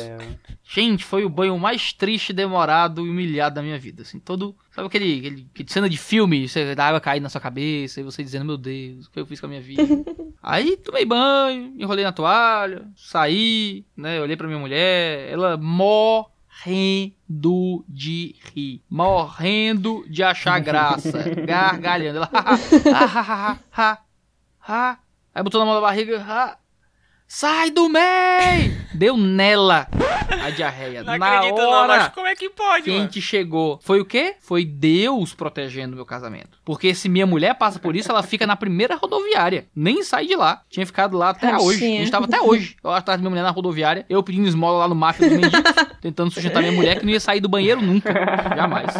Gente, 0.64 1.04
foi 1.04 1.26
o 1.26 1.30
banho 1.30 1.58
mais 1.58 1.92
triste, 1.92 2.32
demorado 2.32 3.06
e 3.06 3.10
humilhado 3.10 3.56
da 3.56 3.62
minha 3.62 3.80
vida. 3.80 4.04
Assim, 4.04 4.20
todo. 4.20 4.56
Sabe 4.72 4.88
aquele, 4.88 5.20
aquele, 5.20 5.48
aquele 5.54 5.72
cena 5.72 5.90
de 5.90 5.98
filme, 5.98 6.48
você, 6.48 6.76
da 6.76 6.86
água 6.86 7.02
caindo 7.02 7.24
na 7.24 7.30
sua 7.30 7.42
cabeça 7.42 8.00
e 8.00 8.04
você 8.04 8.24
dizendo, 8.24 8.46
meu 8.46 8.58
Deus, 8.58 9.08
o 9.08 9.12
que 9.12 9.20
eu 9.20 9.26
fiz 9.26 9.40
com 9.40 9.48
a 9.48 9.50
minha 9.50 9.62
vida? 9.62 9.84
Aí 10.42 10.78
tomei 10.78 11.04
banho, 11.04 11.74
enrolei 11.78 12.06
na 12.06 12.12
toalha, 12.12 12.88
saí, 12.96 13.86
né? 13.98 14.22
Olhei 14.22 14.38
pra 14.38 14.48
minha 14.48 14.60
mulher, 14.60 15.30
ela 15.32 15.58
morrendo 15.58 16.32
de 17.88 18.36
rir, 18.54 18.84
morrendo 18.90 20.06
de 20.10 20.24
achar 20.24 20.60
graça, 20.62 21.24
gargalhando. 21.46 22.18
Ela, 22.20 22.30
ha, 22.32 22.40
ha, 22.40 23.06
ha, 23.06 23.22
ha, 23.22 23.58
ha, 23.72 24.00
ha. 24.62 25.00
Aí 25.34 25.44
botou 25.44 25.60
na 25.60 25.66
mão 25.66 25.76
da 25.76 25.82
barriga, 25.82 26.22
ha. 26.22 26.58
Sai 27.34 27.72
do 27.72 27.88
meio! 27.88 28.82
Deu 28.94 29.16
nela 29.16 29.88
a 30.44 30.50
diarreia. 30.50 31.02
Não 31.02 31.18
na 31.18 31.28
acredito 31.38 31.56
não, 31.62 31.70
hora 31.70 31.88
mas 31.88 32.08
como 32.10 32.28
é 32.28 32.36
que 32.36 32.50
pode, 32.50 32.84
que 32.84 32.90
a 32.90 32.94
mano? 32.94 33.06
gente 33.06 33.22
chegou. 33.22 33.80
Foi 33.82 34.02
o 34.02 34.06
quê? 34.06 34.36
Foi 34.42 34.66
Deus 34.66 35.34
protegendo 35.34 35.96
meu 35.96 36.06
casamento. 36.06 36.60
Porque 36.66 36.94
se 36.94 37.08
minha 37.08 37.26
mulher 37.26 37.54
passa 37.56 37.80
por 37.80 37.96
isso, 37.96 38.12
ela 38.12 38.22
fica 38.22 38.46
na 38.46 38.58
primeira 38.58 38.96
rodoviária. 38.98 39.66
Nem 39.74 40.04
sai 40.04 40.26
de 40.28 40.36
lá. 40.36 40.62
Tinha 40.70 40.86
ficado 40.86 41.18
lá 41.18 41.30
até 41.30 41.50
Tadinha. 41.52 41.66
hoje. 41.66 41.86
A 41.86 41.88
gente 42.00 42.12
tava 42.12 42.26
até 42.26 42.42
hoje. 42.42 42.76
Eu 42.84 42.92
atrás 42.92 43.18
da 43.18 43.22
minha 43.22 43.30
mulher 43.30 43.44
na 43.44 43.50
rodoviária. 43.52 44.06
Eu 44.10 44.22
pedindo 44.22 44.46
esmola 44.50 44.80
lá 44.80 44.90
no 44.90 44.96
máfia 44.96 45.30
dos 45.30 45.38
mendigos. 45.40 45.72
tentando 46.02 46.32
sustentar 46.32 46.60
minha 46.60 46.74
mulher 46.74 47.00
que 47.00 47.06
não 47.06 47.14
ia 47.14 47.20
sair 47.22 47.40
do 47.40 47.48
banheiro 47.48 47.82
nunca. 47.82 48.12
Jamais. 48.58 48.94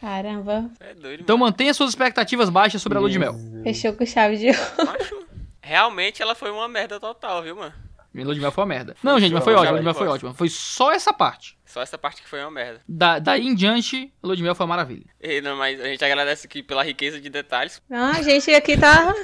Caramba, 0.00 0.70
É 0.80 0.94
doido, 0.94 1.20
Então 1.20 1.36
mantenha 1.36 1.74
suas 1.74 1.90
expectativas 1.90 2.48
baixas 2.48 2.80
sobre 2.80 2.96
a 2.96 3.02
lua 3.02 3.10
de 3.10 3.18
mel. 3.18 3.34
fechou 3.62 3.92
com 3.92 4.06
chave 4.06 4.38
de 4.38 4.46
ouro. 4.46 5.25
Realmente 5.66 6.22
ela 6.22 6.34
foi 6.34 6.50
uma 6.50 6.68
merda 6.68 7.00
total, 7.00 7.42
viu, 7.42 7.56
mano? 7.56 7.74
Minha 8.14 8.24
lua 8.24 8.34
de 8.34 8.40
mel 8.40 8.50
foi 8.50 8.62
uma 8.62 8.68
merda. 8.68 8.96
Não, 9.02 9.20
gente, 9.20 9.34
mas 9.34 9.44
foi 9.44 9.52
show, 9.52 9.60
ótimo. 9.60 9.68
A 9.68 9.72
lua 9.72 9.76
já 9.76 9.80
de 9.80 9.84
mel 9.84 9.94
foi 9.94 10.08
ótima. 10.08 10.32
Foi 10.32 10.48
só 10.48 10.92
essa 10.92 11.12
parte. 11.12 11.58
Só 11.66 11.82
essa 11.82 11.98
parte 11.98 12.22
que 12.22 12.28
foi 12.28 12.40
uma 12.40 12.50
merda. 12.50 12.80
Da, 12.88 13.18
daí 13.18 13.46
em 13.46 13.54
diante, 13.54 14.10
a 14.22 14.26
lua 14.26 14.36
de 14.36 14.42
mel 14.42 14.54
foi 14.54 14.64
uma 14.64 14.74
maravilha. 14.74 15.04
E, 15.20 15.42
não, 15.42 15.56
mas 15.56 15.78
a 15.78 15.84
gente 15.84 16.02
agradece 16.02 16.46
aqui 16.46 16.62
pela 16.62 16.82
riqueza 16.82 17.20
de 17.20 17.28
detalhes. 17.28 17.82
Ah, 17.90 18.12
a 18.16 18.22
gente 18.22 18.54
aqui 18.54 18.78
tá. 18.78 19.14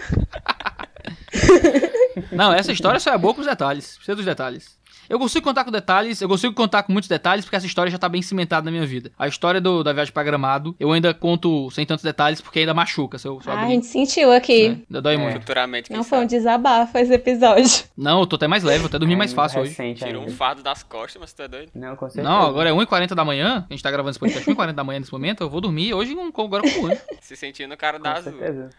Não, 2.31 2.52
essa 2.52 2.73
história 2.73 3.01
só 3.01 3.14
é 3.14 3.19
boa 3.19 3.32
com 3.32 3.40
os 3.40 3.47
detalhes. 3.47 3.97
Precisa 3.97 4.16
dos 4.16 4.24
detalhes. 4.24 4.78
Eu 5.09 5.19
consigo 5.19 5.45
contar 5.45 5.65
com 5.65 5.70
detalhes, 5.70 6.20
eu 6.20 6.29
consigo 6.29 6.55
contar 6.55 6.83
com 6.85 6.93
muitos 6.93 7.09
detalhes, 7.09 7.45
porque 7.45 7.57
essa 7.57 7.66
história 7.66 7.91
já 7.91 7.99
tá 7.99 8.09
bem 8.09 8.23
cimentada 8.23 8.65
na 8.65 8.70
minha 8.70 8.87
vida. 8.87 9.11
A 9.19 9.29
história 9.29 9.61
do, 9.61 9.83
da 9.83 9.93
viagem 9.93 10.12
pra 10.12 10.23
Gramado, 10.23 10.74
eu 10.81 10.91
ainda 10.93 11.12
conto 11.12 11.70
sem 11.70 11.85
tantos 11.85 12.03
detalhes, 12.05 12.41
porque 12.41 12.61
ainda 12.61 12.73
machuca 12.74 13.19
se 13.19 13.27
eu, 13.29 13.41
se 13.41 13.49
eu 13.49 13.53
Ah, 13.53 13.57
a 13.57 13.61
abrir, 13.62 13.74
gente 13.74 13.87
sentiu 13.87 14.33
aqui. 14.33 14.69
né? 14.70 14.79
Ainda 14.89 15.03
dói 15.03 15.15
É. 15.15 15.19
muito. 15.19 15.41
Futuramente, 15.41 15.93
Não 15.93 16.05
foi 16.05 16.19
um 16.19 16.27
desabafo 16.27 16.97
esse 16.99 17.12
episódio. 17.12 17.85
Não, 17.97 18.20
eu 18.20 18.27
tô 18.27 18.37
até 18.37 18.47
mais 18.49 18.62
leve, 18.62 18.79
vou 18.79 18.87
até 18.87 18.99
dormir 18.99 19.15
É 19.15 19.16
mais 19.19 19.33
fácil 19.33 19.61
hoje. 19.61 19.74
Tirou 19.95 20.23
um 20.24 20.31
fardo 20.31 20.62
das 20.62 20.83
costas, 20.83 21.20
mas 21.20 21.33
tu 21.33 21.43
é 21.43 21.49
doido. 21.49 21.70
Não, 21.74 21.95
com 21.97 22.09
certeza. 22.09 22.29
Não, 22.29 22.47
agora 22.47 22.70
é 22.70 22.73
1h40 22.73 23.15
da 23.15 23.24
manhã, 23.24 23.66
a 23.69 23.73
gente 23.73 23.83
tá 23.83 23.91
gravando 23.91 24.11
esse 24.11 24.19
podcast 24.19 24.49
1h40 24.49 24.73
da 24.73 24.85
manhã 24.85 25.01
nesse 25.01 25.12
momento, 25.12 25.43
eu 25.43 25.51
vou 25.51 25.61
dormir 25.61 25.93
hoje 25.95 26.15
com, 26.33 26.43
agora 26.45 26.62
com 26.62 26.81
o 26.81 26.87
anjo. 26.87 27.01
Se 27.20 27.37
sentindo 27.37 27.73
o 27.74 27.77
cara 27.77 27.99
da 27.99 28.15
azul. 28.15 28.35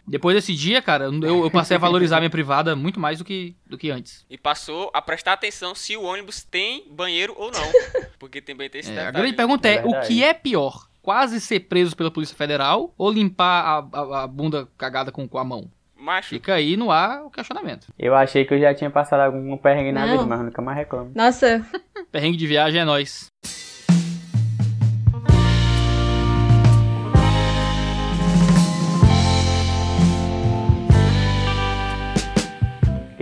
Depois 0.06 0.34
desse 0.36 0.54
dia, 0.54 0.80
cara, 0.82 1.04
eu, 1.04 1.44
eu 1.44 1.50
passei 1.50 1.76
a 1.76 1.80
valorizar 1.80 2.18
minha 2.18 2.30
privada 2.30 2.74
muito 2.76 2.98
mais 3.00 3.18
do 3.18 3.24
que, 3.24 3.54
do 3.66 3.76
que 3.78 3.90
antes. 3.90 4.24
E 4.30 4.36
passou 4.38 4.90
a 4.92 5.00
prestar 5.02 5.32
atenção 5.34 5.74
se 5.74 5.96
o 5.96 6.02
ônibus 6.02 6.23
tem 6.50 6.84
banheiro 6.90 7.34
ou 7.36 7.50
não. 7.50 7.72
Porque 8.18 8.40
também 8.40 8.68
tem 8.70 8.80
esse 8.80 8.90
É, 8.90 8.94
a 8.94 8.96
detalhe. 9.06 9.16
grande 9.18 9.36
pergunta 9.36 9.68
é, 9.68 9.76
É 9.76 9.84
o 9.84 10.00
que 10.02 10.22
é 10.22 10.32
pior? 10.34 10.88
Quase 11.02 11.40
ser 11.40 11.60
preso 11.60 11.94
pela 11.94 12.10
Polícia 12.10 12.34
Federal 12.36 12.92
ou 12.96 13.10
limpar 13.12 13.62
a, 13.92 13.98
a- 14.00 14.22
a 14.22 14.26
bunda 14.26 14.66
cagada 14.78 15.12
com, 15.12 15.28
com 15.28 15.38
a 15.38 15.44
mão? 15.44 15.70
Macho, 15.96 16.30
Fica 16.30 16.54
aí 16.54 16.76
no 16.76 16.90
ar 16.90 17.24
o 17.24 17.30
questionamento. 17.30 17.86
Eu 17.98 18.14
achei 18.14 18.44
que 18.44 18.52
eu 18.52 18.60
já 18.60 18.74
tinha 18.74 18.90
passado 18.90 19.20
algum 19.20 19.56
perrengue 19.56 19.92
na 19.92 20.04
Não. 20.06 20.12
vida, 20.12 20.26
mas 20.26 20.40
nunca 20.44 20.60
mais 20.62 20.76
reclamo. 20.78 21.10
Nossa, 21.14 21.64
Perrengue 22.12 22.36
de 22.36 22.46
viagem 22.46 22.80
é 22.80 22.84
nóis. 22.84 23.26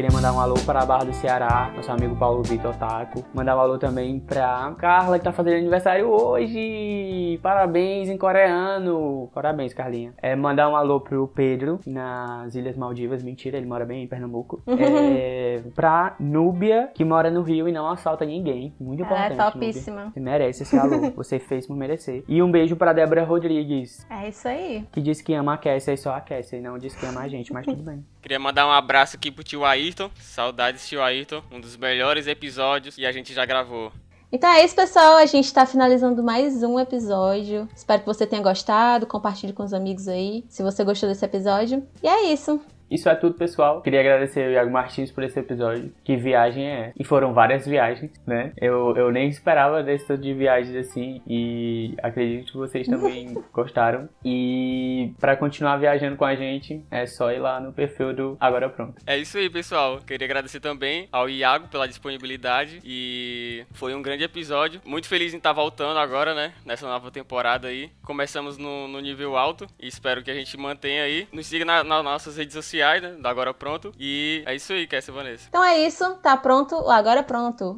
Queria 0.03 0.16
mandar 0.16 0.33
um 0.33 0.41
alô 0.41 0.55
para 0.66 0.83
a 0.83 0.85
Barra 0.85 1.05
do 1.05 1.12
Ceará, 1.12 1.70
nosso 1.77 1.93
amigo 1.93 2.16
Paulo 2.16 2.43
Vitor 2.43 2.74
Taco. 2.74 3.24
Mandar 3.33 3.57
um 3.57 3.61
alô 3.61 3.79
também 3.79 4.19
pra 4.19 4.74
Carla, 4.77 5.16
que 5.16 5.24
tá 5.24 5.31
fazendo 5.33 5.59
aniversário 5.59 6.09
hoje. 6.11 7.39
Parabéns 7.41 8.09
em 8.09 8.19
coreano. 8.19 9.31
Parabéns, 9.33 9.73
Carlinha. 9.73 10.12
É, 10.20 10.35
mandar 10.35 10.69
um 10.69 10.74
alô 10.74 10.99
pro 10.99 11.29
Pedro, 11.29 11.79
nas 11.87 12.57
Ilhas 12.57 12.77
Maldivas. 12.77 13.23
Mentira, 13.23 13.57
ele 13.57 13.66
mora 13.66 13.85
bem 13.87 14.03
em 14.03 14.09
Pernambuco. 14.09 14.61
É, 14.66 15.62
pra 15.73 16.16
Núbia, 16.19 16.91
que 16.93 17.05
mora 17.05 17.31
no 17.31 17.43
Rio 17.43 17.69
e 17.69 17.73
não 17.73 17.89
assalta 17.89 18.24
ninguém. 18.24 18.74
Muito 18.81 19.05
ela 19.05 19.27
é 19.29 19.33
importante. 19.33 19.53
topíssima. 19.53 19.97
Núbia. 20.07 20.12
Você 20.15 20.20
merece 20.20 20.62
esse 20.65 20.77
alô. 20.77 21.12
Você 21.15 21.39
fez 21.39 21.65
por 21.65 21.77
merecer. 21.77 22.24
E 22.27 22.43
um 22.43 22.51
beijo 22.51 22.74
pra 22.74 22.93
Débora 22.93 23.23
Rodrigues, 23.23 24.05
É 24.11 24.29
isso 24.29 24.49
aí. 24.49 24.85
que 24.91 25.01
diz 25.01 25.23
que 25.23 25.33
ama 25.33 25.55
a 25.55 25.59
Cassia 25.59 25.95
e 25.95 25.97
só 25.97 26.12
a 26.12 26.20
Cassia. 26.20 26.59
E 26.59 26.61
não 26.61 26.77
diz 26.77 26.93
que 26.93 27.07
ama 27.07 27.20
a 27.20 27.29
gente, 27.29 27.53
mas 27.53 27.65
tudo 27.65 27.85
bem. 27.85 28.05
queria 28.20 28.41
mandar 28.41 28.66
um 28.66 28.73
abraço 28.73 29.15
aqui 29.16 29.31
pro 29.31 29.45
tio 29.45 29.65
Ayrton. 29.93 30.10
Saudades, 30.19 30.89
tio 30.89 31.02
Ayrton. 31.02 31.43
Um 31.51 31.60
dos 31.60 31.77
melhores 31.77 32.27
episódios 32.27 32.97
que 32.97 33.05
a 33.05 33.12
gente 33.12 33.35
já 33.35 33.44
gravou. 33.44 33.93
Então 34.31 34.51
é 34.51 34.64
isso, 34.64 34.74
pessoal. 34.74 35.16
A 35.16 35.27
gente 35.27 35.52
tá 35.52 35.66
finalizando 35.66 36.23
mais 36.23 36.62
um 36.62 36.81
episódio. 36.81 37.69
Espero 37.77 38.01
que 38.01 38.06
você 38.06 38.27
tenha 38.27 38.43
gostado. 38.43 39.06
Compartilhe 39.06 39.52
com 39.52 39.62
os 39.62 39.74
amigos 39.74 40.09
aí, 40.09 40.44
se 40.48 40.62
você 40.62 40.82
gostou 40.82 41.09
desse 41.09 41.24
episódio. 41.24 41.86
E 42.02 42.09
é 42.09 42.32
isso. 42.32 42.59
Isso 42.93 43.09
é 43.09 43.14
tudo, 43.14 43.35
pessoal. 43.36 43.81
Queria 43.81 44.01
agradecer 44.01 44.44
ao 44.44 44.51
Iago 44.51 44.70
Martins 44.70 45.10
por 45.10 45.24
esse 45.24 45.39
episódio. 45.40 45.93
Que 46.05 46.16
viagem 46.16 46.66
é? 46.69 46.93
E 46.98 47.05
foram 47.05 47.32
várias 47.32 47.66
viagens, 47.66 48.12
né? 48.27 48.52
Eu, 48.60 48.94
eu 48.97 49.10
nem 49.10 49.28
esperava 49.28 49.82
desse 49.82 50.06
tanto 50.06 50.20
de 50.23 50.35
viagens 50.35 50.77
assim. 50.77 51.23
E 51.27 51.94
acredito 52.02 52.52
que 52.52 52.59
vocês 52.59 52.86
também 52.86 53.35
gostaram. 53.52 54.09
E 54.24 55.12
para 55.19 55.36
continuar 55.36 55.77
viajando 55.78 56.16
com 56.16 56.24
a 56.24 56.35
gente, 56.35 56.85
é 56.90 57.06
só 57.06 57.32
ir 57.32 57.39
lá 57.39 57.59
no 57.60 57.73
perfil 57.73 58.12
do 58.12 58.36
Agora 58.39 58.69
Pronto. 58.69 59.01
É 59.06 59.16
isso 59.16 59.39
aí, 59.39 59.48
pessoal. 59.48 59.98
Queria 60.06 60.27
agradecer 60.27 60.60
também 60.60 61.09
ao 61.10 61.28
Iago 61.31 61.69
pela 61.69 61.89
disponibilidade. 61.89 62.81
E 62.85 63.64
foi 63.73 63.94
um 63.94 64.02
grande 64.02 64.24
episódio. 64.24 64.81
Muito 64.85 65.09
feliz 65.09 65.32
em 65.32 65.39
estar 65.39 65.52
voltando 65.52 65.98
agora, 65.98 66.35
né? 66.35 66.52
Nessa 66.66 66.86
nova 66.86 67.10
temporada 67.10 67.69
aí. 67.69 67.90
Começamos 68.05 68.59
no, 68.59 68.86
no 68.89 69.01
nível 69.01 69.36
alto. 69.36 69.66
E 69.81 69.86
espero 69.89 70.23
que 70.23 70.31
a 70.31 70.35
gente 70.35 70.56
mantenha 70.59 71.05
aí. 71.05 71.27
Nos 71.32 71.47
siga 71.47 71.64
na- 71.64 71.82
nas 71.85 72.05
nossas 72.05 72.36
redes 72.36 72.52
sociais, 72.52 72.81
né? 73.00 73.12
Do 73.12 73.28
Agora 73.28 73.54
Pronto. 73.54 73.92
E 73.98 74.42
é 74.46 74.54
isso 74.54 74.72
aí, 74.72 74.86
Kessia 74.86 75.12
e 75.12 75.14
Vanessa. 75.14 75.46
Então 75.48 75.64
é 75.64 75.78
isso. 75.78 76.14
Tá 76.16 76.36
pronto. 76.36 76.76
o 76.76 76.90
Agora 76.90 77.20
é 77.20 77.22
pronto. 77.22 77.76